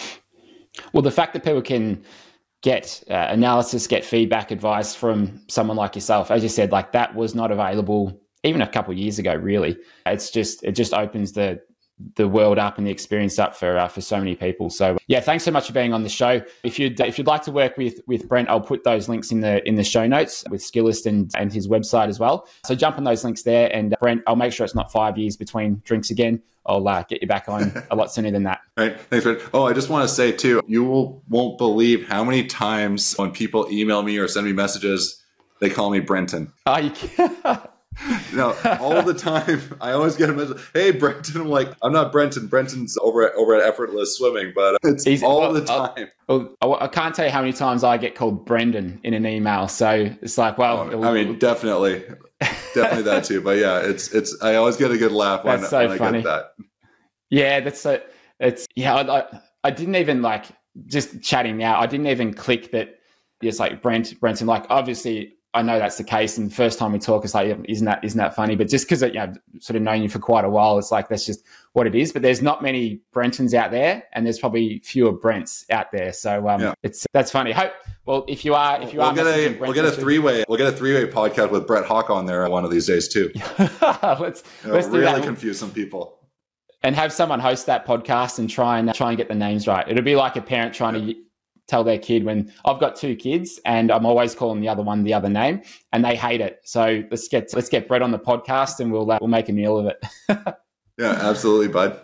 Well, 0.94 1.02
the 1.02 1.12
fact 1.12 1.34
that 1.34 1.44
people 1.44 1.62
can 1.62 2.04
get 2.62 3.04
uh, 3.10 3.28
analysis, 3.30 3.88
get 3.88 4.06
feedback, 4.06 4.52
advice 4.52 4.96
from 4.96 5.42
someone 5.50 5.78
like 5.78 5.96
yourself, 5.96 6.32
as 6.32 6.44
you 6.44 6.50
said, 6.50 6.72
like 6.72 6.92
that 6.94 7.14
was 7.16 7.36
not 7.36 7.52
available 7.52 8.18
even 8.44 8.62
a 8.62 8.68
couple 8.68 8.94
years 8.94 9.20
ago. 9.20 9.34
Really, 9.34 9.78
it's 10.06 10.32
just 10.32 10.64
it 10.64 10.74
just 10.74 10.94
opens 10.94 11.34
the 11.34 11.62
the 12.16 12.28
world 12.28 12.58
up 12.58 12.78
and 12.78 12.86
the 12.86 12.91
experience 12.91 13.39
up 13.39 13.56
for 13.56 13.78
uh, 13.78 13.88
for 13.88 14.02
so 14.02 14.18
many 14.18 14.36
people. 14.36 14.70
So 14.70 14.97
yeah, 15.08 15.20
thanks 15.20 15.43
so 15.43 15.52
much 15.52 15.68
for 15.68 15.74
being 15.74 15.93
on 15.93 16.04
the 16.04 16.10
show. 16.10 16.41
If 16.64 16.80
you'd 16.80 16.99
if 16.99 17.18
you'd 17.18 17.28
like 17.28 17.43
to 17.43 17.52
work 17.52 17.78
with 17.78 17.99
with 18.08 18.28
Brent, 18.28 18.49
I'll 18.49 18.62
put 18.62 18.84
those 18.84 19.10
links 19.10 19.32
in 19.32 19.41
the 19.41 19.68
in 19.68 19.76
the 19.76 19.84
show 19.84 20.08
notes 20.08 20.43
with 20.49 20.62
Skillest 20.62 21.06
and 21.06 21.32
and 21.36 21.52
his 21.52 21.68
website 21.68 22.08
as 22.08 22.20
well. 22.20 22.47
So 22.66 22.76
jump 22.76 22.97
on 22.97 23.04
those 23.04 23.24
links 23.24 23.43
there, 23.43 23.74
and 23.76 23.93
uh, 23.93 23.97
Brent, 23.99 24.22
I'll 24.28 24.36
make 24.36 24.54
sure 24.54 24.66
it's 24.66 24.76
not 24.76 24.91
five 24.91 25.18
years 25.18 25.38
between 25.38 25.82
drinks 25.86 26.10
again. 26.10 26.41
I'll 26.66 26.88
uh, 26.88 27.04
get 27.04 27.22
you 27.22 27.28
back 27.28 27.49
on 27.49 27.74
a 27.89 27.95
lot 27.95 28.14
sooner 28.14 28.30
than 28.30 28.43
that. 28.43 28.62
right, 28.78 28.99
thanks, 28.99 29.24
Brent. 29.24 29.41
Oh, 29.54 29.66
I 29.66 29.74
just 29.74 29.89
want 29.89 30.08
to 30.08 30.14
say 30.14 30.32
too, 30.32 30.62
you 30.68 30.84
will 30.84 31.24
won't 31.28 31.58
believe 31.58 32.08
how 32.08 32.24
many 32.24 32.45
times 32.45 33.16
when 33.18 33.32
people 33.32 33.68
email 33.72 34.04
me 34.04 34.18
or 34.18 34.28
send 34.28 34.45
me 34.45 34.54
messages, 34.54 35.24
they 35.60 35.70
call 35.70 35.89
me 35.89 35.99
Brenton. 35.99 36.52
Oh, 36.66 36.78
you 36.78 36.91
no, 38.34 38.56
all 38.80 39.02
the 39.02 39.14
time. 39.14 39.62
I 39.82 39.92
always 39.92 40.16
get 40.16 40.30
a 40.30 40.34
message. 40.34 40.58
Hey, 40.74 40.92
Brenton. 40.92 41.42
I'm 41.42 41.50
like, 41.50 41.70
I'm 41.82 41.92
not 41.92 42.12
Brenton. 42.12 42.48
Brenton's 42.48 42.98
over 42.98 43.28
at 43.28 43.36
over 43.36 43.54
at 43.56 43.62
Effortless 43.62 44.18
Swimming, 44.18 44.54
but 44.56 44.78
it's 44.84 45.04
He's, 45.04 45.22
all 45.22 45.42
well, 45.42 45.54
the 45.54 45.66
time. 45.66 46.08
Well, 46.28 46.78
I 46.80 46.88
can't 46.88 47.14
tell 47.14 47.26
you 47.26 47.32
how 47.32 47.42
many 47.42 47.54
times 47.54 47.84
I 47.84 47.98
get 47.98 48.16
called 48.16 48.46
Brendan 48.46 49.00
in 49.04 49.14
an 49.14 49.26
email. 49.26 49.68
So 49.68 50.10
it's 50.22 50.38
like, 50.38 50.58
well, 50.58 50.89
oh, 50.92 51.04
I 51.04 51.14
mean, 51.14 51.38
definitely, 51.38 52.04
definitely 52.74 53.04
that 53.04 53.26
too. 53.26 53.42
But 53.42 53.58
yeah, 53.58 53.80
it's 53.80 54.14
it's. 54.14 54.42
I 54.42 54.56
always 54.56 54.78
get 54.78 54.92
a 54.92 54.98
good 54.98 55.12
laugh 55.12 55.44
when, 55.44 55.62
so 55.64 55.89
when 55.89 56.02
I 56.02 56.12
get 56.12 56.24
that. 56.24 56.54
Yeah, 57.30 57.60
that's 57.60 57.82
so. 57.82 58.02
It's 58.39 58.68
yeah. 58.76 58.96
I, 58.96 59.39
I 59.66 59.72
didn't 59.72 59.96
even 59.96 60.22
like 60.22 60.46
just 60.86 61.22
chatting 61.22 61.58
now. 61.58 61.80
I 61.80 61.88
didn't 61.88 62.08
even 62.08 62.34
click 62.34 62.72
that. 62.72 63.00
It's 63.42 63.60
like 63.60 63.82
Brent, 63.82 64.18
Brenton. 64.22 64.48
Like 64.48 64.66
obviously, 64.70 65.36
I 65.54 65.62
know 65.62 65.80
that's 65.80 65.97
the 65.97 66.04
case. 66.04 66.38
And 66.38 66.49
the 66.49 66.56
first 66.56 66.80
time 66.80 66.93
we 66.93 66.99
talk, 66.99 67.26
it's 67.26 67.34
like, 67.34 67.58
isn't 67.68 67.86
that 67.86 68.04
isn't 68.04 68.18
that 68.18 68.36
funny? 68.36 68.56
But 68.56 68.70
just 68.70 68.86
because 68.86 69.02
you 69.02 69.14
know, 69.14 69.34
sort 69.60 69.76
of 69.76 69.82
known 69.82 70.02
you 70.02 70.10
for 70.10 70.20
quite 70.20 70.45
a 70.45 70.49
while, 70.49 70.78
it's 70.78 70.91
like 70.91 71.10
that's 71.10 71.26
just 71.26 71.43
what 71.74 71.88
it 71.88 71.95
is. 71.95 72.14
But 72.14 72.22
there's 72.22 72.41
not 72.41 72.64
many 72.64 73.02
Brentons 73.14 73.54
out 73.54 73.72
there, 73.72 74.04
and 74.14 74.26
there's 74.26 74.39
probably 74.39 74.80
fewer 74.80 75.12
Brents 75.12 75.66
out 75.70 75.91
there. 75.91 76.14
So 76.14 76.47
um, 76.47 76.62
yeah. 76.62 76.74
it's 76.84 77.06
that's 77.12 77.32
funny. 77.32 77.52
Hope 77.52 77.74
well 78.06 78.26
if 78.28 78.45
you 78.45 78.54
are 78.54 78.82
if 78.82 78.93
you 78.93 78.99
we'll 78.99 79.10
are 79.10 79.14
get 79.16 79.28
a 79.28 79.58
we'll 79.60 79.74
get 79.74 79.86
a 79.86 79.91
three 79.91 80.20
way 80.20 80.43
we'll 80.47 80.58
get 80.58 80.68
a 80.68 80.72
three 80.72 80.93
way 80.93 81.06
podcast 81.06 81.52
with 81.52 81.68
Brett 81.68 81.86
Hawke 81.86 82.10
on 82.10 82.26
there 82.26 82.49
one 82.49 82.64
of 82.64 82.72
these 82.72 82.88
days 82.88 83.08
too. 83.08 83.32
let's 83.60 84.43
you 84.64 84.70
know, 84.70 84.74
let's 84.74 84.88
really 84.88 85.22
confuse 85.22 85.60
some 85.60 85.72
people 85.72 86.18
and 86.84 86.95
have 86.95 87.14
someone 87.14 87.39
host 87.39 87.66
that 87.68 87.86
podcast 87.86 88.39
and 88.39 88.49
try 88.49 88.80
and 88.80 88.93
try 88.93 89.10
and 89.10 89.18
get 89.18 89.28
the 89.28 89.36
names 89.36 89.68
right. 89.68 89.88
It'll 89.88 90.04
be 90.04 90.16
like 90.16 90.36
a 90.36 90.41
parent 90.41 90.74
trying 90.74 90.95
yeah. 90.95 91.14
to 91.14 91.20
tell 91.72 91.84
their 91.86 91.97
kid 91.97 92.26
when 92.26 92.51
I've 92.65 92.80
got 92.80 92.97
two 92.97 93.15
kids 93.15 93.59
and 93.65 93.91
I'm 93.91 94.05
always 94.05 94.36
calling 94.36 94.59
the 94.59 94.67
other 94.67 94.84
one 94.84 95.03
the 95.03 95.13
other 95.13 95.30
name 95.30 95.61
and 95.93 96.03
they 96.03 96.15
hate 96.15 96.41
it. 96.41 96.59
So 96.63 97.01
let's 97.09 97.30
get 97.30 97.53
let's 97.53 97.69
get 97.69 97.88
Brett 97.88 98.01
on 98.01 98.11
the 98.11 98.19
podcast 98.19 98.82
and 98.82 98.91
we'll 98.91 99.09
uh, 99.09 99.19
we'll 99.22 99.30
make 99.30 99.47
a 99.47 99.53
meal 99.53 99.78
of 99.78 99.86
it. 99.86 100.03
yeah, 100.97 101.17
absolutely, 101.22 101.69
bud. 101.69 102.01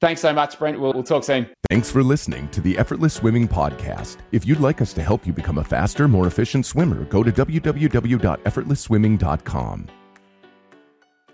Thanks 0.00 0.20
so 0.20 0.32
much, 0.32 0.58
Brent. 0.58 0.80
We'll, 0.80 0.92
we'll 0.92 1.04
talk 1.04 1.22
soon. 1.22 1.48
Thanks 1.70 1.92
for 1.92 2.02
listening 2.02 2.48
to 2.48 2.60
the 2.60 2.76
Effortless 2.76 3.14
Swimming 3.14 3.46
Podcast. 3.46 4.16
If 4.32 4.44
you'd 4.44 4.58
like 4.58 4.80
us 4.80 4.92
to 4.94 5.02
help 5.02 5.24
you 5.24 5.32
become 5.32 5.58
a 5.58 5.64
faster, 5.64 6.08
more 6.08 6.26
efficient 6.26 6.66
swimmer, 6.66 7.04
go 7.04 7.22
to 7.22 7.30
www.effortlessswimming.com. 7.30 10.01